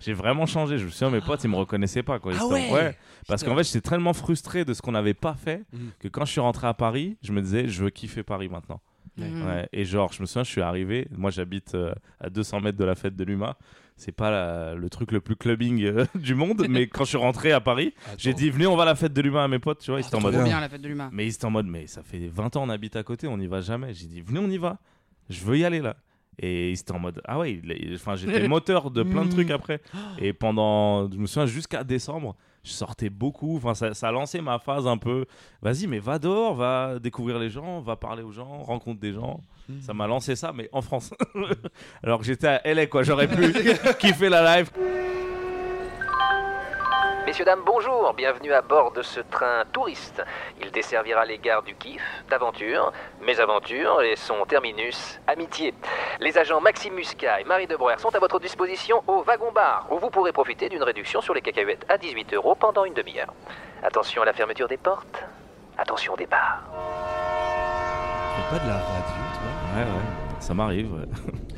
J'ai 0.00 0.12
vraiment 0.12 0.46
changé. 0.46 0.78
Je 0.78 0.84
me 0.86 0.90
souviens, 0.90 1.10
mes 1.10 1.20
potes, 1.20 1.42
ils 1.44 1.50
me 1.50 1.56
reconnaissaient 1.56 2.02
pas. 2.02 2.18
Quoi. 2.18 2.32
Ils 2.32 2.38
Ah 2.40 2.44
étaient- 2.58 2.72
ouais? 2.72 2.96
Parce 3.26 3.42
qu'en 3.44 3.56
fait, 3.56 3.64
j'étais 3.64 3.88
tellement 3.88 4.12
frustré 4.12 4.64
de 4.64 4.74
ce 4.74 4.82
qu'on 4.82 4.92
n'avait 4.92 5.14
pas 5.14 5.34
fait 5.34 5.64
Mhm. 5.72 5.90
que 5.98 6.08
quand 6.08 6.24
je 6.24 6.32
suis 6.32 6.40
rentré 6.40 6.66
à 6.66 6.74
Paris, 6.74 7.16
je 7.22 7.32
me 7.32 7.40
disais, 7.42 7.68
je 7.68 7.84
veux 7.84 7.90
kiffer 7.90 8.22
Paris 8.22 8.48
maintenant. 8.48 8.80
Ouais. 9.18 9.68
Et 9.72 9.84
genre, 9.84 10.12
je 10.14 10.22
me 10.22 10.26
souviens, 10.26 10.44
je 10.44 10.50
suis 10.50 10.62
arrivé. 10.62 11.06
Moi, 11.10 11.30
j'habite 11.30 11.74
euh, 11.74 11.92
à 12.20 12.30
200 12.30 12.60
mètres 12.60 12.78
de 12.78 12.84
la 12.84 12.94
fête 12.94 13.16
de 13.16 13.24
l'UMA. 13.24 13.56
C'est 13.96 14.12
pas 14.12 14.30
la- 14.30 14.74
le 14.74 14.88
truc 14.88 15.12
le 15.12 15.20
plus 15.20 15.36
clubbing 15.36 15.82
euh, 15.84 16.06
du 16.14 16.34
monde, 16.34 16.64
mais 16.70 16.86
quand 16.86 17.04
je 17.04 17.10
suis 17.10 17.18
rentré 17.18 17.52
à 17.52 17.60
Paris, 17.60 17.92
j'ai 18.16 18.32
dit, 18.32 18.48
venez, 18.48 18.66
on 18.66 18.76
va 18.76 18.84
à 18.84 18.86
la 18.86 18.94
fête 18.94 19.12
de 19.12 19.20
l'UMA 19.20 19.44
à 19.44 19.48
mes 19.48 19.58
potes. 19.58 19.80
Tu 19.80 19.90
vois, 19.90 20.00
ils 20.00 20.06
étaient 20.06 20.14
en 20.14 20.20
trop 20.20 20.28
mode. 20.28 20.36
bien. 20.36 20.44
bien 20.44 20.60
la 20.60 20.70
fête 20.70 20.80
de 20.80 20.88
l'humain. 20.88 21.10
Mais 21.12 21.26
ils 21.26 21.34
étaient 21.34 21.44
en 21.44 21.50
mode, 21.50 21.66
mais 21.66 21.86
ça 21.86 22.02
fait 22.02 22.28
20 22.28 22.56
ans 22.56 22.62
on 22.64 22.70
habite 22.70 22.96
à 22.96 23.02
côté, 23.02 23.26
on 23.26 23.36
n'y 23.36 23.46
va 23.46 23.60
jamais. 23.60 23.92
J'ai 23.92 24.06
dit, 24.06 24.22
venez, 24.22 24.38
on 24.40 24.48
y 24.48 24.56
va. 24.58 24.78
Je 25.28 25.44
veux 25.44 25.58
y 25.58 25.64
aller 25.66 25.80
là. 25.80 25.96
Et 26.38 26.70
ils 26.70 26.78
étaient 26.78 26.92
en 26.92 26.98
mode, 26.98 27.20
ah 27.24 27.38
ouais, 27.38 27.60
enfin, 27.94 28.14
j'étais 28.16 28.46
moteur 28.48 28.90
de 28.90 29.02
plein 29.02 29.24
de 29.24 29.30
trucs 29.30 29.50
après. 29.50 29.80
Et 30.18 30.32
pendant, 30.32 31.10
je 31.10 31.16
me 31.16 31.26
souviens, 31.26 31.46
jusqu'à 31.46 31.84
décembre, 31.84 32.36
je 32.62 32.70
sortais 32.70 33.10
beaucoup. 33.10 33.56
Enfin, 33.56 33.74
ça, 33.74 33.94
ça 33.94 34.08
a 34.08 34.12
lancé 34.12 34.40
ma 34.40 34.58
phase 34.58 34.86
un 34.86 34.96
peu, 34.96 35.26
vas-y, 35.62 35.86
mais 35.86 35.98
va 35.98 36.18
dehors, 36.18 36.54
va 36.54 36.98
découvrir 36.98 37.38
les 37.38 37.50
gens, 37.50 37.80
va 37.80 37.96
parler 37.96 38.22
aux 38.22 38.32
gens, 38.32 38.62
rencontre 38.62 39.00
des 39.00 39.12
gens. 39.12 39.42
Ça 39.80 39.94
m'a 39.94 40.06
lancé 40.08 40.34
ça, 40.34 40.52
mais 40.52 40.68
en 40.72 40.82
France. 40.82 41.12
Alors 42.02 42.18
que 42.18 42.24
j'étais 42.24 42.48
à 42.48 42.74
LA, 42.74 42.86
quoi. 42.86 43.04
J'aurais 43.04 43.28
pu 43.28 43.52
kiffer 44.00 44.28
la 44.28 44.56
live. 44.56 44.70
Messieurs, 47.30 47.44
dames, 47.44 47.62
bonjour, 47.64 48.12
bienvenue 48.14 48.52
à 48.52 48.60
bord 48.60 48.90
de 48.90 49.02
ce 49.02 49.20
train 49.20 49.62
touriste. 49.72 50.20
Il 50.60 50.72
desservira 50.72 51.24
les 51.24 51.38
gares 51.38 51.62
du 51.62 51.76
kiff, 51.76 52.02
d'aventure, 52.28 52.92
mes 53.20 53.38
aventures 53.38 54.02
et 54.02 54.16
son 54.16 54.44
terminus, 54.46 55.20
amitié. 55.28 55.72
Les 56.18 56.36
agents 56.38 56.60
Maxime 56.60 56.92
Muscat 56.94 57.40
et 57.40 57.44
Marie 57.44 57.68
Debreuer 57.68 57.98
sont 57.98 58.12
à 58.16 58.18
votre 58.18 58.40
disposition 58.40 59.04
au 59.06 59.22
wagon 59.22 59.52
bar, 59.52 59.86
où 59.92 59.98
vous 60.00 60.10
pourrez 60.10 60.32
profiter 60.32 60.68
d'une 60.68 60.82
réduction 60.82 61.20
sur 61.20 61.32
les 61.32 61.40
cacahuètes 61.40 61.86
à 61.88 61.98
18 61.98 62.34
euros 62.34 62.56
pendant 62.56 62.84
une 62.84 62.94
demi-heure. 62.94 63.32
Attention 63.84 64.22
à 64.22 64.24
la 64.24 64.32
fermeture 64.32 64.66
des 64.66 64.76
portes, 64.76 65.22
attention 65.78 66.14
au 66.14 66.16
départ. 66.16 66.64
Fais 68.34 68.56
pas 68.58 68.64
de 68.64 68.68
la 68.68 68.74
radio, 68.74 69.22
toi. 69.34 69.78
Ouais, 69.78 69.84
ouais, 69.84 70.40
ça 70.40 70.52
m'arrive. 70.52 70.92
ouais. 70.94 71.06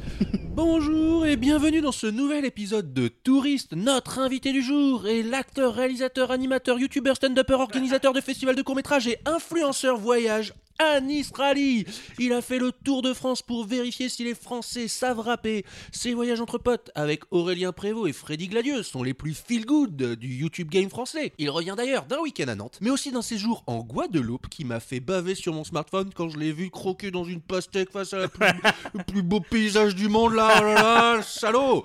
Bonjour 0.55 1.25
et 1.25 1.36
bienvenue 1.36 1.81
dans 1.81 1.92
ce 1.92 2.06
nouvel 2.06 2.45
épisode 2.45 2.92
de 2.92 3.08
Touriste. 3.08 3.72
Notre 3.72 4.19
invité 4.19 4.53
du 4.53 4.61
jour 4.61 5.06
est 5.06 5.22
l'acteur, 5.22 5.72
réalisateur, 5.72 6.31
animateur, 6.31 6.78
youtubeur, 6.78 7.17
stand-upper, 7.17 7.55
organisateur 7.55 8.12
de 8.12 8.20
festivals 8.20 8.55
de 8.55 8.61
courts-métrages 8.61 9.06
et 9.06 9.19
influenceur 9.25 9.97
voyage. 9.97 10.53
Anis 10.78 11.31
Rally 11.34 11.84
Il 12.19 12.33
a 12.33 12.42
fait 12.42 12.59
le 12.59 12.73
tour 12.73 13.03
de 13.03 13.12
France 13.12 13.42
pour 13.42 13.65
vérifier 13.65 14.09
si 14.09 14.25
les 14.25 14.34
Français 14.34 14.89
savent 14.89 15.20
rapper. 15.20 15.65
Ses 15.92 16.15
voyages 16.15 16.41
entre 16.41 16.59
potes 16.59 16.91
avec 16.95 17.23
Aurélien 17.31 17.73
Prévost 17.73 18.09
et 18.09 18.12
Freddy 18.12 18.48
Gladieux 18.48 18.83
sont 18.83 19.03
les 19.03 19.15
plus 19.15 19.34
feel-good 19.34 20.15
du 20.17 20.34
YouTube 20.34 20.69
game 20.70 20.91
français. 20.91 21.33
Il 21.39 21.50
revient 21.50 21.75
d'ailleurs 21.77 22.06
d'un 22.06 22.19
week-end 22.20 22.48
à 22.48 22.55
Nantes, 22.55 22.78
mais 22.81 22.91
aussi 22.91 23.12
d'un 23.12 23.23
séjour 23.23 23.62
en 23.67 23.81
Guadeloupe 23.81 24.49
qui 24.49 24.65
m'a 24.65 24.81
fait 24.81 25.00
baver 25.00 25.34
sur 25.34 25.55
mon 25.55 25.65
smartphone 25.65 26.11
quand 26.15 26.28
je 26.28 26.38
l'ai 26.38 26.53
vu 26.53 26.71
croquer 26.71 27.11
dans 27.11 27.25
une 27.25 27.41
pastèque 27.41 27.91
face 27.91 28.12
à 28.12 28.28
plus, 28.28 28.47
le 28.94 29.05
plus 29.05 29.22
beau 29.22 29.41
paysage 29.41 29.94
du 29.94 30.09
monde 30.09 30.34
là, 30.34 30.56
oh 30.59 30.65
là 30.65 30.75
là, 30.75 31.22
salaud 31.22 31.84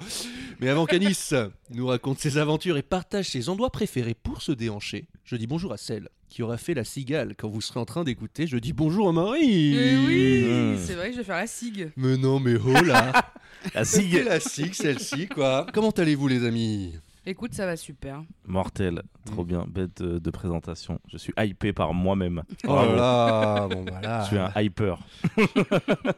Mais 0.60 0.70
avant 0.70 0.86
qu'Anis 0.86 1.30
nous 1.70 1.88
raconte 1.88 2.20
ses 2.20 2.38
aventures 2.38 2.78
et 2.78 2.84
partage 2.84 3.30
ses 3.30 3.50
endroits 3.50 3.70
préférés 3.70 4.16
pour 4.16 4.42
se 4.42 4.52
déhancher, 4.52 5.08
je 5.24 5.36
dis 5.36 5.48
bonjour 5.48 5.74
à 5.74 5.78
celle 5.78 6.10
qui 6.30 6.44
aura 6.44 6.58
fait 6.58 6.74
la 6.74 6.84
cigale 6.84 7.36
quand 7.38 7.48
vous 7.50 7.62
serez 7.62 7.80
en 7.80 7.86
train 7.86 8.04
d'écouter. 8.04 8.48
Je 8.48 8.58
dis 8.58 8.74
bonjour 8.74 9.10
à 9.10 9.12
Marie 9.14 9.76
Eh 9.76 9.98
oui, 10.08 10.44
Mmh. 10.48 10.78
c'est 10.86 10.94
vrai 10.96 11.08
que 11.08 11.14
je 11.14 11.18
vais 11.20 11.24
faire 11.24 11.38
la 11.38 11.48
SIG. 11.48 11.92
Mais 11.98 12.18
non, 12.18 12.40
mais 12.40 12.56
oh 12.56 12.84
là 12.84 13.32
La 13.74 13.84
C'est 13.86 14.02
SIG 14.02 14.24
la 14.26 14.40
SIG, 14.40 14.74
celle-ci, 14.74 15.28
quoi 15.28 15.66
Comment 15.74 15.90
allez-vous, 15.92 16.28
les 16.28 16.46
amis? 16.46 16.94
Écoute, 17.30 17.54
ça 17.54 17.66
va 17.66 17.76
super. 17.76 18.24
Mortel, 18.46 19.02
trop 19.26 19.44
bien, 19.44 19.66
bête 19.68 20.02
de, 20.02 20.18
de 20.18 20.30
présentation. 20.32 21.02
Je 21.12 21.18
suis 21.18 21.34
hypé 21.38 21.74
par 21.74 21.94
moi-même. 21.94 22.44
Oh 22.66 22.74
là 22.76 22.96
là 22.96 23.68
Bon, 23.68 23.84
voilà 23.86 24.22
Je 24.22 24.28
suis 24.28 24.38
un 24.38 24.50
hyper. 24.56 24.98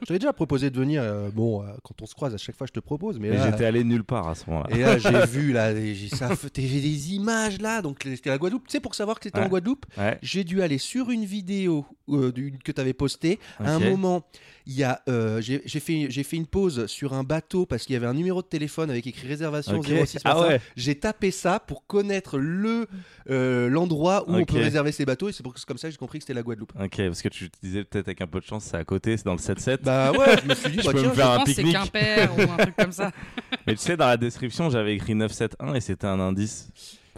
J'avais 0.08 0.20
déjà 0.20 0.34
proposé 0.34 0.70
de 0.70 0.78
venir, 0.78 1.02
euh, 1.02 1.31
bon, 1.34 1.64
euh, 1.64 1.72
quand 1.84 2.00
on 2.03 2.06
se 2.06 2.14
croise, 2.14 2.36
à 2.36 2.38
chaque 2.38 2.56
fois, 2.56 2.68
je 2.68 2.74
te 2.74 2.80
propose, 2.80 3.18
mais 3.20 3.31
Mais 3.31 3.38
là... 3.38 3.50
j'étais 3.50 3.66
allé 3.66 3.84
nulle 3.84 4.03
part 4.03 4.28
à 4.28 4.36
ce 4.36 4.47
moment-là. 4.52 4.75
Et 4.75 4.81
là, 4.81 4.97
j'ai 5.00 5.25
vu, 5.31 5.52
là, 5.52 5.72
et 5.72 5.96
j'ai 5.96 6.09
ça, 6.09 6.30
j'ai 6.56 6.62
des 6.81 7.14
images, 7.16 7.59
là, 7.59 7.81
donc 7.81 8.02
c'était 8.03 8.30
la 8.30 8.38
Guadeloupe. 8.38 8.68
Tu 8.68 8.74
sais, 8.74 8.80
pour 8.80 8.94
savoir 8.94 9.18
que 9.20 9.24
c'était 9.24 9.40
Ouais. 9.40 9.46
en 9.46 9.50
Guadeloupe, 9.50 9.88
Ouais. 9.97 10.20
j'ai 10.22 10.44
dû 10.44 10.62
aller 10.62 10.78
sur 10.78 11.09
une 11.09 11.26
vidéo 11.26 11.86
euh, 12.09 12.31
d'une- 12.31 12.59
que 12.59 12.72
tu 12.72 12.80
avais 12.81 12.94
postée. 12.94 13.40
À 13.59 13.74
un 13.74 13.78
Ok. 13.78 13.84
moment, 13.90 14.24
il 14.72 14.75
y 14.78 14.84
a, 14.84 15.02
euh, 15.09 15.41
j'ai 15.41 15.63
j'ai 15.66 15.80
fait, 15.80 16.06
j'ai 16.12 16.22
fait 16.22 16.38
une 16.38 16.46
pause 16.46 16.85
sur 16.85 17.13
un 17.13 17.24
bateau 17.24 17.66
parce 17.66 17.85
qu'il 17.85 17.94
y 17.94 17.96
avait 17.96 18.06
un 18.06 18.13
numéro 18.13 18.44
de 18.44 18.47
téléphone 18.47 18.91
avec 18.91 19.07
écrit 19.07 19.28
réservation 19.28 19.80
Ok. 19.80 19.88
06. 20.06 20.19
Ah 20.25 20.40
ouais. 20.41 20.62
J'ai 20.75 20.94
tapé 20.94 21.31
ça 21.31 21.59
pour 21.59 21.88
connaître 21.88 22.38
le 22.38 22.85
euh, 23.31 23.68
l'endroit 23.68 24.29
où 24.29 24.35
on 24.35 24.46
peut 24.46 24.58
réserver 24.58 24.91
ses 24.91 25.06
bateaux 25.06 25.28
et 25.28 25.31
c'est 25.31 25.41
pour- 25.41 25.58
c'est 25.58 25.66
comme 25.66 25.79
ça 25.79 25.88
que 25.88 25.94
j'ai 25.94 25.97
compris 25.97 26.19
que 26.19 26.24
c'était 26.24 26.35
la 26.35 26.44
Guadeloupe. 26.44 26.72
Ok, 26.79 26.97
parce 26.97 27.22
que 27.24 27.29
tu 27.29 27.50
disais 27.63 27.84
peut-être 27.84 28.09
avec 28.09 28.22
un 28.22 28.28
peu 28.28 28.40
de 28.40 28.46
chance, 28.46 28.66
c'est 28.66 28.78
à 28.78 28.84
côté, 28.84 29.18
c'est 29.18 29.25
dans 29.25 29.34
le 29.34 29.40
7-7. 29.40 29.79
Bah 29.81 30.12
ouais, 30.12 30.35
je 30.44 30.47
me 30.47 30.53
suis 30.53 30.69
dit, 30.69 30.79
Je 30.84 30.85
bah 30.85 30.91
peux 30.94 30.97
me 31.00 31.03
tiens, 31.06 31.13
faire 31.16 31.25
je 31.25 31.31
un 31.31 31.35
pense 31.38 31.46
que 31.46 31.52
c'est 31.53 31.63
pique-nique. 31.63 31.75
Quimper 31.91 32.29
ou 32.38 32.41
un 32.52 32.58
truc 32.58 32.75
comme 32.75 32.91
ça. 32.91 33.12
Mais 33.66 33.74
tu 33.74 33.79
sais, 33.81 33.97
dans 33.97 34.06
la 34.08 34.18
description, 34.18 34.69
j'avais 34.69 34.94
écrit 34.94 35.16
971 35.16 35.75
et 35.75 35.81
c'était 35.81 36.06
un 36.06 36.19
indice. 36.19 36.69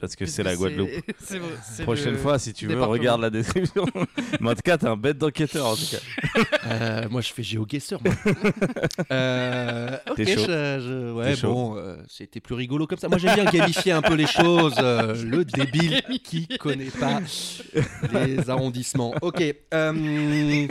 Parce 0.02 0.16
que 0.16 0.26
c'est 0.26 0.42
la 0.44 0.56
Guadeloupe. 0.56 0.90
C'est 1.20 1.38
vrai, 1.38 1.84
Prochaine 1.84 2.14
le- 2.14 2.18
fois, 2.18 2.40
si 2.40 2.54
tu 2.54 2.66
veux, 2.68 2.82
regarde 2.84 3.22
la 3.22 3.30
description. 3.30 3.86
Mais 4.42 4.50
en 4.50 4.56
tout 4.56 4.62
cas, 4.66 4.78
t'es 4.78 4.88
un 4.88 4.98
bête 4.98 5.20
d'enquêteur, 5.20 5.68
en 5.68 5.76
tout 5.76 5.86
cas. 5.92 6.42
Euh, 6.66 7.08
moi, 7.10 7.22
je 7.22 7.32
fais 7.32 7.44
GeoGuessr. 7.44 7.98
moi. 8.04 8.14
euh, 9.12 9.98
ok, 10.10 10.16
T'es 10.16 10.26
chaud. 10.36 10.42
je- 10.48 10.80
je- 10.82 11.14
ouais, 11.14 11.26
T'es 11.32 11.36
chaud. 11.36 11.54
bon, 11.54 11.76
euh, 11.78 11.98
c'était 12.08 12.40
plus 12.40 12.56
rigolo 12.56 12.88
comme 12.88 12.98
ça. 12.98 13.08
Moi, 13.10 13.18
j'aime 13.20 13.36
bien 13.36 13.46
gamifier 13.46 13.92
un 13.92 14.02
peu 14.02 14.16
les 14.16 14.28
choses. 14.28 14.74
euh, 14.80 15.16
le 15.24 15.46
débile 15.46 16.02
qui 16.24 16.48
connaît 16.60 16.86
pas 16.86 17.20
les 18.14 18.50
arrondissements. 18.50 19.14
Ok. 19.22 19.44
euh, 19.74 20.68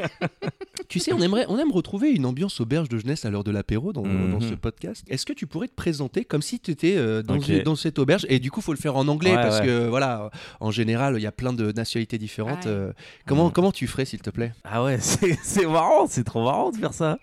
tu 0.89 0.99
sais, 0.99 1.13
on 1.13 1.21
aimerait, 1.21 1.45
on 1.49 1.59
aime 1.59 1.71
retrouver 1.71 2.11
une 2.11 2.27
ambiance 2.27 2.61
auberge 2.61 2.89
de 2.89 2.99
jeunesse 2.99 3.25
à 3.25 3.31
l'heure 3.31 3.45
de 3.45 3.51
l'apéro 3.53 3.93
dans, 3.93 4.03
Mhm. 4.05 4.33
dans 4.33 4.41
ce 4.41 4.55
podcast. 4.55 5.05
Est-ce 5.09 5.25
que 5.25 5.33
tu 5.33 5.47
pourrais 5.47 5.69
te 5.69 5.75
présenter 5.75 6.25
comme 6.25 6.43
si 6.43 6.59
tu 6.59 6.73
étais 6.73 6.97
euh, 6.97 7.23
dans, 7.23 7.37
dans 7.65 7.77
cette 7.77 7.99
auberge? 7.99 8.27
Et 8.29 8.41
du 8.41 8.51
coup, 8.51 8.61
faut 8.61 8.73
le 8.73 8.79
faire 8.79 8.97
en 8.97 9.07
anglais 9.07 9.20
Ouais, 9.29 9.35
parce 9.35 9.61
ouais. 9.61 9.67
que 9.67 9.89
voilà, 9.89 10.31
en 10.61 10.71
général, 10.71 11.15
il 11.17 11.23
y 11.23 11.27
a 11.27 11.33
plein 11.33 11.53
de 11.53 11.71
nationalités 11.73 12.19
différentes. 12.19 12.65
Ouais. 12.65 12.71
euh, 12.71 12.93
comment, 13.27 13.47
Mhm. 13.47 13.53
comment 13.53 13.73
tu 13.73 13.87
ferais, 13.87 14.05
s'il 14.05 14.21
te 14.23 14.31
plaît? 14.31 14.53
Ah 14.65 14.83
ouais, 14.83 14.99
c'est 15.01 15.39
c'est 15.43 15.67
marrant, 15.67 16.07
c'est 16.09 16.25
trop 16.25 16.43
marrant 16.45 16.71
de 16.71 16.77
faire 16.77 16.95
ça. 16.95 17.19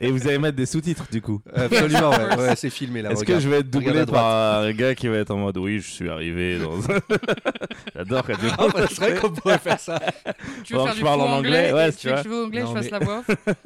Et 0.00 0.10
vous 0.10 0.26
allez 0.26 0.38
mettre 0.38 0.56
des 0.56 0.66
sous-titres, 0.66 1.06
du 1.10 1.22
coup. 1.22 1.40
Absolument, 1.54 2.10
ouais, 2.10 2.36
ouais, 2.38 2.56
c'est 2.56 2.70
filmé 2.70 3.02
là. 3.02 3.12
Est-ce 3.12 3.24
que 3.24 3.38
je 3.40 3.48
vais 3.48 3.58
être 3.60 3.70
doublé 3.70 4.04
par 4.06 4.62
un 4.62 4.72
gars 4.72 4.94
qui 4.94 5.08
va 5.08 5.18
être 5.18 5.30
en 5.30 5.36
mode 5.38 5.56
oui, 5.58 5.78
je 5.80 5.88
suis 5.90 6.08
arrivé 6.10 6.58
dans. 6.58 6.72
J'adore 7.94 8.22
quand 8.26 8.34
tu 8.34 8.46
Ah, 8.58 8.66
bah, 8.72 8.86
c'est 8.88 8.96
vrai 9.00 9.14
qu'on 9.16 9.30
pourrait 9.30 9.58
faire 9.58 9.78
ça. 9.80 10.00
Tu 10.64 10.74
veux 10.74 10.80
faire 10.80 10.92
je 10.92 10.98
du 10.98 11.02
parle 11.04 11.20
en 11.20 11.32
anglais, 11.38 11.72
ouais, 11.72 11.92
tu 11.92 11.98
tu 11.98 12.08
veux 12.08 12.14
que 12.22 12.28
je 12.28 12.44
anglais, 12.44 12.62
Non, 12.62 12.68
je 12.68 12.72
fasse 12.74 12.84
mais- 12.84 12.98
la 12.98 12.98
voix 13.04 13.22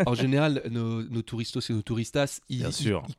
En 0.07 0.15
général, 0.15 0.63
nos, 0.71 1.03
nos 1.03 1.23
touristos 1.23 1.69
et 1.71 1.73
nos 1.73 1.83
touristas, 1.83 2.41
ils, 2.49 2.67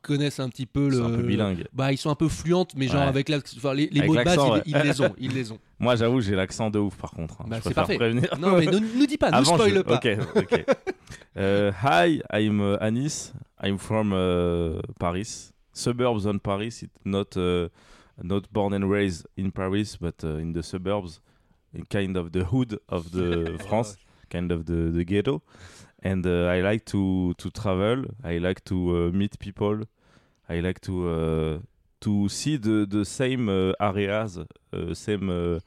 connaissent 0.02 0.40
un 0.40 0.48
petit 0.48 0.66
peu 0.66 0.90
C'est 0.90 0.96
le. 0.98 1.04
un 1.04 1.10
peu 1.10 1.22
bilingue. 1.22 1.64
Bah, 1.72 1.92
ils 1.92 1.98
sont 1.98 2.10
un 2.10 2.14
peu 2.14 2.28
fluentes, 2.28 2.72
mais 2.76 2.86
genre 2.88 2.96
Ouais. 3.02 3.06
avec 3.08 3.28
la, 3.28 3.38
enfin, 3.56 3.74
les, 3.74 3.88
les 3.92 4.00
Avec 4.00 4.10
mots 4.10 4.16
de 4.16 4.24
base, 4.24 4.35
ils, 4.44 4.52
ouais. 4.52 4.62
ils 4.66 4.76
les 4.88 5.00
ont, 5.00 5.14
ils 5.18 5.32
les 5.34 5.52
ont. 5.52 5.58
Moi, 5.78 5.96
j'avoue, 5.96 6.20
j'ai 6.20 6.34
l'accent 6.34 6.70
de 6.70 6.78
ouf, 6.78 6.96
par 6.96 7.10
contre. 7.10 7.40
hein. 7.40 7.46
Bah, 7.48 7.58
c'est 7.62 7.74
parfait. 7.74 7.96
prévenir. 7.96 8.28
Non, 8.38 8.56
mais 8.58 8.66
ne 8.66 8.78
nous 8.78 9.06
dis 9.06 9.16
pas, 9.18 9.28
Avant, 9.32 9.54
spoil 9.56 9.74
je- 9.74 9.80
pas. 9.80 9.94
Ok, 9.96 10.08
ok. 10.36 10.64
Euh, 11.36 11.70
hi, 11.82 12.22
I'm 12.32 12.60
uh, 12.60 12.76
Anis. 12.80 13.32
I'm 13.62 13.78
from 13.78 14.12
uh, 14.12 14.80
Paris, 14.98 15.52
suburbs 15.72 16.26
on 16.26 16.38
Paris. 16.38 16.84
Not 17.04 17.36
uh, 17.36 17.68
not 18.22 18.42
born 18.52 18.72
and 18.74 18.88
raised 18.90 19.26
in 19.36 19.50
Paris, 19.50 19.96
but 20.00 20.24
uh, 20.24 20.38
in 20.38 20.52
the 20.52 20.62
suburbs, 20.62 21.20
in 21.74 21.84
kind 21.84 22.16
of 22.16 22.32
the 22.32 22.44
hood 22.44 22.78
of 22.88 23.10
the 23.12 23.58
France, 23.68 23.96
kind 24.30 24.50
of 24.52 24.64
the, 24.66 24.90
the 24.92 25.04
ghetto. 25.04 25.42
And 26.02 26.26
uh, 26.26 26.46
I 26.48 26.60
like 26.60 26.84
to 26.86 27.34
to 27.38 27.50
travel. 27.50 28.04
I 28.24 28.38
like 28.38 28.62
to 28.64 28.76
uh, 29.08 29.12
meet 29.12 29.38
people. 29.38 29.80
I 30.48 30.60
like 30.60 30.80
to 30.82 31.08
uh, 31.08 31.58
to 32.06 32.28
see 32.28 32.56
the 32.56 32.86
the 32.86 33.04
same 33.04 33.48
uh, 33.48 33.72
areas, 33.80 34.38
uh, 34.38 34.94
same 34.94 35.28
uh, 35.28 35.58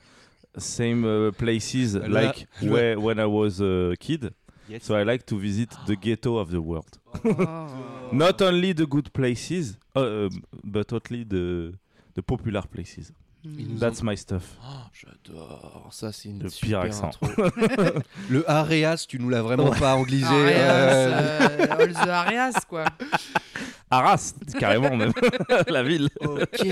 same 0.57 1.03
uh, 1.05 1.31
places 1.33 1.95
Là, 1.95 2.07
like 2.07 2.47
veux- 2.61 2.71
where 2.71 2.97
when 2.99 3.19
I 3.19 3.25
was 3.25 3.59
a 3.61 3.95
kid. 3.99 4.31
Yes. 4.69 4.83
So 4.83 4.95
I 4.95 5.03
like 5.03 5.25
to 5.25 5.35
visit 5.39 5.69
the 5.87 5.95
ghetto 5.95 6.37
of 6.37 6.49
the 6.51 6.61
world. 6.61 6.99
Oh. 7.25 8.15
Not 8.15 8.41
only 8.41 8.73
the 8.73 8.85
good 8.85 9.11
places, 9.11 9.77
uh, 9.95 9.99
uh, 9.99 10.29
but 10.63 10.91
only 10.93 11.23
the, 11.23 11.73
the 12.15 12.21
popular 12.21 12.61
places. 12.67 13.11
Nous 13.43 13.79
That's 13.79 14.03
my 14.03 14.15
stuff. 14.15 14.57
Oh, 14.61 14.89
J'adore, 14.93 15.87
ça 15.91 16.11
c'est 16.11 16.29
une 16.29 16.43
Le 16.43 16.49
super 16.49 16.81
pire 16.81 16.89
accent. 16.89 17.11
intro. 17.21 17.27
le 18.29 18.43
Areas, 18.49 19.05
tu 19.07 19.17
nous 19.19 19.29
l'as 19.29 19.41
vraiment 19.41 19.71
pas 19.71 19.95
anglisé. 19.95 20.25
Arias, 20.25 20.93
euh, 20.93 21.57
euh, 21.59 21.67
All 21.79 21.93
the 21.93 22.09
Arias, 22.09 22.59
quoi. 22.67 22.85
Arras, 23.91 24.33
carrément 24.59 24.95
même, 24.95 25.11
la 25.67 25.83
ville. 25.83 26.09
Ok, 26.21 26.67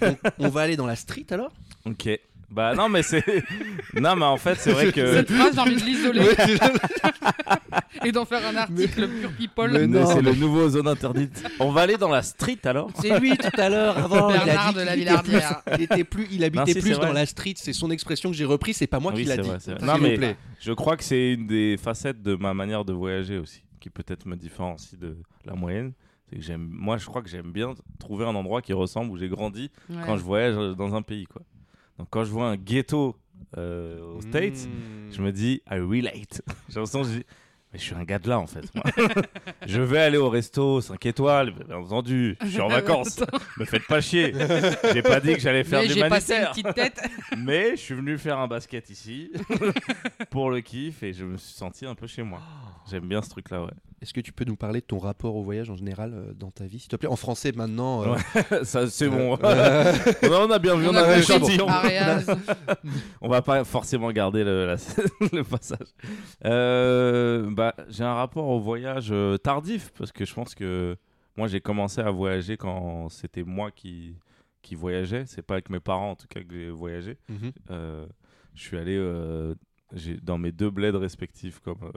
donc 0.00 0.18
on 0.38 0.48
va 0.48 0.62
aller 0.62 0.76
dans 0.76 0.86
la 0.86 0.96
street 0.96 1.26
alors? 1.30 1.52
Ok. 1.84 2.08
Bah 2.48 2.74
non 2.76 2.88
mais 2.88 3.02
c'est... 3.02 3.24
Non 3.94 4.14
mais 4.14 4.24
en 4.24 4.36
fait 4.36 4.54
c'est 4.56 4.70
vrai 4.70 4.92
que... 4.92 5.04
Cette 5.14 5.30
phrase, 5.32 5.54
j'ai 5.54 5.60
envie 5.60 5.74
de 5.76 5.84
l'isoler 5.84 6.28
et 8.04 8.12
d'en 8.12 8.24
faire 8.24 8.46
un 8.46 8.56
article 8.56 9.08
pur 9.08 9.32
people. 9.32 9.70
Mais 9.72 9.86
non, 9.86 10.06
c'est 10.06 10.22
le 10.22 10.32
nouveau 10.34 10.68
zone 10.68 10.86
interdite. 10.86 11.44
On 11.58 11.70
va 11.72 11.82
aller 11.82 11.96
dans 11.96 12.08
la 12.10 12.22
street 12.22 12.58
alors? 12.64 12.90
C'est 13.00 13.18
lui 13.18 13.36
tout 13.36 13.48
à 13.60 13.68
l'heure 13.68 13.98
avant. 13.98 14.30
il 14.30 14.48
a 14.50 14.68
dit 14.68 14.74
de 14.76 14.80
la 14.82 14.94
Villardière. 14.96 15.62
plus- 15.64 15.74
Il 15.76 15.82
était 15.82 16.04
plus, 16.04 16.28
il 16.30 16.44
habitait 16.44 16.60
Non, 16.74 16.80
si, 16.80 16.80
plus 16.80 16.98
dans 16.98 17.12
la 17.12 17.26
street. 17.26 17.54
C'est 17.56 17.72
son 17.72 17.90
expression 17.90 18.30
que 18.30 18.36
j'ai 18.36 18.44
repris. 18.44 18.74
C'est 18.74 18.86
pas 18.86 19.00
moi 19.00 19.12
Oui, 19.14 19.22
qui 19.22 19.28
l'a 19.28 19.36
dit. 19.38 19.50
Non, 19.82 19.98
mais- 19.98 20.16
plaît. 20.16 20.36
Je 20.60 20.72
crois 20.72 20.96
que 20.96 21.04
c'est 21.04 21.32
une 21.34 21.46
des 21.46 21.76
facettes 21.76 22.22
de 22.22 22.34
ma 22.36 22.54
manière 22.54 22.84
de 22.84 22.92
voyager 22.92 23.38
aussi, 23.38 23.62
qui 23.80 23.90
peut-être 23.90 24.24
me 24.26 24.36
différencie 24.36 24.98
de 24.98 25.16
la 25.44 25.54
moyenne. 25.54 25.92
C'est 26.30 26.36
que 26.36 26.42
j'aime, 26.42 26.68
moi, 26.70 26.96
je 26.98 27.06
crois 27.06 27.22
que 27.22 27.28
j'aime 27.28 27.52
bien 27.52 27.74
trouver 27.98 28.24
un 28.24 28.34
endroit 28.34 28.60
qui 28.62 28.72
ressemble 28.72 29.10
où 29.12 29.16
j'ai 29.16 29.28
grandi 29.28 29.70
Ouais. 29.88 29.96
quand 30.04 30.16
je 30.16 30.22
voyage 30.22 30.54
dans 30.76 30.94
un 30.94 31.02
pays, 31.02 31.26
quoi. 31.26 31.42
Donc 31.98 32.08
quand 32.10 32.24
je 32.24 32.30
vois 32.30 32.48
un 32.48 32.56
ghetto 32.56 33.16
euh, 33.56 34.02
aux 34.16 34.20
States, 34.20 34.66
Mmh. 34.66 35.12
je 35.12 35.22
me 35.22 35.30
dis 35.32 35.62
I 35.70 35.78
relate. 35.78 36.42
j'ai 36.68 36.74
l'impression 36.74 37.02
que 37.02 37.08
je 37.08 37.18
dis 37.18 37.24
mais 37.76 37.80
je 37.80 37.84
suis 37.84 37.94
un 37.94 38.04
gars 38.04 38.18
de 38.18 38.26
là 38.28 38.38
en 38.38 38.46
fait. 38.46 38.64
moi. 38.74 38.84
je 39.66 39.80
vais 39.82 39.98
aller 39.98 40.16
au 40.16 40.30
resto 40.30 40.80
5 40.80 41.04
étoiles, 41.04 41.52
bien 41.52 41.76
entendu. 41.76 42.36
Je 42.42 42.48
suis 42.48 42.60
en 42.62 42.68
vacances. 42.80 43.20
me 43.58 43.66
faites 43.66 43.86
pas 43.86 44.00
chier. 44.00 44.32
J'ai 44.94 45.02
pas 45.02 45.20
dit 45.20 45.34
que 45.34 45.40
j'allais 45.40 45.62
faire 45.64 45.80
Mais 45.82 45.88
du 45.88 45.92
j'ai 45.94 46.08
passé 46.08 46.34
une 46.36 46.40
humanitaire. 46.40 46.72
petite 46.72 46.74
tête. 46.74 47.10
Mais 47.36 47.70
je 47.72 47.76
suis 47.82 47.94
venu 47.94 48.16
faire 48.16 48.38
un 48.38 48.48
basket 48.48 48.88
ici 48.88 49.30
pour 50.30 50.50
le 50.50 50.60
kiff 50.62 51.02
et 51.02 51.12
je 51.12 51.24
me 51.24 51.36
suis 51.36 51.54
senti 51.54 51.84
un 51.84 51.94
peu 51.94 52.06
chez 52.06 52.22
moi. 52.22 52.40
J'aime 52.90 53.06
bien 53.08 53.20
ce 53.20 53.28
truc-là, 53.28 53.62
ouais. 53.64 53.70
Est-ce 54.02 54.12
que 54.12 54.20
tu 54.20 54.30
peux 54.32 54.44
nous 54.44 54.56
parler 54.56 54.80
de 54.80 54.84
ton 54.86 54.98
rapport 54.98 55.34
au 55.36 55.42
voyage 55.42 55.70
en 55.70 55.74
général 55.76 56.12
euh, 56.14 56.32
dans 56.34 56.50
ta 56.50 56.64
vie, 56.64 56.78
s'il 56.78 56.88
te 56.88 56.96
plaît? 56.96 57.08
En 57.08 57.16
français 57.16 57.52
maintenant. 57.52 58.04
euh, 58.04 58.62
Ça, 58.62 58.88
c'est 58.88 59.08
bon. 59.08 59.38
euh, 59.42 59.92
on 60.22 60.50
a 60.50 60.58
bien 60.58 60.76
vu, 60.76 60.86
on, 60.86 60.90
On 60.90 60.94
a 60.96 61.00
a. 61.00 61.70
Arias. 61.70 62.26
On 63.22 63.28
va 63.28 63.40
pas 63.40 63.64
forcément 63.64 64.12
garder 64.12 64.44
le, 64.44 64.66
la- 64.66 64.76
le 65.32 65.42
passage. 65.42 65.88
Euh, 66.44 67.50
bah, 67.66 67.84
j'ai 67.88 68.04
un 68.04 68.14
rapport 68.14 68.48
au 68.48 68.60
voyage 68.60 69.08
euh, 69.10 69.36
tardif 69.38 69.92
parce 69.98 70.12
que 70.12 70.24
je 70.24 70.34
pense 70.34 70.54
que 70.54 70.96
moi 71.36 71.48
j'ai 71.48 71.60
commencé 71.60 72.00
à 72.00 72.10
voyager 72.10 72.56
quand 72.56 73.08
c'était 73.08 73.42
moi 73.42 73.70
qui 73.70 74.16
qui 74.62 74.74
voyageais. 74.74 75.26
C'est 75.26 75.42
pas 75.42 75.54
avec 75.54 75.70
mes 75.70 75.80
parents 75.80 76.10
en 76.12 76.16
tout 76.16 76.28
cas 76.28 76.40
que 76.42 76.54
j'ai 76.54 76.70
voyagé. 76.70 77.18
mhm. 77.28 77.52
Euh, 77.70 78.06
je 78.54 78.62
suis 78.62 78.76
allé 78.78 78.96
euh, 78.96 79.54
dans 80.22 80.38
mes 80.38 80.50
deux 80.50 80.70
bleds 80.70 80.96
respectifs 80.96 81.58
comme, 81.60 81.82
euh, 81.82 81.92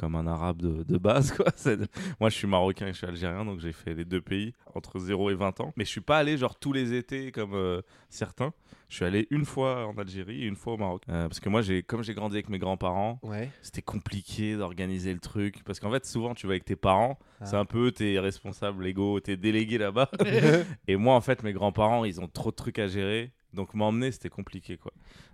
comme 0.00 0.14
un 0.14 0.26
arabe 0.26 0.62
de, 0.62 0.82
de 0.82 0.96
base. 0.98 1.32
Quoi. 1.32 1.46
Moi, 2.20 2.30
je 2.30 2.34
suis 2.34 2.46
marocain 2.48 2.86
et 2.86 2.92
je 2.92 2.98
suis 2.98 3.06
algérien, 3.06 3.44
donc 3.44 3.60
j'ai 3.60 3.72
fait 3.72 3.92
les 3.92 4.06
deux 4.06 4.22
pays 4.22 4.54
entre 4.74 4.98
0 4.98 5.30
et 5.30 5.34
20 5.34 5.60
ans. 5.60 5.72
Mais 5.76 5.84
je 5.84 5.90
suis 5.90 6.00
pas 6.00 6.16
allé 6.16 6.38
genre 6.38 6.58
tous 6.58 6.72
les 6.72 6.94
étés 6.94 7.30
comme 7.32 7.52
euh, 7.54 7.82
certains. 8.08 8.52
Je 8.88 8.96
suis 8.96 9.04
allé 9.04 9.28
une 9.30 9.44
fois 9.44 9.86
en 9.86 9.96
Algérie 9.98 10.42
et 10.42 10.46
une 10.46 10.56
fois 10.56 10.72
au 10.72 10.76
Maroc. 10.78 11.02
Euh, 11.10 11.28
parce 11.28 11.38
que 11.38 11.48
moi, 11.50 11.60
j'ai, 11.62 11.82
comme 11.82 12.02
j'ai 12.02 12.14
grandi 12.14 12.36
avec 12.36 12.48
mes 12.48 12.58
grands-parents, 12.58 13.20
Ouais. 13.22 13.50
c'était 13.62 13.82
compliqué 13.82 14.56
d'organiser 14.56 15.12
le 15.12 15.20
truc. 15.20 15.62
Parce 15.64 15.78
qu'en 15.78 15.90
fait, 15.90 16.04
souvent, 16.06 16.34
tu 16.34 16.46
vas 16.46 16.52
avec 16.54 16.64
tes 16.64 16.76
parents, 16.76 17.18
Ah. 17.40 17.44
c'est 17.44 17.56
un 17.56 17.66
peu 17.66 17.92
tes 17.92 18.18
responsables 18.18 18.82
légaux, 18.82 19.20
tes 19.20 19.36
délégués 19.36 19.78
là-bas. 19.78 20.10
Et 20.88 20.96
moi, 20.96 21.14
en 21.14 21.20
fait, 21.20 21.42
mes 21.42 21.52
grands-parents, 21.52 22.04
ils 22.04 22.20
ont 22.20 22.26
trop 22.26 22.50
de 22.50 22.56
trucs 22.56 22.78
à 22.78 22.88
gérer. 22.88 23.32
Donc 23.54 23.74
m'emmener, 23.74 24.12
c'était 24.12 24.28
compliqué, 24.28 24.76
quoi. 24.76 24.92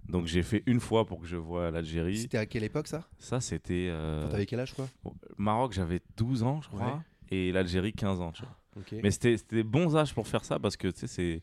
Donc 0.08 0.26
j'ai 0.26 0.42
fait 0.42 0.62
une 0.66 0.80
fois 0.80 1.04
pour 1.04 1.20
que 1.20 1.26
je 1.26 1.36
voie 1.36 1.70
l'Algérie. 1.70 2.18
C'était 2.18 2.38
à 2.38 2.46
quelle 2.46 2.64
époque 2.64 2.86
ça? 2.88 3.06
Ça, 3.18 3.40
c'était... 3.40 3.88
euh, 3.90 4.28
T'avais 4.30 4.46
quel 4.46 4.60
âge 4.60 4.72
quoi? 4.74 4.88
Maroc, 5.36 5.72
j'avais 5.72 6.00
12 6.16 6.42
ans, 6.42 6.60
je 6.62 6.68
crois. 6.68 6.86
Ouais. 6.86 7.36
Et 7.36 7.52
l'Algérie, 7.52 7.92
15 7.92 8.20
ans, 8.20 8.32
tu 8.32 8.42
vois. 8.42 8.56
Ok. 8.78 8.94
Mais 9.02 9.10
c'était 9.10 9.36
des 9.50 9.64
bons 9.64 9.96
âges 9.96 10.14
pour 10.14 10.28
faire 10.28 10.44
ça 10.44 10.58
parce 10.58 10.76
que, 10.76 10.88
tu 10.88 11.06
sais, 11.06 11.42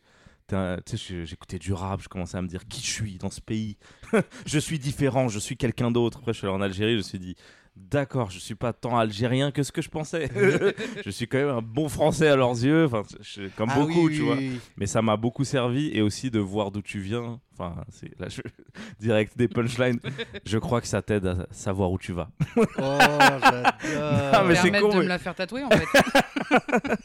c'est... 0.49 1.25
j'écoutais 1.25 1.59
du 1.59 1.73
rap, 1.73 2.01
je 2.01 2.07
commençais 2.09 2.37
à 2.37 2.41
me 2.41 2.47
dire 2.47 2.65
qui 2.67 2.81
je 2.81 2.91
suis 2.91 3.17
dans 3.17 3.29
ce 3.29 3.41
pays? 3.41 3.77
je 4.45 4.59
suis 4.59 4.79
différent, 4.79 5.27
je 5.27 5.39
suis 5.39 5.57
quelqu'un 5.57 5.91
d'autre. 5.91 6.19
Après, 6.19 6.33
je 6.33 6.39
suis 6.39 6.47
allé 6.47 6.55
en 6.55 6.61
Algérie, 6.61 6.93
je 6.93 6.97
me 6.97 7.01
suis 7.03 7.19
dit, 7.19 7.35
d'accord, 7.75 8.29
je 8.31 8.39
suis 8.39 8.55
pas 8.55 8.73
tant 8.73 8.97
algérien 8.97 9.51
que 9.51 9.63
ce 9.63 9.71
que 9.71 9.81
je 9.81 9.89
pensais. 9.89 10.29
je 11.05 11.09
suis 11.09 11.27
quand 11.27 11.37
même 11.37 11.49
un 11.49 11.61
bon 11.61 11.89
français 11.89 12.27
à 12.27 12.35
leurs 12.35 12.51
yeux, 12.63 12.85
enfin, 12.85 13.03
je- 13.21 13.47
comme 13.57 13.69
Ah 13.71 13.79
beaucoup, 13.79 14.07
oui, 14.07 14.15
tu 14.15 14.21
oui, 14.21 14.25
vois. 14.27 14.35
oui. 14.35 14.59
Mais 14.77 14.85
ça 14.85 15.01
m'a 15.01 15.17
beaucoup 15.17 15.43
servi 15.43 15.89
et 15.93 16.01
aussi 16.01 16.31
de 16.31 16.39
voir 16.39 16.71
d'où 16.71 16.81
tu 16.81 16.99
viens. 16.99 17.39
Enfin, 17.57 17.75
c'est 17.89 18.19
là, 18.19 18.29
je... 18.29 18.41
direct 18.99 19.37
des 19.37 19.47
punchlines. 19.47 19.99
je 20.45 20.57
crois 20.57 20.81
que 20.81 20.87
ça 20.87 21.01
t'aide 21.01 21.27
à 21.27 21.47
savoir 21.51 21.91
où 21.91 21.97
tu 21.99 22.11
vas. 22.13 22.29
Oh, 22.57 22.63
j'adore. 22.77 24.45
Mais 24.47 24.55
c'est 24.55 24.71
con, 24.71 24.89
de 24.89 24.93
mais- 24.97 25.03
me 25.03 25.07
la 25.07 25.19
faire 25.19 25.35
tatouer 25.35 25.63
en 25.63 25.69
fait. 25.69 26.97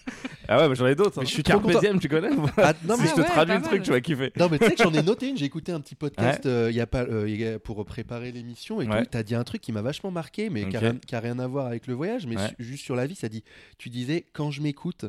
Ah 0.48 0.58
ouais, 0.58 0.68
mais 0.68 0.74
j'en 0.74 0.86
ai 0.86 0.94
d'autres. 0.94 1.12
Mais 1.18 1.22
hein. 1.22 1.26
je 1.26 1.32
suis 1.34 1.42
trop 1.42 1.52
Carpe 1.54 1.64
content. 1.64 1.80
Diem, 1.80 2.00
tu 2.00 2.08
connais 2.08 2.30
Ah, 2.56 2.72
non, 2.84 2.96
Si 2.96 3.02
mais 3.02 3.08
je 3.08 3.14
te 3.14 3.20
ouais, 3.20 3.26
traduis 3.26 3.54
pas 3.54 3.58
le 3.60 3.64
truc, 3.64 3.78
mal. 3.78 3.82
tu 3.82 3.90
vas 3.90 4.00
kiffer. 4.00 4.32
Non, 4.36 4.48
mais 4.50 4.58
tu 4.58 4.64
sais 4.66 4.74
que 4.74 4.82
j'en 4.82 4.92
ai 4.94 5.02
noté 5.02 5.28
une. 5.28 5.36
J'ai 5.36 5.44
écouté 5.44 5.72
un 5.72 5.80
petit 5.80 5.94
podcast 5.94 6.46
euh, 6.46 6.68
il 6.70 6.76
y 6.76 6.80
a 6.80 6.86
pas, 6.86 7.02
euh, 7.04 7.28
il 7.28 7.38
y 7.40 7.46
a- 7.46 7.58
pour 7.58 7.84
préparer 7.84 8.32
l'émission 8.32 8.80
et 8.80 8.88
Ouais. 8.88 9.02
tout. 9.02 9.08
T'as 9.10 9.22
dit 9.22 9.34
un 9.34 9.44
truc 9.44 9.60
qui 9.60 9.72
m'a 9.72 9.82
vachement 9.82 10.10
marqué, 10.10 10.48
mais 10.50 10.66
qui 10.68 10.76
a 10.76 10.80
Ok. 10.80 10.84
rien- 10.84 10.96
qui 11.06 11.14
a 11.14 11.20
rien 11.20 11.38
à 11.38 11.46
voir 11.46 11.66
avec 11.66 11.86
le 11.86 11.94
voyage, 11.94 12.26
mais 12.26 12.36
Ouais. 12.36 12.48
su- 12.48 12.64
juste 12.64 12.84
sur 12.84 12.96
la 12.96 13.06
vie. 13.06 13.14
Ça 13.14 13.28
dit, 13.28 13.44
tu 13.76 13.90
disais 13.90 14.24
quand 14.32 14.50
je 14.50 14.62
m'écoute, 14.62 15.04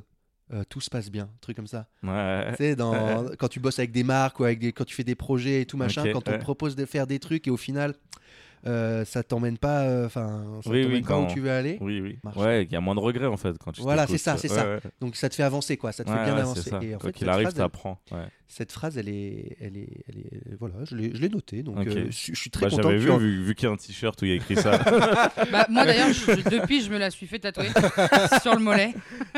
euh, 0.52 0.64
tout 0.68 0.82
se 0.82 0.90
passe 0.90 1.10
bien, 1.10 1.24
un 1.26 1.38
truc 1.42 1.56
comme 1.56 1.68
ça. 1.68 1.88
Ouais. 2.04 2.48
Tu 2.52 2.56
sais, 2.58 2.76
dans, 2.76 2.92
quand 3.40 3.48
tu 3.48 3.60
bosses 3.60 3.80
avec 3.80 3.92
des 3.92 4.04
marques 4.04 4.40
ou 4.40 4.44
avec 4.44 4.60
des, 4.60 4.74
quand 4.74 4.84
tu 4.84 4.96
fais 4.96 5.04
des 5.06 5.16
projets 5.16 5.62
et 5.62 5.66
tout 5.66 5.78
machin, 5.78 6.04
Ok, 6.04 6.12
quand 6.12 6.28
on 6.28 6.32
ouais. 6.32 6.38
te 6.38 6.44
propose 6.44 6.76
de 6.76 6.86
faire 6.86 7.08
des 7.08 7.20
trucs 7.20 7.48
et 7.48 7.52
au 7.52 7.58
final, 7.58 7.94
euh, 8.68 9.06
ça 9.06 9.24
t'emmène 9.24 9.58
pas, 9.58 9.82
euh, 9.82 10.06
enfin, 10.06 10.44
ça 10.64 10.70
Oui, 10.70 10.82
t'emmène 10.84 10.96
oui, 10.98 11.02
pas 11.02 11.08
quand- 11.08 11.24
où 11.24 11.28
tu 11.34 11.40
veux 11.40 11.52
aller. 11.52 11.78
Oui, 11.82 12.02
oui. 12.02 12.20
Marche. 12.24 12.38
Ouais, 12.38 12.64
il 12.64 12.72
y 12.72 12.76
a 12.76 12.82
moins 12.82 12.96
de 12.96 13.00
regrets 13.00 13.26
en 13.28 13.38
fait 13.38 13.58
quand 13.58 13.72
tu 13.72 13.82
Voilà, 13.82 14.06
c'est 14.08 14.18
ça, 14.18 14.38
c'est 14.38 14.50
Ouais, 14.50 14.56
ça. 14.58 14.68
ouais. 14.68 14.80
Donc 15.02 15.16
ça 15.16 15.30
te 15.30 15.36
fait 15.36 15.44
avancer, 15.44 15.78
quoi. 15.78 15.92
Ça 15.92 16.04
te 16.04 16.10
fait 16.10 16.16
Ouais, 16.18 16.24
bien 16.26 16.36
ouais, 16.36 16.42
avancer. 16.42 16.70
Et 16.82 16.96
en 16.96 17.00
fait, 17.00 17.12
qu'il 17.12 17.20
cette 17.26 17.30
arrive, 17.30 17.46
phrase, 17.48 17.56
t'apprends. 17.56 18.00
Cette 18.52 18.72
phrase, 18.72 18.98
elle 18.98 19.10
est, 19.10 19.56
elle 19.62 19.78
est, 19.78 19.88
elle 20.10 20.18
est, 20.22 20.56
voilà, 20.60 20.74
je 20.84 20.96
l'ai, 20.96 21.12
je 21.14 21.22
l'ai 21.22 21.30
notée. 21.30 21.62
Donc, 21.62 21.78
euh, 21.86 22.08
je, 22.10 22.34
je 22.34 22.36
suis 22.36 22.50
très 22.50 22.66
Bah, 22.66 22.70
content. 22.72 22.82
J'avais 22.82 22.96
que 22.98 23.02
vu, 23.04 23.12
en- 23.12 23.18
vu, 23.20 23.44
vu 23.44 23.54
qu'il 23.54 23.68
y 23.68 23.70
a 23.70 23.74
un 23.74 23.78
t-shirt 23.78 24.20
où 24.20 24.26
il 24.26 24.30
y 24.30 24.32
a 24.32 24.36
écrit 24.38 24.56
ça. 24.56 24.80
Bah, 25.52 25.68
moi 25.70 25.86
d'ailleurs, 25.86 26.08
depuis, 26.52 26.82
je 26.82 26.90
me 26.90 26.98
la 26.98 27.12
suis 27.12 27.28
fait 27.28 27.38
tatouer 27.40 27.68
sur 28.42 28.56
le 28.56 28.60
mollet. 28.62 28.94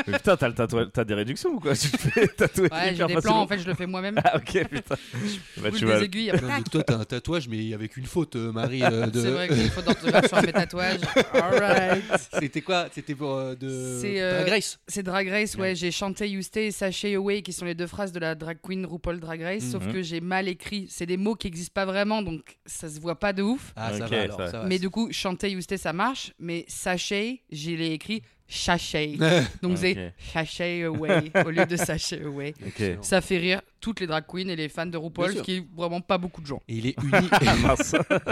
Mais 0.06 0.14
putain, 0.14 0.36
t'as, 0.38 0.48
le 0.48 0.54
tatouage- 0.54 0.90
t'as 0.94 1.04
des 1.04 1.12
réductions 1.14 1.50
ou 1.50 1.60
quoi? 1.60 1.76
Tu 1.76 1.90
te 1.90 1.96
fais 1.98 2.26
tatouer 2.26 2.68
Ouais, 2.72 2.94
j'ai 2.96 3.06
des 3.06 3.14
plans, 3.16 3.40
en 3.42 3.46
fait, 3.46 3.58
je 3.58 3.66
le 3.66 3.74
fais 3.74 3.86
moi-même. 3.86 4.18
Ah, 4.24 4.36
ok, 4.38 4.66
putain. 4.68 4.94
bah, 5.58 5.70
tu 5.70 5.80
des 5.80 5.84
vas... 5.86 6.02
aiguilles. 6.02 6.32
Non, 6.32 6.48
mais 6.48 6.62
toi, 6.62 6.82
t'as 6.82 6.96
un 6.96 7.04
tatouage, 7.04 7.48
mais 7.48 7.74
avec 7.74 7.98
une 7.98 8.06
faute, 8.06 8.36
euh, 8.36 8.50
Marie. 8.50 8.82
euh, 8.82 9.06
de... 9.08 9.20
C'est 9.20 9.30
vrai 9.30 9.48
qu'il 9.48 9.68
faut 9.70 9.82
d'orthographe 9.82 10.28
sur 10.28 10.40
mes 10.42 10.52
tatouages. 10.52 11.00
Alright. 11.34 12.02
C'était 12.40 12.62
quoi? 12.62 12.86
C'était 12.92 13.14
pour 13.14 13.34
euh, 13.36 13.54
de 13.54 13.98
C'est, 14.00 14.20
euh, 14.22 14.40
Drag 14.40 14.48
Race? 14.52 14.78
C'est 14.88 15.02
Drag 15.02 15.28
Race, 15.28 15.54
ouais. 15.56 15.60
Ouais. 15.60 15.74
J'ai 15.74 15.90
chanté 15.90 16.28
You 16.30 16.42
Stay 16.42 16.66
et 16.68 16.70
Sashay 16.70 17.14
Away, 17.14 17.42
qui 17.42 17.52
sont 17.52 17.64
les 17.66 17.74
deux 17.74 17.86
phrases 17.86 18.12
de 18.12 18.18
la 18.20 18.34
drag 18.34 18.58
queen 18.62 18.86
RuPaul 19.02 19.20
Drag 19.20 19.40
Race, 19.42 19.64
sauf 19.70 19.84
Mhm. 19.86 19.92
que 19.92 20.02
j'ai 20.02 20.20
mal 20.20 20.48
écrit. 20.48 20.86
C'est 20.88 21.06
des 21.06 21.16
mots 21.16 21.34
qui 21.34 21.48
n'existent 21.48 21.72
pas 21.74 21.84
vraiment, 21.84 22.22
donc 22.22 22.56
ça 22.64 22.88
se 22.88 23.00
voit 23.00 23.18
pas 23.18 23.32
de 23.32 23.42
ouf. 23.42 23.72
Ah, 23.76 23.92
ça 23.96 24.04
Ok, 24.04 24.10
va 24.12 24.20
alors. 24.22 24.36
ça 24.36 24.44
va. 24.44 24.50
ça 24.50 24.58
va. 24.60 24.66
mais 24.66 24.78
du 24.78 24.90
coup, 24.90 25.08
chanter 25.12 25.50
You 25.50 25.60
Stay, 25.60 25.76
ça 25.76 25.92
marche. 25.92 26.32
Mais 26.38 26.64
Sashay, 26.68 27.42
j'ai 27.50 27.76
l'ai 27.76 27.92
écrit 27.92 28.22
Sashay. 28.48 29.16
Donc 29.62 29.72
Ok. 29.72 29.78
c'est 29.78 30.14
Sashay 30.32 30.84
Away 30.84 31.32
au 31.44 31.50
lieu 31.50 31.66
de 31.66 31.76
Sashay 31.76 32.22
Away. 32.22 32.54
Ça 33.00 33.20
fait 33.20 33.38
rire 33.38 33.60
toutes 33.82 34.00
les 34.00 34.06
drag 34.06 34.24
queens 34.26 34.48
et 34.48 34.56
les 34.56 34.68
fans 34.70 34.86
de 34.86 34.96
RuPaul, 34.96 35.36
ce 35.36 35.42
qui 35.42 35.56
est 35.56 35.66
vraiment 35.76 36.00
pas 36.00 36.16
beaucoup 36.16 36.40
de 36.40 36.46
gens. 36.46 36.62
Et 36.68 36.76
il 36.76 36.86
est 36.86 36.96
unique. 37.02 37.32
Ah, 37.32 37.74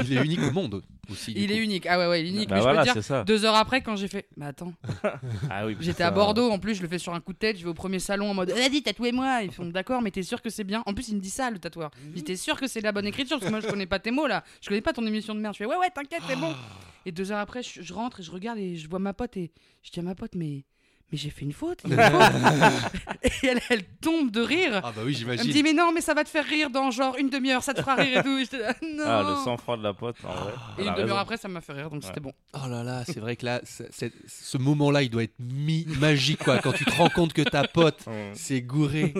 il 0.04 0.16
est 0.16 0.25
unique 0.25 0.40
au 0.42 0.52
monde 0.52 0.83
aussi. 1.11 1.33
Il 1.37 1.50
est 1.50 1.57
unique. 1.59 1.87
Ah 1.87 1.99
ouais, 1.99 2.07
ouais, 2.07 2.23
il 2.23 2.26
est 2.26 2.30
unique. 2.30 2.49
Bah 2.49 2.54
mais 2.54 2.61
voilà, 2.62 2.85
je 2.85 2.92
peux 2.92 3.00
te 3.02 3.07
dire, 3.07 3.25
deux 3.25 3.45
heures 3.45 3.57
après, 3.57 3.83
quand 3.83 3.97
j'ai 3.97 4.07
fait. 4.09 4.28
Mais 4.37 4.47
attends, 4.47 4.73
Ah 5.50 5.66
oui, 5.66 5.76
j'étais 5.80 6.04
à 6.04 6.12
Bordeaux 6.12 6.50
en 6.50 6.59
plus, 6.61 6.76
je 6.76 6.83
le 6.83 6.88
fais 6.88 6.99
sur 6.99 7.12
un 7.12 7.21
coup 7.21 7.33
de 7.33 7.38
tête. 7.38 7.59
Je 7.59 7.64
vais 7.64 7.71
au 7.71 7.75
premier 7.75 7.99
salon 7.99 8.30
en 8.30 8.35
mode 8.35 8.50
Vas-y, 8.52 8.83
tatouez-moi. 8.83 9.42
Ils 9.42 9.52
font 9.52 9.66
D'accord, 9.66 10.00
mais 10.00 10.12
t'es 10.12 10.23
sûr 10.23 10.40
que 10.40 10.50
c'est 10.50 10.64
bien? 10.64 10.83
En 10.87 10.95
plus, 10.95 11.09
il 11.09 11.16
me 11.16 11.21
dit 11.21 11.30
ça, 11.30 11.50
le 11.50 11.59
tatoueur. 11.59 11.90
Il 12.07 12.12
dit 12.12 12.25
T'es 12.25 12.37
sûr 12.37 12.59
que 12.59 12.69
c'est 12.69 12.80
la 12.80 12.92
bonne 12.92 13.07
écriture? 13.07 13.38
Parce 13.38 13.47
que 13.47 13.50
moi, 13.50 13.61
je 13.61 13.66
connais 13.66 13.87
pas 13.87 13.99
tes 13.99 14.12
mots 14.12 14.28
là. 14.28 14.45
Je 14.62 14.69
connais 14.69 14.80
pas 14.80 14.92
ton 14.92 15.04
émission 15.04 15.35
de 15.35 15.40
merde. 15.40 15.54
Je 15.54 15.59
fais 15.59 15.66
Ouais, 15.66 15.76
ouais, 15.76 15.90
t'inquiète, 15.90 16.23
c'est 16.28 16.37
bon. 16.37 16.54
Et 17.07 17.12
deux 17.12 17.33
heures 17.33 17.38
après, 17.38 17.62
je, 17.62 17.83
je 17.83 17.95
rentre 17.95 18.21
et 18.21 18.23
je 18.23 18.30
regarde 18.30 18.59
et 18.59 18.76
je 18.76 18.87
vois 18.88 18.99
ma 18.99 19.14
pote 19.14 19.35
et 19.38 19.50
je 19.83 19.90
dis 19.90 20.00
à 20.00 20.02
ma 20.02 20.14
pote 20.14 20.35
Mais, 20.35 20.64
mais 21.12 21.19
j'ai 21.19 21.31
fait 21.31 21.45
une 21.45 21.52
faute. 21.52 21.81
une 21.85 21.93
et 23.23 23.47
elle, 23.47 23.61
elle 23.69 23.85
tombe 24.00 24.31
de 24.31 24.40
rire. 24.40 24.81
Ah 24.85 24.93
bah 24.95 25.02
oui, 25.05 25.17
Elle 25.21 25.26
me 25.29 25.37
dit 25.37 25.43
j'imagine. 25.43 25.62
mais 25.62 25.73
non 25.73 25.93
mais 25.93 26.00
ça 26.00 26.14
va 26.14 26.25
te 26.25 26.29
faire 26.29 26.45
rire 26.45 26.71
dans 26.71 26.90
genre 26.90 27.17
une 27.19 27.31
demi-heure 27.31 27.62
ça 27.62 27.75
te 27.75 27.81
fera 27.81 27.95
rire 27.97 28.19
et 28.19 28.23
tout 28.23 28.38
et 28.38 28.59
là, 28.59 28.75
non 28.83 29.05
Ah, 29.07 29.25
le 29.29 29.45
sang-froid 29.45 29.76
de 29.76 29.83
la 29.83 29.93
pote, 29.95 30.17
en 30.25 30.33
vrai. 30.35 30.52
et 30.79 30.87
une 30.87 30.95
demi-heure 30.95 31.19
après 31.19 31.37
ça 31.37 31.49
m'a 31.49 31.61
fait 31.61 31.73
rire 31.73 31.90
donc 31.90 32.02
c'était 32.05 32.21
bon 32.21 32.33
Oh 32.55 32.69
là 32.69 32.83
là, 32.83 33.05
c'est 33.07 33.21
vrai 33.21 33.37
que 33.37 33.47
là, 33.47 33.61
ce 33.64 34.59
moment-là, 34.59 35.02
il 35.02 35.11
doit 35.11 35.23
être 35.23 35.35
mi 35.38 35.87
magique, 36.00 36.43
quoi. 36.45 36.59
Quand 36.59 36.73
tu 36.73 36.85
te 36.85 36.90
rends 36.93 37.09
compte 37.11 37.33
que 37.33 37.43
ta 37.43 37.67
pote 37.67 38.05
s'est 38.35 38.61
gourée 38.62 39.14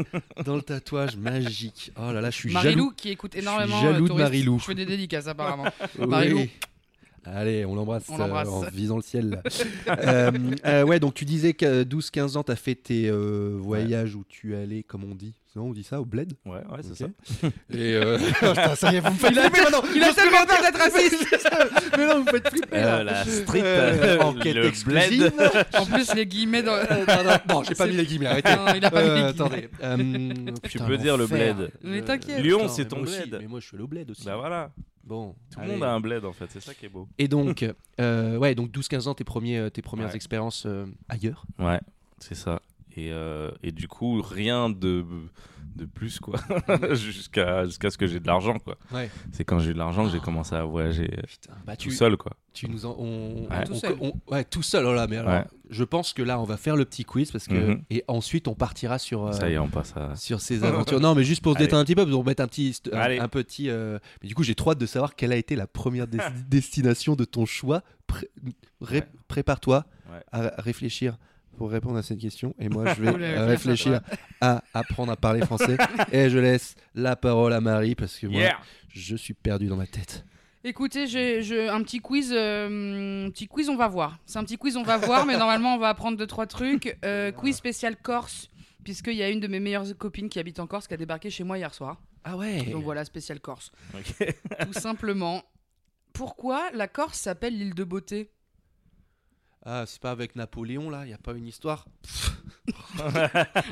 dans 0.45 0.57
le 0.57 0.63
tatouage, 0.63 1.17
magique. 1.17 1.93
Oh 1.97 2.13
là 2.13 2.21
là, 2.21 2.31
je 2.31 2.37
suis 2.37 2.53
Marilou 2.53 2.71
jaloux. 2.73 2.93
qui 2.97 3.11
écoute 3.11 3.33
Je 3.35 3.39
suis 3.41 3.47
énormément 3.49 3.81
jaloux 3.81 3.95
euh, 3.97 4.01
de 4.03 4.07
Touriste. 4.09 4.25
Marilou. 4.25 4.59
je 4.59 4.65
fais 4.65 4.75
des 4.75 4.87
dédicaces 4.87 5.27
apparemment 5.29 5.65
Oui. 5.99 6.07
Marilou. 6.07 6.47
Allez, 7.25 7.65
on 7.67 7.75
l'embrasse 7.75 8.05
euh, 8.11 8.15
en 8.23 8.63
visant 8.73 8.97
le 8.97 9.03
ciel. 9.03 9.43
Euh, 9.89 10.31
euh, 10.67 10.85
ouais, 10.85 11.01
donc 11.01 11.15
tu 11.15 11.25
disais 11.25 11.53
que 11.53 11.83
12-15 11.85 12.37
ans, 12.37 12.43
tu 12.45 12.53
as 12.53 12.57
fait 12.57 12.75
tes 12.75 13.09
euh, 13.09 13.57
voyages 13.61 14.15
où 14.15 14.25
tu 14.29 14.55
allais, 14.55 14.83
comme 14.83 15.05
on 15.05 15.15
dit, 15.15 15.35
non, 15.57 15.65
on 15.65 15.73
dit 15.73 15.83
ça, 15.83 16.01
au 16.01 16.05
bled? 16.05 16.33
Ouais, 16.47 16.53
ouais, 16.53 16.81
c'est 16.83 16.95
ça. 16.95 17.07
Et 17.71 17.95
euh... 17.95 18.19
putain, 18.35 18.75
ça 18.77 18.93
y 18.93 18.97
est, 18.97 19.01
vous 19.01 19.11
me 19.11 19.15
faites 19.17 19.33
Il 19.33 19.39
a, 19.39 19.43
flipper 19.43 19.63
maintenant 19.63 19.83
il 19.95 20.03
a 20.05 20.15
tellement 20.15 20.47
peur 20.47 20.63
d'être 20.63 20.79
raciste 20.79 21.27
Mais 21.99 22.07
non, 22.07 22.19
vous 22.19 22.25
me 22.25 22.31
faites 22.31 22.49
flipper. 22.49 22.69
Euh, 22.77 23.03
la 23.05 23.25
street, 23.25 23.63
Euh, 23.65 24.21
enquête 24.21 24.55
le 24.55 24.65
exclusive. 24.67 25.33
bled. 25.37 25.67
En 25.77 25.87
plus, 25.87 26.15
les 26.15 26.27
guillemets 26.27 26.63
dans. 26.63 26.75
Euh, 26.75 26.85
non, 27.07 27.25
non, 27.25 27.55
non, 27.57 27.63
j'ai 27.65 27.75
pas 27.75 27.87
mis 27.87 27.97
les 27.97 28.07
guillemets, 28.07 28.27
arrêtez. 28.27 28.55
Non, 28.55 28.75
il 28.77 28.85
a 28.85 28.91
pas 28.91 29.03
mis 29.03 29.09
les 29.09 29.15
guillemets. 29.15 29.29
attendez. 29.31 29.69
Euh, 29.83 30.53
Tu 30.69 30.79
peux 30.79 30.97
dire 30.99 31.17
le 31.17 31.27
bled. 31.27 31.73
Mais 31.83 32.03
t'inquiète. 32.03 32.41
Lyon, 32.43 32.69
c'est 32.69 32.87
ton 32.87 33.03
bled. 33.03 33.37
Mais 33.41 33.49
moi, 33.49 33.59
je 33.61 33.67
suis 33.67 33.77
au 33.79 33.89
bled 33.89 34.09
aussi. 34.11 34.25
Bah 34.25 34.37
voilà, 34.37 34.71
Bon, 35.05 35.35
tout 35.51 35.61
le 35.61 35.67
monde 35.67 35.83
a 35.83 35.93
un 35.93 36.01
bled 36.01 36.25
en 36.25 36.33
fait, 36.33 36.47
c'est 36.51 36.61
ça 36.61 36.75
qui 36.75 36.87
est 36.87 36.91
beau. 36.91 37.09
Et 37.19 37.27
donc, 37.27 37.65
euh, 38.01 38.37
ouais, 38.37 38.55
donc 38.55 38.71
12-15 38.71 39.09
ans, 39.09 39.15
tes, 39.15 39.25
premiers, 39.25 39.59
euh, 39.59 39.71
tes 39.71 39.83
premières 39.83 40.09
Ouais. 40.09 40.17
expériences 40.17 40.65
euh, 40.67 40.87
ailleurs. 41.09 41.45
Ouais, 41.59 41.81
c'est 42.19 42.35
ça. 42.35 42.61
Et, 42.97 43.11
euh, 43.13 43.51
et 43.63 43.73
du 43.73 43.89
coup, 43.89 44.21
rien 44.21 44.69
de, 44.69 45.05
de 45.77 45.85
plus, 45.87 46.19
quoi. 46.21 46.39
Jusqu'à 46.95 47.65
jusqu'à 47.65 47.91
ce 47.91 47.99
que 47.99 48.07
j'ai 48.07 48.21
de 48.21 48.27
l'argent, 48.27 48.59
quoi. 48.59 48.77
Ouais. 48.93 49.11
C'est 49.33 49.45
quand 49.45 49.59
j'ai 49.59 49.71
eu 49.71 49.75
de 49.75 49.79
l'argent 49.79 50.05
que 50.05 50.11
j'ai 50.11 50.21
commencé 50.21 50.55
à 50.55 50.65
voyager 50.65 51.11
euh, 51.19 51.23
Putain, 51.27 51.53
bah 51.67 51.77
tout 51.77 51.83
tu, 51.89 51.91
seul, 51.93 52.17
quoi. 52.17 52.33
tu 52.53 52.69
nous 52.69 52.87
en, 52.87 52.97
on, 52.99 53.43
Ouais. 53.43 53.57
on- 53.61 53.65
Tout 53.65 53.73
on- 53.73 53.77
seul. 53.77 53.97
on- 54.01 54.13
ouais, 54.33 54.45
tout 54.45 54.63
seul. 54.63 54.85
Oh 54.87 54.93
là, 54.95 55.07
mais 55.07 55.17
alors, 55.17 55.33
Ouais. 55.33 55.45
je 55.71 55.85
pense 55.85 56.13
que 56.13 56.23
là, 56.23 56.41
on 56.41 56.45
va 56.45 56.57
faire 56.57 56.77
le 56.77 56.85
petit 56.85 57.05
quiz 57.05 57.31
parce 57.33 57.47
que 57.47 57.55
Mhm. 57.55 57.83
et 57.91 58.05
ensuite 58.09 58.49
on 58.49 58.55
partira 58.55 58.99
sur 58.99 59.27
euh, 59.27 59.33
Ça 59.33 59.49
y 59.49 59.55
est, 59.55 59.59
on 59.59 59.69
passe 59.69 59.95
à. 59.97 60.15
sur 60.17 60.41
ces 60.41 60.65
aventures. 60.65 61.01
non, 61.01 61.15
mais 61.15 61.25
juste 61.25 61.43
pour 61.43 61.55
se 61.55 61.59
détendre 61.59 61.81
un 61.83 61.85
petit 61.85 61.95
peu, 61.95 62.09
pour 62.09 62.25
mettre 62.25 62.43
un 62.43 62.49
petit, 62.49 62.81
un, 62.93 63.29
petit. 63.29 63.71
euh, 63.71 63.99
Mais 64.23 64.29
du 64.29 64.35
coup, 64.35 64.43
j'ai 64.43 64.55
trop 64.55 64.73
hâte 64.73 64.79
de 64.79 64.87
savoir 64.87 65.15
quelle 65.15 65.33
a 65.33 65.37
été 65.37 65.57
la 65.57 65.67
première 65.67 66.07
des- 66.07 66.19
destination 66.49 67.17
de 67.17 67.25
ton 67.25 67.47
choix. 67.47 67.83
Pré- 68.07 68.29
ré- 68.81 68.99
Ouais. 68.99 69.07
Prépare-toi 69.29 69.85
Ouais. 70.13 70.23
à 70.33 70.61
réfléchir 70.61 71.17
pour 71.61 71.71
répondre 71.71 71.99
à 71.99 72.03
cette 72.03 72.19
question. 72.19 72.55
Et 72.59 72.71
moi, 72.71 72.95
je 72.95 73.03
vais 73.03 73.37
euh, 73.37 73.45
réfléchir 73.45 74.01
à 74.41 74.65
apprendre 74.73 75.13
à 75.13 75.17
parler 75.17 75.43
français. 75.43 75.77
et 76.11 76.31
je 76.31 76.39
laisse 76.39 76.75
la 76.95 77.17
parole 77.17 77.53
à 77.53 77.61
Marie 77.61 77.95
parce 77.95 78.19
que 78.19 78.27
moi, 78.29 78.41
Yeah 78.41 78.59
je 78.95 79.15
suis 79.15 79.35
perdu 79.35 79.67
dans 79.67 79.77
ma 79.77 79.87
tête. 79.87 80.25
Écoutez, 80.65 81.07
j'ai 81.07 81.43
j'ai 81.43 81.69
un 81.69 81.83
petit 81.83 82.01
quiz, 82.01 82.33
euh, 82.35 83.27
un 83.27 83.31
petit 83.31 83.47
quiz, 83.47 83.69
on 83.69 83.77
va 83.77 83.89
voir. 83.89 84.19
C'est 84.25 84.39
un 84.39 84.45
petit 84.45 84.57
quiz, 84.57 84.79
on 84.79 84.83
va 84.83 84.97
voir, 84.97 85.27
mais 85.27 85.37
normalement, 85.37 85.75
on 85.75 85.79
va 85.79 85.91
apprendre 85.91 86.17
deux 86.17 86.27
trois 86.27 86.47
trucs. 86.47 86.99
Euh, 87.05 87.31
quiz 87.31 87.55
spécial 87.55 87.95
Corse, 87.95 88.49
puisqu'il 88.83 89.15
y 89.15 89.23
a 89.23 89.29
une 89.29 89.41
de 89.41 89.47
mes 89.47 89.61
meilleures 89.61 89.97
copines 89.99 90.31
qui 90.31 90.39
habite 90.39 90.61
en 90.61 90.67
Corse 90.67 90.89
qui 90.89 90.95
a 90.95 90.97
débarqué 90.97 91.29
chez 91.29 91.45
moi 91.45 91.59
hier 91.59 91.75
soir. 91.75 92.01
Ah 92.25 92.39
ouais. 92.39 92.63
Donc 92.63 92.83
voilà, 92.85 93.05
spécial 93.05 93.39
Corse. 93.39 93.71
Tout 94.65 94.73
simplement. 94.73 95.45
Pourquoi 96.15 96.71
la 96.73 96.89
Corse 96.89 97.19
s'appelle 97.19 97.57
l'île 97.57 97.75
de 97.75 97.85
beauté? 97.85 98.31
Ah, 99.65 99.85
c'est 99.87 100.01
pas 100.01 100.11
avec 100.11 100.37
Napoléon 100.37 100.89
là, 100.89 101.03
il 101.05 101.11
y 101.11 101.15
a 101.15 101.19
pas 101.19 101.33
une 101.33 101.47
histoire. 101.47 101.85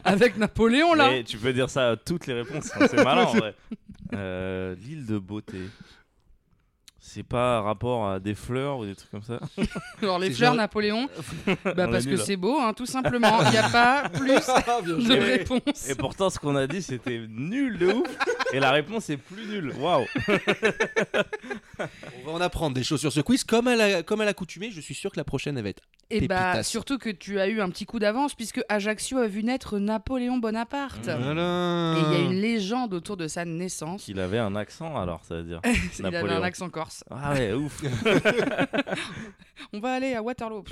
Avec 0.05 0.37
Napoléon 0.37 0.95
là 0.95 1.11
Mais 1.11 1.25
tu 1.25 1.39
peux 1.39 1.53
dire 1.53 1.71
ça 1.71 1.91
à 1.91 1.97
toutes 1.97 2.27
les 2.27 2.35
réponses, 2.35 2.71
hein, 2.75 2.87
c'est 2.91 3.03
malin 3.03 3.25
en 3.25 3.33
vrai. 3.33 3.55
Euh, 4.15 4.75
L'île 4.77 5.05
de 5.05 5.19
beauté. 5.19 5.59
C'est 6.99 7.23
pas 7.23 7.61
rapport 7.61 8.09
à 8.09 8.19
des 8.21 8.35
fleurs 8.35 8.79
ou 8.79 8.87
des 8.87 8.95
trucs 8.95 9.11
comme 9.11 9.23
ça? 9.23 9.39
Alors 10.03 10.19
les 10.19 10.31
fleurs 10.31 10.53
genre- 10.53 10.57
Napoléon, 10.57 11.09
bah 11.47 11.55
On 11.87 11.91
parce 11.91 12.05
que 12.05 12.11
nul, 12.11 12.19
c'est 12.19 12.37
beau, 12.37 12.59
hein, 12.59 12.73
tout 12.73 12.87
simplement. 12.87 13.43
Il 13.45 13.51
n'y 13.51 13.57
a 13.59 13.69
pas 13.69 14.09
plus 14.09 14.29
de 14.35 15.15
réponses. 15.15 15.89
Et 15.91 15.95
pourtant, 15.95 16.31
ce 16.31 16.39
qu'on 16.39 16.57
a 16.57 16.67
dit, 16.67 16.81
c'était 16.81 17.21
nul 17.29 17.77
de 17.79 17.87
ouf. 17.93 18.09
Et 18.53 18.61
la 18.61 18.71
réponse 18.71 19.11
est 19.11 19.17
plus 19.19 19.47
nulle. 19.47 19.73
Waouh 19.79 20.07
On 21.79 22.27
va 22.27 22.33
en 22.33 22.41
apprendre 22.41 22.75
des 22.75 22.83
choses 22.83 23.01
sur 23.01 23.13
ce 23.13 23.21
quiz. 23.21 23.45
Comme 23.45 23.69
à 23.69 23.77
la- 23.77 24.03
comme 24.03 24.21
à 24.21 24.25
l'accoutumée, 24.25 24.71
je 24.71 24.81
suis 24.81 24.95
sûr 24.95 25.11
que 25.13 25.17
la 25.19 25.25
prochaine 25.25 25.57
elle 25.59 25.65
va 25.65 25.71
être. 25.71 25.83
Et 26.11 26.27
bah 26.27 26.37
Pépitas. 26.53 26.63
surtout 26.63 26.97
que 26.97 27.11
tu 27.11 27.39
as 27.39 27.49
eu 27.49 27.61
un 27.61 27.69
petit 27.69 27.85
coup 27.85 27.99
d'avance 27.99 28.35
puisque 28.35 28.63
Ajaccio 28.71 29.19
a 29.19 29.27
vu 29.27 29.43
naître 29.45 29.79
Napoléon 29.79 30.39
Bonaparte. 30.39 31.07
Mmh. 31.09 31.23
Voilà. 31.23 31.95
Et 31.97 32.01
il 32.01 32.13
y 32.13 32.17
a 32.17 32.25
une 32.25 32.41
légende 32.41 32.95
autour 32.95 33.19
de 33.19 33.29
sa 33.29 33.45
naissance. 33.45 34.05
Qu'il 34.05 34.19
avait 34.19 34.39
un 34.39 34.57
accent 34.57 34.97
alors, 34.99 35.23
ça 35.25 35.37
veut 35.37 35.43
dire. 35.43 35.61
Il 35.99 36.07
avait 36.07 36.31
un 36.31 36.43
accent 36.43 36.71
corse. 36.71 37.05
Ah 37.11 37.35
ouais, 37.35 37.53
ouf 37.53 37.83
On 39.73 39.81
va 39.81 39.93
aller 39.95 40.15
à 40.15 40.23
Waterloo. 40.23 40.65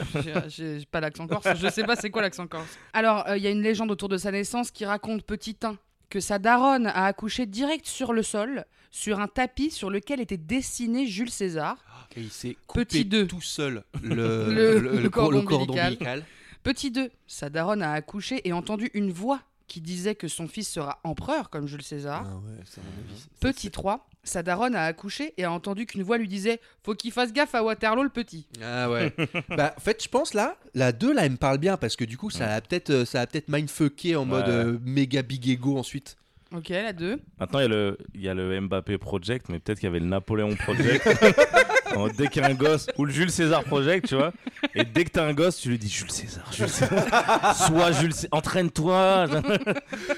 J'ai 0.49 0.79
pas 0.91 1.01
l'accent 1.01 1.27
corse. 1.27 1.47
Je 1.57 1.69
sais 1.69 1.85
pas 1.85 1.97
c'est 1.97 2.11
quoi 2.11 2.23
l'accent 2.23 2.47
corse. 2.47 2.79
Alors 2.95 3.27
euh, 3.29 3.37
il 3.37 3.43
y 3.43 3.47
a 3.47 3.51
une 3.51 3.63
légende 3.63 3.91
autour 3.91 4.09
de 4.09 4.17
sa 4.17 4.31
naissance 4.31 4.71
qui 4.71 4.85
raconte 4.87 5.23
petit 5.25 5.57
1 5.63 5.77
que 6.09 6.21
sa 6.21 6.39
daronne 6.39 6.87
a 6.87 7.05
accouché 7.07 7.47
direct 7.47 7.87
sur 7.87 8.13
le 8.13 8.23
sol, 8.23 8.65
sur 8.91 9.21
un 9.21 9.29
tapis 9.29 9.71
sur 9.71 9.91
lequel 9.91 10.21
était 10.21 10.37
dessiné 10.37 11.07
Jules 11.07 11.31
César. 11.31 11.77
Et 12.17 12.21
il 12.23 12.31
s'est 12.31 12.57
coupé 12.67 12.85
Petit 12.85 13.05
deux. 13.05 13.27
tout 13.27 13.41
seul 13.43 13.85
le, 14.03 14.15
Le- 14.15 14.55
le- 14.55 14.79
le 14.79 15.01
le 15.03 15.11
cor- 15.11 15.31
cordon 15.31 15.41
ombilical. 15.41 15.87
ombilical. 15.93 16.25
Petit 16.63 16.91
2, 16.91 17.11
sa 17.29 17.49
daronne 17.49 17.83
a 17.83 17.93
accouché 17.93 18.41
et 18.49 18.53
entendu 18.53 18.91
une 18.95 19.13
voix 19.13 19.41
qui 19.69 19.81
disait 19.81 20.15
que 20.17 20.27
son 20.27 20.49
fils 20.49 20.69
sera 20.69 20.99
empereur 21.05 21.49
comme 21.51 21.67
Jules 21.69 21.83
César. 21.83 22.25
Ah 22.27 22.37
ouais, 22.39 22.59
ça, 22.65 22.81
à 22.81 22.85
mon 22.85 23.09
avis, 23.11 23.21
ça, 23.21 23.27
Petit 23.41 23.71
3, 23.71 24.09
sa 24.29 24.43
daronne 24.43 24.75
a 24.75 24.85
accouché 24.85 25.35
et 25.37 25.45
a 25.45 25.53
entendu 25.53 25.87
qu'une 25.87 26.03
voix 26.03 26.19
lui 26.19 26.29
disait 26.29 26.61
Faut 26.85 26.95
qu'il 26.95 27.13
fasse 27.13 27.33
gaffe 27.33 27.55
à 27.55 27.63
Waterloo 27.63 28.03
le 28.03 28.09
petit. 28.09 28.47
Ah 28.63 28.91
ouais. 28.91 29.13
bah 29.49 29.75
en 29.77 29.81
fait, 29.81 30.03
je 30.03 30.09
pense 30.09 30.35
là, 30.35 30.57
la 30.75 30.93
2 30.93 31.15
là, 31.15 31.25
elle 31.25 31.33
me 31.33 31.37
parle 31.37 31.59
bien 31.59 31.77
parce 31.77 31.97
que 31.97 32.05
du 32.05 32.17
coup, 32.17 32.31
ça 32.31 32.55
a 32.55 32.61
peut-être 32.61 32.91
euh, 32.91 33.05
ça 33.05 33.21
a 33.21 33.27
peut-être 33.27 33.49
mindfucké 33.49 34.17
en 34.17 34.25
mode 34.25 34.49
euh, 34.49 34.79
méga 34.85 35.23
big 35.23 35.49
ego 35.49 35.77
ensuite. 35.79 36.17
Ok, 36.55 36.69
la 36.69 36.93
2. 36.93 37.21
Maintenant, 37.41 37.59
il 37.59 37.63
y, 37.63 37.65
a 37.65 37.69
le, 37.69 37.99
il 38.15 38.21
y 38.23 38.29
a 38.29 38.35
le 38.35 38.61
Mbappé 38.61 38.99
Project, 38.99 39.49
mais 39.49 39.59
peut-être 39.59 39.81
qu'il 39.81 39.89
y 39.89 39.91
avait 39.91 39.99
le 39.99 40.07
Napoléon 40.07 40.55
Project. 40.55 41.05
En- 41.95 42.09
dès 42.09 42.29
qu'il 42.29 42.43
y 42.43 42.45
a 42.45 42.49
un 42.49 42.55
gosse, 42.55 42.87
ou 42.99 43.05
le 43.05 43.13
Jules 43.13 43.31
César 43.31 43.63
Project, 43.65 44.09
tu 44.09 44.17
vois. 44.17 44.33
Et 44.75 44.85
dès 44.85 45.05
que 45.05 45.11
t'as 45.11 45.25
un 45.27 45.35
gosse, 45.35 45.59
tu 45.59 45.69
lui 45.69 45.79
dis 45.79 45.89
Jules 45.89 46.11
César, 46.11 46.51
Jules 46.53 46.69
César. 46.69 47.55
Sois 47.57 47.93
Jules 47.93 48.13
César, 48.15 48.29
entraîne-toi. 48.33 49.27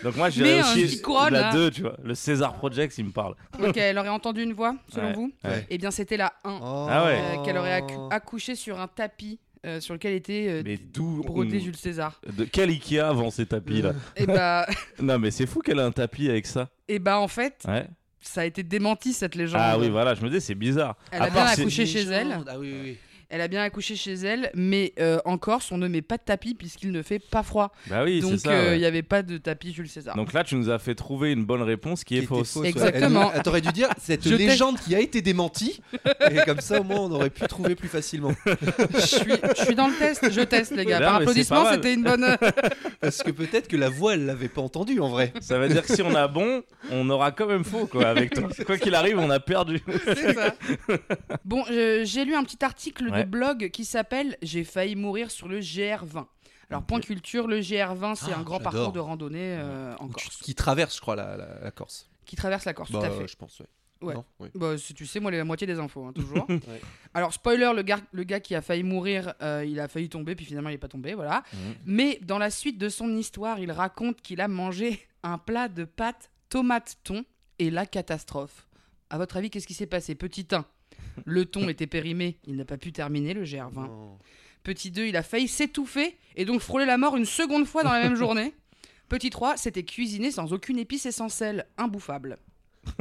Donc 0.02 0.16
moi, 0.16 0.30
j'ai 0.30 0.60
aussi 0.60 1.02
la 1.30 1.30
là. 1.30 1.52
2, 1.52 1.70
tu 1.70 1.82
vois. 1.82 1.96
Le 2.02 2.14
César 2.14 2.54
Project, 2.54 2.96
il 2.98 3.06
me 3.06 3.10
parle. 3.10 3.34
Ok, 3.62 3.76
elle 3.76 3.98
aurait 3.98 4.08
entendu 4.08 4.42
une 4.42 4.52
voix, 4.52 4.74
selon 4.92 5.06
Ouais. 5.08 5.12
vous 5.14 5.32
Ouais. 5.44 5.66
Eh 5.70 5.78
bien, 5.78 5.90
c'était 5.90 6.16
la 6.16 6.32
1. 6.44 6.58
Ah 6.62 7.04
ouais. 7.04 7.18
euh, 7.20 7.44
Qu'elle 7.44 7.58
aurait 7.58 7.82
accouché 8.10 8.54
sur 8.54 8.80
un 8.80 8.88
tapis 8.88 9.38
euh, 9.66 9.80
sur 9.80 9.92
lequel 9.94 10.14
était 10.14 10.46
euh, 10.48 10.62
Mais 10.64 10.76
d'où 10.78 11.22
brodé 11.24 11.56
on- 11.58 11.60
Jules 11.64 11.76
César. 11.76 12.20
De 12.36 12.44
quel 12.44 12.70
Ikea 12.70 13.12
vend 13.12 13.30
ces 13.30 13.44
tapis 13.46 13.82
là? 13.82 13.92
Et 14.16 14.24
bah, 14.26 14.66
Non, 15.02 15.18
mais 15.18 15.30
c'est 15.32 15.46
fou 15.46 15.60
qu'elle 15.60 15.80
a 15.80 15.84
un 15.84 15.90
tapis 15.90 16.30
avec 16.30 16.46
ça. 16.46 16.68
et 16.86 16.98
bah, 17.00 17.18
en 17.18 17.26
fait, 17.28 17.62
Ouais. 17.66 17.86
Ça 18.20 18.42
a 18.42 18.44
été 18.44 18.62
démenti 18.62 19.12
cette 19.12 19.34
légende. 19.34 19.60
Ah 19.62 19.78
oui, 19.78 19.88
voilà, 19.88 20.14
je 20.14 20.22
me 20.22 20.30
dis, 20.30 20.40
c'est 20.40 20.54
bizarre. 20.54 20.96
Elle 21.10 21.22
À 21.22 21.24
a 21.24 21.30
bien 21.30 21.44
part 21.44 21.52
accouché 21.52 21.86
chez 21.86 22.02
elle. 22.02 22.38
Ah 22.46 22.58
oui, 22.58 22.72
oui, 22.72 22.80
oui. 22.84 22.98
Elle 23.30 23.42
a 23.42 23.48
bien 23.48 23.62
accouché 23.62 23.94
chez 23.94 24.14
elle, 24.14 24.50
mais 24.54 24.94
euh, 24.98 25.18
en 25.26 25.36
Corse, 25.36 25.70
on 25.70 25.76
ne 25.76 25.86
met 25.86 26.00
pas 26.00 26.16
de 26.16 26.22
tapis 26.22 26.54
puisqu'il 26.54 26.92
ne 26.92 27.02
fait 27.02 27.18
pas 27.18 27.42
froid. 27.42 27.72
Bah 27.88 28.02
oui, 28.02 28.22
c'est 28.22 28.30
Donc, 28.30 28.38
ça. 28.40 28.50
euh, 28.52 28.62
il 28.68 28.70
ouais. 28.70 28.78
n'y 28.78 28.84
avait 28.86 29.02
pas 29.02 29.22
de 29.22 29.36
tapis 29.36 29.74
Jules 29.74 29.88
César. 29.90 30.16
Donc 30.16 30.32
là, 30.32 30.44
tu 30.44 30.54
nous 30.54 30.70
as 30.70 30.78
fait 30.78 30.94
trouver 30.94 31.32
une 31.32 31.44
bonne 31.44 31.60
réponse 31.60 32.04
qui 32.04 32.16
est 32.16 32.20
Qui 32.20 32.26
fausse. 32.26 32.56
Exactement. 32.64 33.30
T'aurais 33.44 33.60
dû 33.60 33.70
dire 33.72 33.90
cette 34.00 34.26
Je 34.26 34.34
légende 34.34 34.78
qui 34.80 34.94
a 34.94 35.00
été 35.00 35.20
démentie. 35.20 35.82
et 36.30 36.36
comme 36.46 36.60
ça, 36.60 36.80
au 36.80 36.84
moins, 36.84 37.00
on 37.00 37.12
aurait 37.12 37.28
pu 37.28 37.46
trouver 37.46 37.74
plus 37.74 37.88
facilement. 37.88 38.32
je, 38.94 38.98
suis, 39.00 39.32
je 39.58 39.64
suis 39.64 39.74
dans 39.74 39.88
le 39.88 39.94
test, 39.98 40.30
je 40.30 40.40
teste 40.40 40.74
les 40.74 40.86
gars. 40.86 40.98
Non, 40.98 41.04
Par 41.06 41.14
applaudissement, 41.16 41.70
c'était 41.70 41.92
une 41.92 42.04
bonne. 42.04 42.24
Parce 43.02 43.22
que 43.22 43.30
peut-être 43.30 43.68
que 43.68 43.76
la 43.76 43.90
voix, 43.90 44.14
elle 44.14 44.24
l'avait 44.24 44.48
pas 44.48 44.62
entendu 44.62 45.00
en 45.00 45.08
vrai. 45.10 45.34
Ça 45.42 45.58
veut 45.58 45.68
dire 45.68 45.82
que 45.86 45.94
si 45.94 46.00
on 46.00 46.14
a 46.14 46.28
bon, 46.28 46.62
on 46.90 47.10
aura 47.10 47.30
quand 47.32 47.46
même 47.46 47.64
faux 47.64 47.86
quoi 47.86 48.06
avec 48.08 48.32
toi. 48.32 48.48
Quoi 48.66 48.78
qu'il 48.78 48.94
arrive, 48.94 49.18
on 49.18 49.28
a 49.28 49.38
perdu. 49.40 49.82
C'est 50.14 50.32
ça. 50.34 50.54
Bon, 51.44 51.62
euh, 51.70 52.04
j'ai 52.04 52.24
lu 52.24 52.34
un 52.34 52.42
petit 52.42 52.64
article 52.64 53.10
Ouais. 53.17 53.17
De 53.24 53.28
blog 53.30 53.70
qui 53.70 53.84
s'appelle 53.84 54.36
J'ai 54.42 54.64
failli 54.64 54.96
mourir 54.96 55.30
sur 55.30 55.48
le 55.48 55.60
GR20. 55.60 56.26
Alors, 56.70 56.82
point 56.82 57.00
culture, 57.00 57.46
le 57.46 57.60
GR20, 57.60 58.14
c'est 58.14 58.32
Ah, 58.32 58.38
un 58.38 58.42
grand 58.42 58.58
j'adore. 58.58 58.72
parcours 58.72 58.92
de 58.92 59.00
randonnée 59.00 59.56
euh, 59.58 59.94
en 60.00 60.08
Corse, 60.08 60.36
qui 60.42 60.54
traverse, 60.54 60.96
je 60.96 61.00
crois, 61.00 61.16
la, 61.16 61.36
la- 61.36 61.60
la 61.62 61.70
Corse. 61.70 62.10
qui 62.26 62.36
traverse 62.36 62.64
la 62.66 62.74
Corse, 62.74 62.90
tout 62.90 62.98
Bah, 62.98 63.06
à 63.06 63.10
fait. 63.10 63.26
Je 63.26 63.36
pense, 63.36 63.58
ouais. 63.60 63.66
Ouais. 64.00 64.14
Non 64.14 64.24
Oui. 64.38 64.48
Bah, 64.54 64.76
si 64.78 64.92
tu 64.94 65.06
sais, 65.06 65.18
moi, 65.18 65.30
la 65.30 65.44
moitié 65.44 65.66
des 65.66 65.78
infos, 65.78 66.04
hein, 66.04 66.12
toujours. 66.12 66.46
Ouais. 66.48 66.80
Alors, 67.14 67.32
spoiler, 67.32 67.72
le 67.74 67.82
gars, 67.82 67.98
le 68.12 68.22
gars 68.24 68.38
qui 68.40 68.54
a 68.54 68.60
failli 68.60 68.82
mourir, 68.82 69.32
euh, 69.42 69.64
il 69.66 69.80
a 69.80 69.88
failli 69.88 70.08
tomber, 70.10 70.34
puis 70.36 70.44
finalement, 70.44 70.68
il 70.68 70.72
n'est 70.72 70.78
pas 70.78 70.88
tombé, 70.88 71.14
voilà. 71.14 71.42
Mais 71.86 72.18
dans 72.22 72.38
la 72.38 72.50
suite 72.50 72.76
de 72.78 72.88
son 72.90 73.16
histoire, 73.16 73.58
il 73.60 73.72
raconte 73.72 74.20
qu'il 74.20 74.40
a 74.42 74.46
mangé 74.46 75.00
un 75.22 75.38
plat 75.38 75.68
de 75.68 75.84
pâtes 75.84 76.30
tomate 76.50 76.98
thon 77.02 77.24
et 77.58 77.70
la 77.70 77.86
catastrophe. 77.86 78.68
À 79.10 79.16
votre 79.18 79.36
avis, 79.38 79.48
qu'est-ce 79.50 79.66
qui 79.66 79.74
s'est 79.74 79.86
passé? 79.86 80.14
Petit 80.14 80.46
1, 80.52 80.64
le 81.24 81.44
thon 81.44 81.68
était 81.68 81.86
périmé, 81.86 82.38
il 82.46 82.56
n'a 82.56 82.64
pas 82.64 82.76
pu 82.78 82.92
terminer 82.92 83.34
le 83.34 83.44
GR20. 83.44 83.74
Non. 83.74 84.18
Petit 84.64 84.90
2, 84.90 85.06
il 85.06 85.16
a 85.16 85.22
failli 85.22 85.48
s'étouffer 85.48 86.16
et 86.36 86.44
donc 86.44 86.60
frôler 86.60 86.84
la 86.84 86.98
mort 86.98 87.16
une 87.16 87.24
seconde 87.24 87.66
fois 87.66 87.82
dans 87.84 87.92
la 87.92 88.02
même 88.02 88.14
journée. 88.16 88.54
Petit 89.08 89.30
3, 89.30 89.56
c'était 89.56 89.84
cuisiné 89.84 90.30
sans 90.30 90.52
aucune 90.52 90.78
épice 90.78 91.06
et 91.06 91.12
sans 91.12 91.28
sel, 91.28 91.64
imbouffable. 91.78 92.38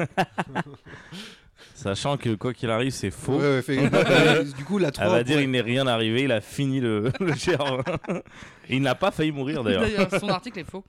Sachant 1.74 2.18
que 2.18 2.36
quoi 2.36 2.54
qu'il 2.54 2.70
arrive, 2.70 2.92
c'est 2.92 3.12
faux. 3.12 3.38
Ouais, 3.38 3.56
ouais, 3.58 3.62
fait- 3.62 4.54
du 4.56 4.64
coup, 4.64 4.78
la 4.78 4.92
3. 4.92 5.06
Elle 5.06 5.12
va 5.12 5.24
dire 5.24 5.42
il 5.42 5.50
n'est 5.52 5.62
rien 5.62 5.88
arrivé, 5.88 6.24
il 6.24 6.32
a 6.32 6.40
fini 6.42 6.80
le, 6.80 7.12
le 7.20 7.32
GR20. 7.34 8.22
Et 8.70 8.76
il 8.76 8.82
n'a 8.82 8.96
pas 8.96 9.12
failli 9.12 9.32
mourir. 9.32 9.64
D'ailleurs, 9.64 10.10
son 10.20 10.30
article 10.30 10.60
est 10.60 10.70
faux. 10.70 10.84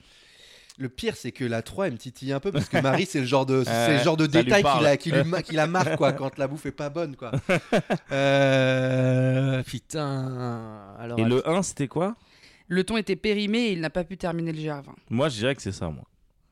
Le 0.81 0.89
pire, 0.89 1.17
c'est 1.17 1.33
que 1.33 1.45
la 1.45 1.61
3, 1.61 1.89
elle 1.89 1.95
me 1.95 1.99
titille 1.99 2.33
un 2.33 2.39
peu 2.39 2.53
parce 2.53 2.69
que 2.69 2.79
Marie, 2.83 3.05
c'est 3.05 3.19
le 3.19 3.27
genre 3.27 3.47
de, 3.47 3.65
c'est 3.65 3.99
le 3.99 4.05
genre 4.05 4.17
de 4.17 4.31
ça 4.31 4.39
lui 4.39 4.45
détail 4.45 4.63
qui 4.63 4.85
la, 4.85 4.97
qui, 4.97 5.11
lui, 5.11 5.23
qui 5.45 5.55
la 5.57 5.67
marque 5.67 5.97
quoi, 5.97 6.13
quand 6.13 6.39
la 6.39 6.47
bouffe 6.47 6.67
est 6.67 6.73
pas 6.73 6.89
bonne. 6.89 7.17
Quoi. 7.17 7.33
Euh, 8.13 9.63
putain. 9.65 10.95
Alors, 10.99 11.19
Et 11.19 11.25
le 11.25 11.47
1, 11.49 11.63
c'était 11.63 11.89
quoi? 11.89 12.17
Le 12.69 12.85
ton 12.85 12.97
était 12.97 13.17
périmé 13.17 13.59
et 13.59 13.73
il 13.73 13.81
n'a 13.81 13.91
pas 13.91 14.05
pu 14.05 14.17
terminer 14.17 14.53
le 14.53 14.59
GR20. 14.59 14.85
Moi, 15.11 15.29
je 15.29 15.39
dirais 15.39 15.55
que 15.55 15.63
c'est 15.63 15.73
ça, 15.73 15.89
moi. 15.91 16.05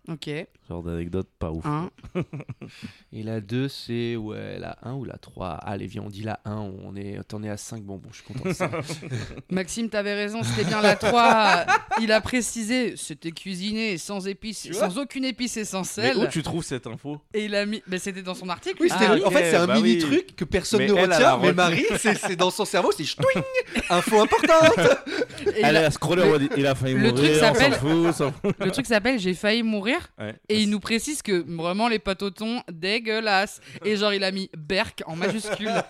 Ok. 0.08 0.28
Genre 0.68 0.82
d'anecdote 0.82 1.28
pas 1.38 1.52
ouf. 1.52 1.64
Un. 1.64 1.90
Et 3.12 3.22
la 3.22 3.40
2, 3.40 3.68
c'est 3.68 4.16
ouais, 4.16 4.58
la 4.58 4.76
1 4.82 4.94
ou 4.94 5.04
la 5.04 5.16
3 5.16 5.48
Allez, 5.50 5.86
viens, 5.86 6.02
on 6.04 6.08
dit 6.10 6.22
la 6.22 6.40
1, 6.44 6.54
on 6.56 6.96
est, 6.96 7.20
t'en 7.28 7.40
es 7.44 7.48
à 7.48 7.56
5. 7.56 7.82
Bon, 7.84 7.98
bon, 7.98 8.08
je 8.10 8.16
suis 8.16 8.24
content 8.24 8.48
de 8.48 8.52
ça. 8.52 8.68
Maxime, 9.50 9.88
t'avais 9.88 10.14
raison, 10.14 10.42
c'était 10.42 10.64
bien 10.66 10.82
la 10.82 10.96
3. 10.96 11.66
Il 12.00 12.10
a 12.10 12.20
précisé, 12.20 12.94
c'était 12.96 13.30
cuisiné 13.30 13.96
sans 13.96 14.26
épices, 14.26 14.70
sans 14.72 14.98
aucune 14.98 15.24
épice 15.24 15.56
et 15.56 15.64
sans 15.64 15.82
Mais 15.98 16.16
où 16.16 16.26
tu 16.26 16.42
trouves 16.42 16.64
cette 16.64 16.86
info? 16.88 17.20
Et 17.32 17.44
il 17.44 17.54
a 17.54 17.64
mis. 17.64 17.80
Mais 17.86 17.98
c'était 17.98 18.22
dans 18.22 18.34
son 18.34 18.48
article. 18.48 18.76
Oui, 18.80 18.88
c'était- 18.90 19.06
Ah, 19.22 19.26
en 19.26 19.30
fait, 19.30 19.50
c'est 19.50 19.56
un 19.56 19.66
bah 19.68 19.74
mini 19.76 19.92
oui. 19.94 19.98
truc 19.98 20.34
que 20.36 20.44
personne 20.44 20.80
Mais 20.80 20.88
ne 20.88 20.94
elle, 20.96 21.12
retient, 21.12 21.38
mais. 21.38 21.52
Marie, 21.52 21.86
c'est 21.98 22.14
c'est 22.18 22.36
dans 22.36 22.50
son 22.50 22.64
cerveau, 22.64 22.90
c'est 22.92 23.04
ch'touing 23.04 23.42
Info 23.88 24.20
importante 24.20 24.78
Et 25.46 25.60
il 25.60 25.64
Elle 25.64 25.76
a- 25.76 25.86
a 25.86 25.90
scrollé, 25.92 26.22
on 26.24 26.30
va 26.32 26.38
dire, 26.38 26.48
il 26.56 26.66
a 26.66 26.74
failli 26.74 26.94
le 26.94 27.12
truc 27.12 27.24
mourir, 27.24 27.36
on 27.36 27.46
s'en 27.46 27.54
s'appelle- 27.54 27.72
fout, 27.74 27.90
on 27.90 28.12
s'en 28.12 28.32
fout. 28.32 28.54
Le 28.58 28.70
truc 28.72 28.86
s'appelle 28.86 29.18
J'ai 29.20 29.34
failli 29.34 29.62
mourir. 29.62 29.98
Ouais. 30.18 30.34
Et 30.48 30.55
il 30.62 30.70
nous 30.70 30.80
précise 30.80 31.22
que 31.22 31.44
vraiment 31.56 31.88
les 31.88 31.98
pâtes 31.98 32.22
au 32.22 32.30
thon, 32.30 32.62
dégueulasse. 32.70 33.60
Et 33.84 33.96
genre, 33.96 34.12
il 34.12 34.24
a 34.24 34.30
mis 34.30 34.50
Berk 34.56 35.02
en 35.06 35.16
majuscule. 35.16 35.70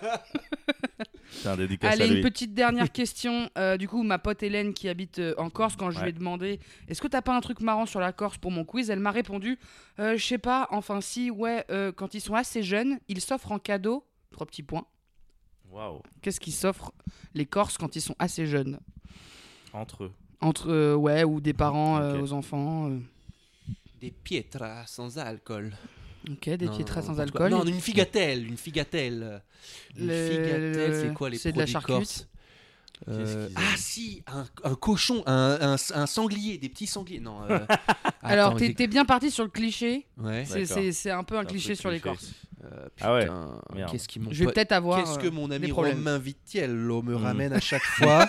C'est 1.29 1.49
un 1.49 1.57
Allez, 1.81 2.07
une 2.07 2.21
petite 2.21 2.53
dernière 2.53 2.91
question. 2.91 3.49
Euh, 3.57 3.77
du 3.77 3.87
coup, 3.87 4.03
ma 4.03 4.17
pote 4.17 4.41
Hélène 4.43 4.73
qui 4.73 4.89
habite 4.89 5.19
euh, 5.19 5.33
en 5.37 5.49
Corse, 5.49 5.75
quand 5.75 5.91
je 5.91 5.99
lui 6.01 6.09
ai 6.09 6.13
demandé 6.13 6.59
Est-ce 6.87 7.01
que 7.01 7.07
t'as 7.07 7.21
pas 7.21 7.35
un 7.35 7.41
truc 7.41 7.59
marrant 7.59 7.85
sur 7.85 7.99
la 7.99 8.13
Corse 8.13 8.37
pour 8.37 8.51
mon 8.51 8.63
quiz? 8.63 8.89
Elle 8.89 8.99
m'a 8.99 9.11
répondu 9.11 9.59
Euh, 9.99 10.17
Je 10.17 10.25
sais 10.25 10.37
pas, 10.37 10.67
enfin, 10.71 11.01
si, 11.01 11.29
ouais, 11.29 11.65
quand 11.95 12.13
ils 12.13 12.21
sont 12.21 12.35
assez 12.35 12.63
jeunes, 12.63 12.99
ils 13.07 13.21
s'offrent 13.21 13.51
en 13.51 13.59
cadeau. 13.59 14.05
Trois 14.31 14.47
petits 14.47 14.63
points. 14.63 14.85
Waouh. 15.69 16.01
Qu'est-ce 16.21 16.39
qu'ils 16.39 16.53
s'offrent 16.53 16.91
les 17.33 17.45
Corses 17.45 17.77
quand 17.77 17.95
ils 17.95 18.01
sont 18.01 18.15
assez 18.19 18.45
jeunes? 18.45 18.79
Entre 19.73 20.05
eux. 20.05 20.11
Entre, 20.39 20.93
ouais, 20.95 21.23
ou 21.23 21.41
des 21.41 21.53
parents 21.53 21.99
aux 22.19 22.33
enfants. 22.33 22.91
Euh. 23.97 24.01
Des 24.01 24.11
pietras 24.11 24.85
sans 24.87 25.17
alcool. 25.17 25.73
Ok, 26.29 26.49
des 26.49 26.65
Non, 26.65 26.75
pietras 26.75 27.01
sans 27.03 27.19
alcool. 27.19 27.49
Non, 27.51 27.63
une 27.65 27.79
figatelle, 27.79 28.45
une 28.47 28.57
figatelle. 28.57 29.41
Une 29.97 30.07
Le- 30.07 30.29
figatelle, 30.29 30.71
le- 30.91 31.01
c'est 31.07 31.13
quoi 31.13 31.29
les 31.29 31.37
c'est 31.37 31.51
de 31.51 31.59
la 31.59 31.65
produits 31.79 32.25
Euh, 33.07 33.47
ah 33.55 33.61
si, 33.77 34.23
un, 34.25 34.45
un 34.63 34.73
cochon, 34.75 35.21
un, 35.27 35.75
un- 35.75 35.75
un 35.93 36.05
sanglier, 36.07 36.57
des 36.57 36.67
petits 36.67 36.87
sangliers. 36.87 37.19
Non. 37.19 37.43
euh, 37.49 37.59
Alors, 38.23 38.55
t'es 38.55 38.87
bien 38.87 39.05
parti 39.05 39.29
sur 39.29 39.43
le 39.43 39.51
cliché. 39.51 40.07
Ouais. 40.17 40.45
C'est- 40.45 40.61
D'accord. 40.61 40.77
C'est 40.77 40.91
c'est 40.93 41.11
un 41.11 41.23
peu 41.23 41.37
un 41.37 41.45
cliché 41.45 41.75
sur 41.75 41.91
les. 41.91 41.99
Corses. 41.99 42.33
Euh, 42.63 42.87
Ah 43.01 43.13
ouais. 43.13 43.27
Qu'est-ce 43.91 44.07
qui 44.07 44.19
m'ont 44.19 44.31
Je 44.31 44.43
vais 44.43 44.51
peut-être 44.51 44.71
avoir. 44.71 44.97
Qu'est-ce 45.03 45.19
que 45.19 45.27
euh, 45.27 45.31
mon 45.31 45.47
des 45.47 45.55
ami. 45.57 45.71
Romain 45.71 46.17
Vitiello 46.17 47.03
me 47.03 47.13
Mm. 47.15 47.23
ramène 47.23 47.53
à 47.53 47.59
chaque 47.59 47.83
fois 47.99 48.27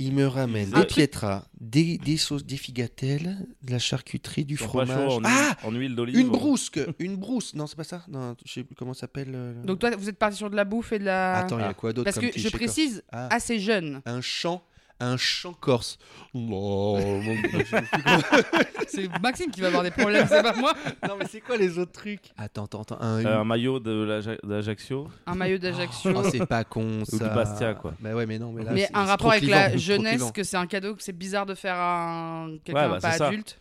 Il 0.00 0.14
me 0.14 0.26
ramène 0.26 0.70
des 0.70 0.84
pietras, 0.84 1.44
des, 1.60 1.98
des 1.98 2.16
sauces, 2.16 2.44
des 2.46 2.56
figatelles, 2.56 3.36
de 3.62 3.72
la 3.72 3.78
charcuterie, 3.80 4.44
du 4.44 4.56
fromage. 4.56 4.90
en, 5.12 5.20
ah 5.24 5.28
huile, 5.28 5.56
en 5.64 5.78
huile 5.78 5.94
d'olive. 5.96 6.16
Une 6.18 6.28
ou- 6.28 6.30
brousque, 6.30 6.80
une 7.00 7.16
brousse. 7.16 7.54
Non, 7.54 7.66
c'est 7.66 7.76
pas 7.76 7.82
ça. 7.84 8.04
Non, 8.08 8.36
je 8.46 8.52
sais 8.52 8.62
plus 8.64 8.74
comment 8.76 8.94
ça 8.94 9.00
s'appelle. 9.02 9.32
euh, 9.34 9.62
Donc, 9.64 9.80
toi, 9.80 9.90
vous 9.96 10.08
êtes 10.08 10.18
parti 10.18 10.36
sur 10.36 10.50
de 10.50 10.56
la 10.56 10.64
bouffe 10.64 10.92
et 10.92 10.98
de 11.00 11.04
la. 11.04 11.38
Attends, 11.38 11.58
il 11.58 11.62
y 11.62 11.64
a 11.64 11.74
quoi 11.74 11.92
d'autre 11.92 12.04
Parce 12.04 12.18
comme 12.18 12.30
que 12.30 12.38
je 12.38 12.48
précise, 12.48 13.02
Ah. 13.10 13.28
assez 13.34 13.58
jeune. 13.58 14.00
Un 14.06 14.20
chant, 14.20 14.62
un 15.00 15.16
chant 15.16 15.52
corse. 15.52 15.98
Oh, 16.34 16.98
C'est 18.88 19.08
Maxime 19.20 19.50
qui 19.50 19.60
va 19.60 19.68
avoir 19.68 19.82
des 19.82 19.90
problèmes, 19.90 20.26
c'est 20.28 20.42
pas 20.42 20.54
moi. 20.54 20.72
non, 21.06 21.16
mais 21.18 21.26
c'est 21.30 21.40
quoi 21.40 21.56
les 21.56 21.78
autres 21.78 21.92
trucs 21.92 22.32
Attends, 22.36 22.64
attends, 22.64 22.82
attends. 22.82 23.00
Un, 23.00 23.24
Euh, 23.24 23.40
un 23.40 23.44
maillot 23.44 23.78
de 23.80 24.38
d'Ajaccio. 24.44 25.08
Un 25.26 25.34
maillot 25.34 25.58
d'Ajaccio. 25.58 26.12
Oh, 26.16 26.22
c'est 26.30 26.46
pas 26.46 26.64
con 26.64 27.04
ça. 27.04 27.16
Ou 27.16 27.18
du 27.18 27.24
Bastia, 27.26 27.74
quoi. 27.74 27.94
Bah 28.00 28.14
ouais, 28.14 28.26
mais 28.26 28.38
non, 28.38 28.52
mais 28.52 28.64
là. 28.64 28.72
mais 28.72 28.88
un 28.94 29.04
rapport 29.04 29.30
avec 29.30 29.42
clivant, 29.42 29.56
la 29.56 29.76
jeunesse, 29.76 30.32
que 30.32 30.42
c'est 30.42 30.56
un 30.56 30.66
cadeau, 30.66 30.94
que 30.94 31.02
c'est 31.02 31.16
bizarre 31.16 31.46
de 31.46 31.54
faire 31.54 31.76
à 31.76 32.42
un... 32.44 32.58
quelqu'un 32.64 32.88
bah, 32.88 32.98
pas 33.00 33.22
adulte. 33.24 33.60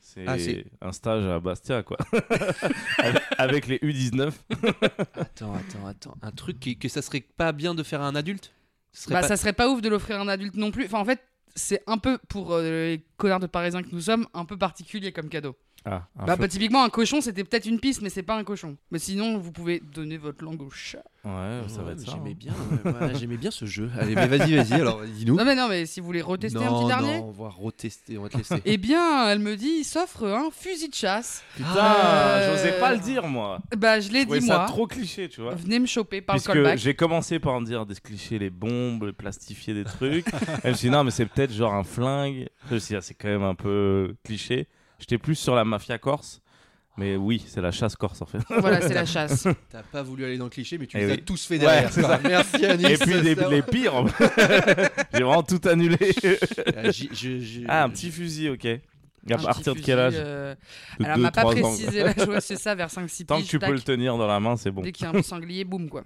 C'est 0.00 0.24
Ah, 0.26 0.38
c'est- 0.38 0.64
un 0.80 0.92
stage 0.92 1.24
à 1.26 1.40
Bastia, 1.40 1.82
quoi. 1.82 1.96
avec, 3.38 3.66
les 3.66 3.78
U19. 3.78 4.30
Attends, 5.18 5.54
attends, 5.54 5.86
attends. 5.86 6.14
Un 6.22 6.30
truc 6.30 6.58
qui- 6.60 6.78
que 6.78 6.88
ça 6.88 7.02
serait 7.02 7.24
pas 7.36 7.52
bien 7.52 7.74
de 7.74 7.82
faire 7.82 8.00
à 8.02 8.06
un 8.06 8.14
adulte? 8.14 8.52
Serait 8.96 9.14
Bah, 9.14 9.20
pas- 9.22 9.28
ça 9.28 9.36
serait 9.36 9.52
pas 9.52 9.68
ouf 9.68 9.80
de 9.82 9.88
l'offrir 9.88 10.18
à 10.18 10.22
un 10.22 10.28
adulte 10.28 10.54
non 10.56 10.70
plus. 10.70 10.86
Enfin, 10.86 10.98
en 11.00 11.04
fait, 11.04 11.20
c'est 11.54 11.82
un 11.86 11.98
peu, 11.98 12.18
pour 12.28 12.52
euh, 12.54 12.62
les 12.62 13.06
connards 13.16 13.40
de 13.40 13.46
Parisiens 13.46 13.82
que 13.82 13.88
nous 13.92 14.00
sommes, 14.00 14.26
un 14.34 14.44
peu 14.44 14.56
particulier 14.58 15.12
comme 15.12 15.28
cadeau. 15.28 15.56
Ah, 15.88 16.02
un 16.18 16.24
Bah, 16.26 16.34
feu- 16.34 16.40
bah, 16.42 16.48
typiquement, 16.48 16.82
un 16.82 16.88
cochon, 16.88 17.20
c'était 17.20 17.44
peut-être 17.44 17.66
une 17.66 17.78
piste, 17.78 18.02
mais 18.02 18.10
c'est 18.10 18.24
pas 18.24 18.34
un 18.36 18.42
cochon. 18.42 18.76
Mais 18.90 18.98
sinon, 18.98 19.38
vous 19.38 19.52
pouvez 19.52 19.80
donner 19.94 20.16
votre 20.16 20.44
langue 20.44 20.60
au 20.62 20.68
chat. 20.70 21.04
Ouais, 21.24 21.62
ça 21.68 21.78
va 21.82 21.86
Ouais, 21.86 21.92
être 21.92 22.00
ça. 22.00 22.12
J'aimais 22.12 22.30
hein. 22.32 22.34
bien, 22.36 22.92
ouais, 23.08 23.14
j'aimais 23.18 23.36
bien 23.36 23.50
ce 23.52 23.66
jeu. 23.66 23.88
Allez, 23.98 24.14
mais 24.16 24.26
vas-y, 24.26 24.56
vas-y, 24.56 24.74
alors 24.80 25.00
dis-nous. 25.04 25.36
Non, 25.36 25.44
mais 25.44 25.54
non, 25.54 25.68
mais 25.68 25.86
si 25.86 26.00
vous 26.00 26.06
voulez 26.06 26.22
retester 26.22 26.58
un 26.58 26.64
non, 26.70 26.80
petit 26.80 26.88
dernier. 26.88 27.18
non, 27.18 27.28
on 27.28 27.42
va 27.44 27.48
retester, 27.50 28.18
on 28.18 28.22
va 28.22 28.28
te 28.28 28.36
laisser. 28.36 28.56
Eh 28.64 28.78
bien, 28.78 29.28
elle 29.28 29.38
me 29.38 29.56
dit, 29.56 29.76
il 29.80 29.84
s'offre 29.84 30.24
un 30.26 30.50
fusil 30.50 30.88
de 30.88 30.94
chasse. 30.94 31.44
Putain, 31.56 31.68
Euh, 31.76 32.56
j'osais 32.56 32.78
pas 32.80 32.92
le 32.92 32.98
dire, 33.00 33.26
moi. 33.28 33.60
Bah, 33.76 34.00
je 34.00 34.10
l'ai 34.10 34.24
dit 34.26 34.40
ça 34.40 34.56
moi. 34.58 34.66
trop 34.66 34.86
cliché, 34.88 35.28
tu 35.28 35.40
vois. 35.40 35.54
Venez 35.54 35.78
me 35.78 35.86
choper 35.86 36.20
par 36.20 36.34
le 36.34 36.40
Puisque 36.40 36.52
callback. 36.52 36.78
j'ai 36.78 36.94
commencé 36.94 37.38
par 37.38 37.54
en 37.54 37.62
dire 37.62 37.86
des 37.86 37.94
clichés, 37.94 38.38
les 38.40 38.50
bombes, 38.50 39.12
plastifier 39.12 39.72
des 39.74 39.84
trucs. 39.84 40.26
Elle 40.64 40.72
me 40.72 40.76
dit, 40.76 40.90
non, 40.90 41.04
mais 41.04 41.10
c'est 41.12 41.26
peut-être 41.26 41.52
genre 41.52 41.74
un 41.74 41.84
flingue. 41.84 42.48
Je 42.70 42.74
me 42.74 42.78
suis 42.80 42.92
dit, 42.92 42.96
ah, 42.96 43.02
c'est 43.02 43.14
quand 43.14 43.28
même 43.28 43.44
un 43.44 43.54
peu 43.54 44.14
cliché. 44.24 44.66
J'étais 44.98 45.18
plus 45.18 45.34
sur 45.34 45.54
la 45.54 45.64
mafia 45.64 45.98
corse. 45.98 46.40
Mais 46.98 47.14
oui, 47.16 47.44
c'est 47.46 47.60
la 47.60 47.72
chasse 47.72 47.94
corse 47.94 48.22
en 48.22 48.26
fait. 48.26 48.38
Voilà, 48.60 48.80
c'est 48.80 48.94
la 48.94 49.04
chasse. 49.06 49.46
T'as 49.70 49.82
pas 49.82 50.02
voulu 50.02 50.24
aller 50.24 50.38
dans 50.38 50.44
le 50.44 50.50
cliché, 50.50 50.78
mais 50.78 50.86
tu 50.86 50.96
Eh 50.96 51.04
les 51.06 51.12
as 51.12 51.16
tous 51.18 51.44
fait 51.46 51.58
derrière. 51.58 51.92
c'est 51.92 52.00
quoi. 52.00 52.18
Merci 52.24 52.64
Anis. 52.64 52.84
Et 52.86 52.96
puis 52.96 53.20
les, 53.20 53.34
Ça- 53.34 53.48
les 53.50 53.60
pires, 53.62 53.92
j'ai 55.12 55.22
vraiment 55.22 55.42
tout 55.42 55.60
annulé. 55.68 55.98
Ah, 56.74 56.90
je- 56.90 57.64
Ah, 57.68 57.84
un 57.84 57.90
petit 57.90 58.10
fusil, 58.10 58.48
ok. 58.48 58.66
À 59.28 59.38
partir 59.38 59.74
de 59.74 59.80
quel 59.80 59.98
âge 59.98 60.14
euh, 60.16 60.54
De 61.00 61.04
Alors, 61.04 61.18
m'a 61.18 61.32
pas 61.32 61.44
précisé 61.44 62.04
l'âge, 62.04 62.28
ouais, 62.28 62.40
c'est 62.40 62.56
ça, 62.56 62.74
vers 62.76 62.88
5-6 62.88 63.26
Tant 63.26 63.40
que 63.42 63.46
tu 63.46 63.58
peux 63.58 63.72
le 63.72 63.80
tenir 63.80 64.16
dans 64.16 64.26
la 64.28 64.38
main, 64.40 64.56
c'est 64.56 64.70
bon. 64.70 64.82
Dès 64.82 64.92
qu'il 64.92 65.04
y 65.04 65.08
a 65.08 65.12
un 65.18 65.20
sanglier, 65.22 65.64
boum 65.64 65.90
quoi. 65.90 66.02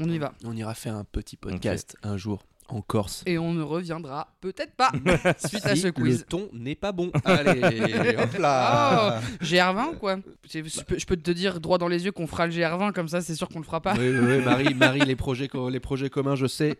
On 0.00 0.08
y 0.08 0.18
va. 0.18 0.32
On 0.44 0.56
ira 0.56 0.74
faire 0.74 0.96
un 0.96 1.04
petit 1.04 1.36
podcast 1.36 1.96
un 2.02 2.16
jour 2.16 2.42
en 2.68 2.80
Corse. 2.82 3.22
Et 3.26 3.38
on 3.38 3.52
ne 3.54 3.62
reviendra 3.62 4.28
peut-être 4.40 4.74
pas 4.74 4.90
suite 5.46 5.64
à 5.66 5.74
ce 5.76 5.86
le 5.86 5.92
quiz. 5.92 6.26
ton 6.28 6.48
n'est 6.52 6.74
pas 6.74 6.92
bon. 6.92 7.10
Allez, 7.24 8.16
hop 8.18 8.38
là. 8.38 9.20
GR20 9.42 9.94
ou 9.94 9.98
quoi 9.98 10.16
je 10.50 10.60
peux, 10.82 10.98
je 10.98 11.06
peux 11.06 11.16
te 11.16 11.30
dire 11.30 11.60
droit 11.60 11.78
dans 11.78 11.88
les 11.88 12.04
yeux 12.04 12.12
qu'on 12.12 12.26
fera 12.26 12.46
le 12.46 12.52
GR20 12.52 12.92
comme 12.92 13.08
ça, 13.08 13.20
c'est 13.20 13.34
sûr 13.34 13.48
qu'on 13.48 13.58
le 13.58 13.64
fera 13.64 13.80
pas. 13.80 13.94
Oui, 13.98 14.08
oui, 14.10 14.18
oui, 14.20 14.44
Marie, 14.44 14.74
Marie 14.74 15.00
les, 15.00 15.16
projets, 15.16 15.48
co- 15.48 15.68
les 15.68 15.80
projets 15.80 16.10
communs, 16.10 16.36
je 16.36 16.46
sais 16.46 16.76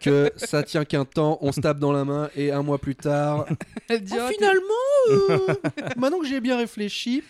que 0.00 0.30
ça 0.36 0.62
tient 0.62 0.84
qu'un 0.84 1.04
temps, 1.04 1.38
on 1.40 1.52
se 1.52 1.60
tape 1.60 1.78
dans 1.78 1.92
la 1.92 2.04
main 2.04 2.28
et 2.36 2.52
un 2.52 2.62
mois 2.62 2.78
plus 2.78 2.94
tard. 2.96 3.46
Elle 3.88 4.02
dit, 4.02 4.14
Oh, 4.16 4.20
oh, 4.28 4.32
finalement, 4.32 5.38
euh, 5.48 5.54
maintenant 5.96 6.20
que 6.20 6.26
j'ai 6.26 6.40
bien 6.40 6.56
réfléchi, 6.56 7.22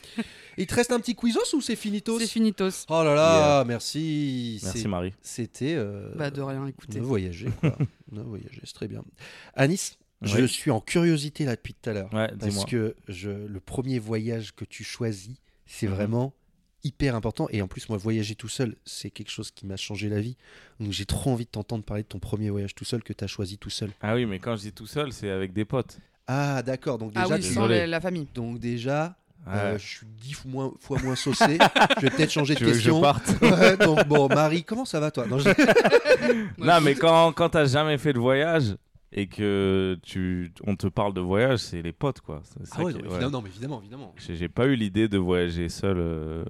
il 0.59 0.67
te 0.67 0.75
reste 0.75 0.93
un 0.93 1.01
petit 1.01 1.15
quizos 1.15 1.55
ou 1.55 1.61
c'est 1.61 1.77
finitos 1.77 2.19
c'est 2.19 2.27
finitos. 2.27 2.85
Oh 2.89 3.03
là 3.05 3.15
là, 3.15 3.65
merci. 3.67 4.61
Merci 4.63 4.89
Marie. 4.89 5.13
C'était. 5.23 5.75
euh, 5.77 6.11
Bah 6.17 6.31
de 6.31 6.41
rien, 6.41 6.67
écoutez. 6.67 6.99
quoi. 7.01 7.09
on 7.09 8.19
a 8.19 8.23
voyagé, 8.23 8.61
c'est 8.65 8.75
très 8.75 8.89
bien. 8.89 9.03
Anis, 9.55 9.99
je 10.23 10.37
Oui. 10.43 10.49
suis 10.49 10.71
en 10.71 10.81
curiosité 10.81 11.45
là 11.45 11.57
depuis 11.57 11.75
tout 11.75 11.91
à 11.91 11.93
l'heure. 11.93 12.13
Ouais, 12.13 12.31
Parce 12.39 12.65
que 12.65 12.95
je, 13.09 13.31
le 13.31 13.61
premier 13.61 13.99
voyage 13.99 14.53
que 14.55 14.65
tu 14.65 14.85
choisis, 14.85 15.37
c'est 15.67 15.87
Mhm. 15.87 15.95
vraiment 15.95 16.35
hyper 16.85 17.15
important. 17.17 17.49
Et 17.51 17.61
en 17.61 17.69
plus, 17.69 17.89
moi, 17.89 17.99
voyager 17.99 18.35
tout 18.37 18.49
seul, 18.49 18.77
c'est 18.85 19.11
quelque 19.11 19.31
chose 19.31 19.51
qui 19.51 19.67
m'a 19.67 19.77
changé 19.77 20.09
la 20.09 20.21
vie. 20.21 20.37
Donc 20.81 20.93
j'ai 20.93 21.07
trop 21.07 21.31
envie 21.31 21.45
de 21.45 21.51
t'entendre 21.51 21.85
parler 21.85 22.03
de 22.05 22.09
ton 22.09 22.19
premier 22.21 22.51
voyage 22.51 22.75
tout 22.75 22.85
seul 22.85 23.03
que 23.03 23.13
tu 23.13 23.25
as 23.25 23.27
choisi 23.27 23.59
tout 23.59 23.71
seul. 23.71 23.91
Ah 24.01 24.15
oui, 24.15 24.27
mais 24.27 24.39
quand 24.39 24.55
je 24.57 24.63
dis 24.63 24.73
tout 24.73 24.87
seul, 24.87 25.13
c'est 25.13 25.31
avec 25.31 25.53
des 25.53 25.65
potes. 25.65 25.99
Ah, 26.27 26.63
d'accord. 26.63 26.99
Donc 26.99 27.13
Ah 27.15 27.23
déjà, 27.25 27.35
oui, 27.37 27.41
tu- 27.43 27.53
sans 27.55 27.67
la 27.67 28.01
famille. 28.01 28.29
donc 28.35 28.59
déjà 28.59 29.17
euh, 29.47 29.79
je 29.79 29.87
suis 29.87 30.07
dix 30.07 30.33
fois 30.35 30.51
moins, 30.51 30.73
fois 30.81 30.99
moins 31.03 31.15
saucé. 31.15 31.59
je 31.97 32.01
vais 32.03 32.11
peut-être 32.11 32.31
changer 32.33 32.55
de 32.55 32.59
tu 32.65 32.65
question. 32.67 33.01
parte 33.01 33.31
Ouais, 33.43 33.77
donc 33.77 34.07
bon, 34.07 34.29
Marie, 34.29 34.65
comment 34.65 34.85
ça 34.85 35.01
va 35.01 35.11
toi? 35.11 35.27
Non, 35.27 35.39
je- 35.39 35.49
Non, 36.59 36.81
mais 36.83 36.95
quand, 36.95 37.33
quand 37.33 37.51
t'as 37.51 37.65
jamais 37.67 37.99
fait 37.99 38.13
de 38.13 38.19
voyage 38.19 38.77
et 39.13 39.27
que 39.27 39.99
tu, 40.03 40.53
on 40.67 40.77
te 40.77 40.87
parle 40.87 41.15
de 41.15 41.21
voyage, 41.21 41.61
c'est 41.61 41.81
les 41.81 41.93
potes, 41.93 42.21
quoi. 42.21 42.43
C'est 42.45 42.67
ça 42.67 42.77
Ah 42.79 42.85
ouais, 42.85 42.93
qui- 42.93 42.99
non, 42.99 43.05
mais 43.05 43.09
ouais. 43.09 43.15
évidemment, 43.15 43.31
non, 43.39 43.43
mais 43.43 43.49
évidemment, 43.51 43.81
évidemment. 43.81 44.15
J'ai 44.19 44.37
j'ai 44.37 44.49
pas 44.49 44.67
eu 44.67 44.75
l'idée 44.75 45.09
de 45.09 45.17
voyager 45.19 45.69
seul 45.71 45.97
euh, 45.99 46.45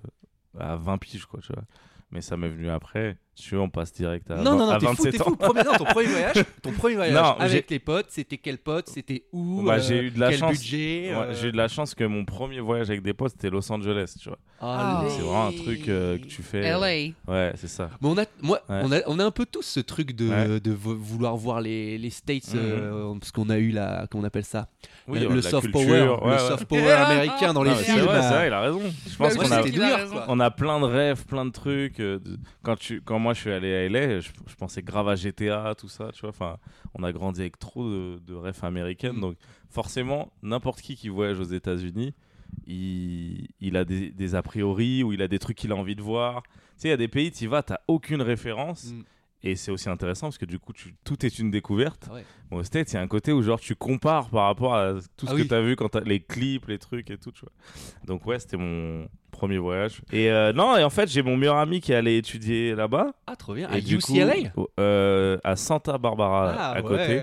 à 0.58 0.76
20 0.76 0.98
piges, 0.98 1.26
quoi, 1.26 1.40
tu 1.40 1.52
vois. 1.52 1.62
Mais 2.10 2.20
ça 2.20 2.36
m'est 2.36 2.48
venu 2.48 2.68
après. 2.70 3.16
Tu 3.40 3.54
veux, 3.54 3.60
on 3.60 3.68
passe 3.70 3.92
direct 3.92 4.28
à, 4.32 4.36
Non, 4.36 4.56
non, 4.56 4.68
à 4.68 4.74
non, 4.74 4.78
t'es 4.80 4.86
fou, 4.86 5.02
27 5.04 5.12
t'es 5.12 5.20
ans. 5.22 5.24
fou. 5.26 5.36
Premier, 5.36 5.62
non, 5.62 5.72
ton 5.78 5.84
premier 5.84 6.06
voyage, 6.08 6.44
ton 6.60 6.72
premier 6.72 6.94
voyage 6.96 7.14
Non, 7.14 7.36
avec 7.38 7.70
les 7.70 7.78
potes, 7.78 8.06
c'était 8.08 8.36
quel 8.36 8.58
pote 8.58 8.88
C'était 8.88 9.22
où 9.32 9.62
Bah, 9.62 9.74
euh, 9.74 9.80
j'ai 9.80 9.98
eu 10.02 10.10
de 10.10 10.18
la 10.18 10.30
quel 10.30 10.38
chance. 10.40 10.58
budget 10.58 11.10
Ouais, 11.14 11.16
euh, 11.22 11.34
J'ai 11.34 11.48
eu 11.48 11.52
de 11.52 11.56
la 11.56 11.68
chance 11.68 11.94
que 11.94 12.02
mon 12.02 12.24
premier 12.24 12.58
voyage 12.58 12.90
avec 12.90 13.02
des 13.02 13.14
potes, 13.14 13.30
c'était 13.32 13.50
Los 13.50 13.70
Angeles, 13.72 14.16
tu 14.20 14.28
vois. 14.28 14.38
Ah, 14.60 15.02
Ah. 15.02 15.04
C'est 15.08 15.20
vraiment 15.22 15.46
un 15.46 15.52
truc 15.52 15.88
euh, 15.88 16.18
que 16.18 16.24
tu 16.26 16.42
fais. 16.42 16.68
euh, 16.68 16.78
LA. 16.80 17.12
Ouais, 17.32 17.52
c'est 17.54 17.68
ça. 17.68 17.90
Mais 18.00 18.08
on 18.08 18.18
a, 18.18 18.24
moi, 18.42 18.60
Ouais. 18.68 18.80
on, 18.82 18.90
a, 18.92 18.98
on 19.06 19.18
a 19.20 19.24
un 19.24 19.30
peu 19.30 19.46
tous 19.46 19.62
ce 19.62 19.78
truc 19.80 20.16
de, 20.16 20.28
Ouais. 20.28 20.60
de 20.60 20.72
vo- 20.72 20.96
vouloir 20.96 21.36
voir 21.36 21.60
les, 21.60 21.96
les 21.96 22.10
States, 22.10 22.52
Mhm. 22.54 22.60
euh, 22.60 23.14
parce 23.20 23.30
qu'on 23.30 23.50
a 23.50 23.58
eu 23.58 23.70
la, 23.70 24.06
comment 24.10 24.24
on 24.24 24.26
appelle 24.26 24.44
ça? 24.44 24.66
Oui, 25.06 25.20
le, 25.20 25.28
ouais, 25.28 25.42
soft 25.42 25.70
culture, 25.70 25.72
power, 25.86 26.00
ouais, 26.00 26.36
le 26.36 26.42
ouais. 26.42 26.48
soft 26.48 26.64
power 26.64 26.90
américain 26.90 27.54
dans 27.54 27.62
les 27.62 27.70
Non, 27.70 27.76
mais 27.76 27.82
films. 27.84 27.96
C'est 27.98 28.02
vrai, 28.04 28.34
euh, 28.34 28.46
il 28.48 28.52
a 28.52 28.60
raison. 28.62 28.82
Je 29.08 29.16
pense 29.16 29.34
qu'on 30.26 30.40
a, 30.40 30.50
plein 30.50 30.80
de 30.80 30.84
rêves, 30.86 31.24
plein 31.24 31.44
de 31.46 31.50
trucs. 31.52 32.00
euh, 32.00 32.18
Quand, 32.62 32.76
tu, 32.76 33.00
quand 33.00 33.18
moi 33.28 33.34
je 33.34 33.40
suis 33.40 33.50
allé 33.50 33.74
à 33.74 33.88
LA, 33.90 34.20
je, 34.20 34.30
pensais 34.56 34.80
grave 34.80 35.06
à 35.06 35.14
GTA, 35.14 35.74
tout 35.76 35.88
ça, 35.88 36.10
tu 36.14 36.22
vois. 36.22 36.30
Enfin, 36.30 36.56
on 36.94 37.02
a 37.02 37.12
grandi 37.12 37.42
avec 37.42 37.58
trop 37.58 37.86
de, 37.86 38.18
de 38.26 38.34
rêves 38.34 38.58
américaines. 38.62 39.20
Donc, 39.20 39.36
forcément, 39.68 40.32
n'importe 40.42 40.80
qui 40.80 40.96
qui 40.96 41.10
voyage 41.10 41.38
aux 41.38 41.44
États-Unis, 41.44 42.14
il, 42.66 43.76
a 43.76 43.84
des, 43.84 44.34
a 44.34 44.40
priori 44.40 45.02
ou 45.02 45.12
il 45.12 45.20
a 45.20 45.28
des 45.28 45.38
trucs 45.38 45.58
qu'il 45.58 45.72
a 45.72 45.76
envie 45.76 45.94
de 45.94 46.00
voir. 46.00 46.42
Tu 46.42 46.52
sais, 46.78 46.88
il 46.88 46.90
y 46.90 46.94
a 46.94 46.96
des 46.96 47.08
pays, 47.08 47.30
tu 47.30 47.44
y 47.44 47.46
vas, 47.46 47.62
tu 47.62 47.74
aucune 47.86 48.22
référence. 48.22 48.92
Mm. 48.92 49.02
Et 49.44 49.54
c'est 49.54 49.70
aussi 49.70 49.88
intéressant 49.88 50.26
parce 50.26 50.38
que 50.38 50.44
du 50.46 50.58
coup, 50.58 50.72
tu- 50.72 50.94
tout 51.04 51.24
est 51.24 51.38
une 51.38 51.50
découverte. 51.52 52.06
Ah 52.10 52.14
ouais. 52.14 52.24
Bon, 52.50 52.62
States, 52.64 52.90
il 52.92 52.96
y 52.96 52.98
a 52.98 53.02
un 53.02 53.06
côté 53.06 53.32
où 53.32 53.40
genre 53.42 53.60
tu 53.60 53.76
compares 53.76 54.30
par 54.30 54.46
rapport 54.46 54.74
à 54.74 54.94
tout 55.16 55.26
ce 55.26 55.32
Ah 55.32 55.36
que 55.36 55.42
oui. 55.42 55.48
tu 55.48 55.54
as 55.54 55.60
vu 55.62 55.76
quand 55.76 55.94
les 55.96 56.18
clips, 56.20 56.66
les 56.66 56.78
trucs 56.78 57.08
et 57.10 57.18
tout, 57.18 57.30
tu 57.30 57.42
vois. 57.42 57.52
Donc 58.04 58.26
ouais, 58.26 58.40
c'était 58.40 58.56
mon 58.56 59.06
premier 59.30 59.58
voyage. 59.58 60.02
Et 60.12 60.30
euh, 60.32 60.52
non, 60.52 60.76
et 60.76 60.82
en 60.82 60.90
fait, 60.90 61.08
j'ai 61.08 61.22
mon 61.22 61.36
meilleur 61.36 61.58
ami 61.58 61.80
qui 61.80 61.94
allait 61.94 62.16
étudier 62.18 62.74
là-bas. 62.74 63.12
Ah, 63.28 63.36
trop 63.36 63.54
bien. 63.54 63.70
Et 63.70 63.74
À 63.76 63.80
du 63.80 63.98
coup, 63.98 64.12
UCLA 64.16 64.34
euh, 64.80 65.38
À 65.44 65.54
Santa 65.54 65.98
Barbara, 65.98 66.54
Ah, 66.58 66.70
à 66.72 66.82
ouais. 66.82 66.82
côté. 66.82 67.22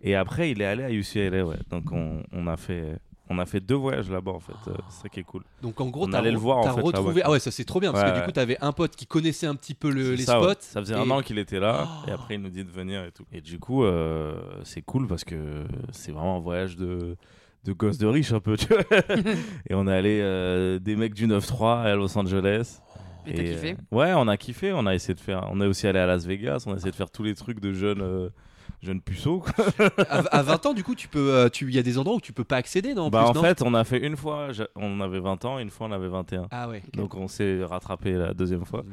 Et 0.00 0.14
après, 0.14 0.50
il 0.52 0.62
est 0.62 0.66
allé 0.66 0.84
à 0.84 0.90
UCLA, 0.90 1.44
ouais. 1.44 1.56
Donc 1.68 1.92
on, 1.92 2.22
on 2.32 2.46
a 2.46 2.56
fait... 2.56 2.96
On 3.34 3.38
a 3.38 3.46
fait 3.46 3.60
deux 3.60 3.74
voyages 3.74 4.10
là-bas 4.10 4.32
en 4.32 4.40
fait, 4.40 4.52
Euh, 4.68 4.74
c'est 4.90 5.02
ça 5.02 5.08
qui 5.08 5.20
est 5.20 5.24
cool. 5.24 5.42
Donc 5.62 5.80
en 5.80 5.88
gros, 5.88 6.04
On 6.06 6.10
t'as 6.10 6.18
allait 6.18 6.30
le 6.30 6.36
re- 6.36 6.40
voir, 6.40 6.58
en 6.58 6.74
fait, 6.74 6.80
retrouvé. 6.82 7.22
Ah 7.24 7.30
ouais, 7.30 7.40
ça 7.40 7.50
c'est 7.50 7.64
trop 7.64 7.80
bien 7.80 7.92
parce 7.92 8.04
Ouais, 8.04 8.12
que 8.12 8.18
du 8.18 8.24
coup, 8.26 8.32
t'avais 8.32 8.58
un 8.60 8.72
pote 8.72 8.94
qui 8.94 9.06
connaissait 9.06 9.46
un 9.46 9.54
petit 9.54 9.74
peu 9.74 9.90
le- 9.90 10.14
les 10.14 10.24
ça, 10.24 10.38
ouais. 10.40 10.52
spots. 10.52 10.60
Ça 10.60 10.80
faisait 10.80 10.94
et- 10.94 10.98
un 10.98 11.10
an 11.10 11.22
qu'il 11.22 11.38
était 11.38 11.60
là, 11.60 11.86
Oh. 11.88 12.08
et 12.08 12.12
après 12.12 12.34
il 12.34 12.42
nous 12.42 12.50
dit 12.50 12.64
de 12.64 12.70
venir 12.70 13.04
et 13.04 13.10
tout. 13.12 13.24
Et 13.32 13.40
du 13.40 13.58
coup, 13.58 13.84
euh, 13.84 14.34
c'est 14.64 14.82
cool 14.82 15.06
parce 15.06 15.24
que 15.24 15.64
c'est 15.92 16.12
vraiment 16.12 16.36
un 16.36 16.40
voyage 16.40 16.76
de, 16.76 17.16
de 17.64 17.72
gosse 17.72 17.98
de 17.98 18.06
riche 18.06 18.32
un 18.32 18.40
peu, 18.40 18.56
tu 18.56 18.66
vois. 18.68 18.82
et 19.70 19.74
on 19.74 19.86
est 19.88 19.94
allé 19.96 20.18
euh, 20.20 20.78
des 20.78 20.96
mecs 20.96 21.14
du 21.14 21.26
9-3 21.26 21.82
à 21.82 21.94
Los 21.94 22.16
Angeles. 22.18 22.80
Et 23.24 23.34
t'as 23.34 23.42
kiffé? 23.44 23.76
euh, 23.92 23.96
Ouais, 23.96 24.12
on 24.16 24.26
a 24.26 24.36
kiffé. 24.36 24.72
On 24.72 24.84
a 24.84 24.94
essayé 24.94 25.14
de 25.14 25.20
faire. 25.20 25.48
On 25.52 25.60
est 25.60 25.66
aussi 25.66 25.86
allé 25.86 26.00
à 26.00 26.06
Las 26.06 26.26
Vegas. 26.26 26.64
On 26.66 26.72
a 26.72 26.76
essayé 26.76 26.90
de 26.90 26.96
faire 26.96 27.10
tous 27.10 27.22
les 27.22 27.34
trucs 27.36 27.60
de 27.60 27.72
jeunes, 27.72 28.00
euh, 28.02 28.28
jeunes 28.82 29.00
puceaux. 29.00 29.40
quoi. 29.40 29.64
à, 30.08 30.18
à 30.38 30.42
20 30.42 30.66
ans, 30.66 30.74
du 30.74 30.82
coup, 30.84 30.94
tu 30.94 31.08
peux, 31.08 31.32
euh, 31.34 31.48
tu, 31.48 31.66
il 31.68 31.74
y 31.74 31.78
a 31.78 31.82
des 31.82 31.98
endroits 31.98 32.16
où 32.16 32.20
tu 32.20 32.32
peux 32.32 32.44
pas 32.44 32.56
accéder, 32.56 32.94
non 32.94 33.04
en 33.04 33.10
bah 33.10 33.20
plus, 33.22 33.30
en 33.30 33.34
non 33.34 33.42
fait, 33.42 33.62
on 33.62 33.74
a 33.74 33.84
fait 33.84 33.98
une 34.04 34.16
fois. 34.16 34.48
On 34.76 35.00
avait 35.00 35.20
20 35.20 35.44
ans, 35.44 35.58
une 35.58 35.70
fois 35.70 35.86
on 35.86 35.92
avait 35.92 36.08
21. 36.08 36.48
Ah 36.50 36.68
ouais. 36.68 36.82
Donc 36.94 37.14
on 37.14 37.28
s'est 37.28 37.64
rattrapé 37.64 38.12
la 38.12 38.34
deuxième 38.34 38.64
fois. 38.64 38.84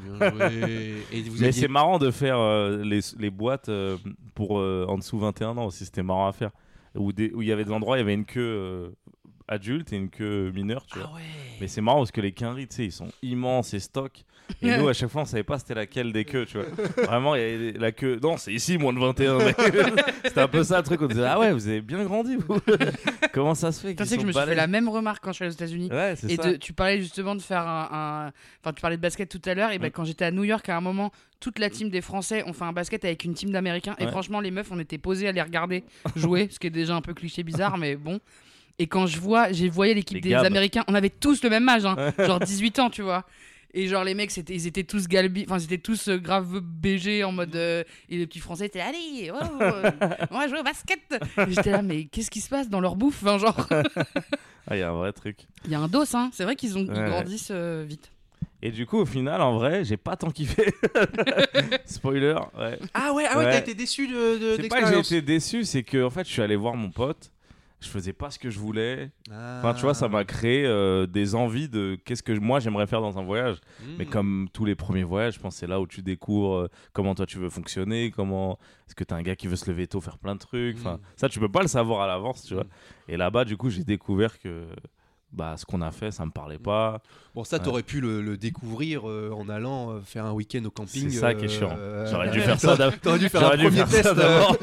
Et 1.11 1.21
vous 1.23 1.37
Mais 1.39 1.47
aviez- 1.47 1.51
c'est 1.51 1.67
marrant 1.67 1.97
de 1.99 2.11
faire 2.11 2.37
euh, 2.37 2.83
les, 2.83 2.99
les 3.17 3.29
boîtes 3.29 3.69
euh, 3.69 3.97
pour 4.35 4.59
euh, 4.59 4.85
en 4.87 4.97
dessous 4.97 5.17
21 5.19 5.57
ans 5.57 5.65
aussi, 5.65 5.85
c'était 5.85 6.03
marrant 6.03 6.27
à 6.27 6.33
faire. 6.33 6.51
Où 6.95 7.11
il 7.17 7.43
y 7.47 7.51
avait 7.51 7.65
des 7.65 7.71
endroits, 7.71 7.97
il 7.97 7.99
y 7.99 8.03
avait 8.03 8.13
une 8.15 8.25
queue 8.25 8.93
adulte 9.47 9.93
et 9.93 9.95
une 9.97 10.09
queue 10.09 10.51
mineure, 10.53 10.85
tu 10.87 10.97
vois. 10.99 11.09
Ah 11.11 11.15
ouais. 11.15 11.21
Mais 11.61 11.67
c'est 11.67 11.81
marrant 11.81 11.99
parce 11.99 12.11
que 12.11 12.21
les 12.21 12.31
quinries, 12.31 12.67
tu 12.67 12.75
sais, 12.77 12.85
ils 12.85 12.91
sont 12.91 13.09
immenses 13.21 13.73
et 13.73 13.79
stock. 13.79 14.23
Et 14.61 14.77
nous, 14.77 14.87
à 14.89 14.93
chaque 14.93 15.09
fois, 15.09 15.21
on 15.21 15.25
savait 15.25 15.43
pas 15.43 15.59
c'était 15.59 15.73
laquelle 15.75 16.11
des 16.11 16.25
queues, 16.25 16.45
tu 16.45 16.57
vois. 16.57 16.67
Vraiment, 17.05 17.35
il 17.35 17.41
y 17.41 17.43
avait 17.43 17.71
la 17.73 17.91
queue. 17.91 18.19
Non, 18.21 18.37
c'est 18.37 18.53
ici, 18.53 18.77
moins 18.77 18.93
de 18.93 18.99
21. 18.99 19.37
mec. 19.39 19.55
c'était 20.25 20.41
un 20.41 20.47
peu 20.47 20.63
ça 20.63 20.77
le 20.77 20.83
truc. 20.83 21.01
On 21.01 21.07
disait, 21.07 21.25
ah 21.25 21.39
ouais, 21.39 21.51
vous 21.51 21.67
avez 21.67 21.81
bien 21.81 22.03
grandi, 22.03 22.35
vous. 22.35 22.59
Comment 23.33 23.55
ça 23.55 23.71
se 23.71 23.81
fait 23.81 23.95
Tu 23.95 24.05
sais 24.05 24.15
que 24.15 24.21
je 24.21 24.27
me 24.27 24.31
suis 24.31 24.41
fait 24.41 24.55
la 24.55 24.67
même 24.67 24.89
remarque 24.89 25.23
quand 25.23 25.31
je 25.31 25.35
suis 25.35 25.43
allé 25.45 25.51
aux 25.51 25.55
États-Unis. 25.55 25.89
Ouais, 25.91 26.13
Et 26.27 26.35
ça. 26.35 26.51
de- 26.51 26.55
tu 26.57 26.73
parlais 26.73 26.99
justement 26.99 27.35
de 27.35 27.41
faire 27.41 27.67
un. 27.67 27.89
un- 27.91 28.31
Enfin, 28.63 28.73
tu 28.73 28.81
parlais 28.81 28.97
de 28.97 29.01
basket 29.01 29.29
tout 29.29 29.41
à 29.45 29.53
l'heure. 29.53 29.71
Et 29.71 29.79
ben, 29.79 29.87
Mm. 29.87 29.91
quand 29.91 30.03
j'étais 30.03 30.25
à 30.25 30.31
New 30.31 30.43
York, 30.43 30.67
à 30.69 30.75
un 30.77 30.81
moment, 30.81 31.11
toute 31.39 31.59
la 31.59 31.69
team 31.69 31.89
des 31.89 32.01
Français 32.01 32.43
ont 32.45 32.53
fait 32.53 32.65
un 32.65 32.73
basket 32.73 33.05
avec 33.05 33.23
une 33.23 33.33
team 33.33 33.51
d'Américains. 33.51 33.95
Et 33.99 34.07
franchement, 34.07 34.39
les 34.41 34.51
meufs, 34.51 34.69
on 34.71 34.79
était 34.79 34.97
posés 34.97 35.27
à 35.27 35.31
les 35.31 35.41
regarder 35.41 35.83
jouer, 36.15 36.47
ce 36.51 36.59
qui 36.59 36.67
est 36.67 36.71
déjà 36.71 36.95
un 36.95 37.01
peu 37.01 37.13
cliché 37.13 37.43
bizarre, 37.43 37.77
mais 37.77 37.95
bon. 37.95 38.19
Et 38.81 38.87
quand 38.87 39.07
je 39.07 39.19
vois, 39.19 39.51
j'ai 39.51 39.69
voyé 39.69 39.93
l'équipe 39.93 40.21
des. 40.21 40.33
Américains, 40.33 40.83
on 40.87 40.95
avait 40.95 41.09
tous 41.09 41.43
le 41.43 41.49
même 41.49 41.67
âge, 41.69 41.85
hein, 41.85 41.95
genre 42.17 42.39
18 42.39 42.79
ans, 42.79 42.89
tu 42.89 43.01
vois. 43.01 43.25
Et 43.73 43.87
genre 43.87 44.03
les 44.03 44.15
mecs, 44.15 44.31
c'était, 44.31 44.55
ils 44.55 44.65
étaient 44.65 44.83
tous 44.83 45.07
galbi, 45.07 45.45
enfin 45.47 45.59
ils 45.59 45.65
étaient 45.65 45.77
tous 45.77 46.07
euh, 46.09 46.17
grave 46.17 46.59
BG 46.59 47.23
en 47.23 47.31
mode 47.31 47.55
euh, 47.55 47.83
et 48.09 48.17
les 48.17 48.25
petits 48.25 48.39
Français 48.39 48.65
étaient 48.65 48.79
allez, 48.81 49.31
oh, 49.33 49.61
euh, 49.61 49.91
on 50.31 50.39
va 50.39 50.47
jouer 50.47 50.59
au 50.59 50.63
basket. 50.63 50.99
Et 51.37 51.51
J'étais 51.51 51.71
là 51.71 51.81
mais 51.83 52.05
qu'est-ce 52.05 52.31
qui 52.31 52.41
se 52.41 52.49
passe 52.49 52.67
dans 52.69 52.79
leur 52.79 52.95
bouffe, 52.95 53.21
enfin, 53.23 53.37
genre. 53.37 53.67
Ah, 54.71 54.75
il 54.75 54.79
y 54.79 54.83
a 54.83 54.89
un 54.89 54.93
vrai 54.93 55.11
truc. 55.13 55.47
Il 55.65 55.71
y 55.71 55.75
a 55.75 55.79
un 55.79 55.87
dos, 55.87 56.03
hein. 56.15 56.29
C'est 56.31 56.43
vrai 56.43 56.55
qu'ils 56.55 56.77
ont 56.77 56.81
ils 56.81 56.91
Ouais. 56.91 57.09
grandissent 57.09 57.49
euh, 57.49 57.83
vite. 57.87 58.11
Et 58.61 58.69
du 58.69 58.85
coup, 58.85 58.97
au 58.99 59.05
final, 59.05 59.41
en 59.41 59.57
vrai, 59.57 59.83
j'ai 59.83 59.97
pas 59.97 60.15
tant 60.15 60.29
kiffé. 60.29 60.71
Spoiler, 61.85 62.35
ouais. 62.57 62.77
Ah 62.93 63.13
ouais, 63.13 63.25
ah 63.27 63.37
ouais, 63.37 63.45
Ouais. 63.45 63.51
t'as 63.51 63.59
été 63.59 63.73
déçu 63.73 64.07
de, 64.07 64.37
de 64.37 64.61
C'est 64.61 64.67
pas 64.67 64.81
que 64.81 64.87
j'ai 64.89 64.99
été 64.99 65.21
déçu, 65.23 65.63
c'est 65.63 65.81
que 65.83 66.03
en 66.03 66.09
fait, 66.09 66.27
je 66.27 66.31
suis 66.31 66.41
allé 66.41 66.55
voir 66.55 66.75
mon 66.75 66.91
pote. 66.91 67.31
Je 67.81 67.87
faisais 67.87 68.11
pas 68.11 68.29
ce 68.29 68.37
que 68.37 68.49
je 68.49 68.59
voulais. 68.59 69.09
Enfin, 69.29 69.73
tu 69.73 69.83
vois, 69.83 69.93
ça 69.93 70.09
m'a 70.09 70.25
créé 70.25 70.65
euh, 70.65 71.07
des 71.07 71.33
envies 71.35 71.69
de 71.69 71.97
qu'est-ce 72.03 72.21
que 72.23 72.33
moi 72.37 72.59
j'aimerais 72.59 72.87
faire 72.87 72.99
dans 72.99 73.17
un 73.17 73.23
voyage. 73.23 73.57
Mais 73.97 74.03
Mm. 74.05 74.09
comme 74.09 74.49
tous 74.51 74.65
les 74.65 74.75
premiers 74.75 75.03
voyages, 75.05 75.35
je 75.35 75.39
pense 75.39 75.53
que 75.55 75.59
c'est 75.61 75.67
là 75.67 75.79
où 75.79 75.87
tu 75.87 76.01
découvres 76.01 76.55
euh, 76.55 76.67
comment 76.91 77.15
toi 77.15 77.25
tu 77.25 77.37
veux 77.37 77.49
fonctionner, 77.49 78.11
comment 78.11 78.59
est-ce 78.85 78.95
que 78.95 79.03
t'es 79.05 79.13
un 79.13 79.21
gars 79.21 79.37
qui 79.37 79.47
veut 79.47 79.55
se 79.55 79.69
lever 79.71 79.87
tôt, 79.87 80.01
faire 80.01 80.17
plein 80.17 80.35
de 80.35 80.39
trucs. 80.39 80.75
Enfin, 80.77 80.95
Mm. 80.95 81.01
ça 81.15 81.29
tu 81.29 81.39
peux 81.39 81.47
pas 81.49 81.61
le 81.61 81.67
savoir 81.69 82.01
à 82.01 82.07
l'avance, 82.07 82.43
tu 82.43 82.53
vois. 82.53 82.65
Mm. 82.65 82.69
Et 83.09 83.17
là-bas, 83.17 83.45
du 83.45 83.55
coup, 83.55 83.69
j'ai 83.69 83.85
découvert 83.85 84.39
que 84.39 84.65
bah 85.31 85.55
ce 85.57 85.65
qu'on 85.65 85.81
a 85.81 85.91
fait, 85.91 86.11
ça 86.11 86.25
me 86.25 86.31
parlait 86.31 86.57
pas. 86.57 87.01
Bon, 87.35 87.43
ça, 87.43 87.57
Ouais. 87.57 87.63
t'aurais 87.63 87.83
pu 87.83 88.01
le, 88.01 88.21
le 88.21 88.35
découvrir 88.37 89.07
euh, 89.07 89.31
en 89.31 89.47
allant 89.49 89.91
euh, 89.91 89.99
faire 90.03 90.25
un 90.25 90.31
week-end 90.33 90.63
au 90.65 90.71
camping. 90.71 91.09
C'est 91.09 91.19
ça 91.19 91.33
qui 91.35 91.45
est 91.45 91.49
chiant. 91.49 91.69
euh, 91.77 92.07
J'aurais 92.09 92.29
dû 92.31 92.41
faire 92.41 92.59
ça 92.59 92.75
d'abord. 92.75 92.99
T'aurais 92.99 93.19
dû 93.19 93.29
faire 93.29 93.41
un 93.41 93.43
J'aurais 93.43 93.57
dû 93.57 93.63
premier 93.77 93.83
test. 93.91 94.15
d'abord. 94.15 94.57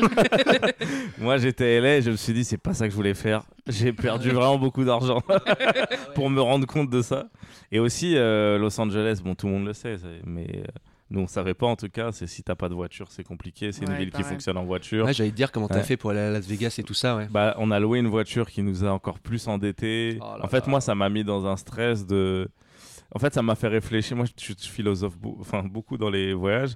Moi, 1.19 1.39
j'étais 1.39 1.81
LA 1.81 1.97
et 1.99 2.03
je 2.03 2.11
me 2.11 2.17
suis 2.17 2.33
dit, 2.33 2.45
c'est 2.45 2.59
pas 2.59 2.75
ça 2.75 2.85
que 2.87 2.91
je 2.91 2.97
voulais 2.97 3.15
faire. 3.15 3.43
J'ai 3.69 3.93
perdu 3.93 4.31
vraiment 4.31 4.59
beaucoup 4.59 4.85
d'argent 4.85 5.23
pour 6.15 6.31
me 6.31 6.41
rendre 6.41 6.67
compte 6.67 6.91
de 6.91 7.03
ça. 7.03 7.27
Et 7.73 7.79
aussi, 7.79 8.15
Los 8.17 8.81
Angeles, 8.81 9.21
bon, 9.25 9.35
tout 9.35 9.47
le 9.47 9.53
monde 9.53 9.67
le 9.67 9.73
sait, 9.73 9.97
mais 10.25 10.65
nous, 11.11 11.21
on 11.21 11.27
savait 11.27 11.55
pas 11.55 11.67
en 11.67 11.77
tout 11.77 11.89
cas. 11.89 12.11
C'est 12.13 12.27
si 12.27 12.43
t'as 12.43 12.55
pas 12.57 12.69
de 12.69 12.75
voiture, 12.75 13.07
c'est 13.11 13.23
compliqué. 13.25 13.71
C'est 13.73 13.85
une 13.87 13.95
ville 13.95 14.11
qui 14.11 14.23
fonctionne 14.23 14.57
en 14.57 14.65
voiture. 14.65 15.05
Ouais, 15.07 15.13
j'allais 15.15 15.31
te 15.31 15.37
dire 15.37 15.53
comment 15.53 15.69
t'as 15.69 15.77
Ouais. 15.77 15.83
fait 15.83 15.97
pour 15.97 16.11
aller 16.11 16.21
à 16.21 16.31
Las 16.31 16.47
Vegas 16.47 16.75
et 16.79 16.83
tout 16.83 16.95
ça, 16.95 17.17
ouais. 17.17 17.29
Bah, 17.31 17.55
on 17.59 17.71
a 17.71 17.79
loué 17.79 17.99
une 18.01 18.09
voiture 18.09 18.51
qui 18.51 18.63
nous 18.63 18.85
a 18.85 18.91
encore 18.91 19.21
plus 19.21 19.47
endettés. 19.49 20.19
Oh 20.21 20.25
là 20.39 20.45
en 20.45 20.49
fait, 20.49 20.61
là. 20.61 20.69
moi, 20.69 20.81
ça 20.81 20.95
m'a 20.95 21.09
mis 21.09 21.23
dans 21.25 21.47
un 21.47 21.57
stress 21.57 22.07
de. 22.07 22.49
En 23.15 23.21
fait, 23.21 23.33
ça 23.33 23.41
m'a 23.43 23.55
fait 23.55 23.69
réfléchir. 23.69 24.17
Moi, 24.17 24.27
je 24.27 24.33
suis 24.43 24.55
philosophe 24.59 25.15
enfin, 25.39 25.63
beaucoup 25.63 25.97
dans 25.97 26.11
les 26.11 26.35
voyages. 26.35 26.75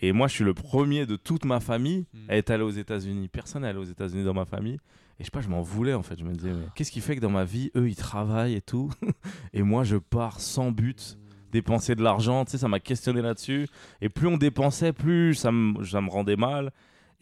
Et 0.00 0.12
moi, 0.12 0.28
je 0.28 0.34
suis 0.34 0.44
le 0.44 0.54
premier 0.54 1.04
de 1.06 1.16
toute 1.16 1.44
ma 1.44 1.58
famille 1.60 2.06
Mm. 2.14 2.30
à 2.30 2.36
être 2.36 2.50
allé 2.50 2.62
aux 2.62 2.70
États-Unis. 2.70 3.26
Personne 3.28 3.62
n'est 3.62 3.68
allé 3.68 3.78
aux 3.80 3.84
États-Unis 3.84 4.24
dans 4.24 4.32
ma 4.32 4.44
famille. 4.44 4.78
Et 5.18 5.20
je 5.20 5.24
sais 5.24 5.30
pas, 5.30 5.40
je 5.40 5.48
m'en 5.48 5.60
voulais 5.60 5.92
en 5.92 6.02
fait. 6.02 6.18
Je 6.18 6.24
me 6.24 6.32
disais, 6.32 6.52
qu'est-ce 6.76 6.90
qui 6.92 7.00
fait 7.00 7.16
que 7.16 7.20
dans 7.20 7.30
ma 7.30 7.44
vie, 7.44 7.70
eux, 7.76 7.88
ils 7.88 7.96
travaillent 7.96 8.54
et 8.54 8.60
tout? 8.62 8.90
et 9.52 9.62
moi, 9.62 9.82
je 9.84 9.96
pars 9.96 10.40
sans 10.40 10.70
but, 10.70 11.18
dépenser 11.52 11.94
de 11.94 12.02
l'argent. 12.02 12.44
Tu 12.44 12.52
sais, 12.52 12.58
ça 12.58 12.66
m'a 12.68 12.80
questionné 12.80 13.22
là-dessus. 13.22 13.68
Et 14.00 14.08
plus 14.08 14.26
on 14.26 14.36
dépensait, 14.36 14.92
plus 14.92 15.34
ça 15.34 15.52
me, 15.52 15.84
ça 15.84 16.00
me 16.00 16.10
rendait 16.10 16.36
mal. 16.36 16.72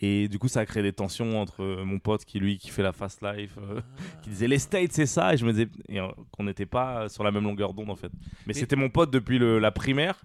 Et 0.02 0.28
du 0.28 0.38
coup, 0.38 0.48
ça 0.48 0.60
a 0.60 0.64
créé 0.66 0.82
des 0.82 0.94
tensions 0.94 1.38
entre 1.42 1.62
euh, 1.62 1.84
mon 1.84 1.98
pote 1.98 2.24
qui, 2.24 2.38
lui, 2.40 2.56
qui 2.56 2.70
fait 2.70 2.82
la 2.82 2.92
fast 2.92 3.20
life, 3.22 3.58
euh, 3.60 3.82
qui 4.22 4.30
disait 4.30 4.48
les 4.48 4.58
States, 4.58 4.92
c'est 4.92 5.04
ça. 5.04 5.34
Et 5.34 5.36
je 5.36 5.44
me 5.44 5.52
disais 5.52 5.68
euh, 5.90 6.08
qu'on 6.32 6.44
n'était 6.44 6.64
pas 6.64 7.10
sur 7.10 7.22
la 7.22 7.30
même 7.30 7.44
longueur 7.44 7.74
d'onde, 7.74 7.90
en 7.90 7.96
fait. 7.96 8.10
Mais, 8.46 8.54
c'était 8.54 8.76
mon 8.76 8.88
pote 8.88 9.10
depuis 9.10 9.38
le- 9.38 9.58
la 9.58 9.70
primaire. 9.72 10.22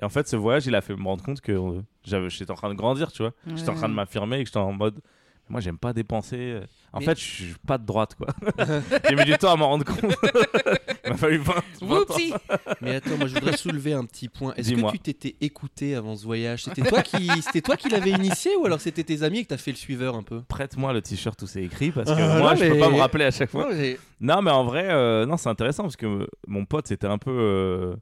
Et 0.00 0.04
en 0.04 0.10
fait, 0.10 0.28
ce 0.28 0.36
voyage, 0.36 0.66
il 0.66 0.74
a 0.76 0.80
fait 0.80 0.94
me 0.94 1.02
rendre 1.02 1.24
compte 1.24 1.40
que 1.40 1.50
euh, 1.50 1.80
j'avais- 2.04 2.30
j'étais 2.30 2.52
en 2.52 2.54
train 2.54 2.68
de 2.68 2.74
grandir, 2.74 3.10
tu 3.10 3.22
vois. 3.22 3.32
J'étais 3.56 3.70
en 3.70 3.74
train 3.74 3.88
de 3.88 3.94
m'affirmer 3.94 4.36
et 4.38 4.42
que 4.44 4.48
j'étais 4.48 4.58
en 4.58 4.70
mode. 4.72 5.00
Moi, 5.48 5.60
j'aime 5.60 5.78
pas 5.78 5.92
dépenser. 5.92 6.60
En 6.92 7.00
Mais- 7.00 7.06
fait, 7.06 7.18
je 7.18 7.24
suis 7.24 7.54
pas 7.66 7.78
de 7.78 7.86
droite, 7.86 8.14
quoi. 8.16 8.28
J'ai 9.08 9.16
mis 9.16 9.24
du 9.24 9.36
temps 9.38 9.52
à 9.52 9.56
m'en 9.56 9.68
rendre 9.70 9.84
compte. 9.84 10.14
il 11.06 11.12
m'a 11.12 11.16
fallu 11.16 11.38
20, 11.38 11.52
20 11.80 11.86
ans. 11.94 11.94
Whoopsie 12.00 12.32
Mais 12.80 12.96
attends, 12.96 13.16
moi 13.18 13.26
je 13.28 13.34
voudrais 13.34 13.56
soulever 13.56 13.92
un 13.94 14.04
petit 14.04 14.28
point. 14.28 14.52
Est-ce 14.56 14.70
que 14.70 14.74
Dis-moi. 14.74 14.92
tu 14.92 14.98
t'étais 14.98 15.36
écouté 15.40 15.94
avant 15.94 16.16
ce 16.16 16.24
voyage? 16.24 16.64
C'était 16.64 16.82
toi 16.82 17.02
qui, 17.02 17.28
c'était 17.42 17.60
toi 17.62 17.76
qui 17.76 17.88
l'avais 17.88 18.10
initié 18.10 18.50
ou 18.60 18.66
alors 18.66 18.80
c'était 18.80 19.04
tes 19.04 19.22
amis 19.22 19.38
et 19.38 19.42
que 19.44 19.48
t'as 19.48 19.56
fait 19.56 19.70
le 19.70 19.76
suiveur 19.76 20.14
un 20.16 20.22
peu? 20.22 20.42
Prête-moi 20.48 20.92
le 20.92 21.02
t-shirt 21.02 21.40
où 21.42 21.46
c'est 21.46 21.62
écrit 21.64 21.90
parce 21.90 22.10
que 22.10 22.16
Ah, 22.20 22.38
moi, 22.38 22.50
non, 22.54 22.56
je 22.60 22.64
peux 22.66 22.74
mais- 22.74 22.80
pas 22.80 22.90
me 22.90 22.98
rappeler 22.98 23.24
à 23.24 23.30
chaque 23.30 23.50
fois. 23.50 23.64
Non, 23.70 23.76
j'ai- 23.76 23.98
Non, 24.20 24.42
mais 24.42 24.50
en 24.50 24.64
vrai, 24.64 24.86
euh, 24.90 25.26
non, 25.26 25.36
c'est 25.36 25.48
intéressant 25.48 25.82
parce 25.84 25.96
que 25.96 26.06
euh, 26.06 26.26
mon 26.46 26.64
pote, 26.64 26.86
c'était 26.88 27.06
un 27.06 27.18
peu 27.18 27.30
euh, 27.30 27.94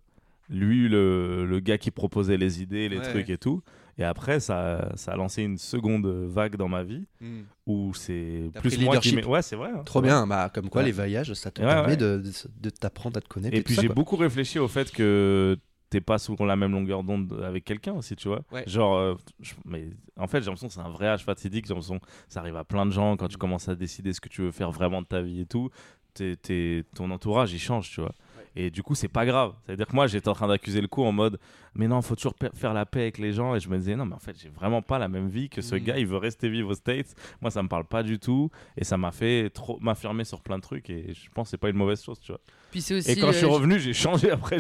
lui, 0.49 0.89
le, 0.89 1.45
le 1.47 1.61
gars 1.61 1.79
qui 1.79 1.91
proposait 1.91 2.37
les 2.37 2.63
idées, 2.63 2.89
les 2.89 2.99
Ouais. 2.99 3.11
trucs 3.11 3.31
et 3.31 3.39
tout. 3.39 3.63
Et 3.99 4.05
après, 4.05 4.41
ça, 4.41 4.91
ça 4.97 5.13
a 5.13 5.17
lancé 5.17 5.43
une 5.43 5.57
seconde 5.59 6.07
vague 6.07 6.57
dans 6.57 6.69
ma 6.69 6.83
vie 6.83 7.07
Hmm. 7.21 7.43
où 7.67 7.93
c'est 7.95 8.51
plus 8.61 8.79
moi 8.81 8.97
qui. 8.99 9.11
leadership. 9.11 9.15
mets- 9.17 9.25
Ouais, 9.27 9.43
c'est 9.43 9.57
vrai. 9.57 9.71
hein, 9.75 9.83
Trop 9.85 10.01
vrai. 10.01 10.09
bien, 10.09 10.27
bah, 10.27 10.51
comme 10.53 10.69
quoi 10.69 10.81
Ouais. 10.81 10.87
les 10.87 10.93
voyages 10.93 11.33
ça 11.35 11.51
te 11.51 11.61
Ouais, 11.63 11.69
permet 11.69 11.89
ouais. 11.91 11.97
de, 11.97 12.71
t'apprendre 12.71 13.17
à 13.19 13.21
te 13.21 13.29
connaître. 13.29 13.57
Et 13.57 13.63
puis 13.63 13.75
j'ai 13.75 13.89
beaucoup 13.89 14.17
réfléchi 14.17 14.59
au 14.59 14.69
fait 14.69 14.91
que 14.91 15.57
t'es 15.91 16.01
pas 16.01 16.19
sur 16.19 16.45
la 16.45 16.57
même 16.57 16.73
longueur 16.73 17.05
d'onde 17.05 17.41
avec 17.47 17.65
quelqu'un 17.65 17.93
aussi, 17.93 18.17
tu 18.17 18.27
vois. 18.27 18.43
Ouais. 18.51 18.65
Genre, 18.67 18.97
euh, 18.97 19.15
je- 19.41 19.55
mais 19.65 19.91
en 20.19 20.27
fait, 20.27 20.41
j'ai 20.41 20.47
l'impression 20.47 20.67
que 20.67 20.75
c'est 20.75 20.81
un 20.81 20.89
vrai 20.91 21.07
âge 21.07 21.25
fatidique. 21.25 21.67
J'ai 21.67 21.73
l'impression 21.75 22.01
que 22.01 22.07
ça 22.29 22.41
arrive 22.41 22.57
à 22.57 22.65
plein 22.65 22.85
de 22.87 22.91
gens 22.91 23.17
quand 23.17 23.29
tu 23.29 23.37
commences 23.37 23.69
à 23.69 23.77
décider 23.77 24.13
ce 24.13 24.21
que 24.21 24.29
tu 24.29 24.43
veux 24.43 24.51
faire 24.51 24.73
vraiment 24.73 25.03
de 25.03 25.07
ta 25.07 25.23
vie 25.23 25.41
et 25.43 25.47
tout. 25.47 25.71
t'es- 26.17 26.85
ton 26.95 27.11
entourage, 27.11 27.53
il 27.53 27.59
change, 27.59 27.91
tu 27.91 28.01
vois. 28.01 28.13
Et 28.57 28.71
du 28.71 28.83
coup, 28.85 28.95
c'est 28.95 29.09
pas 29.09 29.27
grave. 29.27 29.53
C'est-à-dire 29.67 29.87
que 29.87 29.95
moi, 29.95 30.07
j'étais 30.07 30.29
en 30.29 30.33
train 30.35 30.47
d'accuser 30.47 30.81
le 30.81 30.87
coup 30.87 31.03
en 31.03 31.11
mode, 31.11 31.41
mais 31.75 31.89
non, 31.89 32.01
faut 32.03 32.15
toujours 32.15 32.35
faire 32.55 32.73
la 32.73 32.87
paix 32.87 33.01
avec 33.03 33.19
les 33.19 33.33
gens. 33.33 33.55
Et 33.57 33.61
je 33.61 33.69
me 33.69 33.77
disais, 33.79 33.97
non, 33.97 34.07
mais 34.07 34.15
en 34.15 34.19
fait, 34.21 34.37
j'ai 34.41 34.49
vraiment 34.49 34.81
pas 34.81 34.99
la 35.01 35.09
même 35.09 35.29
vie 35.29 35.49
que 35.49 35.61
ce 35.61 35.75
Mm. 35.75 35.79
gars. 35.81 35.99
Il 35.99 36.07
veut 36.07 36.19
rester 36.19 36.49
vivre 36.49 36.71
aux 36.71 36.75
States. 36.75 37.15
Moi, 37.41 37.51
ça 37.51 37.63
me 37.65 37.69
parle 37.69 37.85
pas 37.85 38.03
du 38.05 38.19
tout. 38.21 38.51
Et 38.77 38.85
ça 38.85 38.97
m'a 38.97 39.11
fait 39.11 39.51
trop 39.51 39.79
m'affirmer 39.81 40.23
sur 40.25 40.41
plein 40.41 40.57
de 40.59 40.63
trucs. 40.63 40.89
Et 40.89 41.15
je 41.15 41.29
pense 41.35 41.47
que 41.49 41.51
c'est 41.51 41.59
pas 41.59 41.69
une 41.69 41.77
mauvaise 41.77 42.01
chose, 42.03 42.21
tu 42.21 42.31
vois. 42.31 42.41
Puis 42.71 42.81
c'est 42.81 42.95
aussi. 42.95 43.11
Et 43.11 43.17
quand 43.17 43.33
je 43.33 43.39
suis 43.39 43.47
revenu, 43.47 43.81
j'ai 43.81 43.93
changé 43.93 44.31
après. 44.31 44.59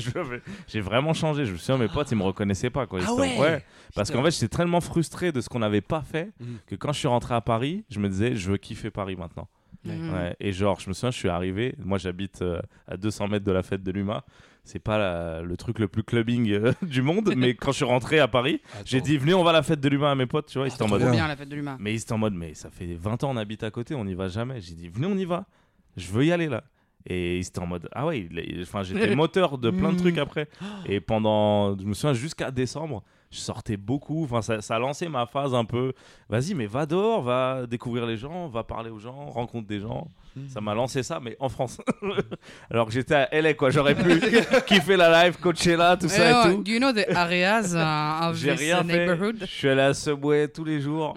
J'ai 0.67 0.81
vraiment 0.81 1.15
changé. 1.15 1.47
Je 1.47 1.53
me 1.53 1.57
souviens, 1.57 1.79
mes 1.79 1.89
potes, 1.89 2.11
ils 2.11 2.17
me 2.19 2.23
reconnaissaient 2.25 2.71
pas. 2.71 2.87
Quoi. 2.87 3.01
Ah 3.07 3.13
ouais? 3.15 3.65
Parce 3.95 4.11
qu'en 4.11 4.23
fait, 4.25 4.33
j'étais 4.33 4.49
tellement 4.57 4.81
frustré 4.81 5.31
de 5.31 5.41
ce 5.41 5.49
qu'on 5.49 5.61
n'avait 5.61 5.81
pas 5.81 6.03
fait 6.03 6.33
Mhm. 6.41 6.59
que 6.67 6.75
quand 6.75 6.93
je 6.93 6.99
suis 6.99 7.09
rentré 7.09 7.35
à 7.35 7.41
Paris, 7.41 7.85
je 7.91 8.01
me 8.01 8.09
disais, 8.09 8.35
je 8.35 8.51
veux 8.51 8.57
kiffer 8.57 8.91
Paris 8.91 9.15
maintenant. 9.15 9.47
Ouais. 9.85 10.37
Et 10.41 10.53
genre, 10.53 10.81
je 10.81 10.89
me 10.89 10.95
souviens, 10.95 11.11
je 11.11 11.17
suis 11.19 11.29
arrivé. 11.29 11.75
Moi, 11.85 11.99
j'habite 11.99 12.43
euh, 12.43 12.61
à 12.89 12.97
200 12.97 13.29
mètres 13.29 13.45
de 13.45 13.53
la 13.53 13.63
fête 13.63 13.83
de 13.83 13.91
l'UMA. 13.91 14.25
C'est 14.67 14.79
pas 14.79 14.97
la- 14.97 15.43
le 15.43 15.57
truc 15.59 15.79
le 15.79 15.89
plus 15.89 16.03
clubbing 16.03 16.51
euh, 16.53 16.73
du 16.83 17.03
monde, 17.03 17.35
mais 17.37 17.55
quand 17.55 17.71
je 17.73 17.77
suis 17.77 17.85
rentré 17.85 18.19
à 18.19 18.29
Paris, 18.29 18.63
j'ai 18.87 19.03
dit, 19.03 19.19
venez, 19.19 19.35
on 19.35 19.45
va 19.45 19.51
à 19.51 19.53
la 19.55 19.63
fête 19.63 19.81
de 19.81 19.89
l'UMA 19.91 20.11
à 20.11 20.15
mes 20.15 20.25
potes. 20.27 20.47
Tu 20.47 20.57
vois, 20.59 20.67
ils 20.69 20.73
étaient 20.73 20.83
en 20.83 20.87
Trop 20.87 20.99
mode. 20.99 21.11
bien 21.11 21.29
la 21.29 21.37
fête 21.37 21.49
de. 21.51 21.63
Mais 21.79 21.93
ils 21.93 22.01
étaient 22.01 22.13
en 22.13 22.19
mode, 22.19 22.33
mais 22.35 22.55
ça 22.55 22.71
fait 22.71 22.95
20 22.95 23.25
ans, 23.25 23.31
on 23.33 23.37
habite 23.37 23.63
à 23.63 23.71
côté, 23.71 23.95
on 23.95 24.05
n'y 24.07 24.15
va 24.15 24.29
jamais. 24.29 24.61
J'ai 24.63 24.75
dit, 24.75 24.89
venez, 24.89 25.07
on 25.07 25.17
y 25.19 25.27
va. 25.27 25.45
Je 25.99 26.11
veux 26.11 26.25
y 26.25 26.33
aller 26.33 26.49
là. 26.49 26.65
Et 27.07 27.37
ils 27.37 27.47
étaient 27.47 27.59
en 27.59 27.67
mode, 27.67 27.87
ah 27.93 28.07
ouais, 28.07 28.27
enfin, 28.63 28.83
j'étais 28.83 29.15
moteur 29.17 29.59
de 29.59 29.69
plein 29.71 29.93
de 29.93 29.99
trucs 29.99 30.17
après. 30.17 30.49
Et 30.87 31.01
pendant, 31.01 31.79
je 31.79 31.85
me 31.85 31.93
souviens, 31.93 32.15
jusqu'à 32.15 32.51
décembre, 32.51 33.03
je 33.35 33.41
sortais 33.41 33.77
beaucoup. 33.77 34.25
Enfin, 34.25 34.43
ça, 34.43 34.61
ça 34.63 34.77
a 34.77 34.79
lancé 34.79 35.09
ma 35.09 35.27
phase 35.27 35.55
un 35.55 35.65
peu, 35.65 35.93
vas-y, 36.29 36.55
mais 36.55 36.67
va 36.67 36.87
dehors, 36.87 37.23
va 37.23 37.67
découvrir 37.67 38.07
les 38.07 38.17
gens, 38.17 38.49
va 38.49 38.63
parler 38.63 38.91
aux 38.91 38.99
gens, 38.99 39.27
rencontre 39.27 39.67
des 39.67 39.81
gens. 39.81 40.09
Ça 40.49 40.61
m'a 40.61 40.75
lancé 40.75 41.05
ça, 41.05 41.21
mais 41.21 41.37
en 41.39 41.49
France. 41.49 41.81
Alors 42.71 42.87
que 42.87 42.93
j'étais 42.93 43.15
à 43.15 43.29
LA, 43.41 43.55
quoi. 43.55 43.71
J'aurais 43.71 43.95
pu 43.95 44.21
kiffer 44.67 44.97
la 44.97 45.25
live, 45.25 45.39
coacher 45.39 45.77
tout 46.01 46.09
ça 46.09 46.47
et 46.49 46.51
tout. 46.55 46.63
Do 46.65 46.73
you 46.73 46.79
know 46.79 46.93
the 46.93 47.09
areas 47.15 47.73
uh, 47.73 48.25
of 48.31 48.37
J'ai 48.37 48.51
this 48.53 48.61
rien 48.61 48.83
uh, 48.83 48.85
fait. 48.85 49.07
neighborhood? 49.07 49.37
Je 49.41 49.47
suis 49.47 49.69
allé 49.69 49.83
à 49.83 49.95
Subway 49.95 50.49
tous 50.49 50.65
les 50.65 50.81
jours. 50.81 51.15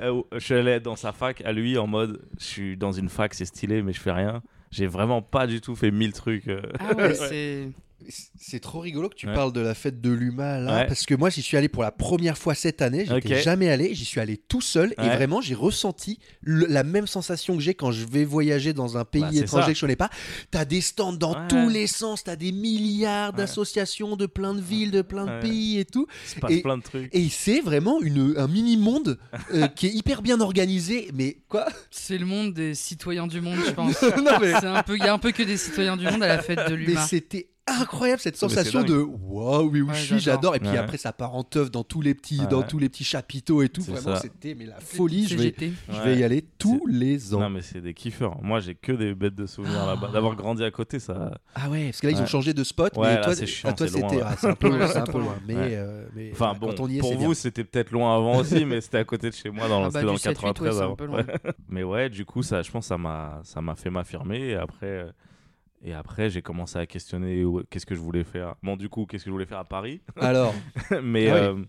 Euh, 0.00 0.22
je 0.32 0.38
suis 0.38 0.54
allé 0.54 0.80
dans 0.80 0.96
sa 0.96 1.12
fac 1.12 1.42
à 1.44 1.52
lui 1.52 1.76
en 1.76 1.86
mode 1.86 2.20
je 2.38 2.44
suis 2.44 2.76
dans 2.76 2.92
une 2.92 3.08
fac, 3.10 3.34
c'est 3.34 3.44
stylé, 3.44 3.82
mais 3.82 3.92
je 3.92 4.00
fais 4.00 4.12
rien. 4.12 4.42
J'ai 4.70 4.86
vraiment 4.86 5.20
pas 5.22 5.46
du 5.46 5.60
tout 5.60 5.74
fait 5.76 5.90
mille 5.90 6.12
trucs. 6.12 6.48
euh. 6.48 6.60
Ah 6.80 6.94
ouais, 6.96 7.14
c'est. 7.14 7.68
C'est 8.38 8.60
trop 8.60 8.80
rigolo 8.80 9.08
que 9.08 9.14
tu 9.14 9.26
Ouais. 9.26 9.34
parles 9.34 9.52
de 9.52 9.60
la 9.60 9.74
fête 9.74 10.00
de 10.00 10.10
l'UMA 10.10 10.58
là, 10.60 10.74
Ouais. 10.76 10.86
parce 10.86 11.06
que 11.06 11.14
moi 11.14 11.30
j'y 11.30 11.40
suis 11.42 11.56
allé 11.56 11.68
pour 11.68 11.82
la 11.82 11.90
première 11.90 12.36
fois 12.36 12.54
cette 12.54 12.82
année, 12.82 13.06
j'étais 13.08 13.36
Ok. 13.36 13.42
jamais 13.42 13.70
allé, 13.70 13.94
j'y 13.94 14.04
suis 14.04 14.20
allé 14.20 14.36
tout 14.36 14.60
seul 14.60 14.94
et 14.98 15.08
vraiment 15.08 15.40
j'ai 15.40 15.54
ressenti 15.54 16.18
le- 16.42 16.66
la 16.66 16.84
même 16.84 17.06
sensation 17.06 17.56
que 17.56 17.62
j'ai 17.62 17.74
quand 17.74 17.90
je 17.92 18.04
vais 18.06 18.24
voyager 18.24 18.72
dans 18.74 18.96
un 18.98 19.04
pays 19.06 19.22
Bah, 19.22 19.30
étranger 19.32 19.66
ça. 19.66 19.72
que 19.72 19.74
je 19.76 19.80
connais 19.80 19.96
pas. 19.96 20.10
T'as 20.50 20.64
des 20.66 20.80
stands 20.82 21.14
dans 21.14 21.32
Ouais. 21.34 21.48
tous 21.48 21.68
les 21.70 21.86
sens, 21.86 22.22
t'as 22.22 22.36
des 22.36 22.52
milliards 22.52 23.30
Ouais. 23.30 23.36
d'associations 23.38 24.16
de 24.16 24.26
plein 24.26 24.54
de 24.54 24.60
villes, 24.60 24.90
de 24.90 25.02
plein 25.02 25.24
de 25.24 25.30
Ouais. 25.30 25.40
pays 25.40 25.78
et 25.78 25.84
tout. 25.86 26.06
Il 26.26 26.28
se 26.34 26.38
passe 26.40 26.50
Et- 26.52 26.60
plein 26.62 26.76
de 26.78 26.82
trucs. 26.82 27.08
Et 27.14 27.28
c'est 27.30 27.60
vraiment 27.60 28.00
une, 28.02 28.34
un 28.36 28.46
mini-monde 28.46 29.18
euh, 29.54 29.66
qui 29.74 29.86
est 29.86 29.92
hyper 29.94 30.20
bien 30.22 30.40
organisé, 30.40 31.08
mais 31.14 31.38
quoi? 31.48 31.66
C'est 31.90 32.18
le 32.18 32.26
monde 32.26 32.52
des 32.52 32.74
citoyens 32.74 33.26
du 33.26 33.40
monde, 33.40 33.58
je 33.66 33.70
pense. 33.72 33.96
Non 34.22 34.38
mais, 34.40 34.52
C'est 34.60 34.66
un 34.66 34.82
peu, 34.82 34.96
il 34.96 35.04
y 35.04 35.08
a 35.08 35.12
un 35.14 35.18
peu 35.18 35.32
que 35.32 35.42
des 35.42 35.56
citoyens 35.56 35.96
du 35.96 36.04
monde 36.04 36.22
à 36.22 36.28
la 36.28 36.42
fête 36.42 36.58
de 36.68 36.76
mais 36.76 36.84
l'humain. 36.84 37.06
c'était 37.06 37.48
incroyable 37.68 38.20
cette 38.20 38.36
sensation 38.36 38.82
de 38.84 38.96
waouh 38.96 39.70
mais 39.70 39.80
où 39.80 39.88
Ouais, 39.88 39.94
je 39.94 40.00
suis 40.04 40.18
j'adore. 40.20 40.54
et 40.54 40.60
puis 40.60 40.68
Ouais. 40.70 40.78
après 40.78 40.96
ça 40.98 41.12
part 41.12 41.34
en 41.34 41.42
teuf 41.42 41.70
dans 41.70 41.82
tous 41.84 42.00
les 42.00 42.14
petits 42.14 42.40
Ouais. 42.40 42.46
dans 42.46 42.62
tous 42.62 42.78
les 42.78 42.88
petits 42.88 43.04
chapiteaux 43.04 43.62
et 43.62 43.68
tout 43.68 43.82
vraiment 43.82 44.16
c'était 44.16 44.54
mais 44.54 44.66
la 44.66 44.78
folie 44.80 45.26
je 45.26 45.36
vais, 45.36 45.54
je 45.88 46.00
vais 46.02 46.16
y 46.18 46.24
aller 46.24 46.44
tous 46.58 46.86
les 46.86 47.34
ans 47.34 47.40
Non, 47.40 47.50
mais 47.50 47.62
c'est 47.62 47.80
des 47.80 47.92
kiffeurs. 47.94 48.40
Moi, 48.42 48.60
j'ai 48.60 48.74
que 48.74 48.92
des 48.92 49.14
bêtes 49.14 49.34
de 49.34 49.46
souvenirs 49.46 49.84
là-bas. 49.86 50.10
D'avoir 50.12 50.36
grandi 50.36 50.62
à 50.64 50.70
côté, 50.70 50.98
ça. 50.98 51.38
ah 51.54 51.68
ouais 51.68 51.86
parce 51.86 52.00
que 52.00 52.06
là 52.06 52.12
ils 52.12 52.20
ont 52.22 52.26
changé 52.26 52.54
de 52.54 52.62
spot 52.64 52.96
Ouais, 52.96 53.08
mais 53.08 53.14
là, 53.16 53.24
toi, 53.24 53.34
c'est 53.34 53.46
chiant, 53.46 53.70
à 53.70 53.72
toi 53.72 53.88
c'est 53.88 53.98
loin, 54.00 54.08
c'était 54.10 54.22
ah, 54.24 54.50
un 54.50 54.54
peu 54.54 54.66
un 54.72 55.18
loin. 55.18 55.36
mais, 55.46 55.54
Ouais. 55.54 55.68
euh, 55.72 56.06
mais 56.14 56.30
Enfin 56.32 56.54
bon, 56.58 56.68
quand 56.68 56.80
on 56.80 56.88
y 56.88 56.96
est 56.98 57.00
pour 57.00 57.16
vous, 57.16 57.34
c'était 57.34 57.64
peut-être 57.64 57.90
loin 57.90 58.16
avant 58.16 58.36
aussi, 58.40 58.64
mais 58.64 58.80
c'était 58.80 58.98
à 58.98 59.04
côté 59.04 59.30
de 59.30 59.34
chez 59.34 59.50
moi, 59.50 59.68
dans, 59.68 59.84
Ah 59.84 59.90
bah, 59.90 60.02
le 60.02 60.08
7-8, 60.10 60.12
ouais, 60.12 60.18
93 60.34 60.74
c'est 60.76 60.80
un 60.80 60.84
avant. 60.84 60.96
peu 60.96 61.06
loin. 61.06 61.18
Ouais. 61.18 61.24
Mais 61.68 61.82
ouais, 61.82 62.08
du 62.08 62.24
coup, 62.24 62.42
ça, 62.42 62.62
je 62.62 62.70
pense 62.70 62.84
que 62.84 62.88
ça 62.88 62.98
m'a, 62.98 63.40
ça 63.44 63.60
m'a 63.60 63.74
fait 63.74 63.90
m'affirmer. 63.90 64.38
Et 64.50 64.54
après, 64.54 64.86
euh, 64.86 65.10
et 65.82 65.92
après, 65.94 66.30
j'ai 66.30 66.42
commencé 66.42 66.78
à 66.78 66.86
questionner 66.86 67.44
où- 67.44 67.62
qu'est-ce 67.70 67.86
que 67.86 67.94
je 67.94 68.00
voulais 68.00 68.24
faire. 68.24 68.54
Bon, 68.62 68.76
du 68.76 68.88
coup, 68.88 69.06
qu'est-ce 69.06 69.24
que 69.24 69.30
je 69.30 69.32
voulais 69.32 69.46
faire 69.46 69.58
à 69.58 69.64
Paris? 69.64 70.00
alors? 70.20 70.54
Mais 71.02 71.28
Ah 71.30 71.34
oui. 71.34 71.40
euh, 71.60 71.64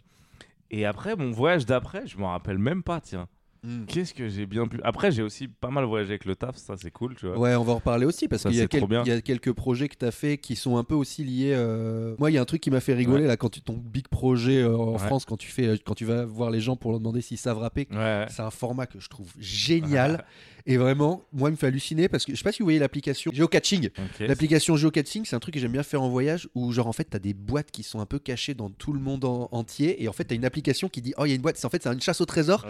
et 0.71 0.85
après, 0.85 1.15
mon 1.15 1.31
voyage 1.31 1.65
d'après, 1.65 2.07
je 2.07 2.17
m'en 2.17 2.31
rappelle 2.31 2.57
même 2.57 2.83
pas. 2.83 2.99
Tiens, 2.99 3.27
hmm. 3.63 3.85
qu'est-ce 3.85 4.13
que 4.13 4.27
j'ai 4.27 4.45
bien 4.45 4.67
pu. 4.67 4.79
Après, 4.83 5.11
j'ai 5.11 5.23
aussi 5.23 5.47
pas 5.47 5.69
mal 5.69 5.85
voyagé 5.85 6.11
avec 6.11 6.25
le 6.25 6.35
taf. 6.35 6.57
Ça, 6.57 6.75
c'est 6.77 6.91
cool, 6.91 7.15
tu 7.15 7.25
vois. 7.27 7.37
Ouais, 7.39 7.55
on 7.55 7.63
va 7.63 7.71
en 7.73 7.75
reparler 7.75 8.05
aussi 8.05 8.27
parce 8.27 8.41
Ça, 8.41 8.49
qu'il 8.49 8.57
y, 8.57 8.61
a 8.61 8.67
quel- 8.67 8.83
il 8.89 9.07
y 9.07 9.11
a 9.11 9.21
quelques 9.21 9.53
projets 9.53 9.87
que 9.87 9.95
tu 9.95 10.03
as 10.05 10.11
fait 10.11 10.37
qui 10.37 10.55
sont 10.57 10.75
un 10.77 10.83
peu 10.83 10.93
aussi 10.95 11.23
liés. 11.23 11.53
euh, 11.55 12.15
Moi, 12.19 12.31
il 12.31 12.33
y 12.33 12.37
a 12.37 12.41
un 12.41 12.45
truc 12.45 12.59
qui 12.61 12.69
m'a 12.71 12.81
fait 12.81 12.93
rigoler 12.93 13.27
là 13.27 13.37
quand 13.37 13.49
tu 13.49 13.61
ton 13.61 13.73
big 13.77 14.07
projet 14.09 14.61
euh, 14.61 14.75
en 14.77 14.91
Ouais. 14.93 14.97
France 14.99 15.23
quand 15.25 15.37
tu 15.37 15.49
fais 15.51 15.77
quand 15.85 15.93
tu 15.95 16.03
vas 16.05 16.25
voir 16.25 16.49
les 16.51 16.59
gens 16.59 16.75
pour 16.75 16.91
leur 16.91 16.99
demander 16.99 17.21
s'ils 17.21 17.37
savent 17.37 17.59
rapper. 17.59 17.87
Ouais. 17.91 18.25
C'est 18.29 18.41
un 18.41 18.51
format 18.51 18.87
que 18.87 18.99
je 18.99 19.07
trouve 19.07 19.31
génial 19.39 20.25
et 20.67 20.77
vraiment, 20.77 21.23
moi, 21.33 21.49
il 21.49 21.53
me 21.53 21.57
fait 21.57 21.67
halluciner 21.67 22.09
parce 22.09 22.25
que 22.25 22.33
je 22.33 22.37
sais 22.37 22.43
pas 22.43 22.51
si 22.51 22.59
vous 22.59 22.65
voyez 22.65 22.77
l'application 22.79 23.31
Geocaching. 23.33 23.87
Ok. 23.97 24.19
L'application 24.27 24.75
Geocaching, 24.75 25.23
c'est 25.25 25.35
un 25.35 25.39
truc 25.39 25.53
que 25.53 25.59
j'aime 25.59 25.71
bien 25.71 25.81
faire 25.83 26.01
en 26.01 26.09
voyage 26.09 26.49
où, 26.55 26.71
genre, 26.73 26.87
en 26.87 26.93
fait, 26.93 27.05
t'as 27.05 27.19
des 27.19 27.33
boîtes 27.33 27.71
qui 27.71 27.83
sont 27.83 27.99
un 28.01 28.05
peu 28.05 28.19
cachées 28.19 28.53
dans 28.53 28.69
tout 28.69 28.91
le 28.93 28.99
monde 28.99 29.25
en- 29.25 29.47
entier. 29.51 30.03
Et 30.03 30.07
en 30.07 30.13
fait, 30.13 30.25
t'as 30.25 30.35
une 30.35 30.45
application 30.45 30.89
qui 30.89 31.01
dit 31.01 31.13
Oh, 31.17 31.25
il 31.25 31.29
y 31.29 31.31
a 31.31 31.35
une 31.35 31.41
boîte. 31.41 31.57
C'est 31.57 31.65
en 31.65 31.69
fait, 31.69 31.81
c'est 31.81 31.89
une 31.91 32.01
chasse 32.01 32.19
au 32.21 32.25
trésor. 32.25 32.65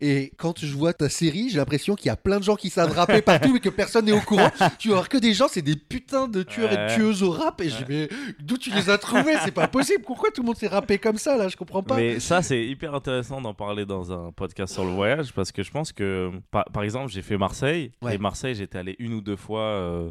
Et 0.00 0.32
quand 0.36 0.58
je 0.64 0.72
vois 0.74 0.92
ta 0.92 1.08
série, 1.08 1.48
j'ai 1.50 1.56
l'impression 1.58 1.96
qu'il 1.96 2.06
y 2.06 2.10
a 2.10 2.16
plein 2.16 2.38
de 2.38 2.44
gens 2.44 2.56
qui 2.56 2.70
savent 2.70 2.92
rapper 2.92 3.20
partout 3.22 3.52
mais 3.52 3.60
que 3.60 3.68
personne 3.68 4.04
n'est 4.06 4.12
au 4.12 4.20
courant. 4.20 4.50
Tu 4.78 4.88
vas 4.88 4.94
voir 4.94 5.08
que 5.08 5.18
des 5.18 5.34
gens, 5.34 5.48
c'est 5.48 5.62
des 5.62 5.76
putains 5.76 6.28
de 6.28 6.42
tueurs 6.42 6.72
et 6.72 6.76
de 6.76 6.94
tueuses 6.94 7.22
au 7.22 7.30
rap. 7.30 7.60
Et 7.60 7.68
je 7.68 7.76
dis, 7.78 7.84
mais 7.88 8.08
d'où 8.40 8.56
tu 8.58 8.70
les 8.72 8.88
as 8.90 8.98
trouvés? 8.98 9.34
C'est 9.44 9.50
pas 9.50 9.68
possible. 9.68 10.02
Pourquoi 10.04 10.30
tout 10.30 10.42
le 10.42 10.46
monde 10.46 10.56
s'est 10.56 10.68
rappé 10.68 10.98
comme 10.98 11.18
ça 11.18 11.36
là? 11.36 11.48
Je 11.48 11.56
comprends 11.56 11.82
pas. 11.82 11.96
Mais 11.96 12.20
ça, 12.20 12.42
c'est 12.42 12.64
hyper 12.64 12.94
intéressant 12.94 13.40
d'en 13.40 13.54
parler 13.54 13.84
dans 13.86 14.12
un 14.12 14.30
podcast 14.32 14.72
sur 14.74 14.84
le 14.84 14.90
voyage 14.92 15.32
parce 15.32 15.50
que 15.52 15.62
je 15.62 15.70
pense 15.70 15.92
que, 15.92 16.30
par, 16.50 16.64
par 16.66 16.82
exemple, 16.84 17.10
j'ai 17.10 17.22
fait 17.22 17.36
Marseille. 17.40 17.90
Ouais. 18.02 18.14
Et 18.14 18.18
Marseille, 18.18 18.54
j'étais 18.54 18.78
allé 18.78 18.94
une 19.00 19.14
ou 19.14 19.20
deux 19.20 19.34
fois, 19.36 19.62
euh, 19.62 20.10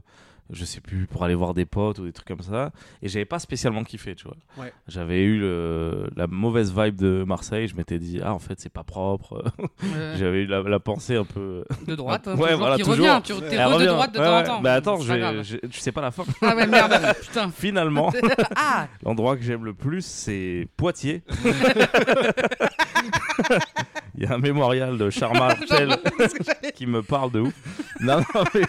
je 0.51 0.65
sais 0.65 0.81
plus, 0.81 1.05
pour 1.05 1.23
aller 1.23 1.35
voir 1.35 1.53
des 1.53 1.65
potes 1.65 1.99
ou 1.99 2.05
des 2.05 2.11
trucs 2.11 2.27
comme 2.27 2.41
ça. 2.41 2.71
Et 3.03 3.07
j'avais 3.07 3.23
pas 3.25 3.37
spécialement 3.37 3.83
kiffé, 3.83 4.15
tu 4.15 4.25
vois. 4.25 4.35
Ouais. 4.57 4.73
J'avais 4.87 5.21
eu 5.21 5.39
le- 5.39 6.09
la 6.15 6.25
mauvaise 6.25 6.73
vibe 6.75 6.95
de 6.95 7.23
Marseille. 7.23 7.67
Je 7.67 7.75
m'étais 7.75 7.99
dit, 7.99 8.19
ah, 8.23 8.33
en 8.33 8.39
fait, 8.39 8.59
c'est 8.59 8.73
pas 8.73 8.83
propre. 8.83 9.43
Ouais. 9.83 10.15
j'avais 10.17 10.41
eu 10.43 10.45
la, 10.47 10.61
la 10.63 10.79
pensée 10.79 11.15
un 11.15 11.23
peu. 11.23 11.63
De 11.87 11.95
droite, 11.95 12.27
hein, 12.27 12.31
Ouais, 12.35 12.45
toujours, 12.49 12.57
voilà, 12.59 12.75
qui 12.77 12.81
toujours. 12.83 13.05
revient. 13.05 13.21
Tu 13.23 13.33
t'es 13.47 13.63
re 13.63 13.77
de 13.79 13.85
droite 13.85 14.13
de 14.13 14.19
Ouais, 14.19 14.25
temps 14.25 14.37
en 14.39 14.43
temps. 14.43 14.61
Bah 14.61 14.73
attends, 14.73 14.99
je, 14.99 15.57
je 15.71 15.79
sais 15.79 15.91
pas 15.91 16.01
la 16.01 16.11
fin. 16.11 16.23
Ah 16.41 16.55
ouais, 16.55 16.65
merde, 16.67 16.93
putain. 17.21 17.49
Finalement, 17.51 18.11
Ah 18.55 18.87
L'endroit 19.03 19.37
que 19.37 19.43
j'aime 19.43 19.63
le 19.65 19.73
plus, 19.75 20.03
c'est 20.05 20.67
Poitiers. 20.77 21.21
Il 24.21 24.25
y 24.27 24.27
a 24.27 24.33
un 24.35 24.37
mémorial 24.37 24.97
de 24.97 25.09
Charles 25.09 25.37
Martel 25.39 25.95
qui 26.75 26.85
me 26.85 27.01
parle 27.01 27.31
de 27.31 27.39
ouf. 27.39 27.53
Non, 28.01 28.17
non, 28.35 28.43
mais, 28.53 28.61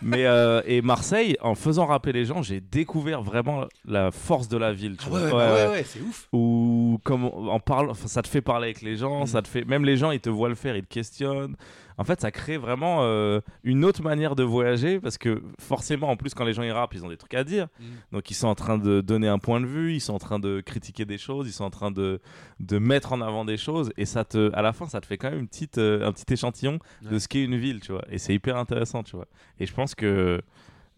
mais, 0.00 0.26
euh, 0.26 0.62
et 0.64 0.80
Marseille, 0.80 1.36
en 1.40 1.56
faisant 1.56 1.86
rapper 1.86 2.12
les 2.12 2.24
gens, 2.24 2.40
j'ai 2.40 2.60
découvert 2.60 3.20
vraiment 3.22 3.64
la 3.84 4.12
force 4.12 4.48
de 4.48 4.56
la 4.56 4.72
ville. 4.72 4.96
Tu 4.96 5.06
Ah 5.06 5.10
vois. 5.10 5.20
ouais, 5.20 5.24
ouais, 5.26 5.32
Ouais, 5.32 5.38
bah 5.46 5.54
ouais, 5.54 5.62
ouais. 5.66 5.70
ouais, 5.72 5.84
c'est 5.84 6.00
ouf. 6.00 6.28
Ou 6.32 7.00
comme 7.02 7.24
on- 7.24 7.58
parle, 7.58 7.92
ça 8.06 8.22
te 8.22 8.28
fait 8.28 8.42
parler 8.42 8.66
avec 8.66 8.82
les 8.82 8.96
gens, 8.96 9.26
ça 9.26 9.42
te 9.42 9.48
fait, 9.48 9.64
même 9.64 9.84
les 9.84 9.96
gens, 9.96 10.10
ils 10.12 10.20
te 10.20 10.30
voient 10.30 10.48
le 10.50 10.54
faire, 10.54 10.76
ils 10.76 10.84
te 10.84 10.92
questionnent. 10.94 11.56
En 11.98 12.04
fait, 12.04 12.20
ça 12.20 12.30
crée 12.30 12.56
vraiment 12.56 12.98
euh, 13.02 13.40
une 13.62 13.84
autre 13.84 14.02
manière 14.02 14.34
de 14.34 14.42
voyager 14.42 15.00
parce 15.00 15.18
que 15.18 15.42
forcément, 15.60 16.10
en 16.10 16.16
plus, 16.16 16.34
quand 16.34 16.44
les 16.44 16.52
gens 16.52 16.62
ils 16.62 16.72
rappent, 16.72 16.94
ils 16.94 17.04
ont 17.04 17.08
des 17.08 17.16
trucs 17.16 17.34
à 17.34 17.44
dire. 17.44 17.68
Donc, 18.12 18.30
ils 18.30 18.34
sont 18.34 18.48
en 18.48 18.54
train 18.54 18.78
de 18.78 19.00
donner 19.00 19.28
un 19.28 19.38
point 19.38 19.60
de 19.60 19.66
vue, 19.66 19.94
ils 19.94 20.00
sont 20.00 20.14
en 20.14 20.18
train 20.18 20.38
de 20.38 20.60
critiquer 20.60 21.04
des 21.04 21.18
choses, 21.18 21.48
ils 21.48 21.52
sont 21.52 21.64
en 21.64 21.70
train 21.70 21.90
de, 21.90 22.20
de 22.60 22.78
mettre 22.78 23.12
en 23.12 23.20
avant 23.20 23.44
des 23.44 23.56
choses. 23.56 23.92
Et 23.96 24.06
ça 24.06 24.24
te, 24.24 24.52
à 24.54 24.62
la 24.62 24.72
fin, 24.72 24.86
ça 24.86 25.00
te 25.00 25.06
fait 25.06 25.18
quand 25.18 25.30
même 25.30 25.40
une 25.40 25.48
petite, 25.48 25.78
euh, 25.78 26.06
un 26.06 26.12
petit 26.12 26.32
échantillon 26.32 26.78
de 27.02 27.18
ce 27.18 27.28
qu'est 27.28 27.44
une 27.44 27.56
ville, 27.56 27.80
tu 27.80 27.92
vois. 27.92 28.04
Et 28.10 28.18
c'est 28.18 28.34
hyper 28.34 28.56
intéressant, 28.56 29.02
tu 29.02 29.16
vois. 29.16 29.26
Et 29.60 29.66
je 29.66 29.74
pense 29.74 29.94
que 29.94 30.40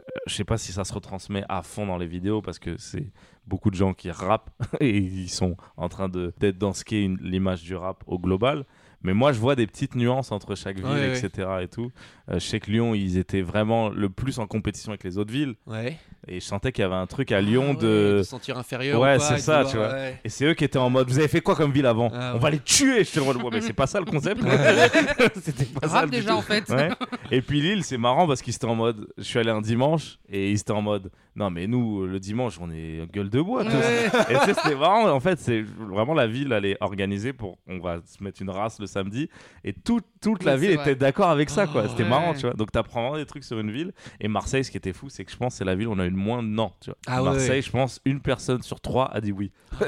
euh, 0.07 0.21
je 0.27 0.35
sais 0.35 0.45
pas 0.45 0.59
si 0.59 0.73
ça 0.73 0.85
se 0.85 0.93
retransmet 0.93 1.45
à 1.49 1.63
fond 1.63 1.87
dans 1.87 1.99
les 1.99 2.07
vidéos 2.07 2.43
parce 2.43 2.59
que 2.59 2.77
c'est 2.79 3.11
beaucoup 3.47 3.71
de 3.71 3.77
gens 3.77 3.95
qui 3.95 4.11
rappent 4.11 4.51
et 4.81 4.97
ils 4.97 5.31
sont 5.31 5.57
en 5.77 5.89
train 5.89 6.09
de 6.09 6.33
d'être 6.39 6.59
dans 6.59 6.73
ce 6.73 6.85
qu'est 6.85 7.09
l'image 7.21 7.63
du 7.63 7.75
rap 7.75 8.05
au 8.07 8.19
global. 8.19 8.65
Mais 9.07 9.15
moi, 9.15 9.33
je 9.33 9.39
vois 9.39 9.55
des 9.55 9.67
petites 9.69 9.95
nuances 9.95 10.33
entre 10.33 10.57
chaque 10.57 10.77
ville, 10.77 10.85
Ouais, 10.87 10.93
ouais. 11.13 11.19
etc. 11.19 11.49
Et 11.63 11.69
tout. 11.69 11.93
Euh, 12.29 12.35
je 12.35 12.39
sais 12.41 12.59
que 12.59 12.71
Lyon, 12.73 12.93
ils 12.95 13.17
étaient 13.19 13.41
vraiment 13.41 13.89
le 13.89 14.11
plus 14.11 14.41
en 14.41 14.49
compétition 14.49 14.91
avec 14.91 15.05
les 15.05 15.17
autres 15.17 15.33
villes. 15.33 15.55
Ouais. 15.67 15.97
Et 16.29 16.41
je 16.41 16.45
sentais 16.45 16.73
qu'il 16.73 16.83
y 16.83 16.85
avait 16.85 16.95
un 16.97 17.07
truc 17.07 17.31
à 17.33 17.37
Ah 17.37 17.41
Lyon 17.41 17.71
ouais, 17.71 17.77
de. 17.77 18.17
de 18.19 18.23
se 18.25 18.31
sentir 18.31 18.59
inférieur. 18.59 19.01
Ouais, 19.01 19.19
c'est 19.21 19.35
de 19.35 19.39
ça, 19.39 19.65
tu 19.65 19.77
vois. 19.77 19.93
ouais. 19.93 20.19
Et 20.25 20.29
c'est 20.29 20.45
eux 20.45 20.55
qui 20.55 20.65
étaient 20.65 20.79
en 20.79 20.91
mode, 20.91 21.09
vous 21.09 21.19
avez 21.19 21.29
fait 21.29 21.41
quoi 21.41 21.55
comme 21.55 21.71
ville 21.71 21.87
avant 21.87 22.11
Ah 22.13 22.31
On 22.33 22.35
ouais. 22.35 22.41
va 22.41 22.51
les 22.51 22.59
tuer. 22.59 23.05
J'étais 23.05 23.21
en 23.21 23.27
mode, 23.27 23.37
ouais, 23.37 23.51
mais 23.53 23.61
c'est 23.61 23.73
pas 23.73 23.87
ça 23.87 24.01
le 24.01 24.07
concept. 24.07 24.41
C'était 25.41 25.65
pas 25.67 25.81
ça 25.83 25.87
Grave 25.89 26.05
le 26.07 26.11
déjà 26.11 26.37
en 26.37 26.43
fait. 26.43 26.69
Ouais. 26.71 26.91
Et 27.31 27.43
puis 27.43 27.61
Lille, 27.61 27.85
c'est 27.85 27.99
marrant 27.99 28.27
parce 28.27 28.43
qu'ils 28.43 28.55
étaient 28.55 28.65
en 28.67 28.75
mode. 28.75 29.07
Je 29.19 29.23
suis 29.23 29.39
allé 29.39 29.51
un 29.51 29.61
dimanche 29.61 30.19
et 30.29 30.51
ils 30.51 30.59
étaient 30.61 30.73
en 30.73 30.83
mode. 30.83 31.11
Non, 31.37 31.51
mais 31.51 31.67
nous, 31.67 32.07
le 32.07 32.19
dimanche, 32.19 32.57
on 32.63 32.71
est 32.71 33.07
gueule 33.13 33.29
de 33.29 33.43
bois. 33.43 33.63
tous. 33.63 33.71
Ouais. 33.71 34.07
Et 34.31 34.37
c'était 34.55 34.75
marrant. 34.75 35.07
En 35.11 35.21
fait, 35.21 35.39
c'est 35.39 35.63
vraiment 35.79 36.15
la 36.15 36.27
ville, 36.27 36.51
elle 36.53 36.65
est 36.65 36.79
organisée 36.81 37.35
pour. 37.35 37.59
On 37.69 37.79
va 37.79 37.99
se 38.07 38.25
mettre 38.25 38.41
une 38.41 38.49
race 38.49 38.81
le 38.81 38.87
samedi. 38.87 39.29
Et 39.63 39.75
tout- 39.75 40.01
toute 40.23 40.45
la 40.45 40.53
Ouais, 40.55 40.59
ville 40.61 40.71
était 40.71 40.95
d'accord 40.95 41.29
avec 41.29 41.51
ça, 41.51 41.67
quoi. 41.67 41.83
Oh, 41.85 41.89
C'était 41.91 42.05
ouais. 42.05 42.09
marrant, 42.09 42.33
tu 42.33 42.41
vois. 42.41 42.55
Donc, 42.55 42.73
t'apprends 42.73 43.03
vraiment 43.03 43.19
des 43.19 43.27
trucs 43.27 43.45
sur 43.45 43.59
une 43.61 43.71
ville. 43.71 43.93
Et 44.19 44.29
Marseille, 44.29 44.65
ce 44.65 44.71
qui 44.71 44.79
était 44.79 44.95
fou, 44.95 45.11
c'est 45.11 45.27
que 45.27 45.31
je 45.31 45.37
pense 45.37 45.53
que 45.53 45.59
c'est 45.59 45.65
la 45.67 45.75
ville 45.75 45.89
où 45.89 45.93
on 45.93 45.99
a 45.99 46.07
eu 46.07 46.11
le 46.17 46.23
moins 46.23 46.43
de 46.43 46.49
non, 46.49 46.73
tu 46.81 46.91
vois. 46.91 46.99
Ah 47.07 47.23
Marseille, 47.23 47.51
ouais. 47.51 47.63
je 47.63 47.71
pense, 47.71 48.01
une 48.05 48.21
personne 48.21 48.63
sur 48.63 48.81
trois 48.81 49.07
a 49.15 49.21
dit 49.21 49.33
oui. 49.33 49.53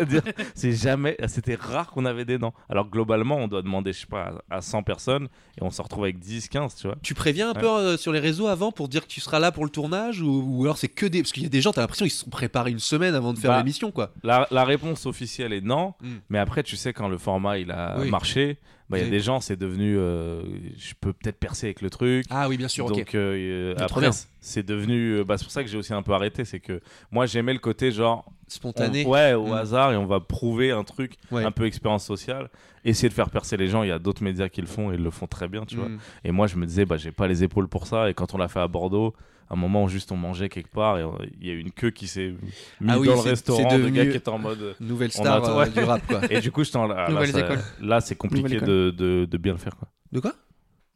C'est 0.54 0.72
jamais. 0.72 1.16
C'était 1.26 1.54
rare 1.54 1.90
qu'on 1.90 2.04
avait 2.04 2.24
des 2.24 2.38
non. 2.38 2.52
Alors, 2.68 2.86
globalement, 2.88 3.36
on 3.36 3.48
doit 3.48 3.62
demander, 3.62 3.92
je 3.92 4.00
sais 4.00 4.06
pas, 4.06 4.32
à 4.50 4.60
100 4.60 4.82
personnes 4.82 5.28
et 5.58 5.62
on 5.62 5.70
se 5.70 5.80
retrouve 5.82 6.04
avec 6.04 6.18
10, 6.18 6.48
15, 6.48 6.74
tu 6.76 6.86
vois. 6.86 6.96
Tu 7.02 7.14
préviens 7.14 7.50
un 7.50 7.54
Ouais. 7.54 7.60
peu 7.60 7.66
euh, 7.68 7.96
sur 7.96 8.12
les 8.12 8.20
réseaux 8.20 8.46
avant 8.46 8.70
pour 8.72 8.88
dire 8.88 9.02
que 9.02 9.08
tu 9.10 9.20
seras 9.20 9.38
là 9.38 9.50
pour 9.52 9.64
le 9.64 9.70
tournage 9.70 10.20
ou, 10.20 10.44
ou 10.46 10.64
alors 10.64 10.76
c'est 10.78 10.88
que 10.88 11.06
des 11.06 11.22
parce 11.22 11.32
qu'il 11.32 11.42
y 11.42 11.46
a 11.46 11.48
des 11.48 11.60
gens 11.62 11.72
t'as 11.72 11.80
l'impression 11.80 12.04
ils 12.04 12.10
se 12.10 12.24
sont 12.24 12.30
préparés 12.30 12.70
une 12.70 12.78
semaine 12.78 13.14
avant 13.14 13.32
de 13.32 13.38
faire 13.38 13.50
Bah, 13.52 13.58
l'émission 13.58 13.90
quoi. 13.90 14.12
La, 14.22 14.46
la 14.50 14.64
réponse 14.64 15.06
officielle 15.06 15.52
est 15.52 15.60
non, 15.62 15.94
Mm. 16.02 16.06
mais 16.28 16.38
après, 16.38 16.62
tu 16.62 16.76
sais, 16.76 16.92
quand 16.92 17.08
le 17.08 17.18
format 17.18 17.58
il 17.58 17.70
a 17.70 17.96
Oui. 17.98 18.10
marché, 18.10 18.58
bah, 18.90 18.98
il 18.98 19.04
y 19.04 19.06
a 19.06 19.10
des 19.10 19.20
gens, 19.20 19.40
c'est 19.40 19.56
devenu. 19.56 19.96
euh, 19.98 20.42
je 20.78 20.94
peux 21.00 21.12
peut-être 21.12 21.38
percer 21.38 21.66
avec 21.66 21.82
le 21.82 21.90
truc. 21.90 22.24
Ah 22.30 22.48
oui 22.48 22.56
bien 22.56 22.68
sûr 22.68 22.86
ok. 22.86 22.96
Donc 22.96 23.14
euh, 23.14 23.74
après, 23.78 24.08
c'est 24.40 24.64
devenu. 24.66 25.18
euh, 25.18 25.24
bah, 25.24 25.36
c'est 25.36 25.44
pour 25.44 25.52
ça 25.52 25.62
que 25.62 25.68
j'ai 25.68 25.76
aussi 25.78 25.92
un 25.92 26.02
peu 26.02 26.12
arrêté. 26.12 26.44
C'est 26.44 26.60
que 26.60 26.80
moi, 27.10 27.26
j'aimais 27.26 27.52
le 27.52 27.58
côté 27.58 27.90
genre. 27.92 28.24
on- 28.26 28.32
Spontané. 28.50 29.04
ouais, 29.04 29.34
au 29.34 29.48
Mm. 29.48 29.52
hasard, 29.52 29.92
et 29.92 29.96
on 29.96 30.06
va 30.06 30.20
prouver 30.20 30.70
un 30.70 30.82
truc, 30.84 31.16
Ouais. 31.30 31.44
un 31.44 31.50
peu 31.50 31.66
expérience 31.66 32.04
sociale. 32.06 32.48
Essayer 32.82 33.10
de 33.10 33.14
faire 33.14 33.28
percer 33.28 33.58
les 33.58 33.68
gens. 33.68 33.82
Il 33.82 33.88
y 33.90 33.92
a 33.92 33.98
d'autres 33.98 34.22
médias 34.22 34.48
qui 34.48 34.62
le 34.62 34.66
font 34.66 34.90
et 34.90 34.94
ils 34.94 35.02
le 35.02 35.10
font 35.10 35.26
très 35.26 35.48
bien, 35.48 35.66
tu 35.66 35.76
vois. 35.76 35.88
Mm. 35.90 35.98
Et 36.24 36.30
moi, 36.32 36.46
je 36.46 36.56
me 36.56 36.64
disais, 36.64 36.86
bah, 36.86 36.96
j'ai 36.96 37.12
pas 37.12 37.26
les 37.28 37.44
épaules 37.44 37.68
pour 37.68 37.86
ça. 37.86 38.08
Et 38.08 38.14
quand 38.14 38.34
on 38.34 38.38
l'a 38.38 38.48
fait 38.48 38.60
à 38.60 38.68
Bordeaux, 38.68 39.12
un 39.50 39.56
moment 39.56 39.84
où 39.84 39.88
juste 39.88 40.12
on 40.12 40.16
mangeait 40.16 40.48
quelque 40.48 40.70
part 40.70 40.98
et 40.98 41.02
euh, 41.02 41.08
il 41.40 41.46
y 41.46 41.50
a 41.50 41.54
eu 41.54 41.60
une 41.60 41.70
queue 41.72 41.90
qui 41.90 42.06
s'est 42.06 42.34
mise 42.80 42.90
Ah 42.90 42.98
oui, 42.98 43.06
dans 43.08 43.14
le 43.14 43.20
restaurant 43.20 43.78
de 43.78 43.88
gars 43.88 44.06
qui 44.06 44.16
étaient 44.16 44.28
en 44.28 44.38
mode. 44.38 44.76
Nouvelle 44.80 45.10
On 45.16 45.22
star 45.22 45.44
a- 45.44 45.50
euh, 45.50 45.58
ouais. 45.60 45.70
du 45.70 45.80
rap 45.80 46.06
quoi. 46.06 46.20
Et 46.30 46.40
du 46.40 46.50
coup, 46.52 46.64
j'étais 46.64 46.76
en- 46.76 46.86
là, 46.86 47.08
Nouvelles 47.10 47.30
ça- 47.32 47.40
écoles. 47.40 47.60
là, 47.80 48.00
c'est 48.00 48.14
compliqué 48.16 48.42
Nouvelle 48.60 48.64
de, 48.68 48.90
de, 48.90 49.24
de 49.24 49.38
bien 49.38 49.52
le 49.52 49.58
faire. 49.58 49.76
Quoi. 49.76 49.88
De 50.12 50.20
quoi? 50.20 50.34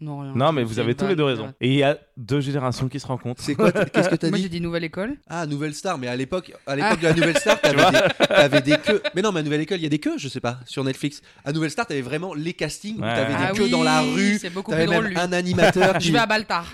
Non, 0.01 0.19
rien. 0.19 0.33
Non, 0.35 0.53
mais 0.53 0.65
vous 0.65 0.79
avez 0.81 0.95
tous 0.97 1.07
les 1.07 1.15
deux 1.17 1.25
raison. 1.25 1.55
Et 1.61 1.69
il 1.69 1.75
y 1.77 1.83
a 1.85 1.97
deux 2.23 2.41
générations 2.41 2.89
qui 2.89 2.99
se 3.01 3.07
rencontrent. 3.07 3.43
C'est 3.43 3.55
quoi 3.55 3.71
Qu'est-ce 3.73 4.09
que 4.09 4.15
t'as 4.17 4.29
Moi 4.29 4.39
dit 4.39 4.45
j'ai 4.45 4.49
dit 4.49 4.61
nouvelle 4.61 4.85
école. 4.85 5.17
Ah 5.29 5.47
nouvelle 5.47 5.75
star 5.75 5.99
mais 5.99 6.07
à 6.09 6.17
l'époque 6.17 6.53
à 6.67 6.77
l'époque 6.77 7.01
de 7.01 7.07
la 7.09 7.15
nouvelle 7.15 7.37
star 7.39 7.61
t'avais 7.61 7.91
des, 7.91 8.27
t'avais 8.27 8.61
des 8.63 8.77
queues. 8.79 9.03
Mais 9.15 9.23
non 9.23 9.33
mais 9.33 9.41
à 9.41 9.43
nouvelle 9.43 9.61
école 9.61 9.79
il 9.79 9.83
y 9.83 9.87
a 9.87 9.91
des 9.91 9.99
queues 9.99 10.17
je 10.19 10.29
sais 10.29 10.41
pas 10.41 10.59
sur 10.67 10.85
Netflix. 10.85 11.21
À 11.45 11.53
nouvelle 11.53 11.71
star 11.71 11.87
t'avais 11.87 12.01
vraiment 12.03 12.35
les 12.35 12.53
castings 12.55 12.99
où 12.99 13.03
Ouais. 13.03 13.15
t'avais 13.15 13.35
Ah 13.37 13.53
des 13.53 13.59
queues 13.59 13.65
oui, 13.65 13.71
dans 13.71 13.83
la 13.83 14.01
rue. 14.03 14.39
C'est 14.41 14.51
beaucoup 14.51 14.71
T'avais 14.71 14.85
plus 14.85 14.93
drôle 14.93 15.05
même 15.05 15.13
lui. 15.15 15.21
un 15.21 15.33
animateur. 15.33 15.99
qui- 15.99 16.09
Je 16.09 16.13
vais 16.13 16.19
à 16.19 16.27
Baltar. 16.27 16.67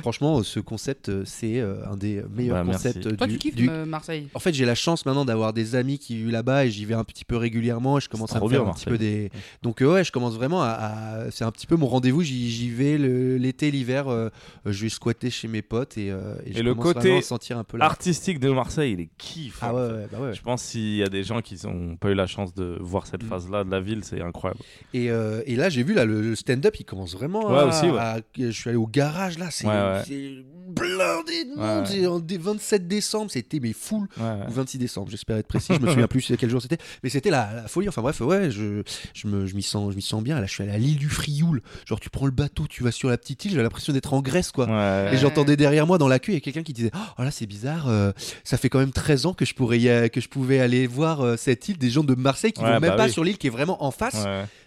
Franchement, 0.00 0.42
ce 0.42 0.60
concept, 0.60 1.08
euh, 1.08 1.22
c'est 1.24 1.58
euh, 1.60 1.84
un 1.90 1.96
des 1.96 2.22
meilleurs 2.34 2.56
Bah, 2.58 2.64
merci. 2.64 2.84
concepts 2.88 3.06
euh, 3.06 3.16
Toi 3.16 3.26
du, 3.26 3.32
tu 3.34 3.38
kiffes 3.38 3.54
du- 3.56 3.68
euh, 3.70 3.84
Marseille? 3.86 4.28
En 4.34 4.38
fait, 4.38 4.52
j'ai 4.52 4.64
la 4.64 4.74
chance 4.74 5.06
maintenant 5.06 5.24
d'avoir 5.24 5.52
des 5.52 5.74
amis 5.74 5.98
qui 5.98 6.16
vivent 6.16 6.30
là-bas 6.30 6.66
et 6.66 6.70
j'y 6.70 6.84
vais 6.84 6.94
un 6.94 7.04
petit 7.04 7.24
peu 7.24 7.36
régulièrement. 7.36 7.98
Et 7.98 8.00
je 8.00 8.08
commence 8.08 8.32
à 8.32 8.36
trop 8.36 8.48
faire 8.48 8.62
bien, 8.62 8.70
un 8.70 8.74
petit 8.74 8.84
peu 8.86 8.98
des. 8.98 9.30
Donc 9.62 9.82
euh, 9.82 9.92
ouais, 9.94 10.04
je 10.04 10.12
commence 10.12 10.34
vraiment 10.34 10.62
à. 10.62 10.68
à- 10.68 11.30
C'est 11.30 11.44
un 11.44 11.50
petit 11.52 11.66
peu 11.66 11.76
mon 11.76 11.86
rendez-vous. 11.86 12.22
J'y 12.22 12.50
j'y 12.50 12.70
vais 12.70 12.98
le- 12.98 13.36
l'été, 13.36 13.70
l'hiver. 13.70 14.08
euh, 14.08 14.19
je 14.66 14.82
vais 14.82 14.88
squatter 14.88 15.30
chez 15.30 15.48
mes 15.48 15.62
potes 15.62 15.96
et, 15.98 16.10
euh, 16.10 16.34
et, 16.44 16.52
je 16.52 16.62
le 16.62 16.74
côté 16.74 17.22
sentir 17.22 17.58
un 17.58 17.64
peu. 17.64 17.78
Artistique 17.80 18.38
de 18.40 18.50
Marseille, 18.50 18.92
il 18.92 19.00
est 19.00 19.10
kiff. 19.18 19.58
Ah 19.62 19.74
ouais, 19.74 19.80
ouais, 19.82 20.06
bah 20.12 20.18
ouais. 20.20 20.34
Je 20.34 20.42
pense 20.42 20.62
s'il 20.62 20.96
y 20.96 21.02
a 21.02 21.08
des 21.08 21.22
gens 21.24 21.40
qui 21.40 21.58
n'ont 21.64 21.96
pas 21.96 22.10
eu 22.10 22.14
la 22.14 22.26
chance 22.26 22.54
de 22.54 22.76
voir 22.80 23.06
cette 23.06 23.22
Mm. 23.24 23.28
phase-là 23.28 23.64
de 23.64 23.70
la 23.70 23.80
ville, 23.80 24.04
c'est 24.04 24.20
incroyable. 24.20 24.60
Et, 24.94 25.10
euh, 25.10 25.42
et 25.46 25.56
là, 25.56 25.68
j'ai 25.68 25.82
vu 25.82 25.94
là 25.94 26.04
le, 26.04 26.20
le 26.22 26.34
stand-up, 26.36 26.74
il 26.78 26.84
commence 26.84 27.12
vraiment. 27.14 27.50
Ouais, 27.50 27.58
à, 27.60 27.66
aussi, 27.66 27.86
ouais. 27.86 27.98
à- 27.98 28.20
Je 28.38 28.50
suis 28.50 28.68
allé 28.68 28.76
au 28.78 28.86
garage 28.86 29.38
là, 29.38 29.50
c'est 29.50 29.66
Ouais, 29.66 29.72
ouais. 29.74 30.44
blindé 30.68 31.44
de 31.44 31.56
monde. 31.56 31.86
Ouais. 32.16 32.20
Dé- 32.22 32.38
27 32.38 32.86
décembre, 32.88 33.30
c'était 33.30 33.60
mais 33.60 33.72
full. 33.72 34.08
Ouais, 34.16 34.22
ouais. 34.24 34.46
ou 34.48 34.52
26 34.52 34.78
décembre, 34.78 35.10
j'espère 35.10 35.36
être 35.36 35.46
précis, 35.46 35.72
je 35.74 35.80
me 35.80 35.88
souviens 35.88 36.06
plus 36.06 36.32
quel 36.38 36.50
jour 36.50 36.60
c'était, 36.62 36.78
mais 37.02 37.10
c'était 37.10 37.30
la, 37.30 37.52
la 37.54 37.68
folie. 37.68 37.88
Enfin 37.88 38.02
bref, 38.02 38.20
ouais, 38.20 38.50
je, 38.50 38.82
je 39.14 39.26
me, 39.26 39.46
je 39.46 39.54
m'y 39.54 39.62
sens, 39.62 39.90
je 39.92 39.96
m'y 39.96 40.02
sens 40.02 40.22
bien. 40.22 40.38
Là, 40.40 40.46
je 40.46 40.52
suis 40.52 40.62
allé 40.62 40.72
à 40.72 40.78
l'île 40.78 40.96
du 40.96 41.08
Frioul. 41.08 41.62
Genre, 41.86 42.00
tu 42.00 42.10
prends 42.10 42.26
le 42.26 42.32
bateau, 42.32 42.66
tu 42.68 42.82
vas 42.82 42.92
sur 42.92 43.08
la 43.08 43.18
petite 43.18 43.44
île, 43.44 43.52
j'ai 43.52 43.62
l'impression 43.62 43.92
d'être 44.00 44.14
en 44.14 44.22
Grèce, 44.22 44.50
quoi. 44.50 44.66
Ouais. 44.66 45.14
Et 45.14 45.18
j'entendais 45.18 45.56
derrière 45.56 45.86
moi 45.86 45.98
dans 45.98 46.08
la 46.08 46.18
queue, 46.18 46.32
il 46.32 46.34
y 46.34 46.38
a 46.38 46.40
quelqu'un 46.40 46.62
qui 46.62 46.72
disait 46.72 46.90
Oh 47.18 47.22
là, 47.22 47.30
c'est 47.30 47.46
bizarre, 47.46 47.88
euh, 47.88 48.12
ça 48.44 48.56
fait 48.56 48.68
quand 48.70 48.78
même 48.78 48.92
13 48.92 49.26
ans 49.26 49.34
que 49.34 49.44
je, 49.44 49.54
pourrais 49.54 49.78
y 49.78 50.10
que 50.10 50.20
je 50.20 50.28
pouvais 50.28 50.58
aller 50.60 50.86
voir 50.86 51.20
euh, 51.20 51.36
cette 51.36 51.68
île. 51.68 51.76
Des 51.78 51.90
gens 51.90 52.02
de 52.04 52.14
Marseille 52.14 52.52
qui 52.52 52.62
Ouais, 52.62 52.66
vont 52.74 52.80
même 52.80 52.90
bah 52.90 52.96
pas 52.96 53.06
oui. 53.06 53.12
sur 53.12 53.24
l'île 53.24 53.36
qui 53.38 53.46
est 53.46 53.50
vraiment 53.50 53.84
en 53.84 53.90
face. 53.90 54.24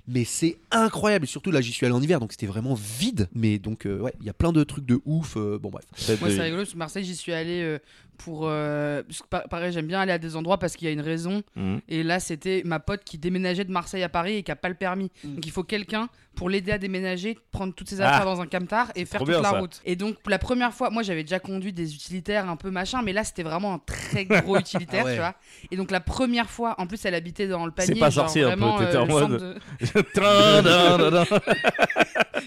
Mais 0.08 0.26
c'est 0.26 0.58
incroyable. 0.72 1.24
Et 1.26 1.28
surtout 1.28 1.52
là, 1.52 1.62
j'y 1.62 1.72
suis 1.72 1.86
allé 1.86 1.96
en 1.96 2.02
hiver, 2.02 2.20
donc 2.20 2.32
c'était 2.34 2.46
vraiment 2.46 2.74
vide. 2.74 3.30
Mais 3.34 3.58
donc, 3.58 3.86
euh, 3.86 4.00
ouais, 4.00 4.14
il 4.20 4.26
y 4.26 4.30
a 4.30 4.34
plein 4.34 4.52
de 4.52 4.64
trucs 4.64 4.86
de 4.86 5.00
ouf. 5.06 5.38
euh, 5.38 5.58
bon, 5.58 5.70
bref. 5.70 5.86
Moi 6.20 6.30
c'est 6.30 6.42
rigolo, 6.42 6.64
parce 6.64 6.74
que 6.74 6.78
Marseille 6.78 7.04
j'y 7.06 7.16
suis 7.16 7.32
allé 7.34 7.62
euh, 7.62 7.80
pour... 8.18 8.42
euh, 8.48 9.02
parce 9.04 9.22
que 9.22 9.28
pa- 9.28 9.48
pareil 9.50 9.72
j'aime 9.72 9.88
bien 9.88 10.00
aller 10.02 10.12
à 10.12 10.18
des 10.18 10.36
endroits 10.36 10.58
parce 10.60 10.76
qu'il 10.76 10.88
y 10.88 10.90
a 10.90 10.94
une 10.94 11.02
raison. 11.02 11.42
Mhm. 11.56 11.80
Et 11.88 12.04
là 12.04 12.20
c'était 12.20 12.62
ma 12.66 12.80
pote 12.80 13.04
qui 13.06 13.18
déménageait 13.18 13.64
de 13.66 13.72
Marseille 13.72 14.04
à 14.04 14.10
Paris 14.10 14.36
et 14.36 14.44
qui 14.44 14.52
a 14.52 14.56
pas 14.56 14.70
le 14.70 14.76
permis. 14.76 15.10
Mm. 15.24 15.36
Donc 15.36 15.46
il 15.46 15.52
faut 15.52 15.64
quelqu'un 15.64 16.10
pour 16.36 16.50
l'aider 16.50 16.72
à 16.72 16.78
déménager, 16.80 17.38
prendre 17.52 17.74
toutes 17.76 17.90
ses 17.90 18.02
Ah. 18.02 18.10
affaires 18.10 18.26
dans 18.26 18.42
un 18.42 18.48
camtar 18.48 18.92
et 18.96 19.06
faire 19.06 19.20
toute 19.22 19.30
bien, 19.30 19.42
la 19.42 19.52
ça. 19.52 19.60
route. 19.60 19.82
Et 19.86 19.96
donc 19.96 20.18
pour 20.20 20.32
la 20.32 20.40
première 20.40 20.74
fois, 20.74 20.90
moi 20.90 21.04
j'avais 21.04 21.24
déjà 21.24 21.40
conduit 21.40 21.74
des 21.74 21.94
utilitaires 21.96 22.50
un 22.50 22.56
peu 22.56 22.72
machin, 22.72 23.02
mais 23.04 23.14
là 23.14 23.24
c'était 23.24 23.44
vraiment 23.44 23.74
un 23.76 23.80
très 23.86 24.26
gros 24.26 24.58
utilitaire, 24.60 25.04
Ah 25.04 25.06
ouais. 25.06 25.14
tu 25.14 25.20
vois. 25.20 25.36
Et 25.72 25.76
donc 25.78 25.92
la 25.92 26.00
première 26.00 26.50
fois, 26.50 26.76
en 26.80 26.88
plus 26.88 27.04
elle 27.06 27.16
habitait 27.16 27.48
dans 27.48 27.66
le 27.66 27.72
panier. 27.72 27.94
C'est 27.94 28.00
pas 28.00 28.10
genre 28.10 28.26
sorcier 28.26 28.44
un 28.44 28.58
peu, 28.58 28.84
t'étais 28.86 28.98
en 28.98 29.06
mode- 29.08 29.32
de-. 29.40 29.56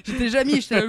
J'étais 0.05 0.29
jamais, 0.29 0.61
j'étais 0.61 0.83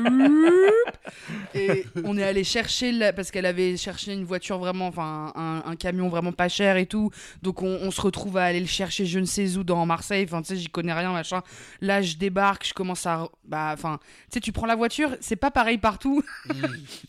Et 1.55 1.85
on 2.03 2.17
est 2.17 2.23
allé 2.23 2.43
chercher, 2.43 2.91
la- 2.91 3.13
parce 3.13 3.31
qu'elle 3.31 3.45
avait 3.45 3.77
cherché 3.77 4.13
une 4.13 4.23
voiture 4.25 4.57
vraiment, 4.59 4.87
enfin 4.87 5.31
un, 5.35 5.63
un 5.65 5.75
camion 5.75 6.09
vraiment 6.09 6.31
pas 6.31 6.49
cher 6.49 6.77
et 6.77 6.85
tout. 6.85 7.09
Donc 7.41 7.63
on, 7.63 7.79
on 7.81 7.91
se 7.91 8.01
retrouve 8.01 8.37
à 8.37 8.43
aller 8.45 8.59
le 8.59 8.65
chercher 8.67 9.05
je 9.05 9.19
ne 9.19 9.25
sais 9.25 9.57
où 9.57 9.63
dans 9.63 9.85
Marseille. 9.85 10.25
Enfin 10.27 10.41
tu 10.41 10.49
sais, 10.49 10.55
j'y 10.57 10.67
connais 10.67 10.93
rien, 10.93 11.11
machin. 11.11 11.41
Là 11.81 12.01
je 12.01 12.15
débarque, 12.15 12.67
je 12.67 12.73
commence 12.73 13.05
à. 13.05 13.27
Bah 13.45 13.71
enfin, 13.73 13.99
tu 14.29 14.35
sais, 14.35 14.39
tu 14.41 14.51
prends 14.51 14.65
la 14.67 14.75
voiture, 14.75 15.15
c'est 15.21 15.35
pas 15.35 15.51
pareil 15.51 15.77
partout. 15.77 16.21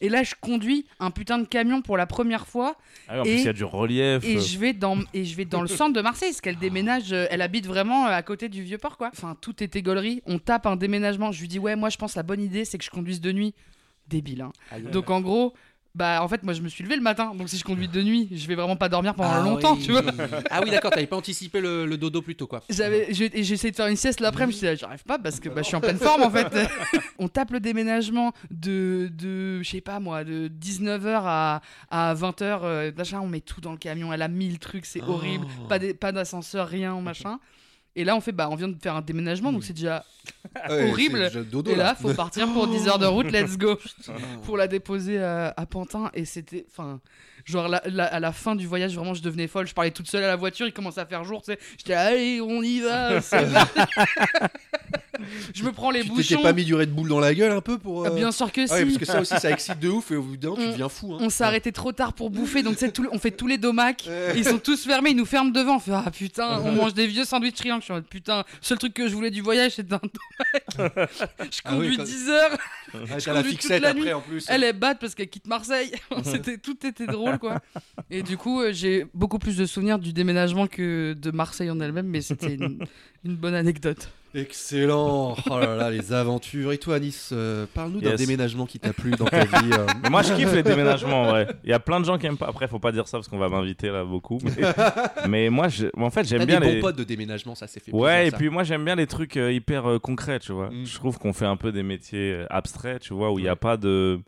et 0.01 0.09
là 0.09 0.23
je 0.23 0.35
conduis 0.41 0.87
un 1.01 1.11
putain 1.11 1.39
de 1.39 1.47
camion 1.47 1.83
pour 1.83 1.97
la 1.97 2.07
première 2.07 2.47
fois. 2.47 2.77
Ah 3.09 3.15
oui, 3.15 3.21
en 3.21 3.23
plus, 3.25 3.31
Et- 3.33 3.39
il 3.41 3.45
y 3.45 3.49
a 3.49 3.53
du 3.53 3.65
relief. 3.65 4.25
Et 4.25 4.39
je 4.41 4.59
vais 4.59 4.73
dans 4.73 4.99
et 5.15 5.25
je 5.25 5.37
vais 5.37 5.45
dans 5.45 5.63
le 5.63 5.69
centre 5.69 5.93
de 5.95 6.01
Marseille 6.01 6.31
parce 6.31 6.41
qu'elle 6.41 6.59
déménage, 6.59 7.13
euh, 7.13 7.27
elle 7.31 7.43
habite 7.43 7.67
vraiment 7.67 8.07
euh, 8.07 8.11
à 8.11 8.23
côté 8.23 8.49
du 8.49 8.63
vieux 8.63 8.79
port 8.79 8.97
quoi. 8.97 9.11
Enfin 9.13 9.37
tout 9.41 9.63
était 9.63 9.83
gaulerie. 9.83 10.23
On 10.27 10.39
tape 10.39 10.67
un 10.67 10.77
déménagement. 10.77 11.33
Je 11.33 11.41
lui 11.41 11.49
dis 11.49 11.59
ouais 11.59 11.77
moi 11.77 11.89
je 11.91 11.97
pense 11.97 12.15
la 12.17 12.23
bonne 12.23 12.41
idée 12.43 12.65
c'est 12.65 12.79
que 12.79 12.85
je 12.85 12.91
conduise 12.91 13.21
de 13.21 13.33
nuit. 13.33 13.55
Débile 14.09 14.43
hein. 14.43 14.53
Donc 14.93 15.11
en 15.11 15.21
gros 15.21 15.55
bah 15.95 16.23
en 16.23 16.29
fait 16.29 16.43
moi 16.45 16.53
je 16.53 16.61
me 16.63 16.69
suis 16.69 16.85
levé 16.85 16.97
le 16.97 17.03
matin 17.03 17.35
donc 17.35 17.49
si 17.49 17.57
je 17.59 17.65
conduis 17.65 17.89
de 17.89 18.03
nuit 18.03 18.29
je 18.33 18.47
vais 18.47 18.55
vraiment 18.55 18.77
pas 18.77 18.89
dormir 18.89 19.15
pendant 19.15 19.31
Ah 19.33 19.41
longtemps 19.43 19.75
oui. 19.75 19.83
tu 19.85 19.93
vois. 19.93 20.03
Ah 20.51 20.61
oui, 20.63 20.71
d'accord, 20.71 20.91
t'avais 20.91 21.07
pas 21.07 21.17
anticipé 21.17 21.61
le, 21.61 21.87
le 21.87 21.97
dodo 21.97 22.23
plus 22.23 22.37
tôt, 22.37 22.47
quoi. 22.47 22.63
J'avais, 22.71 23.11
essayé 23.11 23.71
de 23.71 23.77
faire 23.77 23.87
une 23.87 23.97
sieste 23.97 24.21
l'après-midi, 24.21 24.61
je 24.61 24.77
j'arrive 24.77 25.03
pas 25.03 25.19
parce 25.19 25.41
que 25.41 25.49
bah, 25.49 25.63
je 25.63 25.67
suis 25.67 25.77
en 25.77 25.81
pleine 25.81 25.99
forme 25.99 26.23
en 26.23 26.31
fait. 26.31 26.47
on 27.19 27.29
tape 27.29 27.51
le 27.51 27.61
déménagement 27.61 28.33
de, 28.51 29.11
de 29.13 29.63
je 29.63 29.69
sais 29.69 29.81
pas 29.81 29.99
moi, 29.99 30.25
de 30.25 30.49
19h 30.49 31.21
à, 31.25 31.63
à 31.91 32.15
20h, 32.15 32.61
euh, 32.63 32.93
on 33.23 33.27
met 33.27 33.41
tout 33.41 33.61
dans 33.61 33.73
le 33.73 33.79
camion, 33.79 34.13
elle 34.13 34.23
a 34.23 34.29
mille 34.29 34.59
trucs, 34.59 34.87
c'est 34.87 35.01
Oh. 35.07 35.13
horrible, 35.13 35.47
pas 35.69 36.13
d'ascenseur, 36.13 36.69
rien, 36.69 37.01
machin. 37.01 37.41
Et 37.99 38.05
là 38.05 38.15
on 38.17 38.21
fait, 38.21 38.33
bah 38.33 38.49
on 38.51 38.55
vient 38.55 38.69
de 38.69 38.77
faire 38.81 38.95
un 38.97 39.03
déménagement 39.03 39.53
donc 39.53 39.65
c'est 39.65 39.73
déjà. 39.75 40.05
Ouais, 40.69 40.91
Horrible. 40.91 41.19
déjà 41.21 41.43
dodo, 41.43 41.71
Et 41.71 41.75
là 41.75 41.85
là. 41.85 41.95
faut 41.95 42.13
partir 42.15 42.47
pour 42.53 42.67
10 42.69 42.87
heures 42.89 42.99
de 42.99 43.07
route, 43.07 43.27
let's 43.33 43.57
go 43.59 43.79
pour 44.45 44.57
la 44.57 44.67
déposer 44.69 45.19
à, 45.19 45.53
à 45.57 45.67
Pantin 45.67 46.11
et 46.15 46.25
c'était 46.25 46.67
enfin 46.71 47.01
genre 47.49 47.69
la- 47.69 47.83
la- 47.87 48.05
à 48.07 48.21
la 48.21 48.33
fin 48.33 48.55
du 48.55 48.67
voyage 48.67 48.95
vraiment 48.95 49.15
je 49.15 49.23
devenais 49.23 49.47
folle 49.49 49.67
je 49.67 49.75
parlais 49.75 49.91
toute 49.91 50.09
seule 50.09 50.25
à 50.25 50.29
la 50.29 50.37
voiture 50.37 50.67
il 50.67 50.73
commençait 50.73 51.01
à 51.01 51.07
faire 51.07 51.25
jour 51.25 51.43
tu 51.43 51.53
sais 51.53 51.59
j'étais 51.79 51.95
là, 51.95 52.07
allez 52.07 52.41
on 52.41 52.63
y 52.63 52.81
va 52.81 53.21
je 55.55 55.65
me 55.65 55.73
prends 55.73 55.91
les 55.91 56.03
Tu 56.03 56.09
bouchons 56.09 56.23
t'étais 56.37 56.43
pas 56.43 56.53
mis 56.53 56.65
du 56.65 56.75
Red 56.75 56.91
Bull 56.95 57.09
dans 57.09 57.19
la 57.19 57.35
gueule 57.35 57.51
un 57.53 57.61
peu 57.61 57.77
pour. 57.79 58.07
Ah, 58.07 58.11
euh, 58.11 58.15
bien 58.15 58.31
sûr 58.31 58.53
que 58.53 58.67
si 58.67 58.73
Ah 58.73 58.77
ouais, 58.77 58.85
parce 58.85 58.99
que 58.99 59.05
ça 59.05 59.21
aussi, 59.21 59.35
ça 59.41 59.51
excite 59.51 59.79
de 59.81 59.89
ouf 59.89 60.11
et 60.13 60.17
au 60.17 60.23
bout 60.23 60.37
d'un 60.37 60.55
tu 60.55 60.67
deviens 60.69 60.89
fou. 60.89 61.15
Hein. 61.15 61.19
on 61.21 61.31
s'est 61.31 61.45
arrêté 61.45 61.73
trop 61.73 61.93
tard 61.93 62.13
pour 62.13 62.31
bouffer 62.31 62.63
donc 62.63 62.77
c'est 62.79 62.93
tout 62.93 63.03
le- 63.03 63.09
on 63.13 63.19
fait 63.19 63.31
tous 63.33 63.47
les 63.47 63.59
domacs 63.59 64.05
Ouais. 64.07 64.35
ils 64.37 64.45
sont 64.45 64.59
tous 64.59 64.85
fermés 64.87 65.11
ils 65.11 65.17
nous 65.17 65.27
ferment 65.27 65.51
devant 65.51 65.77
on 65.77 65.81
fait 65.81 65.93
ah 65.93 66.11
putain 66.13 66.61
on 66.65 66.73
mange 66.73 66.95
des 66.95 67.07
vieux 67.07 67.25
sandwichs 67.25 67.57
triangles 67.57 67.81
je 67.81 67.85
suis 67.87 67.93
en 67.93 67.97
mode 67.97 68.07
putain 68.07 68.45
seul 68.61 68.79
truc 68.79 68.95
que 68.95 69.09
je 69.09 69.15
voulais 69.15 69.31
du 69.31 69.41
voyage 69.43 69.73
c'était 69.73 69.95
un 69.95 70.01
domac 70.79 71.11
je 71.51 71.61
Ah 71.65 71.77
oui, 71.77 71.79
conduis 71.79 71.97
quand- 71.97 72.05
10 72.05 72.29
heures 72.29 72.59
je 72.95 73.25
t'as 73.25 73.33
la 73.33 73.43
conduis 73.43 73.57
toute 73.57 73.71
la 73.71 73.89
après 73.91 74.13
en 74.13 74.21
plus. 74.21 74.47
Elle 74.49 74.65
est 74.65 74.73
batte 74.73 74.99
parce 75.01 75.15
qu'elle 75.15 75.29
quitte 75.29 75.47
Marseille. 75.47 75.93
C'était 76.25 76.57
tout 76.57 76.87
était 76.87 77.07
drôle 77.07 77.38
quoi. 77.39 77.61
Et 78.11 78.23
du 78.23 78.37
coup, 78.37 78.61
euh, 78.61 78.73
j'ai 78.73 79.07
beaucoup 79.15 79.39
plus 79.39 79.57
de 79.57 79.67
souvenirs 79.67 79.99
du 79.99 80.13
déménagement 80.13 80.67
que 80.67 81.15
de 81.15 81.31
Marseille 81.31 81.71
en 81.71 81.81
elle-même, 81.81 82.07
mais 82.09 82.21
c'était 82.21 82.55
une, 82.55 82.79
une 83.25 83.37
bonne 83.37 83.55
anecdote. 83.55 84.11
Excellent. 84.35 85.37
Oh 85.51 85.59
là 85.59 85.75
là, 85.75 85.91
les 85.91 86.13
aventures. 86.13 86.73
Et 86.73 86.79
toi, 86.79 86.99
Nice, 87.01 87.31
euh, 87.33 87.65
parle-nous 87.73 88.01
d'un 88.03 88.15
déménagement 88.15 88.67
qui 88.67 88.79
t'a 88.79 88.93
plu 88.93 89.13
dans 89.13 89.25
ta 89.25 89.45
vie. 89.45 89.71
euh. 89.73 89.87
Mais 90.03 90.11
moi, 90.11 90.23
je 90.23 90.35
kiffe 90.35 90.53
les 90.53 90.63
déménagements, 90.63 91.23
en 91.23 91.29
vrai. 91.31 91.49
Il 91.65 91.71
y 91.71 91.73
a 91.73 91.81
plein 91.81 91.99
de 91.99 92.05
gens 92.05 92.19
qui 92.19 92.27
aiment 92.27 92.37
pas. 92.37 92.47
Après, 92.49 92.69
faut 92.69 92.79
pas 92.79 92.93
dire 92.93 93.09
ça 93.09 93.17
parce 93.19 93.27
qu'on 93.29 93.39
va 93.39 93.49
m'inviter 93.49 93.89
là 93.89 94.05
beaucoup. 94.05 94.39
Mais, 94.43 94.53
mais 95.29 95.51
moi, 95.51 95.69
je... 95.69 95.87
en 95.99 96.11
fait, 96.11 96.23
T'as 96.23 96.29
j'aime 96.29 96.41
des 96.41 96.47
bien 96.47 96.61
bons 96.61 96.67
les. 96.75 96.81
potes 96.81 96.97
de 96.97 97.05
déménagement, 97.05 97.55
ça 97.55 97.67
c'est 97.67 97.83
fait. 97.83 97.91
Ouais, 97.93 98.11
plaisir, 98.13 98.27
et 98.27 98.31
ça. 98.31 98.37
puis 98.37 98.49
moi 98.51 98.63
j'aime 98.65 98.85
bien 98.85 98.97
les 98.97 99.07
trucs 99.07 99.37
euh, 99.39 99.51
hyper 99.53 99.89
euh, 99.89 99.99
concrets, 99.99 100.41
tu 100.41 100.53
vois. 100.53 100.69
Mm. 100.69 100.85
Je 100.85 100.95
trouve 100.97 101.19
qu'on 101.19 101.33
fait 101.33 101.47
un 101.47 101.57
peu 101.57 101.73
des 101.73 101.83
métiers 101.83 102.45
abstraits, 102.51 103.01
tu 103.01 103.15
vois, 103.15 103.33
où 103.33 103.39
il 103.39 103.43
n'y 103.43 103.49
a 103.49 103.53
Ouais. 103.53 103.57
pas 103.57 103.77
de. 103.79 104.21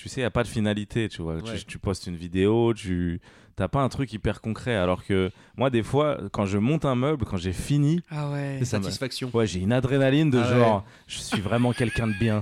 Tu 0.00 0.08
sais, 0.08 0.20
il 0.20 0.24
n'y 0.24 0.26
a 0.26 0.30
pas 0.30 0.44
de 0.44 0.48
finalité, 0.48 1.10
tu 1.10 1.20
vois. 1.20 1.42
Tu- 1.42 1.78
postes 1.78 2.06
une 2.06 2.16
vidéo, 2.16 2.72
tu. 2.72 3.20
T'as 3.60 3.68
pas 3.68 3.82
un 3.82 3.90
truc 3.90 4.10
hyper 4.14 4.40
concret. 4.40 4.74
Alors 4.74 5.04
que 5.04 5.30
moi, 5.54 5.68
des 5.68 5.82
fois, 5.82 6.16
quand 6.32 6.46
je 6.46 6.56
monte 6.56 6.86
un 6.86 6.94
meuble, 6.94 7.26
quand 7.26 7.36
j'ai 7.36 7.52
fini, 7.52 8.00
Ah 8.10 8.30
ouais. 8.30 8.58
Satisfactions. 8.64 9.28
ouais, 9.34 9.46
j'ai 9.46 9.60
une 9.60 9.72
adrénaline 9.74 10.30
de 10.30 10.38
Ah 10.38 10.48
genre, 10.58 10.84
je 11.06 11.18
suis 11.18 11.42
vraiment 11.42 11.74
quelqu'un 11.74 12.06
de 12.06 12.14
bien. 12.18 12.40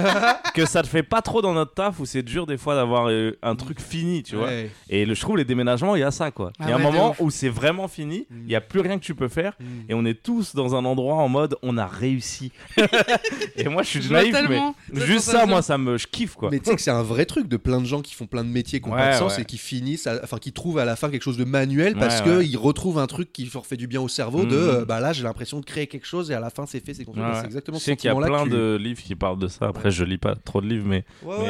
que 0.54 0.64
ça 0.64 0.82
te 0.84 0.86
fait 0.86 1.02
pas 1.02 1.20
trop 1.20 1.42
dans 1.42 1.52
notre 1.52 1.74
taf 1.74 1.98
où 1.98 2.06
c'est 2.06 2.22
dur 2.22 2.46
des 2.46 2.56
fois 2.58 2.76
d'avoir 2.76 3.08
euh, 3.10 3.36
un 3.42 3.56
truc 3.56 3.80
fini, 3.80 4.22
tu 4.22 4.36
vois. 4.36 4.50
Et 4.88 5.04
le, 5.04 5.14
je 5.14 5.20
trouve 5.20 5.36
les 5.36 5.44
déménagements, 5.44 5.96
il 5.96 6.00
y 6.00 6.04
a 6.04 6.12
ça 6.12 6.30
quoi. 6.30 6.52
Il 6.60 6.66
Ah 6.66 6.70
y 6.70 6.72
a 6.72 6.76
ouais, 6.76 6.80
un 6.86 6.90
moment 6.92 7.16
où 7.18 7.28
c'est 7.30 7.48
vraiment 7.48 7.88
fini, 7.88 8.28
il 8.30 8.36
Mm. 8.36 8.48
y 8.50 8.54
a 8.54 8.60
plus 8.60 8.78
rien 8.80 8.98
que 9.00 9.04
tu 9.04 9.16
peux 9.16 9.26
faire 9.28 9.54
Mm. 9.58 9.64
et 9.88 9.94
on 9.94 10.04
est 10.04 10.22
tous 10.22 10.54
dans 10.54 10.76
un 10.76 10.84
endroit 10.84 11.16
en 11.16 11.28
mode 11.28 11.56
on 11.62 11.76
a 11.76 11.86
réussi. 11.88 12.52
et 13.56 13.68
moi 13.68 13.82
je 13.82 13.88
suis 13.88 14.02
Je 14.02 14.12
naïf 14.12 14.32
mais 14.48 14.60
juste 15.06 15.24
ça 15.30 15.44
moi 15.46 15.60
ça 15.62 15.76
me 15.78 15.98
je 15.98 16.06
kiffe 16.06 16.34
quoi. 16.36 16.50
Mais 16.52 16.60
tu 16.60 16.66
sais 16.70 16.76
que 16.76 16.82
c'est 16.82 16.90
un 16.92 17.02
vrai 17.02 17.24
truc 17.24 17.48
de 17.48 17.56
plein 17.56 17.80
de 17.80 17.86
gens 17.86 18.00
qui 18.00 18.14
font 18.14 18.26
plein 18.26 18.44
de 18.44 18.48
métiers 18.48 18.80
qui 18.80 18.88
ont 18.88 18.92
pas 18.92 19.12
de 19.12 19.16
sens 19.16 19.36
ouais. 19.36 19.42
et 19.42 19.44
qui 19.44 19.58
finissent, 19.58 20.08
enfin 20.22 20.38
qui 20.38 20.51
trouvent 20.52 20.78
à 20.78 20.84
la 20.84 20.96
fin 20.96 21.10
quelque 21.10 21.22
chose 21.22 21.36
de 21.36 21.44
manuel 21.44 21.94
parce 21.94 22.20
Ouais, 22.20 22.24
que 22.26 22.38
ouais. 22.38 22.56
retrouvent 22.56 22.98
un 22.98 23.06
truc 23.06 23.32
qui 23.32 23.50
leur 23.52 23.66
fait 23.66 23.76
du 23.76 23.86
bien 23.86 24.00
au 24.00 24.08
cerveau. 24.08 24.44
De 24.44 24.56
Mhm. 24.56 24.68
euh, 24.68 24.84
bah 24.84 25.00
là 25.00 25.12
j'ai 25.12 25.22
l'impression 25.24 25.60
de 25.60 25.64
créer 25.64 25.86
quelque 25.86 26.06
chose 26.06 26.30
et 26.30 26.34
à 26.34 26.40
la 26.40 26.50
fin 26.50 26.66
c'est 26.66 26.84
fait, 26.84 26.94
c'est 26.94 27.04
construit. 27.04 27.24
Ouais. 27.24 27.32
C'est 27.40 27.46
exactement 27.46 27.78
je 27.78 27.82
ce 27.84 27.90
qu'il 27.92 28.08
y 28.08 28.12
a 28.12 28.14
plein 28.14 28.44
tu- 28.44 28.50
de 28.50 28.76
livres 28.80 29.02
qui 29.02 29.14
parlent 29.14 29.38
de 29.38 29.48
ça. 29.48 29.66
Après, 29.66 29.90
je 29.90 30.04
lis 30.04 30.18
pas 30.18 30.34
trop 30.34 30.60
de 30.60 30.66
livres, 30.66 30.86
mais, 30.86 31.04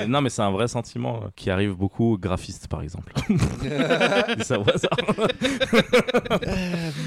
non, 0.07 0.21
mais 0.21 0.31
c'est 0.31 0.43
un 0.43 0.51
vrai 0.51 0.69
sentiment 0.69 1.23
euh, 1.25 1.29
qui 1.37 1.51
arrive 1.51 1.75
beaucoup 1.75 2.13
aux 2.15 2.19
graphistes, 2.19 2.69
par 2.69 2.83
exemple. 2.83 3.13
Ça 4.43 4.59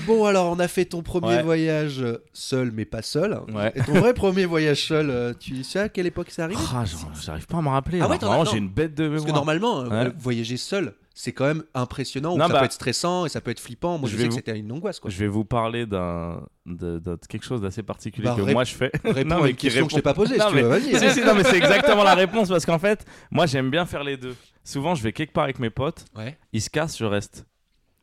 bon 0.08 0.26
alors 0.26 0.52
on 0.52 0.60
a 0.60 0.68
fait 0.68 0.86
ton 0.86 1.02
premier 1.02 1.42
voyage 1.42 2.04
seul 2.34 2.72
mais 2.74 2.86
pas 2.86 3.02
seul. 3.02 3.40
Ouais. 3.54 3.72
Et 3.76 3.82
ton 3.82 3.94
vrai 3.94 4.14
premier 4.14 4.46
voyage 4.46 4.86
seul, 4.88 5.10
euh, 5.10 5.34
tu 5.38 5.64
sais 5.64 5.80
à 5.80 5.90
quelle 5.90 6.06
époque 6.08 6.28
c'est 6.30 6.42
arrivé 6.42 6.60
Ah, 6.74 6.84
J'arrive 7.24 7.48
pas 7.48 7.58
à 7.58 7.62
me 7.62 7.70
rappeler. 7.70 8.00
Ah 8.02 8.10
j'ai 8.52 8.58
une 8.58 8.70
bête 8.70 8.96
de 8.96 9.04
mémoire. 9.04 9.22
Parce 9.22 9.32
que 9.32 9.36
normalement, 9.36 9.84
voyager 10.18 10.58
seul, 10.58 10.94
c'est 11.18 11.32
quand 11.32 11.46
même 11.46 11.64
impressionnant. 11.74 12.34
ou 12.34 12.38
Non, 12.38 12.48
ça 12.48 12.54
bah, 12.54 12.60
peut 12.60 12.66
être 12.66 12.74
stressant 12.74 13.26
et 13.26 13.30
ça 13.30 13.40
peut 13.40 13.50
être 13.52 13.60
flippant. 13.62 13.98
Moi, 13.98 14.10
je, 14.10 14.18
je 14.18 14.22
sais 14.22 14.28
que 14.28 14.34
c'était 14.34 14.60
une 14.60 14.70
angoisse. 14.72 15.00
Quoi. 15.00 15.10
Je 15.10 15.18
vais 15.18 15.28
vous 15.28 15.46
parler 15.46 15.86
d'un 15.86 16.42
de, 16.66 17.00
de 17.00 17.18
quelque 17.30 17.46
chose 17.46 17.62
d'assez 17.62 17.84
particulier 17.84 18.28
Bah, 18.28 18.36
que 18.38 18.52
moi 18.52 18.66
je 18.66 18.76
fais. 18.76 18.92
Réponds 19.06 19.30
Non, 19.38 19.44
à 19.44 19.50
une 19.50 19.56
qui 19.56 19.68
question 19.68 19.86
que 19.88 19.92
je 19.92 19.96
t'ai 19.96 20.02
répond- 20.02 20.10
pas 20.10 20.14
posée. 20.14 20.38
Non, 20.38 20.44
si 20.46 20.50
tu 20.50 20.56
mais- 20.58 20.62
veux, 20.64 20.68
vas-y. 20.70 21.00
si, 21.00 21.10
si, 21.20 21.22
non, 21.26 21.34
mais 21.34 21.44
c'est 21.46 21.58
exactement 21.58 22.04
la 22.04 22.16
réponse 22.16 22.50
parce 22.50 22.66
qu'en 22.66 22.78
fait, 22.80 23.06
moi 23.32 23.46
j'aime 23.46 23.72
bien 23.72 23.86
faire 23.86 24.04
les 24.04 24.18
deux. 24.18 24.36
Souvent, 24.64 24.94
je 24.94 25.02
vais 25.04 25.14
quelque 25.14 25.32
part 25.32 25.46
avec 25.46 25.60
mes 25.60 25.70
potes, 25.70 26.04
Ouais. 26.18 26.38
ils 26.52 26.62
se 26.62 26.70
cassent, 26.70 26.98
je 26.98 27.06
reste. 27.06 27.46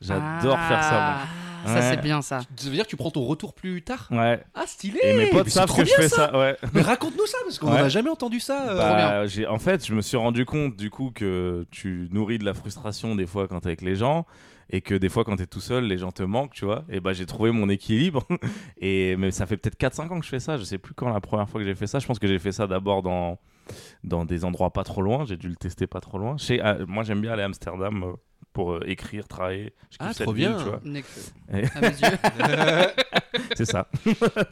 J'adore 0.01 0.59
faire 0.61 0.83
ça. 0.83 0.91
Ah, 0.93 1.27
Ça, 1.67 1.75
Ouais. 1.75 1.81
c'est 1.83 2.01
bien 2.01 2.23
ça. 2.23 2.41
Ça 2.57 2.69
veut 2.69 2.75
dire 2.75 2.85
que 2.85 2.91
tu 2.91 2.97
prends 2.97 3.11
ton 3.11 3.25
retour 3.25 3.55
plus 3.55 3.83
tard. 3.83 4.09
Ouais. 4.11 4.43
Ah, 4.55 4.65
stylé 4.67 4.99
Et 5.03 5.17
mes 5.17 5.27
potes 5.31 5.45
Mais 5.45 5.51
savent 5.51 5.75
que 5.75 5.85
je 5.85 5.93
fais 5.95 6.09
ça. 6.09 6.37
Ouais. 6.39 6.57
Mais 6.73 6.81
raconte-nous 6.83 7.27
ça, 7.27 7.39
parce 7.45 7.59
qu'on 7.59 7.69
Ouais. 7.73 7.83
n'a 7.83 7.89
jamais 7.89 8.11
entendu 8.11 8.41
ça. 8.41 8.71
euh. 8.71 8.77
Bah, 8.77 9.27
j'ai- 9.27 9.47
en 9.47 9.59
fait, 9.59 9.87
je 9.87 9.95
me 9.95 10.01
suis 10.03 10.17
rendu 10.17 10.45
compte 10.45 10.77
du 10.77 10.91
coup 10.91 11.11
que 11.15 11.67
tu 11.71 12.09
nourris 12.11 12.39
de 12.39 12.45
la 12.45 12.55
frustration 12.55 13.15
des 13.15 13.27
fois 13.27 13.49
quand 13.49 13.61
t'es 13.61 13.69
avec 13.69 13.83
les 13.83 13.95
gens 13.97 14.27
et 14.71 14.81
que 14.81 14.95
des 14.95 15.09
fois 15.09 15.25
quand 15.25 15.37
t'es 15.37 15.47
tout 15.47 15.61
seul, 15.61 15.85
les 15.85 15.99
gens 15.99 16.13
te 16.13 16.23
manquent, 16.23 16.55
tu 16.55 16.65
vois. 16.65 16.85
Et 16.89 17.01
bah 17.01 17.13
j'ai 17.13 17.27
trouvé 17.27 17.51
mon 17.51 17.69
équilibre. 17.69 18.27
et 18.81 19.17
mais 19.17 19.31
ça 19.31 19.47
fait 19.47 19.57
peut-être 19.57 19.77
4-5 19.79 20.11
ans 20.13 20.19
que 20.19 20.25
je 20.25 20.31
fais 20.31 20.41
ça. 20.41 20.57
Je 20.57 20.65
sais 20.65 20.79
plus 20.79 20.95
quand 20.95 21.09
la 21.11 21.21
première 21.21 21.49
fois 21.49 21.61
que 21.61 21.67
j'ai 21.67 21.75
fait 21.75 21.87
ça. 21.87 21.99
Je 21.99 22.07
pense 22.07 22.19
que 22.19 22.27
j'ai 22.27 22.39
fait 22.39 22.53
ça 22.53 22.67
d'abord 22.67 23.03
dans 23.03 23.39
dans 24.05 24.25
des 24.25 24.45
endroits 24.45 24.73
pas 24.73 24.85
trop 24.85 25.03
loin. 25.03 25.25
J'ai 25.25 25.37
dû 25.37 25.49
le 25.49 25.57
tester 25.57 25.87
pas 25.87 26.01
trop 26.01 26.19
loin. 26.19 26.37
Chez, 26.37 26.61
ah, 26.61 26.79
moi, 26.89 27.03
j'aime 27.05 27.21
bien 27.21 27.33
aller 27.33 27.43
à 27.43 27.47
Amsterdam 27.47 28.03
euh, 28.03 28.13
pour 28.53 28.73
euh, 28.73 28.81
écrire, 28.87 29.27
travailler. 29.29 29.73
Je 29.91 29.97
Ah, 30.01 30.13
trop 30.15 30.33
ville, 30.33 30.49
bien. 30.49 30.57
tu 30.59 30.65
vois. 30.65 30.81
Nec- 30.85 31.05
Et- 31.53 31.65
À 31.77 31.81
mes 31.81 31.89
yeux. 31.89 32.89
C'est 33.57 33.65
ça. 33.65 33.89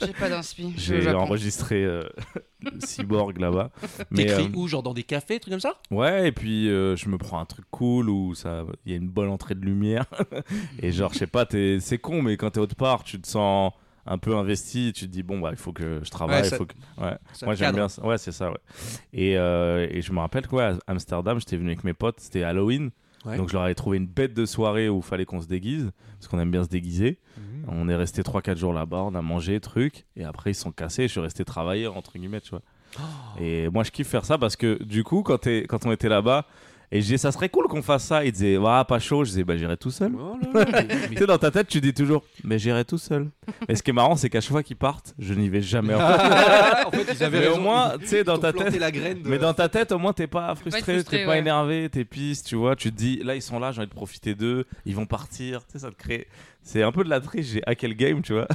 J'ai 0.01 0.13
pas 0.13 0.29
d'inspi. 0.29 0.73
J'ai 0.77 1.11
enregistré 1.11 1.85
euh, 1.85 2.05
Cyborg 2.81 3.39
là-bas. 3.39 3.71
T'écris 4.15 4.45
euh, 4.45 4.57
où 4.57 4.69
Genre 4.69 4.83
dans 4.83 4.95
des 4.95 5.03
cafés, 5.03 5.39
trucs 5.41 5.53
comme 5.53 5.61
ça? 5.61 5.75
Ouais, 5.91 6.29
et 6.29 6.33
puis 6.33 6.69
euh, 6.69 6.97
je 6.97 7.09
me 7.09 7.19
prends 7.19 7.41
un 7.41 7.45
truc 7.47 7.65
cool 7.71 8.09
où 8.09 8.35
ça, 8.35 8.65
il 8.85 8.93
y 8.93 8.95
a 8.95 8.99
une 8.99 9.09
bonne 9.09 9.29
entrée 9.29 9.55
de 9.55 9.65
lumière. 9.65 10.05
et 10.83 10.93
genre, 10.93 11.13
je 11.13 11.19
sais 11.19 11.27
pas, 11.27 11.47
t'es- 11.47 11.79
c'est 11.81 11.99
con, 11.99 12.23
mais 12.23 12.37
quand 12.37 12.51
t'es 12.51 12.61
autre 12.61 12.77
part, 12.77 13.05
tu 13.05 13.21
te 13.21 13.27
sens 13.29 13.73
un 14.07 14.19
peu 14.19 14.35
investi. 14.37 14.93
Tu 14.95 15.07
te 15.07 15.11
dis, 15.11 15.23
bon, 15.23 15.41
bah, 15.41 15.51
il 15.53 15.57
faut 15.59 15.73
que 15.73 16.01
je 16.03 16.11
travaille. 16.11 16.41
Ouais, 16.43 16.47
il 16.47 16.51
ça- 16.51 16.57
faut 16.57 16.67
que... 16.67 16.75
ouais. 17.03 17.17
Ça 17.33 17.47
Moi, 17.47 17.55
j'aime 17.55 17.67
cadre. 17.69 17.79
bien 17.79 17.89
ça. 17.89 18.05
Ouais, 18.07 18.19
c'est 18.19 18.33
ça, 18.33 18.51
ouais. 18.51 18.59
Et, 19.13 19.37
euh, 19.37 19.87
et 19.91 20.01
je 20.03 20.13
me 20.13 20.21
rappelle 20.21 20.47
quoi, 20.47 20.71
à 20.71 20.79
Amsterdam, 20.87 21.39
j'étais 21.39 21.57
venu 21.57 21.69
avec 21.69 21.85
mes 21.85 21.95
potes, 21.95 22.21
c'était 22.21 22.43
Halloween. 22.43 22.91
Ouais. 23.25 23.37
Donc, 23.37 23.49
je 23.49 23.55
leur 23.55 23.65
avais 23.65 23.75
trouvé 23.75 23.99
une 23.99 24.07
bête 24.07 24.33
de 24.33 24.47
soirée 24.47 24.89
où 24.89 24.99
il 24.99 25.03
fallait 25.03 25.27
qu'on 25.27 25.41
se 25.41 25.47
déguise, 25.47 25.91
parce 26.19 26.29
qu'on 26.29 26.39
aime 26.39 26.51
bien 26.51 26.65
se 26.65 26.69
déguiser. 26.69 27.19
Mhm. 27.37 27.65
On 27.69 27.89
est 27.89 27.97
resté 27.97 28.23
3-4 28.23 28.57
jours 28.57 28.73
là-bas, 28.73 29.03
on 29.03 29.15
a 29.15 29.23
mangé, 29.23 29.61
truc. 29.61 30.07
Et 30.17 30.25
après, 30.25 30.53
ils 30.53 30.55
sont 30.55 30.73
cassés, 30.73 31.03
je 31.03 31.13
suis 31.13 31.21
resté 31.21 31.45
travailler, 31.45 31.87
entre 31.87 32.19
guillemets, 32.19 32.41
tu 32.41 32.51
vois. 32.51 32.63
Oh. 32.99 33.03
Et 33.41 33.69
moi, 33.69 33.85
je 33.85 33.91
kiffe 33.91 34.09
faire 34.09 34.25
ça 34.25 34.39
parce 34.39 34.57
que 34.57 34.83
du 34.83 35.05
coup, 35.05 35.23
quand 35.23 35.87
on 35.87 35.93
était 35.93 36.09
là-bas, 36.09 36.47
et 36.93 37.01
je 37.01 37.05
disais, 37.07 37.19
ça 37.19 37.31
serait 37.31 37.49
cool 37.49 37.67
qu'on 37.69 37.83
fasse 37.83 38.05
ça. 38.05 38.25
Ils 38.25 38.33
disaient, 38.33 38.57
ouais, 38.57 38.85
pas 38.89 38.99
chaud. 38.99 39.25
Je 39.25 39.31
disais, 39.31 39.45
bah, 39.45 39.57
j'irai 39.57 39.77
tout 39.77 39.91
seul. 39.93 40.13
Oh 40.19 40.37
là 40.53 40.65
là, 40.65 40.83
mais- 40.89 41.09
Tu 41.11 41.17
sais, 41.19 41.27
dans 41.27 41.39
ta 41.39 41.51
tête, 41.53 41.69
tu 41.69 41.81
dis 41.81 41.95
toujours, 41.95 42.25
mais 42.43 42.59
j'irai 42.59 42.85
tout 42.85 42.99
seul. 42.99 43.31
Et 43.69 43.77
ce 43.77 43.83
qui 43.83 43.91
est 43.91 43.93
marrant, 43.93 44.17
c'est 44.17 44.29
qu'à 44.29 44.41
chaque 44.41 44.51
fois 44.51 44.63
qu'ils 44.65 44.77
partent, 44.77 45.15
je 45.19 45.33
n'y 45.35 45.49
vais 45.49 45.63
jamais. 45.63 45.95
En 45.95 45.99
fait. 46.01 46.05
en 46.87 46.91
fait, 46.91 47.15
ils 47.15 47.23
avaient 47.25 47.41
Mais 47.41 47.49
au 47.49 47.61
moins, 47.61 47.93
tu 48.01 48.07
sais, 48.07 48.25
dans 48.25 48.39
ta 48.39 48.53
tête- 48.53 48.77
la 48.79 48.91
graine 48.91 49.23
de- 49.23 49.29
Mais 49.29 49.39
dans 49.39 49.55
ta 49.55 49.69
tête, 49.69 49.93
au 49.93 49.99
moins, 49.99 50.13
t'es 50.13 50.27
pas 50.27 50.55
frustré, 50.57 50.81
frustré, 50.95 51.19
t'es 51.19 51.25
pas 51.25 51.31
ouais. 51.33 51.39
énervé, 51.39 51.89
t'es 51.91 52.05
piste, 52.05 52.47
tu 52.49 52.57
vois. 52.57 52.75
Tu 52.77 52.91
te 52.91 52.97
dis, 52.97 53.21
là, 53.25 53.35
ils 53.37 53.43
sont 53.43 53.59
là, 53.61 53.71
j'ai 53.73 53.79
envie 53.81 53.89
de 53.89 53.95
profiter 53.95 54.35
d'eux, 54.35 54.65
ils 54.85 54.95
vont 54.97 55.07
partir. 55.07 55.61
Tu 55.67 55.73
sais, 55.75 55.79
ça 55.81 55.91
te 55.91 55.97
crée. 55.97 56.27
C'est 56.63 56.83
un 56.83 56.93
peu 56.93 57.05
de 57.05 57.09
la 57.09 57.21
triche, 57.21 57.47
j'ai 57.47 57.63
hacké 57.67 57.89
le 57.89 57.95
game, 57.95 58.21
tu 58.21 58.35
vois. 58.35 58.47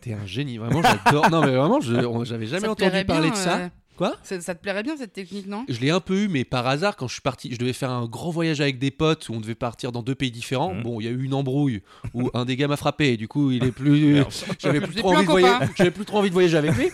T'es 0.00 0.14
un 0.14 0.26
génie, 0.26 0.58
vraiment, 0.58 0.82
j'adore. 0.82 1.30
non, 1.30 1.42
mais 1.42 1.54
vraiment, 1.54 1.80
je- 1.80 2.24
j'avais 2.24 2.46
jamais 2.46 2.66
entendu 2.68 3.04
parler 3.04 3.28
bien, 3.28 3.30
de 3.30 3.36
ça. 3.36 3.56
euh, 3.58 3.68
Quoi? 3.96 4.16
Ça, 4.22 4.40
ça 4.40 4.54
te 4.54 4.60
plairait 4.62 4.82
bien 4.82 4.96
cette 4.96 5.12
technique, 5.12 5.46
non? 5.46 5.64
Je 5.68 5.80
l'ai 5.80 5.90
un 5.90 6.00
peu 6.00 6.24
eu, 6.24 6.28
mais 6.28 6.44
par 6.44 6.66
hasard, 6.66 6.96
quand 6.96 7.08
je 7.08 7.14
suis 7.14 7.22
parti, 7.22 7.50
je 7.52 7.58
devais 7.58 7.72
faire 7.72 7.90
un 7.90 8.06
grand 8.06 8.30
voyage 8.30 8.60
avec 8.60 8.78
des 8.78 8.90
potes 8.90 9.28
où 9.28 9.32
on 9.34 9.40
devait 9.40 9.54
partir 9.54 9.92
dans 9.92 10.02
deux 10.02 10.14
pays 10.14 10.30
différents. 10.30 10.74
Mhm. 10.74 10.82
Bon, 10.82 11.00
il 11.00 11.04
y 11.04 11.08
a 11.08 11.10
eu 11.12 11.22
une 11.24 11.34
embrouille 11.34 11.82
où 12.14 12.30
un 12.34 12.44
des 12.44 12.56
gars 12.56 12.68
m'a 12.68 12.76
frappé, 12.76 13.12
et 13.12 13.16
du 13.16 13.28
coup, 13.28 13.50
il 13.50 13.64
est 13.64 13.72
plus. 13.72 14.22
J'avais 14.58 14.80
plus 14.80 14.94
trop 14.96 15.08
plus 15.10 15.16
envie 15.16 15.26
de 15.26 15.30
voyager. 15.30 15.72
J'avais 15.76 15.90
plus 15.90 16.04
trop 16.04 16.18
envie 16.18 16.28
de 16.28 16.34
voyager 16.34 16.56
avec 16.58 16.72
lui. 16.74 16.88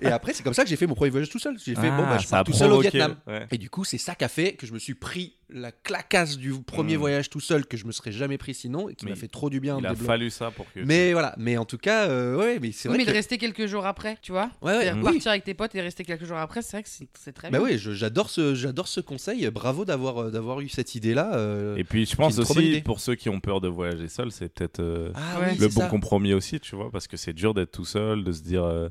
Et 0.00 0.06
après, 0.06 0.32
c'est 0.32 0.42
comme 0.42 0.54
ça 0.54 0.62
que 0.64 0.68
j'ai 0.70 0.76
fait 0.76 0.86
mon 0.86 0.94
premier 0.94 1.10
voyage 1.10 1.28
tout 1.30 1.38
seul. 1.38 1.56
J'ai 1.64 1.74
fait 1.74 1.90
bon, 1.90 1.98
bah, 1.98 2.10
Ah, 2.14 2.18
je 2.18 2.28
pars 2.28 2.44
tout 2.44 2.52
seul 2.52 2.72
au 2.72 2.80
Vietnam. 2.80 3.16
ouais. 3.26 3.46
Et 3.50 3.58
du 3.58 3.70
coup, 3.70 3.84
c'est 3.84 3.98
ça 3.98 4.14
qui 4.14 4.24
a 4.24 4.28
fait 4.28 4.52
que 4.54 4.66
je 4.66 4.72
me 4.72 4.78
suis 4.78 4.94
pris 4.94 5.34
la 5.50 5.70
clacasse 5.72 6.36
du 6.38 6.52
premier 6.62 6.94
Mhm. 6.94 7.00
voyage 7.00 7.30
tout 7.30 7.38
seul 7.40 7.66
que 7.66 7.76
je 7.76 7.84
me 7.86 7.92
serais 7.92 8.10
jamais 8.12 8.38
pris 8.38 8.54
sinon 8.54 8.88
et 8.88 8.94
qui 8.94 9.06
m'a 9.06 9.14
fait 9.14 9.28
trop 9.28 9.50
du 9.50 9.60
bien. 9.60 9.76
Il 9.78 9.86
a 9.86 9.94
fallu 9.94 10.30
ça 10.30 10.50
pour 10.50 10.66
que. 10.72 10.80
Mais 10.80 11.12
voilà, 11.12 11.34
mais 11.38 11.56
en 11.58 11.64
tout 11.64 11.78
cas, 11.78 12.08
euh, 12.08 12.36
ouais, 12.36 12.58
mais 12.60 12.72
c'est 12.72 12.88
Oui, 12.88 12.94
vrai 12.94 12.98
mais 12.98 13.04
que. 13.04 13.10
de 13.10 13.14
rester 13.16 13.38
quelques 13.38 13.66
jours 13.66 13.86
après, 13.86 14.16
tu 14.22 14.32
vois 14.32 14.50
Ouais, 14.62 14.76
ouais, 14.78 14.92
oui. 14.94 15.02
Partir 15.02 15.30
avec 15.32 15.44
tes 15.44 15.54
potes 15.54 15.74
et 15.74 15.80
rester 15.80 16.04
quelques 16.04 16.24
jours 16.24 16.38
après, 16.38 16.43
c'est 16.52 16.72
vrai 16.72 16.82
que 16.82 16.88
c'est 16.88 17.32
très 17.32 17.50
Bah 17.50 17.58
bien. 17.58 17.66
oui, 17.66 17.78
j'adore 17.78 18.30
ce, 18.30 18.54
j'adore 18.54 18.88
ce 18.88 19.00
conseil. 19.00 19.48
Bravo 19.50 19.84
d'avoir, 19.84 20.18
euh, 20.24 20.30
d'avoir 20.30 20.60
eu 20.60 20.68
cette 20.68 20.94
idée-là. 20.94 21.34
euh. 21.36 21.76
Et 21.76 21.84
puis 21.84 22.06
je 22.06 22.16
pense 22.16 22.38
aussi, 22.38 22.80
pour 22.84 23.00
ceux 23.00 23.14
qui 23.14 23.28
ont 23.28 23.40
peur 23.40 23.60
de 23.60 23.68
voyager 23.68 24.08
seul, 24.08 24.30
c'est 24.32 24.48
peut-être 24.48 24.80
euh, 24.80 25.10
Ah 25.14 25.40
Ouais. 25.40 25.54
le 25.54 25.68
c'est 25.68 25.74
bon 25.74 25.80
ça. 25.82 25.86
compromis 25.88 26.32
aussi, 26.34 26.60
tu 26.60 26.76
vois, 26.76 26.90
parce 26.90 27.06
que 27.06 27.16
c'est 27.16 27.32
dur 27.32 27.54
d'être 27.54 27.72
tout 27.72 27.84
seul, 27.84 28.24
de 28.24 28.32
se 28.32 28.42
dire 28.42 28.64
euh, 28.64 28.88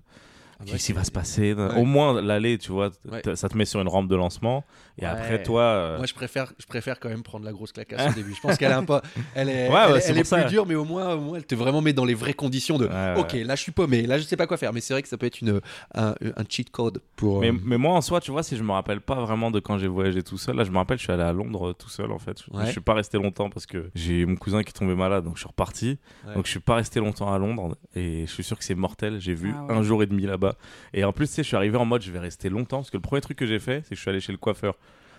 Ah 0.60 0.64
qu'est-ce 0.66 0.86
qui 0.88 0.94
va 0.94 1.04
se 1.04 1.12
passer? 1.12 1.54
Ouais. 1.54 1.76
Au 1.78 1.84
moins 1.86 2.22
l'aller, 2.22 2.58
tu 2.58 2.72
vois, 2.72 2.92
Ouais. 3.10 3.22
ça 3.36 3.50
te 3.50 3.58
met 3.58 3.66
sur 3.66 3.82
une 3.82 3.88
rampe 3.88 4.08
de 4.08 4.16
lancement. 4.16 4.64
Et 5.00 5.04
Ouais. 5.06 5.08
après, 5.12 5.42
toi. 5.42 5.62
euh, 5.64 5.98
Moi, 5.98 6.06
je 6.06 6.14
préfère, 6.14 6.54
je 6.60 6.66
préfère 6.68 7.00
quand 7.00 7.10
même 7.10 7.24
prendre 7.24 7.46
la 7.46 7.52
grosse 7.52 7.72
clacasse 7.72 8.12
au 8.12 8.14
début. 8.14 8.34
Je 8.36 8.42
pense 8.42 8.58
qu'elle 8.58 8.72
est 8.72 8.76
un 8.76 8.84
peu, 8.86 9.00
elle 9.34 9.50
est, 9.50 9.68
Ouais, 9.70 9.76
elle, 9.86 9.92
ouais, 9.94 9.98
est- 9.98 10.02
c'est 10.02 10.12
elle 10.12 10.18
est 10.20 10.30
plus 10.44 10.50
dure, 10.50 10.66
mais 10.68 10.76
au 10.76 10.86
moins, 10.86 11.16
au 11.16 11.20
moins, 11.20 11.38
elle 11.38 11.46
te 11.46 11.56
vraiment 11.56 11.82
met 11.82 11.94
dans 11.94 12.06
les 12.06 12.14
vraies 12.14 12.34
conditions 12.36 12.78
de. 12.78 12.86
ouais, 12.86 12.92
ouais. 12.92 13.14
Ok, 13.20 13.34
là, 13.34 13.56
je 13.56 13.62
suis 13.62 13.72
paumé. 13.72 14.04
Là, 14.04 14.18
je 14.20 14.24
sais 14.24 14.38
pas 14.38 14.46
quoi 14.48 14.58
faire. 14.58 14.72
Mais 14.72 14.82
c'est 14.82 14.94
vrai 14.94 15.02
que 15.02 15.08
ça 15.10 15.18
peut 15.18 15.26
être 15.26 15.42
une, 15.42 15.62
un, 15.96 16.14
un 16.22 16.44
cheat 16.48 16.70
code 16.70 17.02
pour. 17.16 17.40
Mais, 17.42 17.50
euh, 17.50 17.56
mais 17.64 17.78
moi 17.78 17.96
en 17.96 18.02
soi, 18.02 18.22
tu 18.22 18.30
vois, 18.32 18.44
si 18.44 18.56
je 18.56 18.64
me 18.64 18.72
rappelle 18.72 19.02
pas 19.02 19.16
vraiment 19.16 19.50
de 19.52 19.60
quand 19.60 19.78
j'ai 19.80 19.88
voyagé 19.88 20.22
tout 20.22 20.38
seul, 20.38 20.56
là 20.56 20.64
je 20.64 20.70
me 20.72 20.78
rappelle, 20.78 20.98
je 21.00 21.04
suis 21.04 21.12
allé 21.12 21.24
à 21.24 21.34
Londres 21.34 21.70
euh, 21.70 21.74
tout 21.74 21.90
seul 21.90 22.12
en 22.12 22.20
fait. 22.20 22.40
Je- 22.48 22.56
Ouais. 22.58 22.66
Je 22.68 22.72
suis 22.72 22.82
pas 22.82 22.94
resté 22.94 23.18
longtemps 23.18 23.50
parce 23.50 23.66
que 23.66 23.90
j'ai 23.96 24.26
mon 24.28 24.36
cousin 24.36 24.62
qui 24.62 24.70
est 24.70 24.74
tombé 24.74 24.94
malade, 24.94 25.24
donc 25.24 25.36
je 25.36 25.40
suis 25.40 25.48
reparti. 25.48 25.98
Ouais. 26.28 26.36
Donc 26.36 26.46
je 26.46 26.52
suis 26.52 26.60
pas 26.60 26.76
resté 26.76 27.00
longtemps 27.00 27.34
à 27.34 27.38
Londres 27.40 27.76
et 27.96 28.26
je 28.28 28.32
suis 28.32 28.44
sûr 28.44 28.58
que 28.60 28.64
c'est 28.64 28.76
mortel. 28.76 29.20
J'ai 29.20 29.34
vu 29.34 29.54
Ah 29.58 29.64
ouais. 29.66 29.74
un 29.76 29.82
jour 29.82 30.04
et 30.04 30.06
demi 30.06 30.24
là-bas. 30.28 30.54
Et 30.94 31.04
en 31.04 31.12
plus, 31.14 31.28
tu 31.28 31.34
sais, 31.34 31.42
je 31.44 31.48
suis 31.48 31.58
arrivé 31.58 31.78
en 31.78 31.86
mode 31.86 32.04
je 32.04 32.12
vais 32.12 32.20
rester 32.20 32.50
longtemps 32.50 32.78
parce 32.78 32.92
que 32.92 32.98
le 32.98 33.02
premier 33.02 33.22
truc 33.22 33.38
que 33.38 33.46
j'ai 33.48 33.60
fait, 33.60 33.82
c'est 33.84 33.90
que 33.92 33.96
je 33.96 34.02
suis 34.02 34.10
allé 34.10 34.20
chez 34.20 34.32
le 34.32 34.38
coiffeur 34.38 34.76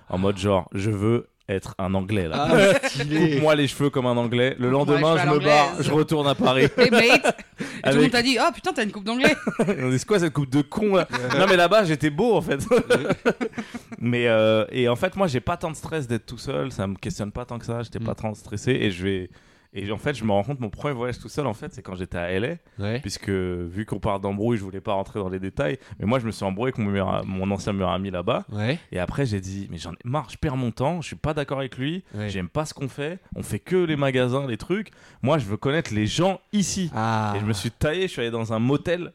en 0.09 0.19
mode 0.19 0.37
genre 0.39 0.69
je 0.73 0.91
veux 0.91 1.29
être 1.47 1.75
un 1.79 1.93
anglais 1.93 2.27
là. 2.27 2.49
Ah, 2.51 2.89
stylé. 2.89 3.31
Coupe-moi 3.35 3.55
les 3.55 3.69
cheveux 3.69 3.91
comme 3.91 4.07
un 4.07 4.17
anglais. 4.17 4.57
Le 4.59 4.71
lendemain, 4.71 5.19
je 5.19 5.29
me 5.29 5.39
barre, 5.41 5.75
je 5.79 5.91
retourne 5.93 6.27
à 6.27 6.35
Paris. 6.35 6.69
Hey 6.79 6.91
mate 6.91 7.37
Et 7.85 7.91
Tout 7.91 7.97
le 7.97 8.01
monde 8.03 8.11
t'a 8.13 8.23
dit 8.23 8.39
Oh 8.41 8.51
putain, 8.55 8.73
t'as 8.73 8.83
une 8.83 8.93
coupe 8.93 9.05
d'anglais 9.05 9.35
On 9.79 9.91
dit, 9.91 9.99
c'est 9.99 10.07
quoi 10.07 10.19
cette 10.19 10.33
coupe 10.33 10.49
de 10.49 10.63
con 10.63 10.95
là 10.97 11.07
Non 11.39 11.45
mais 11.47 11.57
là-bas 11.57 11.85
j'étais 11.85 12.09
beau 12.09 12.35
en 12.35 12.41
fait. 12.41 12.61
mais 13.99 14.27
euh, 14.27 14.65
et 14.71 14.89
en 14.89 14.97
fait 14.97 15.17
moi 15.17 15.27
j'ai 15.27 15.41
pas 15.41 15.57
tant 15.57 15.71
de 15.71 15.77
stress 15.77 16.07
d'être 16.07 16.27
tout 16.27 16.39
seul, 16.39 16.73
ça 16.73 16.87
me 16.87 16.95
questionne 16.97 17.31
pas 17.33 17.45
tant 17.45 17.59
que 17.59 17.67
ça, 17.67 17.83
j'étais 17.83 17.99
Mm. 17.99 18.05
pas 18.05 18.15
tant 18.15 18.35
stressé 18.35 18.71
et 18.73 18.91
je 18.91 19.05
vais 19.05 19.31
Et 19.75 19.91
en 19.91 19.99
fait, 19.99 20.15
je 20.15 20.25
me 20.25 20.31
rends 20.31 20.45
compte, 20.45 20.61
mon 20.61 20.71
premier 20.71 20.95
voyage 20.95 21.19
tout 21.19 21.29
seul, 21.29 21.47
en 21.47 21.53
fait, 21.53 21.75
c'est 21.75 21.83
quand 21.83 21.97
j'étais 21.97 22.17
à 22.17 22.39
LA. 22.39 22.55
Ouais. 22.79 23.01
Puisque, 23.01 23.29
vu 23.29 23.85
qu'on 23.85 23.99
parle 23.99 24.21
d'embrouille, 24.21 24.57
je 24.57 24.63
voulais 24.63 24.81
pas 24.81 24.93
rentrer 24.93 25.19
dans 25.19 25.29
les 25.29 25.41
détails. 25.41 25.79
Mais 25.99 26.07
moi, 26.07 26.21
je 26.21 26.27
me 26.27 26.31
suis 26.31 26.45
embrouillé 26.45 26.73
avec 26.77 27.27
mon, 27.27 27.51
ancien 27.51 27.73
meilleur 27.73 27.91
ami 27.91 28.11
là-bas. 28.11 28.45
Ouais. 28.53 28.79
Et 28.93 29.01
après, 29.01 29.27
j'ai 29.27 29.41
dit, 29.41 29.67
mais 29.71 29.79
j'en 29.79 29.93
ai 29.93 29.97
marre, 30.05 30.29
je 30.31 30.37
perds 30.37 30.57
mon 30.57 30.71
temps, 30.71 31.01
je 31.01 31.09
suis 31.09 31.17
pas 31.17 31.35
d'accord 31.35 31.59
avec 31.59 31.77
lui, 31.77 32.05
Ouais. 32.15 32.29
j'aime 32.31 32.49
pas 32.49 32.65
ce 32.65 32.73
qu'on 32.73 32.89
fait, 32.89 33.19
on 33.35 33.43
fait 33.43 33.59
que 33.59 33.77
les 33.77 33.97
magasins, 33.97 34.47
les 34.47 34.57
trucs. 34.57 34.91
Moi, 35.23 35.39
je 35.39 35.47
veux 35.47 35.57
connaître 35.57 35.93
les 35.93 36.07
gens 36.07 36.41
ici. 36.53 36.91
Ah. 36.95 37.33
Et 37.37 37.41
je 37.41 37.45
me 37.45 37.53
suis 37.53 37.71
taillé, 37.73 38.03
je 38.03 38.13
suis 38.13 38.21
allé 38.21 38.31
dans 38.31 38.53
un 38.53 38.61
motel. 38.61 39.13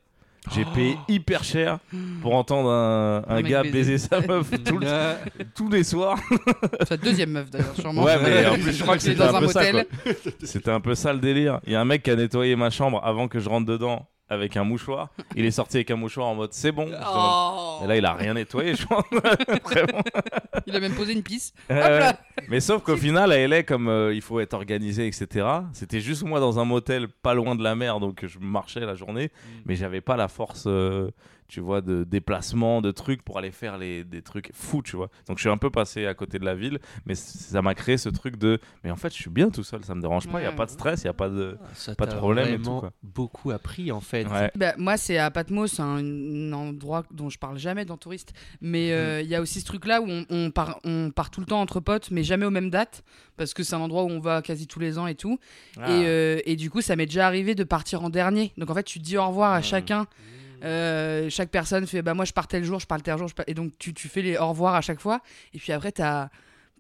J'ai 0.55 0.63
Oh. 0.65 0.73
payé 0.73 0.97
hyper 1.07 1.43
cher 1.43 1.79
pour 2.21 2.33
entendre 2.35 2.69
un, 2.71 3.23
un 3.27 3.31
Un 3.31 3.35
mec 3.41 3.47
gars 3.47 3.61
baiser. 3.63 3.71
baiser 3.93 3.97
sa 3.97 4.21
meuf 4.21 4.49
tout 4.65 4.77
le- 4.79 5.15
tous 5.55 5.69
les 5.69 5.83
soirs. 5.83 6.17
Sa 6.87 6.97
deuxième 6.97 7.31
meuf 7.31 7.49
d'ailleurs, 7.49 7.75
sûrement. 7.75 8.03
Ouais, 8.03 8.17
mais 8.23 8.45
en 8.47 8.53
plus, 8.59 8.71
je 8.73 8.81
crois 8.83 8.95
que 8.95 9.01
C'est 9.03 9.11
c'était 9.11 9.25
dans 9.27 9.35
un 9.35 9.37
un 9.37 9.41
peu 9.41 9.47
ça. 9.49 9.59
motel. 9.71 9.85
quoi. 10.03 10.13
C'était 10.43 10.71
un 10.71 10.79
peu 10.79 10.95
ça 10.95 11.13
le 11.13 11.19
délire. 11.19 11.59
Il 11.67 11.73
y 11.73 11.75
a 11.75 11.81
un 11.81 11.85
mec 11.85 12.03
qui 12.03 12.11
a 12.11 12.15
nettoyé 12.15 12.55
ma 12.55 12.69
chambre 12.69 13.01
avant 13.03 13.27
que 13.27 13.39
je 13.39 13.49
rentre 13.49 13.65
dedans 13.67 14.07
avec 14.29 14.57
un 14.57 14.63
mouchoir. 14.63 15.09
Il 15.35 15.45
est 15.45 15.51
sorti 15.51 15.77
avec 15.77 15.91
un 15.91 15.95
mouchoir 15.95 16.27
en 16.27 16.35
mode 16.35 16.53
c'est 16.53 16.71
bon. 16.71 16.89
Oh. 16.91 17.79
Et 17.83 17.87
là, 17.87 17.97
il 17.97 18.05
a 18.05 18.13
rien 18.13 18.33
nettoyé, 18.33 18.75
je 18.75 18.85
pense. 18.85 19.03
Il 20.67 20.75
a 20.75 20.79
même 20.79 20.93
posé 20.93 21.13
une 21.13 21.23
pisse. 21.23 21.53
Mais 22.47 22.59
sauf 22.59 22.83
qu'au 22.83 22.97
final, 22.97 23.31
à 23.31 23.47
LA, 23.47 23.63
comme 23.63 23.87
euh, 23.87 24.13
il 24.13 24.21
faut 24.21 24.39
être 24.39 24.53
organisé, 24.53 25.07
etc., 25.07 25.47
c'était 25.73 25.99
juste 25.99 26.23
moi 26.23 26.39
dans 26.39 26.59
un 26.59 26.65
motel 26.65 27.07
pas 27.07 27.33
loin 27.33 27.55
de 27.55 27.63
la 27.63 27.75
mer, 27.75 27.99
donc 27.99 28.25
je 28.25 28.39
marchais 28.39 28.81
la 28.81 28.95
journée, 28.95 29.31
mais 29.65 29.75
j'avais 29.75 30.01
pas 30.01 30.15
la 30.15 30.27
force, 30.27 30.65
euh, 30.67 31.09
tu 31.49 31.59
vois, 31.59 31.81
de 31.81 32.05
déplacement, 32.05 32.81
de 32.81 32.91
trucs 32.91 33.21
pour 33.23 33.37
aller 33.37 33.51
faire 33.51 33.77
les, 33.77 34.03
des 34.05 34.21
trucs 34.21 34.51
fous, 34.53 34.81
tu 34.81 34.95
vois. 34.95 35.09
Donc 35.27 35.37
je 35.37 35.41
suis 35.41 35.49
un 35.49 35.57
peu 35.57 35.69
passé 35.69 36.05
à 36.05 36.13
côté 36.13 36.39
de 36.39 36.45
la 36.45 36.55
ville, 36.55 36.79
mais 37.05 37.15
ça 37.15 37.61
m'a 37.61 37.75
créé 37.75 37.97
ce 37.97 38.07
truc 38.07 38.37
de, 38.37 38.59
mais 38.83 38.91
en 38.91 38.95
fait, 38.95 39.09
je 39.09 39.15
suis 39.21 39.29
bien 39.29 39.49
tout 39.49 39.63
seul, 39.63 39.83
ça 39.83 39.95
me 39.95 40.01
dérange 40.01 40.27
pas, 40.29 40.39
il 40.39 40.43
y 40.43 40.47
a 40.47 40.51
pas 40.53 40.65
de 40.65 40.71
stress, 40.71 41.01
il 41.01 41.05
y 41.05 41.09
a 41.09 41.13
pas 41.13 41.27
de. 41.27 41.57
ça 41.73 41.95
Pas 41.95 42.05
de 42.05 42.11
t'a 42.11 42.17
problème 42.17 42.47
et 42.47 42.55
tout, 42.57 42.63
vraiment 42.63 42.79
quoi. 42.79 42.91
beaucoup 43.03 43.51
appris 43.51 43.91
en 43.91 43.99
fait. 43.99 44.25
Ouais. 44.27 44.51
Bah, 44.55 44.73
moi, 44.77 44.95
c'est 44.95 45.17
à 45.17 45.31
Patmos, 45.31 45.79
un, 45.79 45.97
un 45.97 46.53
endroit 46.53 47.03
dont 47.11 47.29
je 47.29 47.37
parle 47.39 47.57
jamais 47.57 47.83
dans 47.83 47.97
Touriste. 47.97 48.33
Mais 48.61 48.91
euh, 48.91 49.21
il 49.21 49.27
y 49.27 49.35
a 49.35 49.41
aussi 49.41 49.59
ce 49.59 49.65
truc-là 49.65 50.01
où 50.01 50.05
on, 50.07 50.25
on 50.29 50.51
part, 50.51 50.79
on 50.83 51.11
part 51.11 51.31
tout 51.31 51.39
le 51.39 51.45
temps 51.47 51.59
entre 51.61 51.79
potes, 51.79 52.11
mais 52.11 52.23
jamais 52.23 52.45
aux 52.45 52.51
mêmes 52.51 52.69
dates, 52.69 53.03
parce 53.37 53.53
que 53.53 53.63
c'est 53.63 53.75
un 53.75 53.79
endroit 53.79 54.03
où 54.03 54.09
on 54.09 54.19
va 54.19 54.41
quasi 54.41 54.67
tous 54.67 54.79
les 54.79 54.97
ans 54.99 55.07
et 55.07 55.15
tout. 55.15 55.39
Ah. 55.81 55.89
Et, 55.91 56.05
euh, 56.05 56.39
et 56.45 56.55
du 56.55 56.69
coup, 56.69 56.81
ça 56.81 56.95
m'est 56.95 57.05
déjà 57.07 57.25
arrivé 57.25 57.55
de 57.55 57.63
partir 57.63 58.03
en 58.03 58.09
dernier. 58.09 58.53
Donc 58.57 58.69
en 58.69 58.73
fait, 58.75 58.83
tu 58.83 58.99
dis 58.99 59.17
au 59.17 59.27
revoir 59.27 59.53
à 59.53 59.61
chacun. 59.61 60.05
Euh, 60.63 61.29
chaque 61.29 61.49
personne 61.51 61.85
fait 61.87 62.01
bah 62.01 62.13
moi 62.13 62.25
je 62.25 62.33
pars 62.33 62.47
tel 62.47 62.63
jour, 62.63 62.79
je 62.79 62.85
pars 62.87 63.01
tel 63.01 63.17
jour, 63.17 63.27
je 63.27 63.33
pars- 63.35 63.45
et 63.47 63.53
donc 63.53 63.71
tu, 63.79 63.93
tu 63.93 64.07
fais 64.07 64.21
les 64.21 64.37
au 64.37 64.49
revoir 64.49 64.75
à 64.75 64.81
chaque 64.81 64.99
fois. 64.99 65.21
Et 65.53 65.57
puis 65.59 65.71
après, 65.71 65.91
tu 65.91 66.01
as 66.01 66.29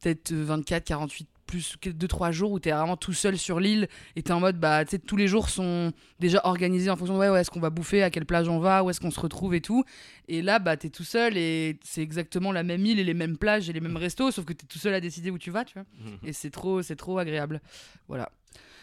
peut-être 0.01 0.31
24, 0.33 0.83
48 0.85 1.27
plus 1.45 1.77
2-3 1.83 2.31
jours 2.31 2.51
où 2.51 2.59
tu 2.59 2.69
es 2.69 2.71
vraiment 2.71 2.95
tout 2.95 3.11
seul 3.11 3.35
sur 3.35 3.59
l'île 3.59 3.87
et 4.15 4.21
tu 4.21 4.29
es 4.29 4.31
en 4.35 4.39
mode 4.39 4.59
bah 4.59 4.85
tu 4.85 4.91
sais 4.91 4.99
tous 4.99 5.15
les 5.17 5.27
jours 5.27 5.49
sont 5.49 5.91
déjà 6.19 6.41
organisés 6.43 6.91
en 6.91 6.95
fonction 6.95 7.15
de 7.15 7.19
ouais, 7.19 7.29
ouais 7.29 7.41
est-ce 7.41 7.49
qu'on 7.49 7.59
va 7.59 7.71
bouffer, 7.71 8.03
à 8.03 8.11
quelle 8.11 8.27
plage 8.27 8.47
on 8.47 8.59
va, 8.59 8.83
où 8.83 8.91
est-ce 8.91 9.01
qu'on 9.01 9.09
se 9.09 9.19
retrouve 9.19 9.55
et 9.55 9.61
tout. 9.61 9.83
Et 10.27 10.43
là 10.43 10.59
bah 10.59 10.77
tu 10.77 10.85
es 10.85 10.89
tout 10.91 11.03
seul 11.03 11.37
et 11.37 11.79
c'est 11.83 12.03
exactement 12.03 12.51
la 12.51 12.61
même 12.61 12.85
île 12.85 12.99
et 12.99 13.03
les 13.03 13.15
mêmes 13.15 13.35
plages 13.35 13.67
et 13.67 13.73
les 13.73 13.79
mêmes 13.79 13.97
restos 13.97 14.29
sauf 14.29 14.45
que 14.45 14.53
tu 14.53 14.65
es 14.65 14.67
tout 14.67 14.77
seul 14.77 14.93
à 14.93 14.99
décider 15.01 15.31
où 15.31 15.39
tu 15.39 15.49
vas, 15.49 15.65
tu 15.65 15.73
vois. 15.73 15.85
Et 16.23 16.33
c'est 16.33 16.51
trop 16.51 16.83
c'est 16.83 16.95
trop 16.95 17.17
agréable. 17.17 17.61
Voilà. 18.07 18.29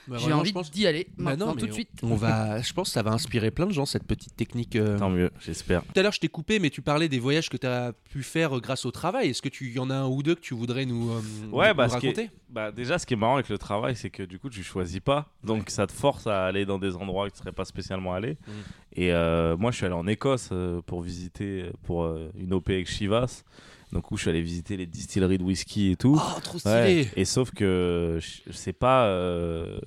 Bah, 0.08 0.16
J'ai 0.18 0.32
envie 0.32 0.52
d'y 0.72 0.86
aller 0.86 1.08
Bah 1.18 1.30
maintenant 1.30 1.46
non, 1.48 1.54
tout 1.56 1.66
de 1.66 1.72
suite. 1.72 1.90
On 2.02 2.14
va, 2.14 2.60
je 2.62 2.72
pense 2.72 2.88
que 2.88 2.92
ça 2.94 3.02
va 3.02 3.12
inspirer 3.12 3.50
plein 3.50 3.66
de 3.66 3.72
gens 3.72 3.86
cette 3.86 4.04
petite 4.04 4.36
technique. 4.36 4.76
euh. 4.76 4.98
Tant 4.98 5.10
mieux, 5.10 5.30
j'espère. 5.40 5.82
Tout 5.82 5.98
à 5.98 6.02
l'heure, 6.02 6.12
je 6.12 6.20
t'ai 6.20 6.28
coupé, 6.28 6.58
mais 6.58 6.70
tu 6.70 6.82
parlais 6.82 7.08
des 7.08 7.18
voyages 7.18 7.48
que 7.48 7.56
tu 7.56 7.66
as 7.66 7.92
pu 8.10 8.22
faire 8.22 8.56
euh, 8.56 8.60
grâce 8.60 8.84
au 8.86 8.90
travail. 8.90 9.30
Est-ce 9.30 9.42
que 9.42 9.48
tu 9.48 9.70
y 9.72 9.78
en 9.78 9.90
as 9.90 9.94
un 9.94 10.06
ou 10.06 10.22
deux 10.22 10.34
que 10.34 10.40
tu 10.40 10.54
voudrais 10.54 10.86
nous, 10.86 11.10
euh, 11.10 11.20
Ouais, 11.50 11.68
nous 11.70 11.74
bah, 11.74 11.84
est- 11.86 11.88
raconter? 11.88 12.30
Bah, 12.48 12.70
déjà, 12.72 12.98
ce 12.98 13.06
qui 13.06 13.14
est 13.14 13.16
marrant 13.16 13.34
avec 13.34 13.48
le 13.48 13.58
travail, 13.58 13.96
c'est 13.96 14.10
que 14.10 14.22
du 14.22 14.38
coup, 14.38 14.48
tu 14.48 14.62
choisis 14.62 15.00
pas. 15.00 15.28
Donc, 15.42 15.70
ça 15.70 15.86
te 15.86 15.92
force 15.92 16.26
à 16.26 16.44
aller 16.46 16.64
dans 16.64 16.78
des 16.78 16.94
endroits 16.96 17.28
que 17.28 17.34
tu 17.34 17.40
serais 17.40 17.52
pas 17.52 17.64
spécialement 17.64 18.14
allé. 18.14 18.32
Mm. 18.46 18.50
Et 18.94 19.12
euh, 19.12 19.56
moi, 19.56 19.70
je 19.72 19.76
suis 19.76 19.86
allé 19.86 19.94
en 19.94 20.06
Écosse 20.06 20.50
euh, 20.52 20.80
pour 20.82 21.02
visiter 21.02 21.70
pour 21.82 22.04
euh, 22.04 22.30
une 22.38 22.52
OP 22.54 22.70
avec 22.70 22.88
Chivas. 22.88 23.42
Donc, 23.92 24.10
où 24.10 24.16
je 24.16 24.22
suis 24.22 24.30
allé 24.30 24.42
visiter 24.42 24.76
les 24.76 24.86
distilleries 24.86 25.38
de 25.38 25.44
whisky 25.44 25.92
et 25.92 25.96
tout. 25.96 26.18
Oh, 26.20 26.40
trop 26.42 26.58
Ouais. 26.64 27.04
stylé 27.04 27.08
Et 27.16 27.24
sauf 27.24 27.50
que 27.52 28.18
c'est 28.50 28.72
pas. 28.72 29.06
euh, 29.06 29.78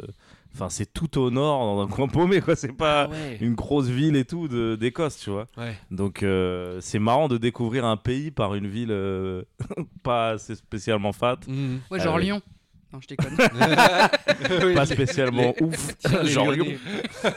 Enfin, 0.55 0.67
c'est 0.69 0.91
tout 0.91 1.19
au 1.19 1.29
nord, 1.29 1.59
dans 1.75 1.81
un 1.83 1.87
coin 1.95 2.07
paumé, 2.07 2.41
quoi. 2.41 2.55
C'est 2.55 2.73
pas 2.73 3.03
Ah 3.03 3.09
ouais. 3.09 3.37
une 3.39 3.53
grosse 3.53 3.87
ville 3.87 4.15
et 4.15 4.25
tout 4.25 4.47
d'Écosse, 4.77 5.17
tu 5.19 5.29
vois. 5.29 5.45
Ouais. 5.57 5.75
Donc 5.91 6.23
euh, 6.23 6.79
c'est 6.81 6.97
marrant 6.97 7.27
de 7.27 7.37
découvrir 7.37 7.85
un 7.85 7.97
pays 7.97 8.31
par 8.31 8.55
une 8.55 8.67
ville 8.67 8.89
euh, 8.91 9.43
pas 10.03 10.31
assez 10.31 10.55
spécialement 10.55 11.11
fat, 11.13 11.37
Mhm. 11.47 11.81
Ouais, 11.91 11.99
genre. 11.99 12.17
Lyon. 12.17 12.41
Non, 12.91 12.99
je 13.01 13.07
déconne. 13.07 13.35
Pas 13.37 14.83
les- 14.83 14.85
spécialement 14.85 15.53
ouf, 15.61 15.95
genre. 16.23 16.53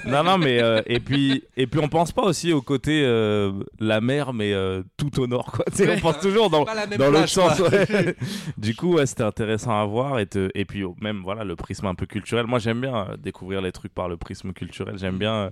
Non 0.07 0.22
non 0.24 0.38
mais 0.38 0.62
euh, 0.62 0.80
et 0.86 0.98
puis 1.00 1.44
et 1.57 1.66
puis 1.66 1.78
on 1.80 1.88
pense 1.88 2.12
pas 2.12 2.22
aussi 2.22 2.53
au 2.55 2.62
côté 2.62 3.03
euh, 3.05 3.53
la 3.78 4.00
mer 4.00 4.32
mais 4.32 4.53
euh, 4.55 4.82
tout 4.96 5.20
au 5.20 5.26
nord 5.26 5.53
quoi. 5.53 5.64
On 5.78 5.98
pense 6.00 6.20
toujours 6.20 6.48
dans 6.48 6.64
Pas 6.64 6.74
la 6.74 6.86
même 6.86 6.98
dans 6.98 7.11
l'autre 7.11 7.28
sens. 7.28 7.59
ouais. 7.59 8.16
du 8.57 8.74
coup 8.74 8.94
ouais, 8.94 9.05
c'était 9.07 9.24
intéressant 9.24 9.78
à 9.78 9.84
voir 9.84 10.18
et 10.20 10.26
te- 10.26 10.50
et 10.55 10.64
puis 10.64 10.84
oh, 10.84 10.96
même 11.00 11.20
voilà 11.22 11.44
le 11.44 11.55
prisme 11.57 11.86
un 11.86 11.94
peu 11.94 12.07
culturel. 12.07 12.46
Moi 12.46 12.59
j'aime 12.59 12.80
bien 12.80 12.96
euh, 13.11 13.16
découvrir 13.18 13.61
les 13.61 13.72
trucs 13.72 13.92
par 13.92 14.09
le 14.09 14.16
prisme 14.16 14.53
culturel. 14.55 14.96
J'aime 14.98 15.18
bien 15.18 15.34
euh, 15.34 15.50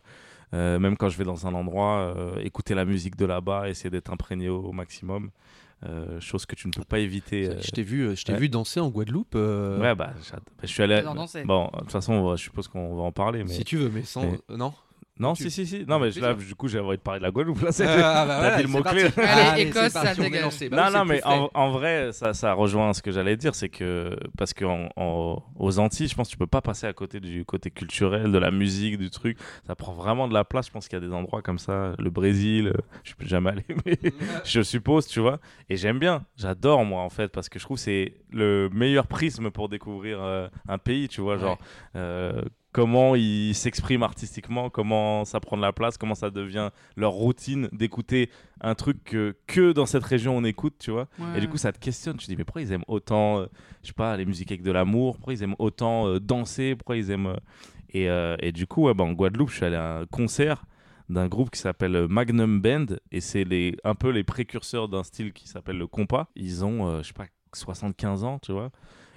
euh, 0.55 0.79
même 0.79 0.97
quand 0.97 1.09
je 1.11 1.19
vais 1.19 1.25
dans 1.25 1.47
un 1.47 1.55
endroit, 1.55 2.15
euh, 2.17 2.41
écouter 2.43 2.75
la 2.75 2.85
musique 2.85 3.17
de 3.17 3.27
là-bas, 3.27 3.69
essayer 3.69 3.91
d'être 3.91 4.11
imprégné 4.13 4.49
au, 4.49 4.61
au 4.61 4.73
maximum. 4.73 5.31
Euh, 5.87 6.21
chose 6.21 6.45
que 6.45 6.55
tu 6.55 6.67
ne 6.69 6.73
peux 6.73 6.85
pas 6.85 6.99
éviter. 6.99 7.49
euh, 7.49 7.55
Je 7.63 7.71
t'ai 7.71 7.83
vu, 7.83 8.03
euh, 8.03 8.15
je 8.15 8.23
t'ai 8.25 8.33
ouais. 8.35 8.39
vu 8.39 8.49
danser 8.51 8.81
en 8.81 8.91
Guadeloupe. 8.91 9.35
euh, 9.35 9.81
Ouais, 9.81 9.95
bah, 9.95 10.13
bah, 10.15 10.41
je 10.63 10.67
suis 10.67 10.83
allé. 10.83 11.01
Bon, 11.47 11.71
de 11.73 11.79
toute 11.79 11.91
façon, 11.93 12.37
je 12.37 12.43
suppose 12.43 12.69
qu'on 12.69 12.97
va 12.97 13.03
en 13.03 13.13
parler. 13.13 13.45
Mais... 13.45 13.51
Si 13.55 13.65
tu 13.65 13.79
veux, 13.79 13.89
mais 13.89 14.03
sans. 14.03 14.23
mais- 14.31 14.57
non? 14.59 14.75
Non, 15.21 15.35
tu- 15.35 15.45
si, 15.45 15.51
si, 15.51 15.67
si. 15.67 15.85
Non, 15.87 15.99
mais 16.01 16.11
je- 16.11 16.21
là, 16.21 16.35
du 16.35 16.55
coup, 16.55 16.67
j'ai 16.67 16.81
envie 16.81 16.97
de 16.97 17.03
parler 17.03 17.21
de 17.21 17.25
la 17.25 17.31
Guadeloupe. 17.31 17.61
Là, 17.63 17.71
c'est- 17.73 17.87
Ah, 17.87 18.25
bah 18.27 18.39
voilà, 18.41 18.63
le 18.63 18.69
mot-clé. 18.69 19.03
Allez, 19.17 19.29
Allez, 19.43 19.63
Écosse, 19.63 19.93
ça 19.93 20.15
dégage. 20.25 20.43
Bah 20.71 20.91
non, 20.91 20.99
non, 20.99 21.05
mais 21.05 21.21
en, 21.25 21.51
en 21.55 21.71
vrai, 21.71 22.11
ça, 22.13 22.33
ça 22.35 22.53
rejoint 22.55 22.93
ce 22.95 23.03
que 23.03 23.13
j'allais 23.13 23.37
dire, 23.37 23.55
c'est 23.55 23.69
que 23.69 24.17
parce 24.37 24.55
qu'aux 24.55 25.43
aux 25.59 25.79
Antilles, 25.79 26.09
je 26.09 26.15
pense 26.15 26.29
que 26.29 26.33
tu 26.33 26.39
peux 26.39 26.47
pas 26.47 26.63
passer 26.63 26.87
à 26.87 26.93
côté 26.93 27.21
du 27.21 27.45
côté 27.45 27.71
culturel, 27.71 28.33
de 28.33 28.39
la 28.39 28.51
musique, 28.51 28.99
du 28.99 29.11
truc. 29.11 29.39
Ça 29.67 29.75
prend 29.75 29.93
vraiment 29.93 30.27
de 30.29 30.35
la 30.35 30.45
place. 30.45 30.67
Je 30.67 30.73
pense 30.73 30.89
qu'il 30.89 30.99
y 30.99 31.03
a 31.03 31.07
des 31.07 31.13
endroits 31.13 31.43
comme 31.43 31.59
ça, 31.59 31.93
le 31.99 32.11
Brésil, 32.11 32.69
euh, 32.69 32.81
je 33.05 33.11
suis 33.11 33.29
jamais 33.29 33.51
allé, 33.51 33.65
mais 33.85 33.99
je 34.45 34.63
suppose, 34.63 35.07
tu 35.07 35.21
vois. 35.21 35.39
Et 35.69 35.77
j'aime 35.77 35.99
bien, 35.99 36.25
j'adore 36.37 36.85
moi 36.85 37.03
en 37.03 37.11
fait, 37.11 37.29
parce 37.29 37.49
que 37.49 37.59
je 37.59 37.65
trouve 37.65 37.77
que 37.77 37.83
c'est 37.83 38.15
le 38.33 38.69
meilleur 38.73 39.07
prisme 39.07 39.51
pour 39.51 39.69
découvrir 39.69 40.19
euh, 40.23 40.49
un 40.69 40.79
pays, 40.79 41.09
tu 41.09 41.21
vois, 41.21 41.37
genre 41.37 41.59
euh, 41.97 42.43
comment 42.73 43.15
ils 43.17 43.55
s'expriment 43.55 44.03
artistiquement, 44.05 44.71
comment 44.71 45.25
ça 45.25 45.41
prend 45.41 45.57
de 45.57 45.63
la 45.63 45.73
place, 45.73 45.97
comment 45.99 46.15
ça 46.15 46.31
devient 46.31 46.71
leur 46.97 47.13
routine 47.13 47.69
d'écouter 47.73 48.31
un 48.61 48.75
truc 48.75 49.03
que, 49.05 49.37
que 49.47 49.73
dans 49.73 49.87
cette 49.87 50.05
région 50.05 50.37
on 50.37 50.45
écoute, 50.45 50.75
tu 50.79 50.91
vois. 50.91 51.09
Et 51.37 51.41
du 51.41 51.49
coup, 51.49 51.57
ça 51.57 51.73
te 51.73 51.79
questionne. 51.79 52.17
Tu 52.17 52.27
te 52.27 52.31
dis, 52.31 52.37
mais 52.37 52.45
pourquoi 52.45 52.63
ils 52.63 52.73
aiment 52.73 52.85
autant, 52.89 53.41
euh, 53.41 53.47
je 53.83 53.89
sais 53.89 53.93
pas, 53.95 54.17
les 54.17 54.25
musiques 54.27 54.51
avec 54.53 54.63
de 54.63 54.71
l'amour? 54.73 55.17
Pourquoi 55.17 55.33
ils 55.35 55.43
aiment 55.43 55.57
autant 55.59 56.07
euh, 56.07 56.21
danser? 56.21 56.77
Pourquoi 56.77 56.97
ils 56.97 57.11
aiment. 57.11 57.35
euh, 57.97 58.37
Et, 58.41 58.47
et 58.47 58.53
du 58.53 58.67
coup, 58.67 58.85
ouais, 58.85 58.95
bah, 58.95 59.05
en 59.05 59.13
Guadeloupe, 59.13 59.51
je 59.51 59.57
suis 59.57 59.65
allé 59.65 59.77
à 59.77 59.99
un 59.99 60.07
concert 60.07 60.65
d'un 61.09 61.27
groupe 61.27 61.51
qui 61.51 61.59
s'appelle 61.59 62.07
Magnum 62.09 62.61
Band. 62.61 62.87
Et 63.11 63.21
c'est 63.21 63.43
les, 63.43 63.77
un 63.83 63.97
peu 63.97 64.11
les 64.11 64.23
précurseurs 64.23 64.89
d'un 64.89 65.03
style 65.03 65.33
qui 65.33 65.49
s'appelle 65.49 65.77
le 65.77 65.89
compas. 65.89 66.29
Ils 66.37 66.65
ont, 66.65 66.87
euh, 66.87 67.03
je 67.03 67.09
sais 67.09 67.15
pas, 67.15 67.27
75 67.53 68.23
ans, 68.23 68.39
tu 68.39 68.53
vois. 68.53 68.71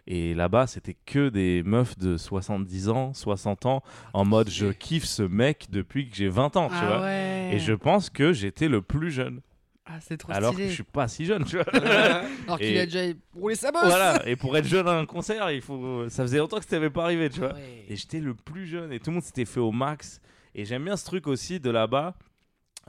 Et 0.05 0.33
là-bas, 0.33 0.67
c'était 0.67 0.97
que 1.05 1.29
des 1.29 1.63
meufs 1.63 1.97
de 1.97 2.17
70 2.17 2.89
ans, 2.89 3.13
60 3.13 3.65
ans, 3.65 3.83
en 4.13 4.25
mode 4.25 4.49
je 4.49 4.67
kiffe 4.67 5.05
ce 5.05 5.23
mec 5.23 5.67
depuis 5.69 6.09
que 6.09 6.15
j'ai 6.15 6.27
20 6.27 6.57
ans, 6.57 6.67
tu 6.67 6.75
ah 6.77 6.85
vois. 6.85 7.01
ouais. 7.03 7.51
Et 7.53 7.59
je 7.59 7.71
pense 7.73 8.09
que 8.09 8.33
j'étais 8.33 8.67
le 8.67 8.81
plus 8.81 9.11
jeune, 9.11 9.39
Ah, 9.85 9.99
c'est 10.01 10.17
trop 10.17 10.31
alors 10.33 10.51
stylé. 10.51 10.65
que 10.65 10.69
je 10.71 10.75
suis 10.75 10.83
pas 10.83 11.07
si 11.07 11.25
jeune, 11.25 11.45
tu 11.45 11.55
vois. 11.57 11.65
Alors 12.47 12.57
qu'il 12.59 12.77
a 12.77 12.85
déjà 12.85 13.13
roulé 13.33 13.55
sa 13.55 13.71
bosse. 13.71 13.85
Voilà, 13.85 14.21
et 14.27 14.35
pour 14.35 14.55
être 14.57 14.65
jeune 14.67 14.87
à 14.89 14.93
un 14.97 15.05
concert, 15.05 15.49
il 15.51 15.61
faut... 15.61 16.07
ça 16.09 16.23
faisait 16.23 16.37
longtemps 16.39 16.59
que 16.59 16.65
ça 16.65 16.75
n'avait 16.75 16.89
pas 16.89 17.03
arrivé, 17.05 17.29
tu 17.29 17.39
vois. 17.39 17.53
Ouais. 17.53 17.85
Et 17.87 17.95
j'étais 17.95 18.19
le 18.19 18.33
plus 18.33 18.65
jeune, 18.67 18.91
et 18.91 18.99
tout 18.99 19.09
le 19.09 19.15
monde 19.15 19.23
s'était 19.23 19.45
fait 19.45 19.59
au 19.61 19.71
max. 19.71 20.19
Et 20.55 20.65
j'aime 20.65 20.83
bien 20.83 20.97
ce 20.97 21.05
truc 21.05 21.27
aussi 21.27 21.59
de 21.61 21.69
là-bas. 21.69 22.15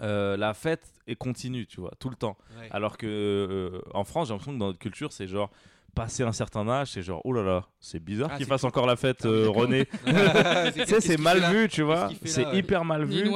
euh, 0.02 0.36
la 0.36 0.52
fête 0.54 0.88
est 1.06 1.14
continue, 1.14 1.66
tu 1.66 1.80
vois, 1.80 1.92
tout 2.00 2.10
le 2.10 2.16
temps. 2.16 2.36
Ouais. 2.58 2.66
Alors 2.72 2.96
que 2.96 3.06
euh, 3.06 3.80
en 3.92 4.02
France, 4.04 4.26
j'ai 4.28 4.34
l'impression 4.34 4.52
que 4.54 4.58
dans 4.58 4.66
notre 4.66 4.78
culture, 4.80 5.12
c'est 5.12 5.28
genre 5.28 5.50
passer 5.94 6.22
un 6.24 6.32
certain 6.32 6.68
âge, 6.68 6.88
c'est 6.92 7.02
genre 7.02 7.20
oh 7.24 7.32
là 7.32 7.42
là, 7.42 7.64
c'est 7.80 7.98
bizarre 8.02 8.30
Ah, 8.32 8.36
qu'il 8.36 8.46
fasse 8.46 8.62
cool. 8.62 8.68
encore 8.68 8.86
la 8.86 8.96
fête, 8.96 9.20
Ah 9.24 9.28
euh. 9.28 9.48
René. 9.48 9.86
tu 10.74 10.84
sais, 10.86 11.00
c'est 11.00 11.16
mal 11.18 11.40
là 11.40 11.52
vu, 11.52 11.68
tu 11.68 11.82
vois. 11.82 12.08
là, 12.08 12.10
C'est 12.24 12.46
hyper 12.54 12.84
mal 12.84 13.04
vu. 13.04 13.30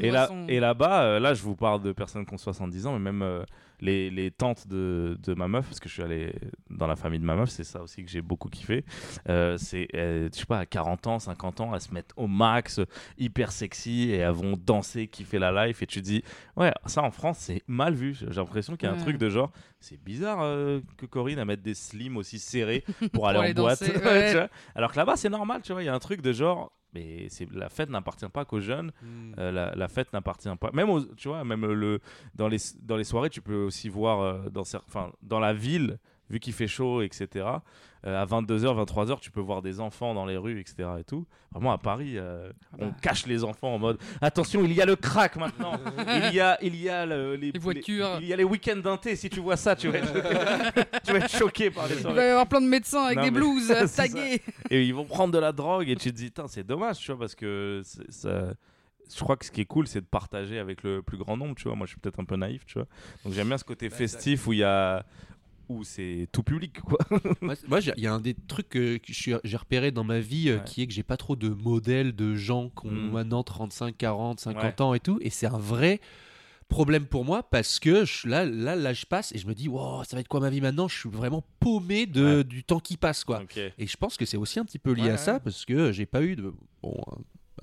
Et 0.00 0.10
là, 0.10 0.30
et 0.48 0.60
là-bas, 0.60 1.02
euh, 1.02 1.20
là, 1.20 1.34
je 1.34 1.42
vous 1.42 1.56
parle 1.56 1.82
de 1.82 1.92
personnes 1.92 2.24
qui 2.24 2.32
ont 2.34 2.38
70 2.38 2.86
ans, 2.86 2.92
mais 2.92 2.98
même 2.98 3.22
euh, 3.22 3.42
les, 3.84 4.10
les 4.10 4.30
tantes 4.30 4.66
de, 4.66 5.18
de 5.22 5.34
ma 5.34 5.46
meuf, 5.46 5.66
parce 5.66 5.78
que 5.78 5.88
je 5.88 5.94
suis 5.94 6.02
allé 6.02 6.34
dans 6.70 6.86
la 6.86 6.96
famille 6.96 7.20
de 7.20 7.24
ma 7.24 7.36
meuf, 7.36 7.50
c'est 7.50 7.64
ça 7.64 7.82
aussi 7.82 8.02
que 8.02 8.10
j'ai 8.10 8.22
beaucoup 8.22 8.48
kiffé. 8.48 8.84
Euh, 9.28 9.56
c'est, 9.58 9.88
euh, 9.94 10.28
je 10.32 10.38
sais 10.38 10.46
pas, 10.46 10.60
à 10.60 10.66
40 10.66 11.06
ans, 11.06 11.18
50 11.18 11.60
ans, 11.60 11.74
elles 11.74 11.80
se 11.82 11.92
mettent 11.92 12.12
au 12.16 12.26
max, 12.26 12.80
hyper 13.18 13.52
sexy, 13.52 14.10
et 14.10 14.16
elles 14.16 14.30
vont 14.32 14.56
danser, 14.56 15.06
kiffer 15.06 15.38
la 15.38 15.66
life. 15.66 15.82
Et 15.82 15.86
tu 15.86 16.00
te 16.00 16.06
dis, 16.06 16.24
ouais, 16.56 16.72
ça 16.86 17.02
en 17.02 17.10
France, 17.10 17.38
c'est 17.40 17.62
mal 17.66 17.94
vu. 17.94 18.14
J'ai 18.14 18.26
l'impression 18.26 18.76
qu'il 18.76 18.88
y 18.88 18.92
a 18.92 18.94
un 18.94 18.98
truc 18.98 19.18
de 19.18 19.28
genre, 19.28 19.52
c'est 19.80 20.02
bizarre 20.02 20.38
euh, 20.40 20.80
que 20.96 21.04
Corinne 21.04 21.38
à 21.38 21.44
mettre 21.44 21.62
des 21.62 21.74
slims 21.74 22.16
aussi 22.16 22.38
serrés 22.38 22.84
pour 23.12 23.28
aller 23.28 23.38
en 23.38 23.42
aller 23.42 23.54
boîte. 23.54 23.80
danser, 23.80 23.98
ouais. 24.04 24.32
vois. 24.32 24.48
Alors 24.74 24.92
que 24.92 24.96
là-bas, 24.96 25.16
c'est 25.16 25.28
normal, 25.28 25.60
tu 25.62 25.72
vois, 25.72 25.82
il 25.82 25.86
y 25.86 25.90
a 25.90 25.94
un 25.94 25.98
truc 25.98 26.22
de 26.22 26.32
genre. 26.32 26.72
Mais 26.94 27.26
c'est 27.28 27.50
la 27.52 27.68
fête 27.68 27.90
n'appartient 27.90 28.28
pas 28.28 28.44
qu'aux 28.44 28.60
jeunes. 28.60 28.92
Hmm. 29.02 29.32
Euh, 29.38 29.50
la, 29.52 29.74
la 29.74 29.88
fête 29.88 30.12
n'appartient 30.12 30.48
pas. 30.60 30.70
Même 30.72 30.90
aux- 30.90 31.00
tu 31.16 31.28
vois, 31.28 31.42
même 31.44 31.66
le 31.66 32.00
dans 32.34 32.48
les 32.48 32.58
dans 32.82 32.96
les 32.96 33.04
soirées, 33.04 33.30
tu 33.30 33.40
peux 33.42 33.64
aussi 33.64 33.88
voir 33.88 34.20
euh, 34.20 34.48
dans 34.50 34.62
enfin, 34.62 35.10
dans 35.22 35.40
la 35.40 35.52
ville, 35.52 35.98
vu 36.30 36.40
qu'il 36.40 36.52
fait 36.54 36.66
chaud, 36.66 37.02
etc. 37.02 37.46
euh, 38.06 38.22
à 38.22 38.24
22h, 38.26 38.84
23h, 38.86 39.20
tu 39.20 39.30
peux 39.30 39.40
voir 39.40 39.60
des 39.62 39.78
enfants 39.80 40.14
dans 40.14 40.24
les 40.26 40.36
rues, 40.36 40.58
etc. 40.60 40.88
Et 41.00 41.04
tout. 41.04 41.26
Vraiment 41.52 41.72
à 41.72 41.78
Paris, 41.78 42.14
euh, 42.16 42.50
on 42.78 42.90
cache 42.92 43.26
les 43.26 43.44
enfants 43.44 43.74
en 43.74 43.78
mode 43.78 43.98
attention, 44.20 44.64
il 44.64 44.72
y 44.72 44.80
a 44.82 44.86
le 44.86 44.96
crack 44.96 45.36
maintenant. 45.36 45.78
il 46.28 46.34
y 46.34 46.40
a 46.40 46.58
il 46.62 46.76
y 46.76 46.88
a 46.88 47.06
le- 47.06 47.36
les, 47.36 47.52
Les 47.52 47.58
voitures. 47.58 48.18
il 48.20 48.26
y 48.26 48.32
a 48.32 48.36
les 48.36 48.44
week-ends 48.44 48.76
d'un 48.82 48.96
thé. 48.96 49.16
Si 49.16 49.28
tu 49.30 49.40
vois 49.40 49.56
ça, 49.56 49.76
tu 49.76 49.88
vas 49.88 49.98
être, 49.98 50.12
tu 51.04 51.12
vas 51.12 51.18
être 51.18 51.28
choqué 51.30 51.70
par 51.70 51.86
les 51.88 51.94
Il 51.96 52.00
soirées 52.00 52.16
va 52.16 52.24
y 52.26 52.28
avoir 52.30 52.46
plein 52.48 52.60
de 52.60 52.66
médecins 52.68 53.04
avec 53.04 53.18
Non, 53.18 53.54
des 53.54 53.60
ça. 53.86 54.02
tagués. 54.02 54.40
et 54.70 54.82
ils 54.84 54.94
vont 54.94 55.04
prendre 55.04 55.32
de 55.32 55.38
la 55.38 55.52
drogue 55.52 55.88
et 55.88 55.96
tu 55.96 56.10
te 56.12 56.16
dis 56.16 56.32
c'est 56.48 56.66
dommage 56.66 56.98
tu 56.98 57.10
vois 57.12 57.20
parce 57.20 57.34
que 57.34 57.82
ça 58.08 58.54
je 59.14 59.20
crois 59.20 59.36
que 59.36 59.44
ce 59.44 59.50
qui 59.50 59.60
est 59.60 59.64
cool 59.66 59.86
c'est 59.86 60.00
de 60.00 60.06
partager 60.06 60.58
avec 60.58 60.82
le 60.82 61.02
plus 61.02 61.18
grand 61.18 61.36
nombre 61.36 61.54
tu 61.54 61.64
vois 61.64 61.76
moi 61.76 61.86
je 61.86 61.92
suis 61.92 62.00
peut-être 62.00 62.20
un 62.20 62.24
peu 62.24 62.36
naïf 62.36 62.64
tu 62.64 62.74
vois 62.78 62.86
donc 63.24 63.34
j'aime 63.34 63.48
bien 63.48 63.58
ce 63.58 63.64
côté 63.64 63.90
festif 63.90 64.46
où 64.46 64.52
il 64.54 64.60
y 64.60 64.64
a 64.64 65.04
où 65.68 65.84
c'est 65.84 66.28
tout 66.32 66.42
public 66.42 66.80
quoi 66.80 66.98
Moi, 67.68 67.80
il 67.96 68.02
y 68.02 68.06
a 68.06 68.12
un 68.14 68.20
des 68.20 68.34
trucs 68.34 68.68
que, 68.68 68.98
j'ai 69.06 69.56
repéré 69.56 69.90
dans 69.90 70.04
ma 70.04 70.20
vie 70.20 70.48
euh, 70.50 70.58
Ouais. 70.58 70.64
qui 70.64 70.82
est 70.82 70.86
que 70.86 70.92
j'ai 70.92 71.02
pas 71.02 71.16
trop 71.16 71.36
de 71.36 71.48
modèles 71.48 72.14
de 72.14 72.34
gens 72.34 72.70
qui 72.70 72.86
ont 72.86 72.90
Mm. 72.90 73.10
maintenant 73.12 73.42
35, 73.42 73.96
40, 73.96 74.40
50 74.40 74.62
Ouais. 74.62 74.82
ans 74.82 74.94
et 74.94 75.00
tout. 75.00 75.18
Et 75.22 75.30
c'est 75.30 75.46
un 75.46 75.58
vrai 75.58 76.00
problème 76.68 77.06
pour 77.06 77.24
moi 77.24 77.42
parce 77.42 77.78
que 77.78 78.04
je, 78.04 78.26
là, 78.26 78.44
là, 78.44 78.74
là, 78.74 78.92
je 78.94 79.04
passe 79.06 79.32
et 79.32 79.38
je 79.38 79.46
me 79.46 79.54
dis, 79.54 79.68
wow, 79.68 80.02
ça 80.04 80.16
va 80.16 80.20
être 80.20 80.28
quoi 80.28 80.40
ma 80.40 80.50
vie 80.50 80.60
maintenant? 80.60 80.88
Je 80.88 80.98
suis 80.98 81.10
vraiment 81.10 81.44
paumé 81.60 82.06
de, 82.06 82.36
Ouais. 82.38 82.44
du 82.44 82.64
temps 82.64 82.80
qui 82.80 82.96
passe, 82.96 83.22
quoi. 83.24 83.42
Et 83.78 83.86
je 83.86 83.96
pense 83.96 84.16
que 84.16 84.24
c'est 84.24 84.36
aussi 84.38 84.58
un 84.58 84.64
petit 84.64 84.78
peu 84.78 84.92
lié 84.92 85.02
Ouais, 85.04 85.10
à 85.10 85.16
ça 85.18 85.40
parce 85.40 85.64
que 85.64 85.92
j'ai 85.92 86.06
pas 86.06 86.22
eu 86.22 86.36
de. 86.36 86.52
Bon, 86.82 86.94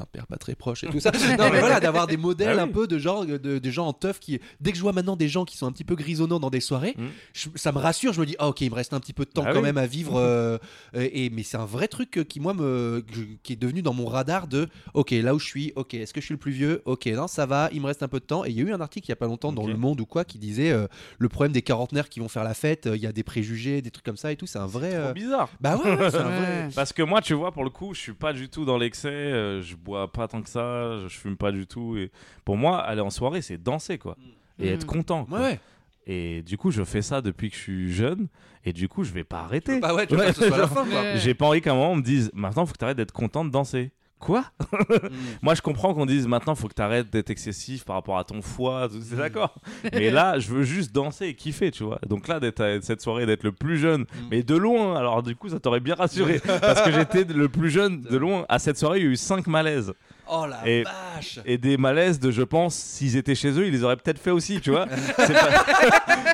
un- 0.01 0.05
père 0.05 0.27
pas 0.27 0.37
très 0.37 0.55
proche 0.55 0.83
et 0.83 0.87
tout 0.87 0.99
ça. 0.99 1.11
non 1.39 1.49
mais 1.51 1.59
voilà, 1.59 1.79
d'avoir 1.79 2.07
des 2.07 2.17
modèles 2.17 2.49
Ah 2.59 2.63
oui. 2.63 2.69
un 2.69 2.73
peu 2.73 2.87
de 2.87 2.97
genre 2.97 3.25
de, 3.25 3.37
de 3.37 3.69
gens 3.71 3.87
en 3.87 3.93
teuf 3.93 4.19
qui 4.19 4.39
dès 4.59 4.71
que 4.71 4.77
je 4.77 4.81
vois 4.81 4.93
maintenant 4.93 5.15
des 5.15 5.27
gens 5.29 5.45
qui 5.45 5.57
sont 5.57 5.67
un 5.67 5.71
petit 5.71 5.83
peu 5.83 5.95
grisonnants 5.95 6.39
dans 6.39 6.49
des 6.49 6.59
soirées, 6.61 6.95
Mm. 6.97 7.05
je- 7.33 7.49
ça 7.55 7.71
me 7.71 7.77
rassure, 7.77 8.11
je 8.13 8.19
me 8.19 8.25
dis 8.25 8.35
ah, 8.39 8.49
OK, 8.49 8.61
il 8.61 8.69
me 8.69 8.75
reste 8.75 8.93
un 8.93 8.99
petit 8.99 9.13
peu 9.13 9.23
de 9.25 9.29
temps 9.29 9.43
Ah 9.45 9.51
quand 9.53 9.59
oui. 9.59 9.63
même 9.65 9.77
à 9.77 9.85
vivre 9.87 10.17
euh, 10.17 10.57
et 10.93 11.29
mais 11.29 11.43
c'est 11.43 11.57
un 11.57 11.65
vrai 11.65 11.87
truc 11.87 12.17
euh, 12.17 12.23
qui 12.23 12.39
moi 12.39 12.53
me 12.53 13.03
qui 13.43 13.53
est 13.53 13.55
devenu 13.55 13.81
dans 13.81 13.93
mon 13.93 14.05
radar 14.05 14.47
de 14.47 14.67
OK, 14.93 15.11
là 15.11 15.33
où 15.35 15.39
je 15.39 15.45
suis, 15.45 15.73
OK, 15.75 15.93
est-ce 15.93 16.13
que 16.13 16.19
je 16.21 16.25
suis 16.25 16.33
le 16.33 16.39
plus 16.39 16.51
vieux 16.51 16.81
OK, 16.85 17.05
non, 17.07 17.27
ça 17.27 17.45
va, 17.45 17.69
il 17.73 17.81
me 17.81 17.85
reste 17.87 18.03
un 18.03 18.07
peu 18.07 18.19
de 18.19 18.25
temps 18.25 18.43
et 18.45 18.49
il 18.49 18.55
y 18.57 18.59
a 18.59 18.63
eu 18.63 18.73
un 18.73 18.81
article 18.81 19.07
il 19.07 19.09
y 19.09 19.13
a 19.13 19.15
pas 19.17 19.27
longtemps 19.27 19.51
dans 19.53 19.67
le 19.67 19.77
monde 19.77 20.01
ou 20.01 20.05
quoi 20.05 20.25
qui 20.25 20.37
disait 20.39 20.71
euh, 20.71 20.87
le 21.19 21.29
problème 21.29 21.51
des 21.53 21.61
quarantenaires 21.61 22.09
qui 22.09 22.19
vont 22.19 22.27
faire 22.29 22.43
la 22.43 22.53
fête, 22.53 22.87
euh, 22.87 22.95
il 22.95 23.01
y 23.01 23.07
a 23.07 23.11
des 23.11 23.23
préjugés, 23.23 23.81
des 23.81 23.91
trucs 23.91 24.05
comme 24.05 24.17
ça 24.17 24.31
et 24.31 24.35
tout, 24.35 24.47
c'est 24.47 24.59
un 24.59 24.65
vrai 24.67 24.89
Trop 24.91 24.99
euh, 24.99 25.13
bizarre 25.13 25.49
Bah 25.59 25.77
ouais, 25.77 25.95
ouais, 25.95 26.11
c'est 26.11 26.17
un 26.17 26.23
vrai 26.29 26.69
parce 26.75 26.93
que 26.93 27.03
moi 27.03 27.21
tu 27.21 27.33
vois 27.33 27.51
pour 27.51 27.63
le 27.63 27.69
coup 27.69 27.93
je 27.93 27.99
suis 28.01 28.13
pas 28.13 28.33
du 28.33 28.49
tout 28.49 28.65
dans 28.65 28.77
l'excès 28.77 29.09
euh, 29.09 29.61
je 29.61 29.75
bois 29.75 29.90
pas 30.13 30.27
tant 30.27 30.41
que 30.41 30.49
ça 30.49 30.99
je 31.07 31.17
fume 31.17 31.37
pas 31.37 31.51
du 31.51 31.67
tout 31.67 31.97
et 31.97 32.11
pour 32.45 32.57
moi 32.57 32.79
aller 32.79 33.01
en 33.01 33.09
soirée 33.09 33.41
c'est 33.41 33.57
danser 33.57 33.97
quoi 33.97 34.17
et 34.59 34.69
Mm. 34.71 34.73
être 34.73 34.85
content 34.85 35.25
quoi. 35.25 35.39
Ouais 35.39 35.45
ouais. 35.45 35.59
et 36.07 36.41
du 36.43 36.57
coup 36.57 36.71
je 36.71 36.83
fais 36.83 37.01
ça 37.01 37.21
depuis 37.21 37.49
que 37.49 37.55
je 37.55 37.61
suis 37.61 37.91
jeune 37.93 38.27
et 38.65 38.73
du 38.73 38.87
coup 38.87 39.03
je 39.03 39.11
vais 39.11 39.23
pas 39.23 39.39
arrêter 39.41 39.79
Bah 39.79 39.93
ouais, 39.95 40.05
tu 40.07 40.13
veux 40.15 40.19
Ouais, 40.19 40.27
pas 40.27 40.33
que 40.33 40.39
ce 40.39 40.47
soit 40.47 40.57
la 40.57 40.63
genre, 40.65 40.73
fin 40.73 40.85
quoi. 40.89 41.01
Ouais. 41.01 41.17
J'ai 41.17 41.33
pas 41.33 41.45
envie 41.47 41.61
qu'à 41.61 41.71
un 41.71 41.75
moment 41.75 41.91
on 41.91 41.95
me 41.95 42.01
dise 42.03 42.29
maintenant 42.33 42.65
faut 42.65 42.73
que 42.73 42.77
t'arrêtes 42.77 42.97
d'être 42.97 43.11
content 43.13 43.43
de 43.45 43.49
danser. 43.49 43.91
Quoi 44.21 44.45
Moi 45.41 45.55
je 45.55 45.61
comprends 45.63 45.95
qu'on 45.95 46.05
dise 46.05 46.27
maintenant 46.27 46.53
faut 46.53 46.67
que 46.67 46.75
t'arrêtes 46.75 47.09
d'être 47.09 47.31
excessif 47.31 47.83
par 47.85 47.95
rapport 47.95 48.19
à 48.19 48.23
ton 48.23 48.43
foie, 48.43 48.87
c'est 49.01 49.17
d'accord. 49.17 49.55
Mais 49.93 50.11
là 50.11 50.37
je 50.37 50.49
veux 50.51 50.61
juste 50.61 50.93
danser 50.93 51.25
et 51.25 51.35
kiffer, 51.35 51.71
tu 51.71 51.83
vois. 51.83 51.99
Donc 52.07 52.27
là 52.27 52.39
d'être 52.39 52.61
à 52.61 52.79
cette 52.81 53.01
soirée 53.01 53.25
d'être 53.25 53.43
le 53.43 53.51
plus 53.51 53.77
jeune, 53.77 54.05
mais 54.29 54.43
de 54.43 54.55
loin. 54.55 54.95
Alors 54.95 55.23
du 55.23 55.35
coup 55.35 55.49
ça 55.49 55.59
t'aurait 55.59 55.79
bien 55.79 55.95
rassuré 55.95 56.39
parce 56.61 56.83
que 56.83 56.91
j'étais 56.91 57.23
le 57.23 57.49
plus 57.49 57.71
jeune 57.71 58.01
de 58.01 58.15
loin. 58.15 58.45
À 58.47 58.59
cette 58.59 58.77
soirée 58.77 58.99
il 58.99 59.05
y 59.05 59.07
a 59.07 59.11
eu 59.11 59.15
5 59.15 59.47
malaises 59.47 59.91
Oh 60.33 60.45
la 60.47 60.65
Et- 60.67 60.83
vache 60.83 61.39
et 61.45 61.57
des 61.57 61.75
malaises 61.75 62.17
de 62.19 62.31
je 62.31 62.41
pense 62.41 62.73
s'ils 62.73 63.17
étaient 63.17 63.35
chez 63.35 63.51
eux 63.51 63.65
ils 63.67 63.71
les 63.73 63.83
auraient 63.83 63.97
peut-être 63.97 64.17
fait 64.19 64.31
aussi, 64.31 64.61
tu 64.61 64.71
vois. 64.71 64.87
C'est 65.17 65.33
pas, 65.33 65.49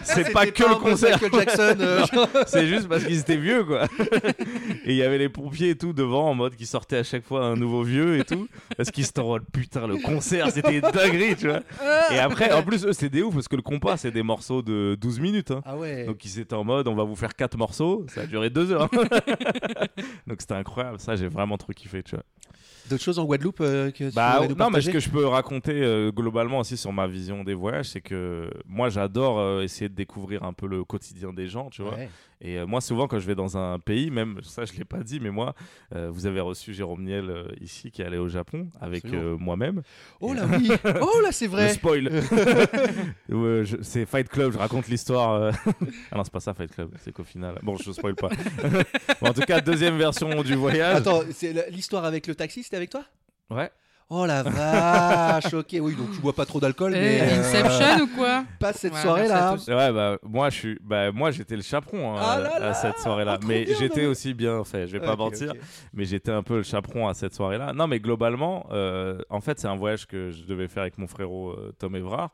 c'est 0.03 0.31
pas 0.31 0.45
C'était 0.45 0.51
que 0.63 0.69
le 0.69 0.75
concert. 0.75 1.19
Michael 1.21 1.39
Jackson. 1.47 1.75
euh. 1.79 2.05
C'est 2.47 2.67
juste 2.67 2.87
parce 2.87 3.03
qu'ils 3.03 3.19
étaient 3.19 3.35
vieux, 3.37 3.63
quoi. 3.63 3.85
et 4.85 4.91
il 4.91 4.95
y 4.95 5.01
avait 5.03 5.17
les 5.17 5.29
pompiers 5.29 5.71
et 5.71 5.75
tout 5.77 5.93
devant, 5.93 6.29
en 6.29 6.35
mode 6.35 6.55
qui 6.55 6.65
sortaient 6.65 6.97
à 6.97 7.03
chaque 7.03 7.25
fois 7.25 7.43
un 7.45 7.55
nouveau 7.55 7.83
vieux 7.83 8.19
et 8.19 8.23
tout. 8.23 8.47
Parce 8.77 8.91
qu'ils 8.91 9.05
se 9.05 9.11
en 9.19 9.25
mode, 9.27 9.43
putain, 9.51 9.87
le 9.87 9.97
concert, 9.97 10.51
c'était 10.51 10.79
dinguerie, 10.79 11.35
tu 11.35 11.47
vois. 11.47 11.61
Et 12.11 12.19
après, 12.19 12.51
en 12.53 12.61
plus, 12.63 12.85
eux, 12.85 12.93
c'est 12.93 13.09
des 13.09 13.21
ouf 13.23 13.33
parce 13.33 13.47
que 13.47 13.55
le 13.55 13.61
compas, 13.63 13.97
c'est 13.97 14.11
des 14.11 14.23
morceaux 14.23 14.61
de 14.61 14.95
12 15.01 15.19
minutes. 15.19 15.51
hein. 15.51 15.61
Ah 15.65 15.75
ouais. 15.75 16.05
Donc 16.05 16.23
ils 16.23 16.39
étaient 16.39 16.53
en 16.53 16.63
mode, 16.63 16.87
on 16.87 16.95
va 16.95 17.03
vous 17.03 17.15
faire 17.15 17.35
4 17.35 17.57
morceaux. 17.57 18.05
Ça 18.13 18.21
a 18.21 18.25
duré 18.27 18.49
2 18.51 18.71
heures. 18.71 18.89
Donc 20.27 20.37
c'était 20.39 20.53
incroyable. 20.53 20.99
Ça, 20.99 21.15
j'ai 21.15 21.27
vraiment 21.27 21.57
trop 21.57 21.73
kiffé, 21.73 22.03
tu 22.03 22.15
vois. 22.15 22.23
D'autres 22.89 23.03
choses 23.03 23.19
en 23.19 23.25
Guadeloupe 23.25 23.59
euh, 23.61 23.91
que 23.91 24.09
tu 24.09 24.15
Bah, 24.15 24.41
nous 24.47 24.55
non, 24.55 24.69
mais 24.69 24.81
ce 24.81 24.89
que 24.89 24.99
je 24.99 25.09
peux 25.09 25.25
raconter 25.25 25.73
euh, 25.73 26.11
globalement 26.11 26.59
aussi 26.59 26.77
sur 26.77 26.91
ma 26.93 27.07
vision 27.07 27.43
des 27.43 27.53
voyages, 27.53 27.89
c'est 27.89 28.01
que 28.01 28.49
moi 28.65 28.89
j'adore 28.89 29.39
euh, 29.39 29.61
essayer 29.61 29.89
de 29.89 29.95
découvrir 29.95 30.43
un 30.43 30.53
peu 30.53 30.67
le 30.67 30.83
quotidien 30.83 31.33
des 31.33 31.47
gens, 31.47 31.69
tu 31.69 31.81
vois. 31.81 31.95
Ouais. 31.95 32.09
Et 32.39 32.57
euh, 32.57 32.67
moi, 32.67 32.81
souvent, 32.81 33.07
quand 33.07 33.19
je 33.19 33.25
vais 33.25 33.35
dans 33.35 33.57
un 33.57 33.79
pays, 33.79 34.11
même 34.11 34.39
ça, 34.43 34.65
je 34.65 34.73
l'ai 34.73 34.85
pas 34.85 34.99
dit, 34.99 35.19
mais 35.19 35.31
moi, 35.31 35.55
euh, 35.95 36.09
vous 36.11 36.27
avez 36.27 36.39
reçu 36.39 36.73
Jérôme 36.73 37.03
Niel 37.03 37.29
euh, 37.29 37.47
ici, 37.61 37.89
qui 37.89 38.01
est 38.01 38.05
allé 38.05 38.17
au 38.17 38.27
Japon 38.27 38.69
avec 38.79 39.05
moi-même. 39.05 39.81
Oh 40.19 40.33
là 40.33 40.45
oui 40.57 40.71
Oh 41.01 41.19
là 41.21 41.31
c'est 41.31 41.45
Le 41.45 41.51
vrai 41.51 41.73
spoil. 41.73 42.11
C'est 43.81 44.05
Fight 44.05 44.29
Club. 44.29 44.53
Je 44.53 44.57
raconte 44.57 44.87
l'histoire. 44.87 45.51
ah 46.11 46.15
non, 46.15 46.23
c'est 46.23 46.33
pas 46.33 46.39
ça 46.39 46.53
Fight 46.53 46.71
Club. 46.71 46.91
C'est 46.99 47.11
qu'au 47.11 47.23
final. 47.23 47.59
Bon, 47.63 47.75
je 47.77 47.91
spoil 47.91 48.15
pas. 48.15 48.29
En 49.21 49.33
tout 49.33 49.41
cas, 49.41 49.61
deuxième 49.61 49.97
version 49.97 50.41
du 50.43 50.55
voyage. 50.55 50.97
Attends, 50.97 51.21
l'histoire 51.71 52.05
avec 52.05 52.27
le 52.27 52.35
taxi, 52.35 52.63
c'était 52.63 52.77
avec 52.77 52.89
toi? 52.89 53.03
Ouais. 53.49 53.69
Oh 54.09 54.25
la 54.25 54.41
vache 54.41 55.53
Ok, 55.53 55.75
oui, 55.81 55.93
donc 55.95 56.11
tu 56.13 56.21
bois 56.21 56.31
pas 56.31 56.45
trop 56.45 56.61
d'alcool, 56.61 56.93
Eh, 56.95 56.99
mais... 56.99 57.21
euh, 57.21 57.39
Inception 57.41 58.05
ou 58.05 58.07
quoi 58.15 58.45
Pas 58.57 58.71
cette 58.71 58.93
Ouais, 58.93 59.01
soirée-là 59.01 59.55
Ouais, 59.67 59.91
bah 59.91 60.17
moi, 60.23 60.49
je 60.49 60.55
suis. 60.55 60.79
Bah 60.81 61.11
moi, 61.11 61.31
j'étais 61.31 61.57
le 61.57 61.61
chaperon 61.61 62.15
hein, 62.17 62.21
Ah 62.21 62.39
là 62.39 62.55
à 62.69 62.73
cette 62.73 62.99
soirée-là. 62.99 63.33
Oh, 63.35 63.39
trop 63.39 63.49
mais 63.49 63.65
j'étais 63.77 64.01
mais- 64.01 64.05
aussi 64.07 64.33
bien 64.33 64.63
fait. 64.63 64.87
Je 64.87 64.93
vais 64.97 65.05
pas 65.05 65.17
mentir. 65.17 65.51
mais 65.93 66.05
j'étais 66.05 66.31
un 66.31 66.41
peu 66.41 66.57
le 66.57 66.63
chaperon 66.63 67.07
à 67.09 67.13
cette 67.13 67.33
soirée-là. 67.35 67.73
Non, 67.73 67.87
mais 67.87 67.99
globalement, 67.99 68.65
euh, 68.71 69.19
en 69.29 69.41
fait, 69.41 69.59
c'est 69.59 69.67
un 69.67 69.75
voyage 69.75 70.07
que 70.07 70.31
je 70.31 70.43
devais 70.45 70.69
faire 70.69 70.83
avec 70.83 70.97
mon 70.97 71.07
frérot 71.07 71.51
euh, 71.51 71.73
Tom 71.77 71.93
Evrard. 71.97 72.29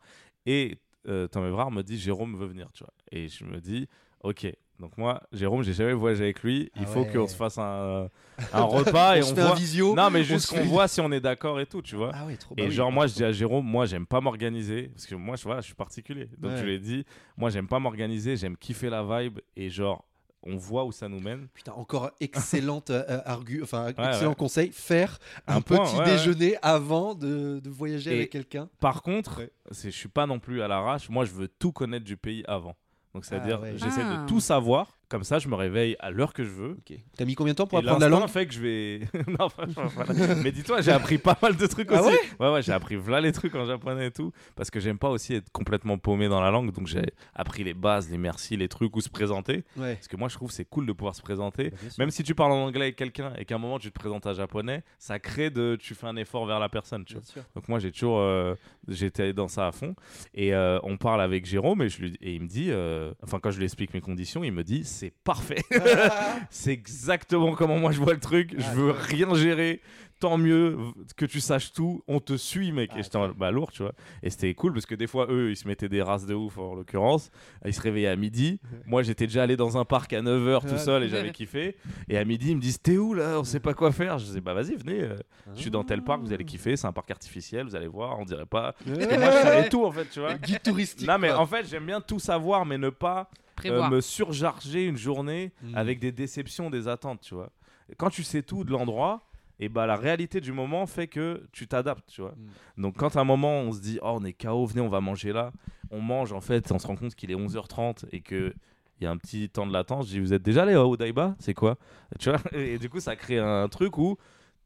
Et 0.46 0.78
euh, 1.08 1.28
Tom 1.28 1.44
Evrard 1.48 1.72
me 1.72 1.82
dit 1.82 1.98
Jérôme 1.98 2.36
veut 2.38 2.46
venir, 2.48 2.68
tu 2.74 2.84
vois. 2.84 2.94
Et 3.12 3.30
je 3.30 3.46
me 3.46 3.60
dis, 3.60 3.88
ok. 4.22 4.46
Donc 4.80 4.98
moi, 4.98 5.22
Jérôme, 5.32 5.64
j'ai 5.64 5.74
jamais 5.74 5.94
voyagé 5.94 6.24
avec 6.24 6.42
lui. 6.44 6.72
Il 6.76 6.82
Ah 6.84 6.86
faut 6.88 7.02
ouais. 7.02 7.14
qu'on 7.14 7.28
se 7.28 7.36
fasse 7.36 7.58
un, 7.58 8.10
un 8.52 8.62
repas 8.64 9.12
on 9.14 9.16
et 9.16 9.22
se 9.22 9.32
on 9.32 9.36
fait 9.36 9.42
un 9.42 9.48
voit. 9.48 9.56
visio 9.56 9.96
Non, 9.96 10.10
mais 10.10 10.24
juste 10.24 10.48
qu'on 10.50 10.56
fait- 10.58 10.64
voit 10.64 10.88
si 10.88 11.00
on 11.00 11.12
est 11.12 11.22
d'accord 11.22 11.60
et 11.60 11.66
tout, 11.66 11.82
tu 11.82 11.96
vois. 11.96 12.12
Ah 12.14 12.26
ouais, 12.26 12.36
trop 12.36 12.56
bah 12.56 12.64
Et 12.64 12.68
oui. 12.68 12.72
genre 12.74 12.92
moi 12.92 13.08
je 13.08 13.14
dis 13.14 13.24
à 13.24 13.32
Jérôme, 13.32 13.66
moi 13.66 13.86
j'aime 13.86 14.06
pas 14.08 14.20
m'organiser 14.20 14.90
parce 14.90 15.06
que 15.06 15.16
moi 15.16 15.36
je, 15.36 15.44
voilà, 15.44 15.62
je 15.62 15.68
suis 15.68 15.76
particulier. 15.76 16.28
Donc 16.40 16.52
Ouais. 16.52 16.58
je 16.58 16.64
lui 16.64 16.74
ai 16.74 16.80
dit, 16.80 17.06
moi 17.38 17.50
j'aime 17.50 17.68
pas 17.68 17.80
m'organiser, 17.80 18.36
j'aime 18.36 18.58
kiffer 18.58 18.90
la 18.90 19.04
vibe 19.04 19.40
et 19.56 19.70
genre 19.70 20.04
on 20.46 20.58
voit 20.58 20.84
où 20.84 20.92
ça 20.92 21.08
nous 21.08 21.22
mène. 21.22 21.48
Putain, 21.54 21.72
encore 21.74 22.12
excellente 22.20 22.90
euh, 22.90 23.22
argu... 23.24 23.62
enfin, 23.64 23.86
Ouais, 23.86 24.08
excellent 24.10 24.32
ouais. 24.32 24.36
conseil, 24.36 24.72
faire 24.74 25.18
un, 25.48 25.58
Un 25.58 25.62
point, 25.62 25.78
petit 25.86 25.94
ouais, 25.96 26.00
ouais. 26.02 26.06
déjeuner 26.12 26.56
avant 26.62 27.16
de, 27.16 27.62
de 27.64 27.70
voyager 27.70 28.12
Et- 28.12 28.16
avec 28.18 28.30
quelqu'un. 28.32 28.68
Par 28.82 29.04
contre, 29.04 29.40
Ouais. 29.40 29.52
c'est 29.72 29.90
je 29.92 29.96
suis 29.96 30.10
pas 30.10 30.26
non 30.26 30.40
plus 30.40 30.62
à 30.62 30.68
l'arrache. 30.68 31.08
Moi, 31.10 31.24
je 31.24 31.32
veux 31.32 31.48
tout 31.48 31.72
connaître 31.72 32.04
du 32.04 32.18
pays 32.18 32.44
avant. 32.46 32.76
Donc, 33.14 33.26
c'est-à-dire, 33.26 33.60
Ah 33.60 33.64
ouais. 33.64 33.74
j'essaie 33.78 34.02
Ah. 34.04 34.24
de 34.24 34.28
tout 34.28 34.40
savoir. 34.40 34.98
Comme 35.14 35.24
ça, 35.24 35.38
je 35.38 35.48
me 35.48 35.54
réveille 35.54 35.96
à 36.00 36.10
l'heure 36.10 36.34
que 36.34 36.44
je 36.44 36.50
veux. 36.50 36.72
Ok. 36.72 36.98
T'as 37.16 37.26
mis 37.26 37.36
combien 37.36 37.54
de 37.54 37.58
temps 37.58 37.68
pour 37.68 37.78
et 37.78 37.84
apprendre 37.84 38.00
la 38.02 38.10
langue 38.10 38.28
fait 38.28 38.48
que 38.48 38.54
je 38.56 38.60
vais. 38.60 39.02
non, 39.40 39.48
franchement, 39.48 39.86
voilà. 39.94 40.34
Mais 40.38 40.52
dis-toi, 40.52 40.82
j'ai 40.82 40.92
appris 40.92 41.20
pas 41.20 41.38
mal 41.40 41.56
de 41.56 41.68
trucs 41.68 41.90
Ah 41.92 42.02
aussi. 42.02 42.10
ouais 42.10 42.20
ouais, 42.40 42.52
ouais, 42.52 42.64
j'ai 42.64 42.72
appris 42.72 42.96
voilà 42.96 43.22
les 43.22 43.32
trucs 43.32 43.54
en 43.54 43.64
japonais 43.64 44.08
et 44.08 44.12
tout. 44.12 44.32
Parce 44.56 44.72
que 44.72 44.80
j'aime 44.80 44.98
pas 44.98 45.12
aussi 45.12 45.36
être 45.36 45.52
complètement 45.52 46.00
paumé 46.00 46.30
dans 46.30 46.42
la 46.42 46.50
langue. 46.50 46.72
Donc, 46.72 46.88
j'ai 46.88 47.06
appris 47.36 47.64
les 47.64 47.76
bases, 47.76 48.10
les 48.10 48.18
merci, 48.18 48.58
les 48.58 48.68
trucs, 48.68 48.96
où 48.96 49.02
se 49.02 49.10
présenter. 49.10 49.64
Ouais. 49.78 49.94
Parce 49.94 50.08
que 50.08 50.18
moi, 50.18 50.30
je 50.30 50.34
trouve 50.34 50.50
c'est 50.50 50.66
cool 50.66 50.88
de 50.88 50.94
pouvoir 50.94 51.14
se 51.14 51.22
présenter. 51.22 51.70
Bah. 51.70 51.78
Même 52.00 52.10
si 52.10 52.24
tu 52.24 52.34
parles 52.34 52.54
en 52.54 52.66
anglais 52.66 52.86
avec 52.86 52.96
quelqu'un 52.96 53.34
et 53.38 53.46
qu'à 53.46 53.54
un 53.54 53.60
moment 53.60 53.78
tu 53.78 53.92
te 53.92 54.00
présentes 54.00 54.26
en 54.26 54.34
japonais, 54.34 54.82
ça 54.98 55.20
crée 55.20 55.52
de. 55.52 55.78
Tu 55.80 55.94
fais 55.94 56.08
un 56.08 56.16
effort 56.16 56.48
vers 56.48 56.60
la 56.60 56.70
personne, 56.70 57.06
tu 57.06 57.14
vois. 57.14 57.44
Donc 57.54 57.68
moi 57.70 57.78
j'ai 57.78 57.92
toujours 57.92 58.18
euh, 58.18 58.56
j'étais 58.88 59.34
dans 59.34 59.48
ça 59.48 59.68
à 59.68 59.72
fond 59.72 59.96
et 60.34 60.54
euh, 60.54 60.80
on 60.84 60.98
parle 60.98 61.22
avec 61.22 61.46
Jérôme 61.46 61.82
et 61.82 61.90
je 61.90 62.02
lui 62.02 62.18
et 62.22 62.34
il 62.34 62.42
me 62.42 62.48
dit 62.48 62.68
euh, 62.70 63.14
enfin 63.24 63.40
quand 63.40 63.52
je 63.52 63.58
lui 63.58 63.66
explique 63.66 63.94
mes 63.94 64.02
conditions 64.02 64.44
il 64.44 64.52
me 64.52 64.64
dit 64.64 64.84
c'est 65.04 65.14
parfait. 65.24 65.64
c'est 66.50 66.72
exactement 66.72 67.54
comment 67.54 67.78
moi 67.78 67.92
je 67.92 68.00
vois 68.00 68.14
le 68.14 68.20
truc. 68.20 68.54
Je 68.58 68.70
veux 68.72 68.92
rien 68.92 69.34
gérer. 69.36 69.82
Tant 70.20 70.38
mieux 70.38 70.78
que 71.18 71.26
tu 71.26 71.42
saches 71.42 71.74
tout. 71.74 72.02
On 72.08 72.22
te 72.22 72.38
suit, 72.38 72.72
mec. 72.72 72.92
et 72.96 73.04
j'étais 73.04 73.18
en 73.18 73.28
bah 73.34 73.52
lourd, 73.52 73.74
tu 73.74 73.84
vois. 73.84 73.92
Et 74.22 74.30
c'était 74.30 74.54
cool 74.54 74.72
parce 74.72 74.86
que 74.86 74.96
des 74.96 75.08
fois, 75.08 75.28
eux, 75.30 75.50
ils 75.52 75.58
se 75.58 75.68
mettaient 75.68 75.90
des 75.90 76.02
races 76.02 76.26
de 76.26 76.34
ouf 76.34 76.58
en 76.58 76.76
l'occurrence. 76.76 77.30
Ils 77.66 77.74
se 77.74 77.82
réveillaient 77.82 78.08
à 78.08 78.16
midi. 78.16 78.62
Moi, 78.86 79.04
j'étais 79.04 79.28
déjà 79.28 79.44
allé 79.44 79.58
dans 79.58 79.78
un 79.78 79.84
parc 79.84 80.14
à 80.14 80.22
9h 80.22 80.62
tout 80.70 80.78
seul 80.78 81.04
et 81.04 81.10
j'avais 81.10 81.32
kiffé. 81.32 81.76
Et 82.08 82.18
à 82.18 82.24
midi, 82.24 82.52
ils 82.52 82.56
me 82.56 82.62
disent, 82.62 82.82
t'es 82.82 82.96
où 82.98 83.14
là? 83.14 83.38
On 83.38 83.44
sait 83.44 83.60
pas 83.60 83.74
quoi 83.74 83.92
faire. 83.92 84.18
Je 84.18 84.24
disais, 84.26 84.40
bah 84.40 84.54
vas-y, 84.54 84.76
venez. 84.76 85.02
euh, 85.02 85.18
Je 85.56 85.60
suis 85.62 85.72
dans 85.72 85.84
tel 85.84 86.02
parc, 86.02 86.22
vous 86.22 86.32
allez 86.32 86.46
kiffer. 86.46 86.78
C'est 86.78 86.88
un 86.88 86.94
parc 86.94 87.12
artificiel, 87.12 87.66
vous 87.66 87.76
allez 87.76 87.88
voir. 87.88 88.18
On 88.18 88.24
dirait 88.24 88.46
pas. 88.46 88.76
Et 88.88 88.92
moi, 88.92 89.02
je 89.32 89.42
savais 89.42 89.68
tout 89.68 89.84
en 89.84 89.92
fait, 89.92 90.06
tu 90.10 90.22
vois. 90.22 90.36
Guide 90.36 90.62
touristique. 90.64 91.06
Non, 91.08 91.18
mais 91.18 91.32
en 91.34 91.46
fait, 91.46 91.68
j'aime 91.70 91.86
bien 91.88 92.00
tout 92.00 92.20
savoir, 92.20 92.66
mais 92.66 92.78
ne 92.78 92.90
pas 92.92 93.30
euh, 93.66 93.90
me 93.90 94.02
surcharger 94.02 94.86
une 94.86 94.98
journée 94.98 95.52
Mm. 95.62 95.76
avec 95.76 96.00
des 96.00 96.12
déceptions, 96.12 96.70
des 96.70 96.88
attentes, 96.88 97.22
tu 97.22 97.36
vois. 97.36 97.52
Quand 97.98 98.10
tu 98.10 98.24
sais 98.24 98.42
tout 98.44 98.64
de 98.64 98.72
l'endroit, 98.72 99.22
et 99.60 99.70
bah 99.70 99.86
la 99.86 99.96
réalité 99.96 100.42
du 100.42 100.52
moment 100.52 100.86
fait 100.88 101.08
que 101.08 101.46
tu 101.52 101.68
t'adaptes, 101.68 102.10
tu 102.10 102.22
vois. 102.22 102.34
Mm. 102.78 102.82
Donc 102.82 102.98
quand 102.98 103.16
à 103.16 103.22
un 103.22 103.24
moment 103.26 103.60
on 103.62 103.72
se 103.72 103.80
dit 103.82 104.00
oh 104.02 104.18
on 104.20 104.24
est 104.26 104.34
KO, 104.34 104.66
venez 104.66 104.82
on 104.82 104.90
va 104.90 105.00
manger 105.02 105.32
là, 105.34 105.52
on 105.92 106.02
mange 106.02 106.34
en 106.34 106.42
fait, 106.42 106.72
on 106.72 106.80
se 106.80 106.88
rend 106.88 106.96
compte 106.96 107.16
qu'il 107.16 107.32
est 107.32 107.36
11h30 107.36 108.06
et 108.12 108.22
que 108.22 108.54
il 109.00 109.04
y 109.06 109.08
a 109.08 109.12
un 109.12 109.18
petit 109.18 109.50
temps 109.50 109.68
de 109.68 109.74
latence, 109.74 110.08
je 110.08 110.12
dis 110.14 110.20
vous 110.20 110.34
êtes 110.34 110.44
déjà 110.44 110.64
allé 110.64 110.76
au 110.76 110.96
Daiba 110.96 111.36
C'est 111.40 111.54
quoi? 111.54 111.78
Tu 112.20 112.30
vois? 112.30 112.40
Et 112.54 112.78
du 112.78 112.90
coup 112.90 113.00
ça 113.00 113.16
crée 113.16 113.38
un 113.40 113.68
truc 113.68 113.98
où 113.98 114.18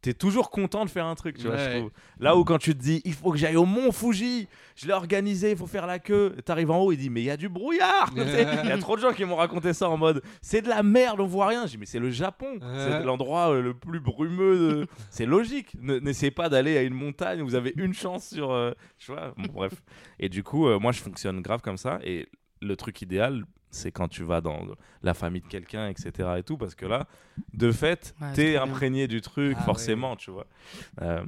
T'es 0.02 0.14
toujours 0.14 0.52
content 0.52 0.86
de 0.86 0.90
faire 0.92 1.06
un 1.08 1.16
truc, 1.16 1.38
tu 1.38 1.48
vois, 1.48 1.58
je 1.58 1.78
trouve. 1.80 1.92
Là 2.20 2.38
où 2.38 2.44
quand 2.44 2.60
tu 2.60 2.74
te 2.76 2.82
dis, 2.82 3.02
il 3.04 3.14
faut 3.14 3.32
que 3.32 3.38
j'aille 3.38 3.56
au 3.56 3.66
Mont 3.66 3.92
Fuji, 3.92 4.48
je 4.76 4.86
l'ai 4.86 4.94
organisé, 4.94 5.52
il 5.52 5.58
faut 5.58 5.66
faire 5.66 5.88
la 5.88 5.98
queue. 5.98 6.36
T'arrives 6.46 6.70
en 6.70 6.80
haut, 6.80 6.92
il 6.92 6.98
dit, 6.98 7.10
mais 7.10 7.22
il 7.22 7.26
y 7.26 7.32
a 7.32 7.36
du 7.36 7.50
brouillard. 7.50 8.12
Il 8.64 8.70
y 8.70 8.72
a 8.72 8.78
trop 8.78 8.96
de 8.96 9.02
gens 9.02 9.12
qui 9.12 9.26
m'ont 9.26 9.36
raconté 9.36 9.74
ça 9.74 9.90
en 9.90 9.98
mode, 9.98 10.22
c'est 10.42 10.62
de 10.62 10.70
la 10.70 10.84
merde, 10.84 11.20
on 11.20 11.26
voit 11.26 11.48
rien. 11.48 11.66
J'ai 11.66 11.72
dit, 11.72 11.78
mais 11.80 11.86
c'est 11.88 12.00
le 12.00 12.12
Japon, 12.12 12.60
c'est 12.62 13.04
l'endroit 13.04 13.50
euh, 13.54 13.62
le 13.62 13.74
plus 13.74 14.00
brumeux. 14.00 14.58
de- 14.58 14.88
C'est 15.10 15.26
logique. 15.26 15.76
Ne- 15.82 15.98
N'essayez 16.00 16.32
pas 16.32 16.48
d'aller 16.48 16.78
à 16.78 16.84
une 16.84 16.94
montagne, 16.94 17.42
où 17.42 17.46
vous 17.46 17.56
avez 17.56 17.74
une 17.76 17.94
chance 17.94 18.28
sur. 18.30 18.52
euh, 18.52 18.72
tu 19.00 19.12
vois, 19.12 19.34
bon, 19.36 19.48
bref. 19.52 19.74
Et 20.20 20.30
du 20.30 20.44
coup, 20.44 20.68
euh, 20.68 20.78
moi, 20.80 20.92
je 20.92 21.02
fonctionne 21.02 21.42
grave 21.42 21.62
comme 21.62 21.78
ça. 21.78 22.00
Et 22.04 22.28
le 22.62 22.76
truc 22.76 23.02
idéal, 23.02 23.44
c'est 23.70 23.92
quand 23.92 24.08
tu 24.08 24.24
vas 24.24 24.42
dans 24.42 24.66
la 25.04 25.14
famille 25.14 25.42
de 25.42 25.48
quelqu'un, 25.48 25.88
etc. 25.90 26.12
et 26.38 26.44
tout, 26.44 26.58
parce 26.58 26.76
que 26.76 26.86
là, 26.86 27.08
de 27.54 27.72
fait, 27.72 28.14
Ouais, 28.22 28.34
t'es 28.34 28.52
bien. 28.52 28.64
imprégné 28.64 29.08
du 29.08 29.22
truc, 29.22 29.56
Ah 29.60 29.64
forcément, 29.64 30.16
tu 30.16 30.32
vois. 30.32 30.46
Euh, 31.02 31.24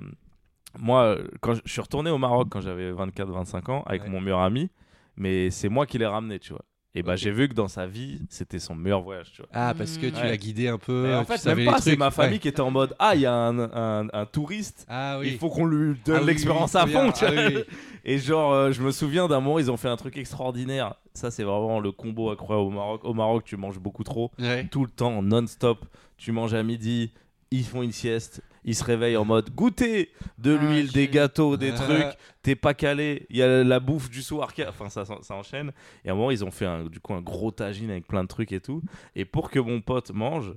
moi, 0.77 1.17
quand 1.41 1.53
je 1.55 1.61
je 1.65 1.71
suis 1.71 1.81
retourné 1.81 2.09
au 2.11 2.17
Maroc 2.17 2.47
quand 2.51 2.61
j'avais 2.61 2.91
24-25 2.91 3.69
ans 3.69 3.83
avec 3.85 4.03
Ouais. 4.03 4.09
mon 4.09 4.21
meilleur 4.21 4.39
ami, 4.41 4.69
mais 5.17 5.49
c'est 5.49 5.69
moi 5.69 5.85
qui 5.85 5.97
l'ai 5.97 6.05
ramené, 6.05 6.39
tu 6.39 6.53
vois. 6.53 6.63
Et 6.95 7.03
bah, 7.03 7.15
j'ai 7.15 7.29
vu 7.29 7.47
que 7.47 7.53
dans 7.53 7.67
sa 7.67 7.85
vie, 7.85 8.19
c'était 8.29 8.57
son 8.57 8.73
meilleur 8.73 9.01
voyage, 9.01 9.31
tu 9.31 9.43
vois. 9.43 9.49
Ah, 9.53 9.75
parce 9.77 9.97
que 9.99 10.07
tu 10.07 10.15
Ouais. 10.15 10.23
l'as 10.27 10.37
guidé 10.37 10.67
un 10.69 10.79
peu. 10.79 11.03
Mais 11.07 11.13
en 11.13 11.23
fait, 11.23 11.45
même 11.45 11.63
pas, 11.65 11.79
c'est 11.79 11.95
ma 11.95 12.09
famille 12.09 12.33
Ouais. 12.33 12.39
qui 12.39 12.47
était 12.47 12.61
en 12.61 12.71
mode 12.71 12.95
Ah, 12.97 13.13
il 13.13 13.21
y 13.21 13.25
a 13.27 13.33
un, 13.33 13.59
un- 13.59 14.07
un 14.11 14.25
touriste, 14.25 14.87
Ah 14.89 15.19
oui. 15.19 15.29
il 15.33 15.37
faut 15.37 15.49
qu'on 15.49 15.67
lui 15.67 15.95
donne 16.03 16.21
Ah 16.23 16.25
l'expérience 16.25 16.73
oui, 16.73 16.79
à 16.81 16.87
fond, 16.87 17.11
tu 17.11 17.25
Ah 17.25 17.31
vois. 17.31 17.61
Et 18.05 18.17
genre, 18.17 18.53
euh, 18.53 18.71
je 18.71 18.81
me 18.81 18.89
souviens 18.89 19.27
d'un 19.27 19.39
moment, 19.39 19.59
ils 19.59 19.69
ont 19.69 19.77
fait 19.77 19.87
un 19.87 19.97
truc 19.97 20.17
extraordinaire. 20.17 20.95
Ça, 21.13 21.29
c'est 21.29 21.43
vraiment 21.43 21.79
le 21.79 21.91
combo 21.91 22.31
incroyable 22.31 22.67
au 22.67 22.71
Maroc. 22.71 23.01
Au 23.03 23.13
Maroc, 23.13 23.43
tu 23.45 23.55
manges 23.55 23.77
beaucoup 23.79 24.03
trop, 24.03 24.31
Ouais. 24.39 24.67
tout 24.71 24.83
le 24.83 24.89
temps, 24.91 25.21
non-stop. 25.21 25.85
Tu 26.17 26.31
manges 26.31 26.55
à 26.55 26.63
midi, 26.63 27.11
ils 27.51 27.65
font 27.65 27.83
une 27.83 27.91
sieste, 27.91 28.41
ils 28.63 28.75
se 28.75 28.83
réveillent 28.83 29.17
en 29.17 29.25
mode 29.25 29.49
goûter 29.55 30.11
de 30.37 30.57
Ah, 30.59 30.63
l'huile, 30.65 30.91
des 30.91 31.07
gâteaux, 31.07 31.57
des 31.57 31.71
Ah. 31.71 31.83
trucs. 31.83 32.17
T'es 32.41 32.55
pas 32.55 32.73
calé, 32.73 33.25
il 33.29 33.37
y 33.37 33.43
a 33.43 33.63
la 33.63 33.79
bouffe 33.79 34.09
du 34.09 34.21
soir, 34.21 34.53
qui- 34.53 34.63
enfin 34.65 34.89
ça, 34.89 35.03
ça 35.05 35.35
enchaîne. 35.35 35.71
Et 36.05 36.09
à 36.09 36.13
un 36.13 36.15
moment, 36.15 36.31
ils 36.31 36.43
ont 36.45 36.51
fait 36.51 36.65
un, 36.65 36.85
du 36.85 36.99
coup 36.99 37.13
un 37.13 37.21
gros 37.21 37.51
tagine 37.51 37.91
avec 37.91 38.07
plein 38.07 38.23
de 38.23 38.27
trucs 38.29 38.51
et 38.51 38.59
tout. 38.61 38.81
Et 39.15 39.25
pour 39.25 39.49
que 39.51 39.59
mon 39.59 39.81
pote 39.81 40.11
mange, 40.11 40.53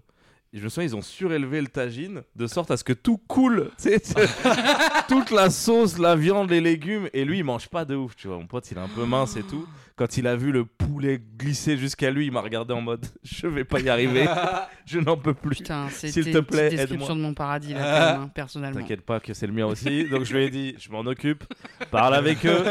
je 0.53 0.63
me 0.63 0.69
souviens, 0.69 0.89
ils 0.91 0.97
ont 0.97 1.01
surélevé 1.03 1.61
le 1.63 1.67
tagine 1.69 2.23
de 2.37 2.47
sorte 2.47 2.71
à 2.71 2.77
ce 2.77 2.85
que 2.85 2.93
tout 2.93 3.17
coule. 3.17 3.71
Toute 5.09 5.31
la 5.31 5.51
sauce, 5.51 5.99
la 5.99 6.15
viande, 6.17 6.51
les 6.51 6.61
légumes. 6.61 7.09
Et 7.13 7.25
lui, 7.25 7.39
il 7.39 7.45
mange 7.45 7.69
pas 7.69 7.85
de 7.85 7.95
ouf, 7.95 8.15
tu 8.17 8.29
vois. 8.29 8.37
Mon 8.37 8.47
pote, 8.47 8.71
il 8.71 8.77
est 8.77 8.81
un 8.81 8.89
peu 8.89 9.05
mince 9.05 9.37
et 9.37 9.43
tout. 9.43 9.67
Quand 10.03 10.17
il 10.17 10.27
a 10.27 10.35
vu 10.35 10.51
le 10.51 10.65
poulet 10.65 11.23
glisser 11.39 11.77
jusqu'à 11.77 12.11
lui, 12.11 12.27
il 12.27 12.33
m'a 12.33 12.41
regardé 12.41 12.75
en 12.75 12.81
mode 12.81 13.07
Je 13.23 13.47
vais 13.47 13.63
pas 13.63 13.79
y 13.79 13.89
arriver, 13.89 14.27
je 14.85 14.99
n'en 14.99 15.17
peux 15.17 15.33
plus. 15.33 15.59
Putain, 15.59 15.89
S'il 15.91 16.13
te 16.13 16.19
une 16.31 16.43
plaît, 16.43 16.65
petite 16.67 16.71
description 16.81 16.95
aide-moi. 16.95 17.15
de 17.15 17.21
mon 17.21 17.35
paradis, 17.35 17.73
là, 17.73 18.13
même, 18.15 18.21
hein, 18.23 18.31
personnellement. 18.35 18.81
T'inquiète 18.81 19.03
pas 19.03 19.21
que 19.21 19.33
c'est 19.33 19.47
le 19.47 19.53
mien 19.53 19.67
aussi. 19.67 20.05
Donc 20.09 20.25
je 20.25 20.35
lui 20.37 20.43
ai 20.43 20.51
dit, 20.51 20.75
je 20.77 20.91
m'en 20.91 21.01
occupe, 21.07 21.45
parle 21.93 22.17
avec 22.17 22.45
eux, 22.47 22.65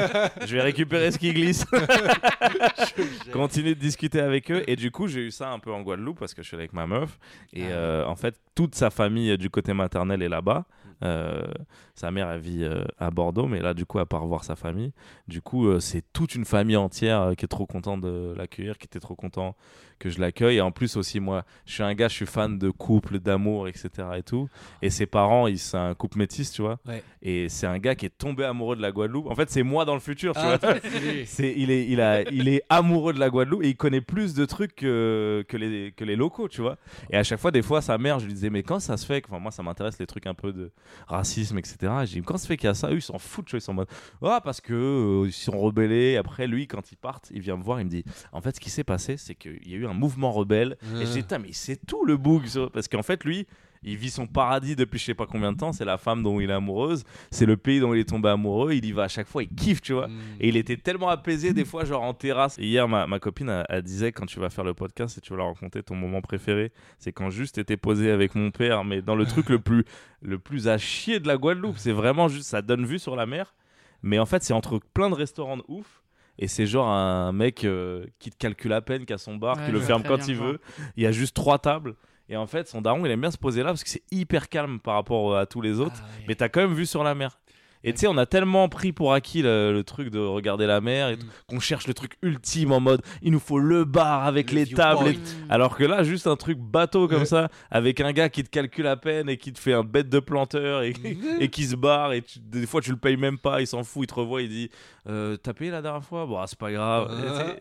je 0.45 0.53
vais 0.57 0.61
récupérer 0.61 1.09
ce 1.11 1.17
qui 1.19 1.31
glisse. 1.33 1.65
Continue 3.31 3.75
de 3.75 3.79
discuter 3.79 4.19
avec 4.19 4.51
eux. 4.51 4.63
Et 4.67 4.75
du 4.75 4.91
coup, 4.91 5.07
j'ai 5.07 5.21
eu 5.27 5.31
ça 5.31 5.51
un 5.51 5.59
peu 5.59 5.71
en 5.71 5.81
Guadeloupe 5.81 6.19
parce 6.19 6.33
que 6.33 6.41
je 6.41 6.47
suis 6.47 6.57
avec 6.57 6.73
ma 6.73 6.85
meuf. 6.87 7.17
Et 7.53 7.63
Ah. 7.63 7.71
euh, 7.71 8.05
en 8.05 8.15
fait, 8.17 8.35
toute 8.55 8.75
sa 8.75 8.89
famille 8.89 9.37
du 9.37 9.49
côté 9.49 9.73
maternel 9.73 10.21
est 10.21 10.29
là-bas. 10.29 10.65
Euh, 11.03 11.47
sa 11.95 12.11
mère, 12.11 12.37
vit 12.37 12.63
euh, 12.63 12.83
à 12.99 13.11
Bordeaux, 13.11 13.47
mais 13.47 13.59
là, 13.59 13.73
du 13.73 13.85
coup, 13.85 13.99
elle 13.99 14.05
part 14.05 14.25
voir 14.25 14.43
sa 14.43 14.55
famille. 14.55 14.93
Du 15.27 15.41
coup, 15.41 15.67
euh, 15.67 15.79
c'est 15.79 16.03
toute 16.13 16.35
une 16.35 16.45
famille 16.45 16.77
entière 16.77 17.33
qui 17.37 17.45
est 17.45 17.47
trop 17.47 17.65
contente 17.65 18.01
de 18.01 18.33
l'accueillir, 18.37 18.77
qui 18.77 18.85
était 18.85 18.99
trop 18.99 19.15
content 19.15 19.55
que 20.01 20.09
je 20.09 20.19
l'accueille. 20.19 20.57
Et 20.57 20.61
en 20.61 20.71
plus 20.71 20.97
aussi, 20.97 21.19
moi, 21.19 21.45
je 21.65 21.73
suis 21.73 21.83
un 21.83 21.93
gars, 21.93 22.07
je 22.07 22.15
suis 22.15 22.25
fan 22.25 22.57
de 22.57 22.69
couple, 22.69 23.19
d'amour, 23.19 23.67
etc. 23.67 23.89
et 24.17 24.23
tout. 24.23 24.49
Et 24.81 24.89
ses 24.89 25.05
parents, 25.05 25.47
ils 25.47 25.59
c'est 25.59 25.77
un 25.77 25.93
couple 25.93 26.17
métis, 26.17 26.51
tu 26.51 26.61
vois. 26.61 26.79
Ouais. 26.87 27.03
Et 27.21 27.47
c'est 27.49 27.67
un 27.67 27.77
gars 27.77 27.95
qui 27.95 28.05
est 28.07 28.17
tombé 28.17 28.43
amoureux 28.43 28.75
de 28.75 28.81
la 28.81 28.91
Guadeloupe. 28.91 29.27
En 29.27 29.35
fait, 29.35 29.49
c'est 29.49 29.63
moi 29.63 29.85
dans 29.85 29.93
le 29.93 29.99
futur, 29.99 30.33
tu 30.33 30.39
Ah, 30.43 30.57
vois. 30.57 30.75
C'est, 31.25 31.53
il, 31.55 31.69
est, 31.69 31.87
il, 31.87 32.01
a, 32.01 32.23
il 32.31 32.47
est 32.47 32.63
amoureux 32.69 33.13
de 33.13 33.19
la 33.19 33.29
Guadeloupe 33.29 33.63
et 33.63 33.69
il 33.69 33.75
connaît 33.77 34.01
plus 34.01 34.33
de 34.33 34.43
trucs 34.45 34.75
que, 34.75 35.45
que, 35.47 35.55
les, 35.55 35.91
que 35.95 36.03
les 36.03 36.15
locaux, 36.15 36.47
tu 36.47 36.61
vois. 36.61 36.77
Et 37.11 37.17
à 37.17 37.23
chaque 37.23 37.39
fois, 37.39 37.51
des 37.51 37.61
fois, 37.61 37.81
sa 37.81 37.97
mère, 37.97 38.19
je 38.19 38.25
lui 38.25 38.33
disais, 38.33 38.49
mais 38.49 38.63
quand 38.63 38.79
ça 38.79 38.97
se 38.97 39.05
fait, 39.05 39.23
enfin, 39.27 39.39
moi, 39.39 39.51
ça 39.51 39.61
m'intéresse 39.61 39.99
les 39.99 40.07
trucs 40.07 40.25
un 40.25 40.33
peu 40.33 40.51
de 40.51 40.71
racisme, 41.07 41.57
etc. 41.59 41.77
Et 42.01 42.05
je 42.07 42.11
dis, 42.13 42.21
quand 42.21 42.37
ça 42.37 42.43
se 42.43 42.47
fait 42.47 42.57
qu'il 42.57 42.67
y 42.67 42.71
a 42.71 42.73
ça, 42.73 42.89
eux, 42.89 42.95
ils 42.95 43.01
s'en 43.01 43.19
foutent, 43.19 43.45
tu 43.45 43.51
vois, 43.51 43.59
ils 43.59 43.61
sont 43.61 43.71
en 43.71 43.75
mode, 43.75 43.87
ah, 44.23 44.41
parce 44.43 44.59
que 44.61 44.73
euh, 44.73 45.27
ils 45.27 45.31
sont 45.31 45.59
rebellés. 45.59 46.17
Après, 46.17 46.47
lui, 46.47 46.65
quand 46.67 46.91
ils 46.91 46.97
partent, 46.97 47.29
il 47.33 47.41
vient 47.41 47.55
me 47.57 47.63
voir, 47.63 47.79
il 47.79 47.85
me 47.85 47.89
dit, 47.89 48.03
en 48.31 48.41
fait, 48.41 48.55
ce 48.55 48.59
qui 48.59 48.69
s'est 48.71 48.83
passé, 48.83 49.17
c'est 49.17 49.35
qu'il 49.35 49.67
y 49.69 49.73
a 49.73 49.77
eu 49.77 49.85
un 49.85 49.90
mouvement 49.93 50.31
rebelle. 50.31 50.77
Et 50.99 51.05
dis, 51.05 51.21
putain, 51.21 51.39
mais 51.39 51.49
c'est 51.51 51.85
tout 51.85 52.05
le 52.05 52.17
boug, 52.17 52.45
ça. 52.45 52.67
parce 52.73 52.87
qu'en 52.87 53.03
fait, 53.03 53.23
lui, 53.23 53.47
il 53.83 53.97
vit 53.97 54.11
son 54.11 54.27
paradis 54.27 54.75
depuis 54.75 54.99
je 54.99 55.05
sais 55.05 55.13
pas 55.15 55.25
combien 55.25 55.51
de 55.51 55.57
temps. 55.57 55.73
C'est 55.73 55.85
la 55.85 55.97
femme 55.97 56.21
dont 56.21 56.39
il 56.39 56.49
est 56.49 56.53
amoureuse. 56.53 57.03
C'est 57.31 57.47
le 57.47 57.57
pays 57.57 57.79
dont 57.79 57.93
il 57.93 57.99
est 57.99 58.09
tombé 58.09 58.29
amoureux. 58.29 58.73
Il 58.73 58.85
y 58.85 58.91
va 58.91 59.03
à 59.03 59.07
chaque 59.07 59.27
fois. 59.27 59.41
Il 59.43 59.49
kiffe, 59.49 59.81
tu 59.81 59.93
vois. 59.93 60.07
Mm. 60.07 60.19
Et 60.39 60.49
il 60.49 60.57
était 60.57 60.77
tellement 60.77 61.09
apaisé, 61.09 61.53
des 61.53 61.65
fois, 61.65 61.83
genre 61.83 62.03
en 62.03 62.13
terrasse. 62.13 62.59
Et 62.59 62.65
hier, 62.65 62.87
ma, 62.87 63.07
ma 63.07 63.19
copine, 63.19 63.49
elle, 63.49 63.65
elle 63.69 63.81
disait 63.81 64.11
quand 64.11 64.27
tu 64.27 64.39
vas 64.39 64.49
faire 64.49 64.63
le 64.63 64.75
podcast 64.75 65.17
et 65.17 65.21
tu 65.21 65.31
vas 65.31 65.37
leur 65.37 65.47
raconter 65.47 65.81
ton 65.81 65.95
moment 65.95 66.21
préféré, 66.21 66.71
c'est 66.99 67.11
quand 67.11 67.31
juste 67.31 67.55
t'étais 67.55 67.77
posé 67.77 68.11
avec 68.11 68.35
mon 68.35 68.51
père, 68.51 68.83
mais 68.83 69.01
dans 69.01 69.15
le 69.15 69.25
truc 69.25 69.49
le 69.49 69.59
plus, 69.59 69.83
le 70.21 70.37
plus 70.37 70.67
à 70.67 70.77
chier 70.77 71.19
de 71.19 71.27
la 71.27 71.37
Guadeloupe. 71.37 71.77
C'est 71.77 71.91
vraiment 71.91 72.27
juste, 72.27 72.49
ça 72.49 72.61
donne 72.61 72.85
vue 72.85 72.99
sur 72.99 73.15
la 73.15 73.25
mer. 73.25 73.55
Mais 74.03 74.19
en 74.19 74.25
fait, 74.25 74.43
c'est 74.43 74.53
entre 74.53 74.79
plein 74.93 75.09
de 75.09 75.15
restaurants 75.15 75.57
de 75.57 75.63
ouf. 75.67 76.00
Et 76.39 76.47
c'est 76.47 76.65
genre 76.65 76.87
un 76.87 77.31
mec 77.31 77.63
euh, 77.65 78.05
qui 78.19 78.31
te 78.31 78.37
calcule 78.37 78.73
à 78.73 78.81
peine, 78.81 79.05
qui 79.05 79.13
a 79.13 79.17
son 79.17 79.35
bar, 79.35 79.57
Ouais, 79.57 79.65
qui 79.65 79.71
le 79.71 79.79
ferme 79.79 80.03
quand 80.03 80.27
il 80.27 80.35
veut. 80.35 80.59
Il 80.95 81.03
y 81.03 81.07
a 81.07 81.11
juste 81.11 81.35
trois 81.35 81.59
tables. 81.59 81.95
Et 82.29 82.37
en 82.37 82.47
fait, 82.47 82.67
son 82.69 82.81
daron, 82.81 83.05
il 83.05 83.11
aime 83.11 83.19
bien 83.19 83.31
se 83.31 83.37
poser 83.37 83.61
là 83.61 83.69
parce 83.71 83.83
que 83.83 83.89
c'est 83.89 84.03
hyper 84.09 84.47
calme 84.47 84.79
par 84.79 84.95
rapport 84.95 85.37
à 85.37 85.45
tous 85.45 85.59
les 85.59 85.79
autres. 85.81 85.97
Ah 85.97 86.05
ouais. 86.19 86.25
Mais 86.29 86.35
t'as 86.35 86.47
quand 86.47 86.61
même 86.61 86.73
vu 86.73 86.85
sur 86.85 87.03
la 87.03 87.13
mer. 87.13 87.37
Et 87.83 87.93
tu 87.93 87.99
sais, 87.99 88.07
on 88.07 88.17
a 88.17 88.25
tellement 88.25 88.69
pris 88.69 88.91
pour 88.91 89.13
acquis 89.13 89.41
le, 89.41 89.73
le 89.73 89.83
truc 89.83 90.09
de 90.09 90.19
regarder 90.19 90.67
la 90.67 90.81
mer 90.81 91.09
et 91.09 91.15
Mm. 91.15 91.19
tout, 91.19 91.25
qu'on 91.47 91.59
cherche 91.59 91.87
le 91.87 91.93
truc 91.93 92.13
ultime 92.21 92.71
en 92.71 92.79
mode 92.79 93.01
il 93.21 93.31
nous 93.31 93.39
faut 93.39 93.59
le 93.59 93.85
bar 93.85 94.25
avec 94.25 94.51
Le 94.51 94.57
les 94.59 94.67
tables. 94.67 95.07
et- 95.07 95.11
viewpoint. 95.11 95.31
Alors 95.49 95.75
que 95.75 95.83
là, 95.83 96.03
juste 96.03 96.27
un 96.27 96.35
truc 96.35 96.57
bateau 96.59 97.07
comme 97.07 97.19
Ouais. 97.19 97.25
ça, 97.25 97.49
avec 97.71 97.99
un 98.01 98.11
gars 98.13 98.29
qui 98.29 98.43
te 98.43 98.49
calcule 98.49 98.87
à 98.87 98.95
peine 98.97 99.29
et 99.29 99.37
qui 99.37 99.51
te 99.51 99.59
fait 99.59 99.73
un 99.73 99.83
bête 99.83 100.09
de 100.09 100.19
planteur 100.19 100.83
et, 100.83 100.93
et 101.39 101.47
qui 101.49 101.63
se 101.65 101.75
barre. 101.75 102.13
Et 102.13 102.21
tu- 102.21 102.39
des 102.39 102.65
fois, 102.67 102.81
tu 102.81 102.91
le 102.91 102.97
payes 102.97 103.17
même 103.17 103.37
pas, 103.37 103.61
il 103.61 103.67
s'en 103.67 103.83
fout, 103.83 104.03
il 104.03 104.07
te 104.07 104.13
revoit, 104.13 104.41
il 104.41 104.49
dit 104.49 104.69
euh, 105.07 105.35
T'as 105.37 105.53
payé 105.53 105.71
la 105.71 105.81
dernière 105.81 106.03
fois? 106.03 106.25
Bon, 106.27 106.37
ah, 106.37 106.45
c'est 106.47 106.59
pas 106.59 106.71
grave. 106.71 107.09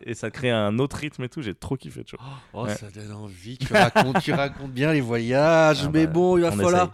Et, 0.05 0.13
ça 0.13 0.29
crée 0.29 0.51
un 0.51 0.77
autre 0.77 0.97
rythme 0.97 1.23
et 1.23 1.29
tout. 1.29 1.41
J'ai 1.41 1.55
trop 1.55 1.75
kiffé, 1.77 2.03
tu 2.03 2.15
vois. 2.15 2.25
Oh, 2.53 2.65
Ouais. 2.65 2.75
ça 2.75 2.87
donne 2.93 3.11
envie. 3.13 3.57
Tu 3.57 3.73
racontes, 3.73 4.21
tu 4.21 4.31
racontes 4.33 4.71
bien 4.71 4.93
les 4.93 5.01
voyages, 5.01 5.81
Ah 5.85 5.89
mais 5.91 6.05
bah, 6.05 6.11
bon, 6.13 6.37
il 6.37 6.41
va 6.41 6.49
on 6.49 6.51
falloir, 6.51 6.91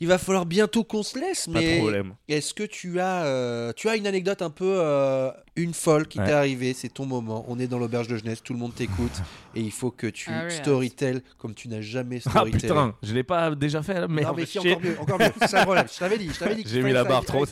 il 0.00 0.06
va 0.08 0.18
falloir 0.18 0.44
bientôt 0.44 0.84
qu'on 0.84 1.02
se 1.02 1.18
laisse. 1.18 1.46
Pas 1.46 1.60
de 1.60 1.64
Mais 1.64 1.78
problème. 1.78 2.14
est-ce 2.28 2.52
que 2.52 2.64
tu 2.66 3.00
as, 3.00 3.24
euh, 3.24 3.72
tu 3.74 3.88
as 3.88 3.96
une 3.96 4.06
anecdote 4.06 4.42
un 4.42 4.50
peu, 4.50 4.76
euh, 4.78 5.30
une 5.56 5.72
folle 5.74 6.06
qui 6.06 6.18
Ouais. 6.18 6.26
t'est 6.26 6.32
arrivée 6.32 6.74
C'est 6.74 6.88
ton 6.92 7.06
moment. 7.06 7.44
On 7.48 7.58
est 7.58 7.66
dans 7.66 7.78
l'auberge 7.78 8.08
de 8.08 8.16
jeunesse, 8.16 8.42
tout 8.42 8.52
le 8.52 8.58
monde 8.58 8.74
t'écoute, 8.74 9.12
et 9.54 9.60
il 9.60 9.70
faut 9.72 9.90
que 9.90 10.06
tu 10.06 10.30
Ah 10.30 10.50
storytell 10.50 11.22
comme 11.38 11.54
tu 11.54 11.68
n'as 11.68 11.80
jamais 11.80 12.18
Ah 12.26 12.30
storytellé. 12.30 12.62
putain, 12.68 12.94
je 13.02 13.14
l'ai 13.14 13.22
pas 13.22 13.54
déjà 13.54 13.82
fait 13.82 14.00
là, 14.00 14.06
mais 14.08 14.22
non 14.22 14.34
mais 14.36 14.44
si 14.46 14.58
encore 14.58 14.80
mieux, 14.80 15.00
encore 15.00 15.18
mieux. 15.18 15.32
C'est 15.46 15.56
un 15.56 15.62
problème. 15.64 15.86
Je 15.92 15.98
t'avais 15.98 16.18
dit, 16.18 16.28
je 16.32 16.38
t'avais 16.38 16.54
dit. 16.56 16.64
J'ai 16.66 16.82
mis 16.82 16.92
la 16.92 17.04
barre 17.04 17.24
trop. 17.24 17.44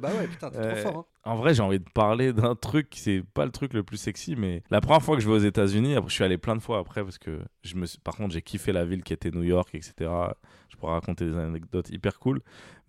Bah 0.00 0.10
ouais, 0.18 0.26
putain, 0.28 0.50
t'es 0.50 0.58
Ouais. 0.58 0.82
trop 0.82 0.90
fort. 0.92 0.98
hein. 1.00 1.04
En 1.24 1.36
vrai, 1.36 1.52
j'ai 1.54 1.62
envie 1.62 1.78
de 1.78 1.84
parler 1.92 2.32
d'un 2.32 2.54
truc, 2.54 2.88
c'est 2.96 3.22
pas 3.34 3.44
le 3.44 3.50
truc 3.50 3.74
le 3.74 3.82
plus 3.82 3.98
sexy, 3.98 4.36
mais 4.36 4.62
la 4.70 4.80
première 4.80 5.02
fois 5.02 5.16
que 5.16 5.22
je 5.22 5.28
vais 5.28 5.34
aux 5.34 5.38
États-Unis, 5.38 5.94
après, 5.94 6.08
je 6.08 6.14
suis 6.14 6.24
allé 6.24 6.38
plein 6.38 6.56
de 6.56 6.60
fois 6.62 6.78
après 6.78 7.02
parce 7.04 7.18
que 7.18 7.40
je 7.62 7.74
me 7.74 7.84
suis... 7.84 7.98
par 7.98 8.16
contre, 8.16 8.32
j'ai 8.32 8.40
kiffé 8.42 8.72
la 8.72 8.84
ville 8.86 9.02
qui 9.02 9.12
était 9.12 9.30
New 9.30 9.42
York, 9.42 9.68
etc. 9.74 9.92
Je 10.70 10.76
pourrais 10.76 10.92
raconter 10.92 11.26
des 11.26 11.36
anecdotes 11.36 11.90
hyper 11.90 12.18
cool. 12.18 12.40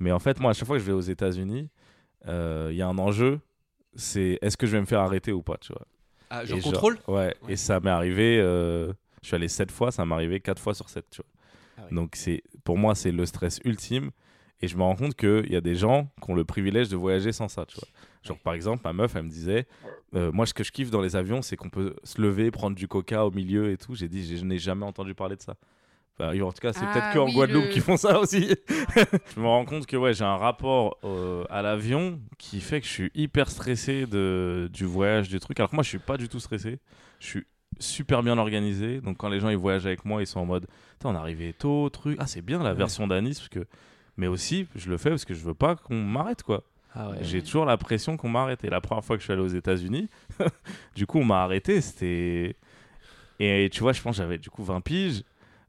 Mais 0.02 0.12
en 0.12 0.20
fait, 0.20 0.40
moi, 0.40 0.52
à 0.52 0.54
chaque 0.54 0.68
fois 0.68 0.78
que 0.78 0.82
je 0.82 0.88
vais 0.88 0.94
aux 0.94 1.00
États-Unis, 1.00 1.70
euh, 2.28 2.70
il 2.72 2.78
y 2.78 2.82
a 2.82 2.88
un 2.88 2.98
enjeu 2.98 3.40
c'est 3.96 4.40
est-ce 4.42 4.56
que 4.58 4.66
je 4.68 4.72
vais 4.72 4.80
me 4.80 4.86
faire 4.86 5.02
arrêter 5.02 5.32
ou 5.34 5.42
pas, 5.42 5.58
tu 5.58 5.74
vois. 5.74 5.86
Ah, 6.30 6.44
Et 6.44 6.48
genre- 6.48 6.62
contrôle? 6.62 6.98
Ouais, 7.10 7.36
Ouais. 7.44 7.54
et 7.54 7.56
ça 7.58 7.80
m'est 7.82 7.90
arrivé 7.90 8.40
euh, 8.40 8.94
Je 9.22 9.28
suis 9.28 9.36
allé 9.36 9.48
7 9.50 9.70
fois, 9.70 9.92
ça 9.92 10.06
m'est 10.06 10.16
arrivé 10.16 10.40
4 10.40 10.60
fois 10.62 10.74
sur 10.74 10.88
7, 10.90 11.06
tu 11.12 11.22
vois. 11.22 11.86
Ah. 11.86 11.94
Donc 11.94 12.16
c'est 12.16 12.42
pour 12.64 12.78
moi 12.78 12.96
c'est 12.96 13.12
le 13.12 13.26
stress 13.26 13.60
ultime 13.66 14.12
et 14.62 14.68
je 14.70 14.78
me 14.78 14.84
rends 14.84 14.96
compte 14.96 15.16
qu'il 15.16 15.52
y 15.52 15.56
a 15.58 15.62
des 15.62 15.76
gens 15.76 16.10
qui 16.24 16.32
ont 16.32 16.36
le 16.36 16.46
privilège 16.46 16.88
de 16.90 16.96
voyager 16.96 17.32
sans 17.34 17.50
ça, 17.50 17.66
tu 17.66 17.76
vois. 17.76 17.88
Genre 18.24 18.40
par 18.40 18.54
exemple, 18.54 18.82
ma 18.86 18.94
meuf, 18.94 19.14
elle 19.16 19.24
me 19.24 19.30
disait, 19.30 19.68
euh, 20.16 20.32
moi 20.32 20.46
ce 20.46 20.54
que 20.54 20.64
je 20.64 20.72
kiffe 20.72 20.90
dans 20.90 21.02
les 21.02 21.16
avions, 21.18 21.42
c'est 21.42 21.58
qu'on 21.58 21.70
peut 21.70 21.96
se 22.06 22.22
lever, 22.22 22.50
prendre 22.50 22.76
du 22.78 22.88
coca 22.88 23.26
au 23.26 23.32
milieu 23.32 23.72
et 23.72 23.78
tout. 23.78 23.94
J'ai 23.94 24.08
dit, 24.08 24.38
je 24.38 24.46
n'ai 24.46 24.58
jamais 24.58 24.86
entendu 24.86 25.14
parler 25.14 25.36
de 25.36 25.42
ça. 25.42 25.56
Enfin, 26.22 26.42
en 26.42 26.52
tout 26.52 26.60
cas, 26.62 26.74
c'est 26.74 26.82
Ah, 26.84 26.94
peut-être 26.94 27.14
qu'en 27.14 27.26
oui, 27.26 27.34
Guadeloupe 27.34 27.66
le- 27.66 27.70
qu'ils 27.72 27.82
font 27.82 27.98
ça 27.98 28.20
aussi. 28.20 28.56
je 29.36 29.40
me 29.40 29.46
rends 29.48 29.66
compte 29.66 29.86
que 29.86 29.98
ouais, 29.98 30.14
j'ai 30.14 30.24
un 30.24 30.38
rapport 30.38 30.98
euh, 31.04 31.44
à 31.50 31.62
l'avion 31.62 32.20
qui 32.38 32.62
fait 32.62 32.80
que 32.82 32.88
je 32.88 32.92
suis 32.92 33.12
hyper 33.16 33.50
stressé 33.50 34.06
de, 34.06 34.70
du 34.72 34.86
voyage, 34.86 35.30
du 35.30 35.40
truc. 35.40 35.60
Alors 35.60 35.70
que 35.70 35.76
moi, 35.76 35.84
je 35.84 35.90
suis 35.90 36.00
pas 36.00 36.18
du 36.18 36.30
tout 36.30 36.40
stressé. 36.40 36.80
Je 37.20 37.26
suis 37.28 37.46
super 37.80 38.22
bien 38.24 38.38
organisé. 38.38 39.02
Donc 39.02 39.18
quand 39.18 39.30
les 39.30 39.40
gens 39.40 39.50
ils 39.50 39.58
voyagent 39.58 39.86
avec 39.86 40.06
moi, 40.06 40.22
ils 40.22 40.28
sont 40.28 40.40
en 40.40 40.46
mode, 40.46 40.68
on 41.04 41.14
est 41.14 41.18
arrivé 41.18 41.54
tôt, 41.54 41.90
truc. 41.90 42.18
Ah, 42.20 42.28
c'est 42.28 42.42
bien 42.42 42.62
la 42.62 42.74
version 42.74 43.08
d'Anis 43.08 43.36
parce 43.36 43.50
que. 43.50 43.66
Mais 44.18 44.28
aussi, 44.28 44.68
je 44.76 44.90
le 44.90 44.98
fais 44.98 45.10
parce 45.10 45.26
que 45.26 45.34
je 45.34 45.44
veux 45.44 45.54
pas 45.54 45.76
qu'on 45.76 45.96
m'arrête 46.04 46.44
quoi. 46.44 46.64
Ah 46.94 47.10
ouais. 47.12 47.18
J'ai 47.22 47.42
toujours 47.42 47.64
la 47.66 47.78
pression 47.78 48.18
qu'on 48.18 48.28
m'arrête. 48.30 48.64
Et 48.66 48.70
la 48.70 48.82
première 48.82 49.04
fois 49.06 49.16
que 49.16 49.22
je 49.22 49.26
suis 49.26 49.32
allé 49.34 49.42
aux 49.42 49.48
États-Unis, 49.48 50.10
du 50.96 51.08
coup, 51.08 51.20
on 51.20 51.24
m'a 51.26 51.44
arrêté. 51.44 51.80
C'était. 51.82 52.58
Et 53.40 53.70
tu 53.72 53.80
vois, 53.80 53.94
je 53.94 54.02
pense 54.02 54.18
que 54.18 54.22
j'avais 54.22 54.38
du 54.38 54.50
coup 54.50 54.64
20 54.64 54.82
piges. 54.82 55.24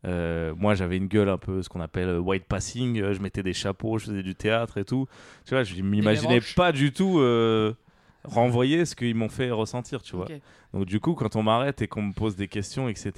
Euh, 0.05 0.53
moi, 0.57 0.75
j'avais 0.75 0.97
une 0.97 1.07
gueule 1.07 1.29
un 1.29 1.39
peu 1.39 1.63
ce 1.63 1.69
qu'on 1.69 1.81
appelle 1.81 2.09
euh, 2.09 2.19
white 2.19 2.45
passing. 2.47 3.01
Euh, 3.01 3.15
Je 3.15 3.21
mettais 3.21 3.43
des 3.43 3.53
chapeaux, 3.53 3.99
je 3.99 4.07
faisais 4.07 4.23
du 4.23 4.35
théâtre 4.35 4.79
et 4.79 4.85
tout. 4.85 5.07
Tu 5.47 5.55
vois, 5.55 5.63
je 5.63 5.81
m'imaginais 5.81 6.41
pas 6.57 6.73
du 6.73 6.93
tout 6.93 7.19
euh, 7.21 7.73
renvoyer 8.25 8.85
ce 8.85 8.95
qu'ils 8.97 9.15
m'ont 9.15 9.29
fait 9.29 9.51
ressentir, 9.51 10.03
tu 10.03 10.17
vois. 10.17 10.27
Donc, 10.73 10.87
du 10.87 10.99
coup, 11.01 11.15
quand 11.15 11.37
on 11.37 11.43
m'arrête 11.43 11.83
et 11.83 11.89
qu'on 11.89 12.03
me 12.03 12.13
pose 12.13 12.35
des 12.37 12.49
questions, 12.49 12.89
etc., 12.89 13.13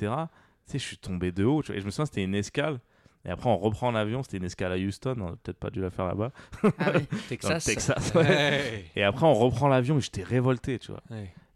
tu 0.67 0.73
sais, 0.73 0.79
je 0.79 0.85
suis 0.85 0.99
tombé 0.99 1.33
de 1.33 1.45
haut. 1.45 1.63
tu 1.63 1.69
vois. 1.69 1.77
Et 1.77 1.81
je 1.81 1.87
me 1.87 1.91
souviens, 1.91 2.07
c'était 2.07 2.25
une 2.25 2.35
escale. 2.35 2.79
Et 3.27 3.31
après, 3.31 3.49
on 3.49 3.57
reprend 3.57 3.91
l'avion. 3.91 4.23
C'était 4.23 4.37
une 4.37 4.45
escale 4.45 4.73
à 4.73 4.77
Houston. 4.77 5.17
On 5.19 5.29
a 5.29 5.37
peut-être 5.43 5.59
pas 5.59 5.71
dû 5.71 5.81
la 5.81 5.89
faire 5.91 6.07
là-bas. 6.07 6.31
Ah 6.79 6.93
oui. 6.95 7.07
Texas. 7.29 7.65
Texas, 7.65 8.13
ouais. 8.15 8.85
Et 8.97 9.03
après, 9.03 9.25
on 9.25 9.33
reprend 9.35 9.69
l'avion 9.69 9.97
et 9.97 10.01
j'étais 10.03 10.23
révolté, 10.23 10.79
tu 10.79 10.93
vois. 10.93 11.01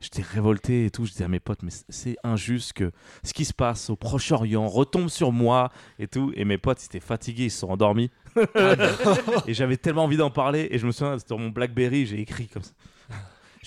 J'étais 0.00 0.22
révolté 0.22 0.86
et 0.86 0.90
tout. 0.90 1.04
Je 1.04 1.12
disais 1.12 1.24
à 1.24 1.28
mes 1.28 1.40
potes, 1.40 1.62
mais 1.62 1.72
c'est 1.88 2.16
injuste 2.22 2.72
que 2.72 2.92
ce 3.24 3.32
qui 3.32 3.44
se 3.44 3.52
passe 3.52 3.90
au 3.90 3.96
Proche-Orient 3.96 4.68
retombe 4.68 5.08
sur 5.08 5.32
moi 5.32 5.70
et 5.98 6.06
tout. 6.06 6.32
Et 6.36 6.44
mes 6.44 6.58
potes, 6.58 6.82
ils 6.82 6.86
étaient 6.86 7.00
fatigués, 7.00 7.46
ils 7.46 7.50
se 7.50 7.60
sont 7.60 7.70
endormis. 7.70 8.10
et 9.46 9.54
j'avais 9.54 9.76
tellement 9.76 10.04
envie 10.04 10.16
d'en 10.16 10.30
parler. 10.30 10.68
Et 10.70 10.78
je 10.78 10.86
me 10.86 10.92
souviens, 10.92 11.18
sur 11.18 11.38
mon 11.38 11.48
Blackberry, 11.48 12.06
j'ai 12.06 12.20
écrit 12.20 12.46
comme 12.46 12.62
ça. 12.62 12.72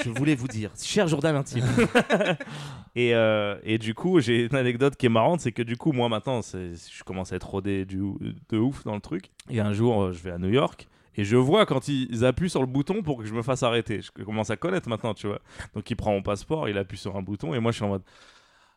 Je 0.03 0.09
voulais 0.09 0.35
vous 0.35 0.47
dire, 0.47 0.71
cher 0.81 1.07
Jourdain 1.07 1.35
intime. 1.35 1.65
et, 2.95 3.13
euh, 3.13 3.57
et 3.63 3.77
du 3.77 3.93
coup, 3.93 4.19
j'ai 4.19 4.45
une 4.45 4.55
anecdote 4.55 4.95
qui 4.95 5.05
est 5.05 5.09
marrante, 5.09 5.41
c'est 5.41 5.51
que 5.51 5.61
du 5.61 5.77
coup, 5.77 5.91
moi 5.91 6.09
maintenant, 6.09 6.41
je 6.41 7.03
commence 7.03 7.33
à 7.33 7.35
être 7.35 7.49
rodé 7.49 7.85
du, 7.85 8.01
de 8.49 8.57
ouf 8.57 8.83
dans 8.83 8.95
le 8.95 9.01
truc. 9.01 9.31
Et 9.49 9.59
un 9.59 9.73
jour, 9.73 10.01
euh, 10.01 10.11
je 10.13 10.19
vais 10.19 10.31
à 10.31 10.37
New 10.37 10.49
York. 10.49 10.87
Et 11.15 11.23
je 11.23 11.35
vois 11.35 11.65
quand 11.65 11.87
ils 11.87 12.25
appuient 12.25 12.49
sur 12.49 12.61
le 12.61 12.67
bouton 12.67 13.03
pour 13.03 13.17
que 13.17 13.25
je 13.25 13.33
me 13.33 13.41
fasse 13.41 13.63
arrêter. 13.63 14.01
Je 14.01 14.23
commence 14.23 14.49
à 14.49 14.55
connaître 14.55 14.87
maintenant, 14.87 15.13
tu 15.13 15.27
vois. 15.27 15.39
Donc 15.75 15.89
il 15.89 15.95
prend 15.95 16.11
mon 16.11 16.21
passeport, 16.21 16.69
il 16.69 16.77
appuie 16.77 16.97
sur 16.97 17.15
un 17.15 17.21
bouton 17.21 17.53
et 17.53 17.59
moi 17.59 17.71
je 17.71 17.77
suis 17.77 17.85
en 17.85 17.89
mode. 17.89 18.03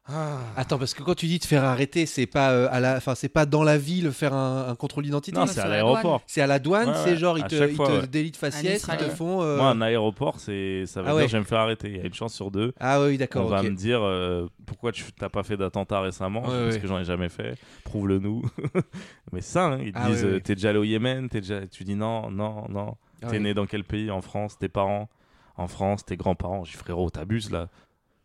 Ah. 0.06 0.38
Attends, 0.56 0.78
parce 0.78 0.92
que 0.92 1.02
quand 1.02 1.14
tu 1.14 1.24
dis 1.26 1.38
te 1.38 1.46
faire 1.46 1.64
arrêter, 1.64 2.04
c'est 2.04 2.26
pas 2.26 2.50
euh, 2.50 2.68
à 2.70 2.78
la, 2.78 2.96
enfin 2.98 3.14
c'est 3.14 3.30
pas 3.30 3.46
dans 3.46 3.62
la 3.62 3.78
ville 3.78 4.12
faire 4.12 4.34
un, 4.34 4.68
un 4.68 4.74
contrôle 4.74 5.04
d'identité. 5.04 5.38
Non, 5.38 5.46
c'est 5.46 5.54
c'est 5.54 5.60
à 5.60 5.68
l'aéroport. 5.68 6.20
C'est 6.26 6.42
à 6.42 6.46
la 6.46 6.58
douane, 6.58 6.90
Ouais, 6.90 6.94
c'est 7.04 7.10
ouais, 7.12 7.16
genre 7.16 7.38
ils 7.38 7.44
à 7.44 7.48
te, 7.48 7.56
chaque 7.56 7.70
ils 7.70 7.76
fois, 7.76 7.86
te 7.88 7.92
ouais. 7.92 8.06
délitent 8.06 8.36
faciès, 8.36 8.86
ils 8.86 8.96
te 8.98 9.08
font. 9.08 9.40
euh, 9.42 9.56
Moi, 9.56 9.70
un 9.70 9.80
aéroport, 9.80 10.40
c'est 10.40 10.84
ça 10.84 11.00
veut 11.00 11.08
Ah 11.08 11.18
dire 11.18 11.28
je 11.28 11.32
vais 11.32 11.38
me 11.40 11.44
faire 11.46 11.60
arrêter. 11.60 11.88
Il 11.88 11.96
y 11.96 12.00
a 12.00 12.04
une 12.04 12.12
chance 12.12 12.34
sur 12.34 12.50
deux. 12.50 12.74
Ah 12.80 13.00
oui, 13.00 13.14
On 13.14 13.18
d'accord. 13.18 13.48
va 13.48 13.60
ok. 13.60 13.64
me 13.70 13.74
dire 13.76 14.00
euh, 14.02 14.46
pourquoi 14.66 14.92
tu 14.92 15.04
t'as 15.18 15.30
pas 15.30 15.42
fait 15.42 15.56
d'attentat 15.56 16.00
récemment? 16.00 16.42
Ouais, 16.42 16.48
parce 16.64 16.74
ouais. 16.74 16.80
que 16.82 16.86
j'en 16.86 16.98
ai 16.98 17.04
jamais 17.04 17.30
fait. 17.30 17.56
Prouve-le 17.84 18.18
nous. 18.18 18.42
Mais 19.32 19.40
ça, 19.40 19.64
hein, 19.68 19.78
ils 19.82 19.92
te 19.92 19.98
Ah 20.02 20.08
disent 20.10 20.24
euh, 20.26 20.38
t'es 20.38 20.54
déjà 20.54 20.68
allé 20.68 20.78
au 20.78 20.84
Yémen, 20.84 21.30
t'es 21.30 21.40
déjà. 21.40 21.66
Tu 21.66 21.82
dis 21.84 21.94
non, 21.94 22.30
non, 22.30 22.66
non. 22.68 22.96
Ah 23.22 23.28
T'es 23.30 23.36
oui. 23.38 23.42
né 23.42 23.54
dans 23.54 23.64
quel 23.64 23.84
pays? 23.84 24.10
En 24.10 24.20
France, 24.20 24.58
tes 24.58 24.68
parents? 24.68 25.08
En 25.56 25.68
France, 25.68 26.04
tes 26.04 26.16
grands-parents. 26.18 26.62
Dis 26.64 26.72
frérot, 26.72 27.08
t'abuses 27.10 27.50
là. 27.50 27.68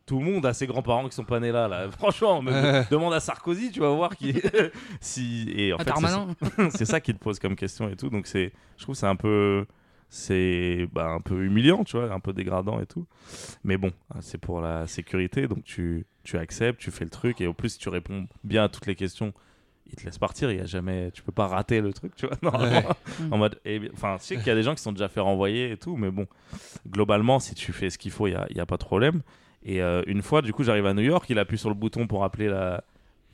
Tout 0.09 0.17
le 0.17 0.25
monde 0.25 0.43
a 0.47 0.53
ses 0.53 0.65
grands-parents 0.65 1.07
qui 1.07 1.13
sont 1.15 1.23
pas 1.23 1.39
nés 1.39 1.51
là, 1.51 1.67
là. 1.67 1.87
Franchement, 1.97 2.41
demande 2.43 3.13
à 3.13 3.19
Sarkozy, 3.19 3.69
tu 3.71 3.79
vas 3.79 3.91
voir 3.93 4.15
qui. 4.17 4.33
si 5.01 5.47
et 5.55 5.71
en 5.71 5.77
Ah, 5.79 5.83
fait, 5.83 5.91
c'est 5.95 6.07
ça- 6.07 6.69
c'est 6.77 6.85
ça 6.85 6.99
qu'il 6.99 7.13
te 7.13 7.19
pose 7.19 7.37
comme 7.37 7.55
question 7.55 7.87
et 7.89 7.95
tout. 7.95 8.09
Donc 8.09 8.25
c'est, 8.25 8.51
je 8.77 8.83
trouve 8.83 8.95
que 8.95 8.99
c'est 8.99 9.05
un 9.05 9.15
peu, 9.15 9.67
c'est 10.09 10.87
bah, 10.91 11.09
un 11.11 11.21
peu 11.21 11.43
humiliant, 11.45 11.83
tu 11.83 11.95
vois, 11.97 12.11
un 12.11 12.19
peu 12.19 12.33
dégradant 12.33 12.79
et 12.81 12.87
tout. 12.87 13.05
Mais 13.63 13.77
bon, 13.77 13.91
c'est 14.19 14.39
pour 14.39 14.61
la 14.61 14.87
sécurité, 14.87 15.47
donc 15.47 15.63
tu, 15.63 16.07
tu 16.23 16.37
acceptes, 16.39 16.79
tu 16.81 16.89
fais 16.89 17.03
le 17.03 17.11
truc 17.11 17.39
et 17.41 17.45
au 17.45 17.53
plus 17.53 17.69
si 17.69 17.77
tu 17.77 17.89
réponds 17.89 18.27
bien 18.43 18.63
à 18.63 18.69
toutes 18.69 18.87
les 18.87 18.95
questions, 18.95 19.31
il 19.85 19.95
te 19.95 20.05
laisse 20.05 20.17
partir. 20.17 20.51
Il 20.51 20.57
y 20.57 20.61
a 20.61 20.65
jamais, 20.65 21.11
tu 21.11 21.21
peux 21.21 21.31
pas 21.31 21.45
rater 21.45 21.81
le 21.81 21.93
truc, 21.93 22.15
tu 22.15 22.25
vois. 22.25 22.35
normalement. 22.41 22.95
en 23.29 23.37
mode, 23.37 23.59
eh 23.63 23.79
enfin, 23.93 24.17
je 24.19 24.23
sais 24.23 24.37
qu'il 24.37 24.47
y 24.47 24.51
a 24.51 24.55
des 24.55 24.63
gens 24.63 24.73
qui 24.73 24.81
sont 24.81 24.91
déjà 24.91 25.07
fait 25.07 25.19
renvoyer 25.19 25.69
et 25.71 25.77
tout, 25.77 25.97
mais 25.97 26.09
bon, 26.09 26.25
globalement, 26.89 27.39
si 27.39 27.53
tu 27.53 27.71
fais 27.73 27.91
ce 27.91 27.99
qu'il 27.99 28.11
faut, 28.11 28.25
il 28.25 28.31
y 28.33 28.35
a, 28.35 28.47
il 28.49 28.57
y 28.57 28.59
a 28.59 28.65
pas 28.65 28.77
de 28.77 28.83
problème. 28.83 29.21
Et 29.63 29.81
euh, 29.81 30.01
une 30.07 30.21
fois, 30.21 30.41
du 30.41 30.53
coup, 30.53 30.63
j'arrive 30.63 30.85
à 30.85 30.93
New 30.93 31.01
York, 31.03 31.25
il 31.29 31.37
appuie 31.39 31.57
sur 31.57 31.69
le 31.69 31.75
bouton 31.75 32.07
pour 32.07 32.23
appeler 32.23 32.47
la, 32.47 32.81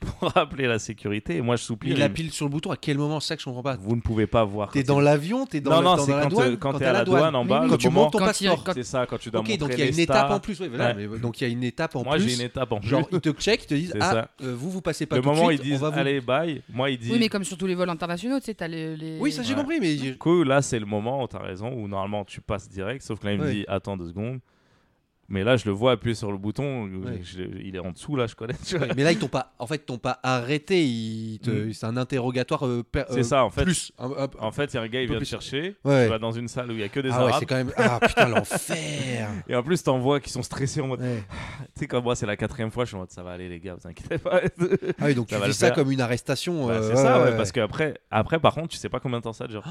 pour 0.18 0.36
appeler 0.36 0.66
la 0.66 0.78
sécurité. 0.80 1.36
Et 1.36 1.40
moi, 1.40 1.54
je 1.56 1.62
soupire. 1.62 1.96
Il 1.96 2.02
appuie 2.02 2.28
sur 2.30 2.44
le 2.46 2.50
bouton. 2.50 2.70
À 2.72 2.76
quel 2.76 2.98
moment 2.98 3.20
c'est 3.20 3.28
ça 3.28 3.36
que 3.36 3.40
je 3.42 3.44
comprends 3.46 3.62
pas? 3.62 3.76
Vous 3.76 3.94
ne 3.96 4.00
pouvez 4.00 4.26
pas 4.26 4.44
voir. 4.44 4.70
T'es 4.72 4.82
dans 4.82 4.98
l'avion, 5.00 5.46
t'es 5.46 5.60
dans, 5.60 5.70
non, 5.70 5.78
le- 5.78 5.84
non, 5.84 5.96
dans 5.96 6.04
c'est 6.04 6.12
la 6.12 6.22
quand, 6.24 6.28
douane, 6.28 6.52
euh, 6.52 6.56
quand 6.56 6.72
quand 6.72 6.78
t'es 6.80 6.84
à 6.84 6.92
la 6.92 7.04
douane 7.04 7.34
en 7.36 7.44
bas. 7.44 7.60
oui. 7.62 7.70
Quand 7.70 7.76
tu 7.78 7.86
moment- 7.86 8.02
montes 8.02 8.12
ton 8.14 8.18
passeport. 8.18 8.64
quand- 8.64 8.72
C'est 8.74 8.82
ça, 8.82 9.06
quand 9.06 9.18
tu 9.18 9.30
dois 9.30 9.40
Ok, 9.40 9.46
montrer 9.48 9.56
donc 9.58 9.70
il 9.74 9.78
y 9.78 9.82
a 9.82 9.86
une 9.88 9.98
étape 10.00 10.30
en 10.32 10.40
plus. 10.40 10.60
ouais, 10.60 10.68
voilà, 10.68 10.94
Ouais. 10.96 11.06
mais 11.08 11.18
donc 11.18 11.40
il 11.40 11.44
y 11.44 11.46
a 11.46 11.50
une 11.50 11.62
étape 11.64 11.94
en 11.96 12.02
Moi, 12.02 12.16
plus. 12.16 12.28
j'ai 12.28 12.34
une 12.34 12.40
étape 12.46 12.72
en 12.72 12.80
plus. 12.80 12.88
Genre 12.88 13.08
ils 13.12 13.20
te 13.20 13.30
checkent, 13.30 13.62
ils 13.62 13.66
te 13.68 13.74
disent 13.74 13.90
C'est 13.92 14.02
ah 14.02 14.10
ça. 14.12 14.30
euh, 14.42 14.54
vous 14.54 14.70
vous 14.70 14.82
passez 14.82 15.06
pas 15.06 15.16
le 15.16 15.22
tout 15.22 15.30
de 15.30 15.34
moment, 15.34 15.48
suite, 15.48 15.60
ils 15.64 15.70
disent 15.70 15.84
allez, 15.84 16.20
bye. 16.20 16.60
Moi, 16.68 16.90
il 16.90 16.98
dit. 16.98 17.12
Oui, 17.12 17.18
mais 17.20 17.28
comme 17.28 17.44
sur 17.44 17.56
tous 17.56 17.66
les 17.66 17.76
vols 17.76 17.88
internationaux, 17.88 18.40
tu 18.40 18.46
sais, 18.46 18.54
t'as 18.54 18.66
les. 18.68 18.96
les- 18.96 19.18
Oui, 19.20 19.30
ça 19.30 19.42
j'ai 19.44 19.54
compris, 19.54 19.78
mais 19.80 19.94
Du 19.94 20.18
coup, 20.18 20.42
là, 20.42 20.60
c'est 20.60 20.80
le 20.80 20.86
moment 20.86 21.22
où 21.22 21.28
t'as 21.28 21.38
raison, 21.38 21.72
où 21.72 21.86
normalement 21.88 22.24
tu 22.24 22.40
passes 22.40 22.68
direct, 22.68 23.02
sauf 23.02 23.20
que 23.20 23.26
là, 23.26 23.32
il 23.34 23.40
me 23.40 23.50
dit 23.50 23.64
attends 23.68 23.96
deux 23.96 24.08
secondes. 24.08 24.40
Mais 25.28 25.42
là, 25.42 25.56
je 25.56 25.64
le 25.64 25.72
vois 25.72 25.92
appuyer 25.92 26.14
sur 26.14 26.30
le 26.30 26.38
bouton, 26.38 26.84
Ouais. 26.84 27.20
je- 27.24 27.42
il 27.60 27.74
est 27.74 27.80
en 27.80 27.90
dessous, 27.90 28.14
là, 28.14 28.26
je 28.28 28.34
connais. 28.36 28.54
tu 28.64 28.78
vois. 28.78 28.86
Ouais, 28.86 28.92
mais 28.96 29.02
là 29.02 29.10
ils 29.12 29.18
t'ont 29.18 29.26
pas 29.28 29.52
en 29.58 29.66
fait 29.66 29.76
ils 29.76 29.80
t'ont 29.80 29.98
pas 29.98 30.20
arrêté, 30.22 31.40
te- 31.42 31.50
Mm. 31.50 31.72
c'est 31.72 31.86
un 31.86 31.96
interrogatoire 31.96 32.64
euh, 32.66 32.82
per- 32.84 33.04
C'est 33.10 33.18
euh, 33.20 33.22
ça, 33.24 33.44
en 33.44 33.50
fait. 33.50 33.64
plus 33.64 33.90
un- 33.98 34.10
un- 34.10 34.28
En 34.38 34.52
fait, 34.52 34.72
il 34.72 34.76
y 34.76 34.78
a 34.78 34.82
un 34.82 34.88
gars, 34.88 35.02
il 35.02 35.08
vient 35.08 35.18
te 35.18 35.24
chercher. 35.24 35.76
Ouais. 35.84 36.04
Tu 36.04 36.10
vas 36.10 36.18
dans 36.18 36.32
une 36.32 36.48
salle 36.48 36.70
où 36.70 36.74
il 36.74 36.80
y 36.80 36.84
a 36.84 36.88
que 36.88 37.00
des 37.00 37.10
Ah 37.10 37.16
arabes. 37.20 37.34
c'est 37.40 37.46
quand 37.46 37.56
même 37.56 37.72
ah 37.76 37.98
putain 38.00 38.28
l'enfer. 38.28 39.28
et 39.48 39.56
en 39.56 39.62
plus, 39.62 39.82
t'en 39.82 39.98
vois 39.98 40.20
qui 40.20 40.30
sont 40.30 40.42
stressés 40.42 40.80
en 40.80 40.86
mode. 40.88 41.00
Tu 41.76 41.80
sais, 41.80 41.86
comme 41.88 42.04
moi, 42.04 42.14
c'est 42.16 42.26
la 42.26 42.36
quatrième 42.36 42.70
fois, 42.70 42.84
je 42.84 42.88
suis 42.90 42.96
en 42.96 43.00
mode 43.00 43.10
ça 43.10 43.22
va 43.22 43.32
aller, 43.32 43.48
les 43.48 43.60
gars, 43.60 43.74
vous 43.74 43.86
inquiétez 43.88 44.18
pas. 44.18 44.40
Ah 44.98 45.04
oui, 45.06 45.14
donc 45.14 45.28
Ça 45.30 45.40
tu 45.40 45.46
vis 45.46 45.52
ça 45.54 45.66
faire. 45.66 45.74
comme 45.74 45.90
une 45.92 46.00
arrestation. 46.00 46.66
Bah, 46.68 46.74
euh, 46.74 46.90
c'est 46.90 46.96
ça, 46.96 47.18
ouais, 47.22 47.30
ouais. 47.30 47.36
parce 47.36 47.52
qu'après, 47.52 47.94
après, 48.10 48.38
par 48.38 48.54
contre, 48.54 48.68
tu 48.68 48.76
sais 48.78 48.88
pas 48.88 49.00
combien 49.00 49.18
de 49.18 49.24
temps 49.24 49.32
ça 49.32 49.46
dure. 49.46 49.62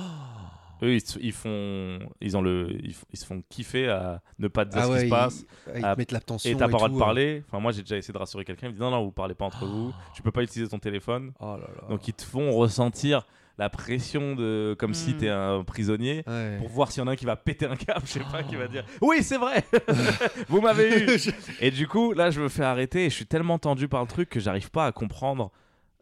Oh. 0.82 0.86
Eux, 0.86 0.94
ils, 0.96 1.02
se- 1.02 1.20
ils 1.20 1.32
font, 1.32 2.00
ils 2.22 2.36
ont 2.38 2.42
le, 2.42 2.70
ils, 2.84 2.96
ils 3.12 3.18
se 3.18 3.26
font 3.26 3.42
kiffer 3.50 3.88
à 3.90 4.22
ne 4.40 4.48
pas 4.48 4.66
te 4.66 4.72
dire 4.72 4.82
Ah 4.82 4.86
ce 4.86 4.90
ouais, 4.92 4.96
qui 4.96 5.02
se 5.02 5.06
ils- 5.06 5.10
passe. 5.10 5.46
ils 5.76 5.82
te 5.82 5.86
Ah, 5.86 5.96
mettent 5.96 6.12
la 6.12 6.20
tension. 6.20 6.50
Et 6.50 6.54
t'as 6.54 6.60
pas 6.60 6.66
le 6.68 6.72
droit 6.74 6.88
de 6.90 6.94
tout, 6.94 7.00
parler. 7.00 7.44
Enfin, 7.48 7.60
moi, 7.60 7.72
j'ai 7.72 7.82
déjà 7.82 7.98
essayé 7.98 8.14
de 8.14 8.18
rassurer 8.18 8.46
quelqu'un. 8.46 8.68
Il 8.68 8.70
me 8.72 8.76
dit 8.76 8.82
non, 8.82 8.92
non, 8.92 9.04
vous 9.04 9.12
parlez 9.12 9.36
pas 9.36 9.46
entre 9.46 9.66
vous. 9.66 9.94
Tu 10.14 10.22
peux 10.22 10.32
pas 10.32 10.44
utiliser 10.44 10.70
ton 10.70 10.80
téléphone. 10.80 11.32
Oh 11.40 11.56
là 11.58 11.68
là. 11.82 11.88
Donc, 11.90 12.08
ils 12.08 12.14
te 12.14 12.24
font 12.24 12.52
ressentir 12.56 13.26
la 13.58 13.70
pression 13.70 14.36
de, 14.36 14.76
comme 14.78 14.94
si 14.94 15.14
Mm. 15.14 15.18
t'es 15.18 15.30
un 15.30 15.64
prisonnier. 15.64 16.24
Ouais. 16.28 16.58
Pour 16.60 16.68
voir 16.68 16.92
s'il 16.92 17.02
y 17.02 17.04
en 17.06 17.08
a 17.08 17.12
un 17.14 17.16
qui 17.16 17.24
va 17.26 17.38
péter 17.38 17.66
un 17.66 17.78
câble, 17.78 18.02
je 18.06 18.12
sais 18.12 18.20
pas, 18.20 18.44
qui 18.44 18.58
va 18.58 18.68
dire 18.68 18.84
Oui, 19.02 19.24
c'est 19.24 19.38
vrai 19.38 19.64
Vous 20.50 20.60
m'avez 20.60 21.04
eu 21.06 21.18
Et 21.62 21.72
du 21.72 21.88
coup, 21.88 22.12
là, 22.12 22.32
je 22.32 22.42
me 22.42 22.50
fais 22.50 22.64
arrêter 22.64 23.06
et 23.06 23.10
je 23.10 23.16
suis 23.16 23.26
tellement 23.28 23.58
tendu 23.58 23.88
par 23.88 24.02
le 24.02 24.08
truc 24.08 24.28
que 24.30 24.42
j'arrive 24.42 24.72
pas 24.72 24.86
à 24.88 24.92
comprendre. 24.92 25.52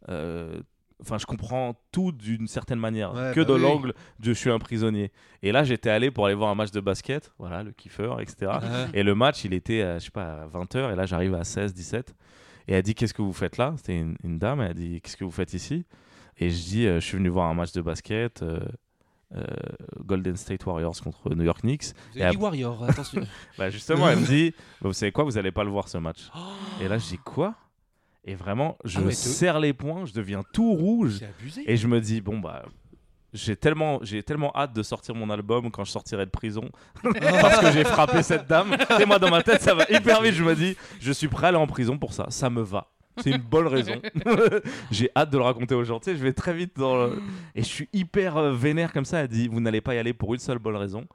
euh, 0.09 0.61
Enfin, 1.01 1.17
je 1.17 1.25
comprends 1.25 1.75
tout 1.91 2.11
d'une 2.11 2.47
certaine 2.47 2.79
manière, 2.79 3.13
Ouais, 3.13 3.31
que 3.33 3.41
bah 3.41 3.45
de 3.45 3.53
oui. 3.53 3.61
l'angle 3.61 3.93
de 4.19 4.25
je 4.25 4.31
suis 4.31 4.49
un 4.49 4.59
prisonnier. 4.59 5.11
Et 5.41 5.51
là, 5.51 5.63
j'étais 5.63 5.89
allé 5.89 6.11
pour 6.11 6.25
aller 6.25 6.35
voir 6.35 6.49
un 6.49 6.55
match 6.55 6.71
de 6.71 6.79
basket, 6.79 7.31
voilà, 7.39 7.63
le 7.63 7.71
kiffeur, 7.71 8.21
etc. 8.21 8.51
Ouais. 8.61 8.85
Et 8.93 9.03
le 9.03 9.15
match, 9.15 9.43
il 9.45 9.53
était, 9.53 9.81
à, 9.81 9.99
je 9.99 10.05
sais 10.05 10.11
pas, 10.11 10.43
à 10.43 10.47
20h, 10.47 10.93
et 10.93 10.95
là, 10.95 11.05
j'arrive 11.05 11.33
à 11.35 11.43
16, 11.43 11.73
17. 11.73 12.15
Et 12.67 12.73
elle 12.73 12.83
dit 12.83 12.95
Qu'est-ce 12.95 13.13
que 13.13 13.21
vous 13.21 13.33
faites 13.33 13.57
là? 13.57 13.73
C'était 13.77 13.97
une, 13.99 14.15
une 14.23 14.39
dame, 14.39 14.61
elle 14.61 14.73
dit 14.75 15.01
Qu'est-ce 15.01 15.17
que 15.17 15.25
vous 15.25 15.31
faites 15.31 15.53
ici? 15.53 15.85
Et 16.37 16.49
je 16.49 16.63
dis 16.63 16.87
euh, 16.87 16.99
Je 17.01 17.05
suis 17.05 17.17
venu 17.17 17.27
voir 17.29 17.49
un 17.49 17.53
match 17.53 17.73
de 17.73 17.81
basket, 17.81 18.41
euh, 18.41 18.59
euh, 19.35 19.43
Golden 20.05 20.35
State 20.37 20.65
Warriors 20.65 20.95
contre 21.01 21.33
New 21.35 21.43
York 21.43 21.61
Knicks. 21.61 21.87
Vous 22.13 22.21
avez 22.21 22.29
Et 22.29 22.31
dit 22.31 22.37
Warrior, 22.41 22.83
attention. 22.87 23.21
Bah 23.57 23.69
justement, 23.69 24.07
elle 24.07 24.19
me 24.19 24.25
dit 24.27 24.51
Bah, 24.81 24.87
Vous 24.87 24.93
savez 24.93 25.11
quoi? 25.11 25.25
Vous 25.25 25.37
allez 25.37 25.51
pas 25.51 25.63
le 25.65 25.71
voir 25.71 25.89
ce 25.89 25.97
match. 25.97 26.29
Et 26.81 26.87
là, 26.87 26.97
je 26.97 27.05
dis 27.07 27.17
Quoi? 27.17 27.53
Et 28.25 28.35
vraiment, 28.35 28.77
je 28.85 28.99
Ah 28.99 29.03
ouais, 29.03 29.13
serre 29.13 29.59
les 29.59 29.73
poings, 29.73 30.05
je 30.05 30.13
deviens 30.13 30.43
tout 30.53 30.73
rouge. 30.73 31.21
Abusé. 31.23 31.63
Et 31.69 31.77
je 31.77 31.87
me 31.87 31.99
dis 31.99 32.21
Bon, 32.21 32.39
bah. 32.39 32.63
J'ai 33.33 33.55
tellement, 33.55 33.97
j'ai 34.03 34.21
tellement 34.21 34.51
hâte 34.55 34.73
de 34.73 34.83
sortir 34.83 35.15
mon 35.15 35.27
album 35.31 35.71
quand 35.71 35.83
je 35.83 35.91
sortirai 35.91 36.23
de 36.27 36.29
prison 36.29 36.69
parce 37.01 37.61
que 37.61 37.71
j'ai 37.71 37.83
frappé 37.83 38.21
cette 38.21 38.45
dame. 38.45 38.77
Et 39.01 39.05
moi, 39.05 39.17
dans 39.17 39.31
ma 39.31 39.41
tête, 39.41 39.59
ça 39.63 39.73
va 39.73 39.85
hyper 39.89 40.21
vite. 40.21 40.35
Je 40.35 40.43
me 40.43 40.53
dis, 40.55 40.77
je 40.99 41.11
suis 41.11 41.27
prêt 41.27 41.45
à 41.45 41.49
aller 41.49 41.57
en 41.57 41.65
prison 41.65 41.97
pour 41.97 42.13
ça. 42.13 42.27
Ça 42.29 42.51
me 42.51 42.61
va. 42.61 42.91
C'est 43.17 43.31
une 43.31 43.41
bonne 43.41 43.67
raison. 43.67 43.99
j'ai 44.91 45.09
hâte 45.15 45.31
de 45.31 45.37
le 45.37 45.43
raconter 45.43 45.73
aux 45.73 45.83
gens. 45.83 45.99
Tu 45.99 46.11
sais, 46.11 46.17
je 46.17 46.23
vais 46.23 46.33
très 46.33 46.53
vite 46.53 46.77
dans 46.77 46.95
le... 46.95 47.21
Et 47.55 47.63
je 47.63 47.67
suis 47.67 47.89
hyper 47.91 48.37
euh, 48.37 48.53
vénère 48.53 48.93
comme 48.93 49.05
ça. 49.05 49.19
Elle 49.21 49.27
dit, 49.27 49.47
vous 49.47 49.59
n'allez 49.59 49.81
pas 49.81 49.95
y 49.95 49.97
aller 49.97 50.13
pour 50.13 50.33
une 50.35 50.39
seule 50.39 50.59
bonne 50.59 50.75
raison. 50.75 51.05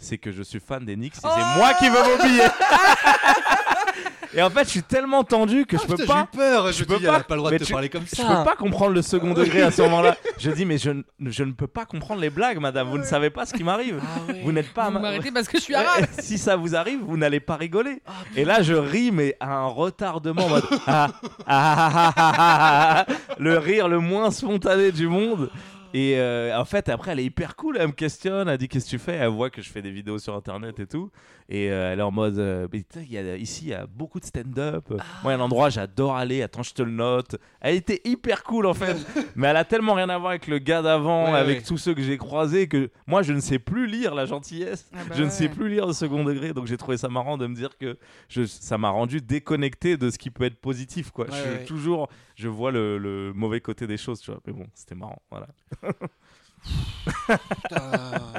C'est 0.00 0.18
que 0.18 0.32
je 0.32 0.42
suis 0.42 0.58
fan 0.60 0.84
des 0.84 0.96
Knicks 0.96 1.14
et 1.16 1.20
c'est 1.20 1.58
moi 1.58 1.74
qui 1.74 1.88
veux 1.88 2.02
mon 2.02 2.24
billet. 2.24 2.44
et 4.34 4.42
en 4.42 4.50
fait, 4.50 4.64
je 4.64 4.70
suis 4.70 4.82
tellement 4.82 5.24
tendu 5.24 5.66
que 5.66 5.76
je 5.76 5.82
peux 5.86 5.96
Putain, 5.96 6.06
pas. 6.06 6.28
J'ai 6.32 6.38
eu 6.38 6.38
peur. 6.38 6.66
je 6.68 6.72
Je 6.72 6.84
peux 6.84 6.98
peux 6.98 7.04
pas- 7.06 7.12
pas. 7.18 7.24
pas 7.24 7.34
le 7.34 7.38
droit 7.40 7.50
mais 7.50 7.58
de 7.58 7.62
te 7.64 7.66
tu- 7.68 7.72
parler 7.72 7.88
comme 7.88 8.04
Je 8.10 8.16
ça. 8.16 8.22
peux 8.22 8.44
pas 8.48 8.56
comprendre 8.56 8.92
le 8.94 9.02
second 9.02 9.34
degré 9.34 9.62
à 9.62 9.70
ce 9.70 9.82
moment-là. 9.82 10.16
Je 10.38 10.50
dis, 10.52 10.64
mais 10.64 10.78
je, 10.78 10.90
ne- 10.90 11.02
je 11.20 11.42
ne 11.44 11.52
peux 11.52 11.66
pas 11.66 11.84
comprendre 11.84 12.20
les 12.20 12.30
blagues, 12.30 12.58
madame. 12.60 12.88
Vous 12.88 12.98
ne 12.98 13.04
savez 13.04 13.30
pas 13.30 13.44
ce 13.44 13.52
qui 13.54 13.64
m'arrive. 13.64 14.00
Vous 14.44 14.52
n'êtes 14.52 14.72
pas. 14.72 14.86
Vous 14.86 14.92
ma- 14.94 15.00
m'arrêtez 15.00 15.30
parce 15.32 15.48
que 15.48 15.58
je 15.58 15.62
suis 15.64 15.74
arabe. 15.74 16.06
si 16.18 16.38
ça 16.38 16.56
vous 16.56 16.74
arrive, 16.76 17.00
vous 17.02 17.16
n'allez 17.16 17.40
pas 17.40 17.56
rigoler. 17.56 18.00
et 18.36 18.44
là, 18.44 18.62
je 18.62 18.74
ris, 18.74 19.10
mais 19.10 19.36
à 19.40 19.52
un 19.52 19.66
retardement. 19.66 20.44
en 20.46 20.48
mode, 20.48 20.64
ah, 20.86 21.08
ah, 21.46 21.46
ah, 21.46 21.92
ah, 21.94 22.12
ah, 22.16 22.34
ah, 22.38 23.04
ah, 23.08 23.12
le 23.38 23.58
rire 23.58 23.88
le 23.88 23.98
moins 23.98 24.30
spontané 24.30 24.92
du 24.92 25.08
monde. 25.08 25.50
Et 25.94 26.16
euh, 26.18 26.58
en 26.58 26.64
fait, 26.64 26.88
après, 26.88 27.12
elle 27.12 27.20
est 27.20 27.24
hyper 27.24 27.56
cool. 27.56 27.76
Elle 27.78 27.88
me 27.88 27.92
questionne. 27.92 28.48
Elle 28.48 28.58
dit 28.58 28.68
Qu'est-ce 28.68 28.86
que 28.86 28.90
tu 28.90 28.98
fais? 28.98 29.14
Elle 29.14 29.28
voit 29.28 29.50
que 29.50 29.62
je 29.62 29.70
fais 29.70 29.82
des 29.82 29.90
vidéos 29.90 30.18
sur 30.18 30.34
internet 30.34 30.78
et 30.80 30.86
tout. 30.86 31.10
Et 31.48 31.70
euh, 31.70 31.92
elle 31.92 31.98
est 31.98 32.02
en 32.02 32.12
mode 32.12 32.38
euh, 32.38 32.68
Mais 32.72 32.84
y 33.08 33.18
a, 33.18 33.36
Ici, 33.36 33.64
il 33.64 33.70
y 33.70 33.74
a 33.74 33.86
beaucoup 33.86 34.20
de 34.20 34.24
stand-up. 34.24 34.84
Moi, 34.90 35.00
il 35.24 35.28
y 35.30 35.32
a 35.32 35.34
un 35.34 35.40
endroit, 35.40 35.68
j'adore 35.68 36.16
aller. 36.16 36.42
Attends, 36.42 36.62
je 36.62 36.72
te 36.74 36.82
le 36.82 36.92
note. 36.92 37.36
Elle 37.60 37.74
était 37.74 38.00
hyper 38.04 38.44
cool 38.44 38.66
en 38.66 38.74
fait. 38.74 38.96
mais 39.36 39.48
elle 39.48 39.56
a 39.56 39.64
tellement 39.64 39.94
rien 39.94 40.08
à 40.08 40.18
voir 40.18 40.30
avec 40.30 40.46
le 40.46 40.58
gars 40.58 40.82
d'avant, 40.82 41.32
Ouais, 41.32 41.38
avec 41.38 41.58
ouais. 41.58 41.64
tous 41.64 41.76
ceux 41.78 41.92
que 41.94 42.02
j'ai 42.02 42.18
croisés, 42.18 42.68
que 42.68 42.90
moi, 43.06 43.22
je 43.22 43.32
ne 43.32 43.40
sais 43.40 43.58
plus 43.58 43.86
lire 43.86 44.14
la 44.14 44.26
gentillesse. 44.26 44.88
Ah 44.94 44.98
bah 45.08 45.14
je 45.18 45.24
ne 45.24 45.30
sais 45.30 45.48
plus 45.48 45.68
lire 45.68 45.86
de 45.88 45.92
second 45.92 46.22
degré, 46.24 46.52
donc 46.52 46.66
j'ai 46.66 46.76
trouvé 46.76 46.96
ça 46.96 47.08
marrant 47.08 47.36
de 47.36 47.46
me 47.48 47.54
dire 47.54 47.76
que 47.78 47.98
je, 48.28 48.44
ça 48.44 48.78
m'a 48.78 48.90
rendu 48.90 49.20
déconnecté 49.20 49.96
de 49.96 50.08
ce 50.10 50.18
qui 50.18 50.30
peut 50.30 50.44
être 50.44 50.60
positif. 50.60 51.10
Quoi. 51.10 51.26
Je 51.30 51.34
suis 51.34 51.64
toujours, 51.66 52.08
je 52.36 52.48
vois 52.48 52.70
le, 52.70 52.98
le 52.98 53.32
mauvais 53.32 53.60
côté 53.60 53.86
des 53.88 53.96
choses, 53.96 54.20
tu 54.20 54.30
vois. 54.30 54.40
Mais 54.46 54.52
bon, 54.52 54.66
c'était 54.74 54.94
marrant, 54.94 55.20
voilà. 55.30 55.48
da 57.70 58.29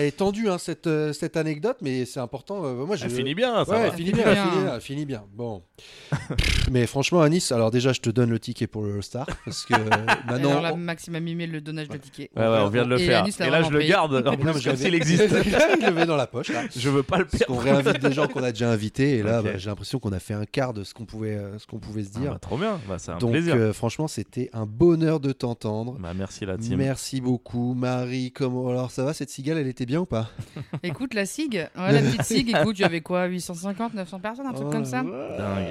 Elle 0.00 0.06
est 0.06 0.16
tendue, 0.16 0.48
hein, 0.48 0.56
cette, 0.58 0.86
euh, 0.86 1.12
cette 1.12 1.36
anecdote, 1.36 1.76
mais 1.82 2.04
c'est 2.06 2.20
important. 2.20 2.64
euh, 2.64 2.86
moi, 2.86 2.96
je... 2.96 3.04
Elle 3.04 3.10
finit 3.10 3.34
bien, 3.34 3.64
ça 3.64 3.72
ouais, 3.72 3.78
va. 3.78 3.86
elle 3.86 3.92
finit 3.92 4.10
finit 4.10 4.22
bien, 4.22 4.24
elle 4.28 4.34
bien. 4.34 4.44
finit 4.50 4.62
bien, 4.64 4.74
elle 4.74 4.80
finit 4.80 5.04
bien. 5.04 5.24
Bon. 5.34 5.62
mais 6.70 6.86
franchement, 6.86 7.20
Anis, 7.20 7.52
alors 7.52 7.70
déjà, 7.70 7.92
je 7.92 8.00
te 8.00 8.10
donne 8.10 8.30
le 8.30 8.38
ticket 8.38 8.66
pour 8.66 8.82
le 8.82 8.94
All-Star. 8.96 9.26
Parce 9.44 9.64
que 9.64 9.74
euh, 9.74 9.78
maintenant. 10.26 10.50
alors 10.50 10.62
là, 10.62 10.72
on- 10.74 10.76
Maxime 10.78 11.14
a 11.16 11.20
mimé 11.20 11.46
le 11.46 11.60
donnage 11.60 11.88
de. 11.88 11.94
Ouais, 11.96 12.28
ouais, 12.36 12.44
on 12.62 12.68
vient 12.68 12.84
de 12.84 12.88
le 12.90 13.00
Et 13.00 13.06
faire. 13.06 13.26
Et 13.40 13.50
là, 13.50 13.62
je 13.62 13.70
le 13.70 13.80
garde, 13.82 14.14
en 14.26 14.30
Non, 14.32 14.36
plus, 14.36 14.44
mais 14.54 14.62
comme 14.62 14.76
s'il 14.76 14.94
existe. 14.94 15.24
Il 15.80 15.86
le 15.86 15.92
met 15.92 16.06
dans 16.06 16.16
la 16.16 16.26
poche, 16.26 16.48
là. 16.48 16.62
je 16.74 16.88
veux 16.88 17.02
pas 17.02 17.18
le 17.18 17.26
Parce 17.26 17.44
qu'on 17.44 17.56
perdre. 17.62 17.82
réinvite 17.82 18.02
des 18.02 18.12
gens 18.12 18.26
qu'on 18.26 18.42
a 18.42 18.52
déjà 18.52 18.70
invités. 18.70 19.18
Et 19.18 19.22
là, 19.22 19.42
bah, 19.42 19.56
j'ai 19.58 19.68
l'impression 19.68 19.98
qu'on 19.98 20.12
a 20.12 20.18
fait 20.20 20.34
un 20.34 20.46
quart 20.46 20.72
de 20.72 20.82
ce 20.84 20.94
qu'on 20.94 21.04
pouvait, 21.04 21.36
euh, 21.36 21.58
ce 21.58 21.66
qu'on 21.66 21.78
pouvait 21.78 22.04
se 22.04 22.10
Ah 22.16 22.18
dire. 22.20 22.32
bah, 22.32 22.38
trop 22.40 22.56
bien, 22.56 22.80
bah, 22.88 22.96
c'est 22.98 23.10
un 23.12 23.18
Donc, 23.18 23.32
plaisir. 23.32 23.54
euh, 23.56 23.72
franchement, 23.72 24.08
c'était 24.08 24.48
un 24.52 24.66
bonheur 24.66 25.20
de 25.20 25.32
t'entendre. 25.32 25.96
Bah, 26.00 26.12
merci 26.16 26.46
la 26.46 26.56
team. 26.56 26.76
Merci 26.78 27.20
beaucoup, 27.20 27.74
Marie. 27.74 28.32
Comment 28.32 28.68
alors 28.70 28.90
ça 28.90 29.04
va 29.04 29.12
cette 29.12 29.30
cigale 29.30 29.58
Elle 29.58 29.66
était 29.68 29.86
bien 29.90 30.00
ou 30.00 30.06
pas 30.06 30.30
Écoute, 30.82 31.14
la 31.14 31.26
SIG, 31.26 31.54
ouais, 31.54 31.68
la 31.92 32.00
petite 32.02 32.22
SIG, 32.22 32.48
écoute, 32.56 32.78
il 32.78 32.82
y 32.82 32.84
avait 32.84 33.00
quoi 33.00 33.26
850, 33.26 33.94
900 33.94 34.20
personnes, 34.20 34.46
un 34.46 34.52
truc 34.52 34.66
Oh 34.68 34.72
comme 34.72 34.84
ça 34.84 35.02
Dingue. 35.02 35.66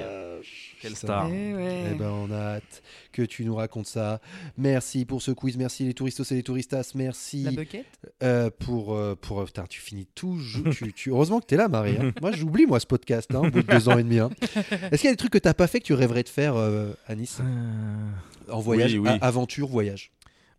Quelle 0.80 0.96
star. 0.96 1.26
Eh 1.30 1.54
ouais. 1.54 1.84
Eh 1.92 1.94
ben, 1.94 2.08
on 2.08 2.30
a 2.30 2.36
hâte 2.56 2.82
que 3.12 3.20
tu 3.20 3.44
nous 3.44 3.54
racontes 3.54 3.86
ça. 3.86 4.20
Merci 4.56 5.04
pour 5.04 5.20
ce 5.20 5.30
quiz. 5.30 5.58
Merci 5.58 5.84
les 5.84 5.92
touristos 5.92 6.30
et 6.32 6.36
les 6.36 6.42
touristas. 6.42 6.92
Merci 6.94 7.42
La 7.42 7.50
bucket 7.50 7.84
euh, 8.22 8.48
pour 8.58 8.94
euh, 8.94 9.14
pour. 9.20 9.44
Putain, 9.44 9.64
tu 9.68 9.78
finis 9.82 10.06
tout. 10.14 10.38
tu, 10.72 10.92
tu- 10.94 11.10
Heureusement 11.10 11.40
que 11.40 11.44
t'es 11.46 11.56
là, 11.56 11.68
Marie. 11.68 11.96
hein. 12.00 12.12
Moi, 12.22 12.32
j'oublie 12.32 12.64
moi 12.64 12.80
ce 12.80 12.86
podcast 12.86 13.28
hein, 13.34 13.40
au 13.40 13.50
bout 13.50 13.62
de 13.62 13.66
deux 13.70 13.90
ans 13.90 13.98
et 13.98 14.02
demi. 14.02 14.20
hein. 14.20 14.30
Est-ce 14.90 15.02
qu'il 15.02 15.04
y 15.04 15.08
a 15.08 15.12
des 15.12 15.16
trucs 15.18 15.32
que 15.34 15.38
t'as 15.38 15.52
pas 15.52 15.66
fait 15.66 15.80
que 15.80 15.84
tu 15.84 15.92
rêverais 15.92 16.22
de 16.22 16.30
faire 16.30 16.56
euh, 16.56 16.92
à 17.06 17.14
Nice 17.14 17.40
Euh, 17.42 18.50
en 18.50 18.60
voyage, 18.60 18.94
oui, 18.94 19.10
aventure, 19.20 19.68
voyage 19.68 20.10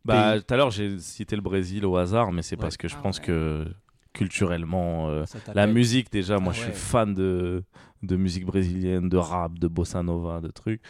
Bah, 0.05 0.39
tout 0.39 0.53
à 0.53 0.57
l'heure, 0.57 0.71
j'ai 0.71 0.97
cité 0.99 1.35
le 1.35 1.41
Brésil 1.41 1.85
au 1.85 1.95
hasard, 1.97 2.31
mais 2.31 2.41
c'est 2.41 2.55
Ouais. 2.55 2.61
parce 2.61 2.77
que 2.77 2.87
je 2.87 2.95
Ah 2.97 3.01
pense 3.03 3.19
ouais. 3.19 3.25
que 3.25 3.65
culturellement, 4.13 5.09
euh, 5.09 5.23
la 5.53 5.67
musique, 5.67 6.11
déjà, 6.11 6.37
moi, 6.39 6.51
Ah 6.55 6.57
je 6.57 6.63
suis 6.63 6.71
fan 6.73 7.13
de, 7.13 7.63
de 8.03 8.15
musique 8.15 8.45
brésilienne, 8.45 9.09
de 9.09 9.17
rap, 9.17 9.57
de 9.57 9.67
bossa 9.67 10.03
nova, 10.03 10.41
de 10.41 10.49
trucs. 10.49 10.81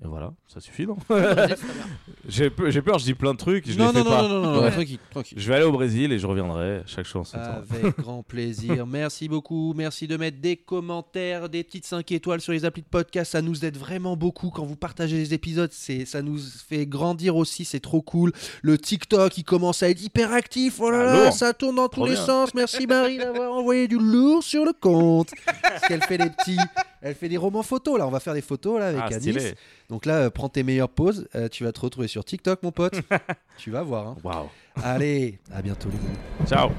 Et 0.00 0.06
voilà, 0.06 0.32
ça 0.46 0.60
suffit, 0.60 0.86
non 0.86 0.96
J'ai 2.28 2.50
peu- 2.50 2.70
j'ai 2.70 2.82
peur, 2.82 2.98
je 3.00 3.04
dis 3.04 3.14
plein 3.14 3.32
de 3.32 3.38
trucs, 3.38 3.68
je 3.68 3.76
non, 3.76 3.86
les 3.88 3.94
fais 3.94 3.98
non, 3.98 4.04
non, 4.04 4.10
pas. 4.10 4.22
non, 4.22 4.28
non, 4.28 4.40
non, 4.42 4.52
non, 4.52 4.62
Ouais. 4.62 4.70
tranquille, 4.70 4.98
tranquille. 5.10 5.38
Je 5.40 5.48
vais 5.48 5.56
aller 5.56 5.64
au 5.64 5.72
Brésil 5.72 6.12
et 6.12 6.18
je 6.20 6.26
reviendrai 6.28 6.82
chaque 6.86 7.10
temps. 7.10 7.22
Avec 7.32 7.96
grand 7.98 8.22
plaisir. 8.22 8.86
Merci 8.86 9.28
beaucoup. 9.28 9.74
Merci 9.76 10.06
de 10.06 10.16
mettre 10.16 10.40
des 10.40 10.56
commentaires, 10.56 11.48
des 11.48 11.64
petites 11.64 11.84
5 11.84 12.12
étoiles 12.12 12.40
sur 12.40 12.52
les 12.52 12.64
applis 12.64 12.82
de 12.82 12.86
podcast. 12.88 13.32
Ça 13.32 13.42
nous 13.42 13.64
aide 13.64 13.76
vraiment 13.76 14.16
beaucoup 14.16 14.50
quand 14.50 14.64
vous 14.64 14.76
partagez 14.76 15.16
les 15.16 15.34
épisodes. 15.34 15.70
C'est, 15.72 16.04
ça 16.04 16.22
nous 16.22 16.38
fait 16.38 16.86
grandir 16.86 17.34
aussi. 17.34 17.64
C'est 17.64 17.80
trop 17.80 18.00
cool. 18.02 18.32
Le 18.62 18.78
TikTok, 18.78 19.36
il 19.38 19.44
commence 19.44 19.82
à 19.82 19.90
être 19.90 20.00
hyper 20.02 20.32
actif. 20.32 20.76
Oh 20.80 20.90
là 20.90 21.00
Ah, 21.00 21.04
là, 21.14 21.24
lourd. 21.24 21.32
ça 21.32 21.52
tourne 21.54 21.74
dans 21.76 21.88
tous 21.88 21.96
Trop 21.96 22.06
les 22.06 22.12
bien. 22.12 22.24
sens. 22.24 22.54
Merci 22.54 22.86
Marie 22.86 23.18
d'avoir 23.18 23.52
envoyé 23.52 23.88
du 23.88 23.98
lourd 23.98 24.44
sur 24.44 24.64
le 24.64 24.72
compte. 24.78 25.30
Parce 25.62 25.88
qu'elle 25.88 26.02
fait 26.04 26.18
des 26.18 26.30
petits. 26.30 26.56
Elle 27.02 27.14
fait 27.14 27.28
des 27.28 27.36
romans 27.36 27.62
photos. 27.62 27.98
Là, 27.98 28.06
on 28.06 28.10
va 28.10 28.20
faire 28.20 28.34
des 28.34 28.40
photos 28.42 28.80
là 28.80 28.88
avec 28.88 29.00
Ah, 29.02 29.14
Anis. 29.14 29.54
Donc 29.88 30.04
là, 30.06 30.14
euh, 30.14 30.30
prends 30.30 30.48
tes 30.48 30.62
meilleures 30.62 30.88
poses. 30.88 31.28
Euh, 31.34 31.48
tu 31.48 31.64
vas 31.64 31.72
te 31.72 31.80
retrouver 31.80 32.08
sur 32.08 32.24
TikTok, 32.24 32.62
mon 32.62 32.72
pote. 32.72 32.94
tu 33.58 33.70
vas 33.70 33.82
voir. 33.82 34.08
hein. 34.08 34.16
Waouh. 34.24 34.48
Allez, 34.82 35.38
à 35.52 35.62
bientôt 35.62 35.88
les 35.90 35.96
gars. 35.98 36.46
Ciao. 36.46 36.70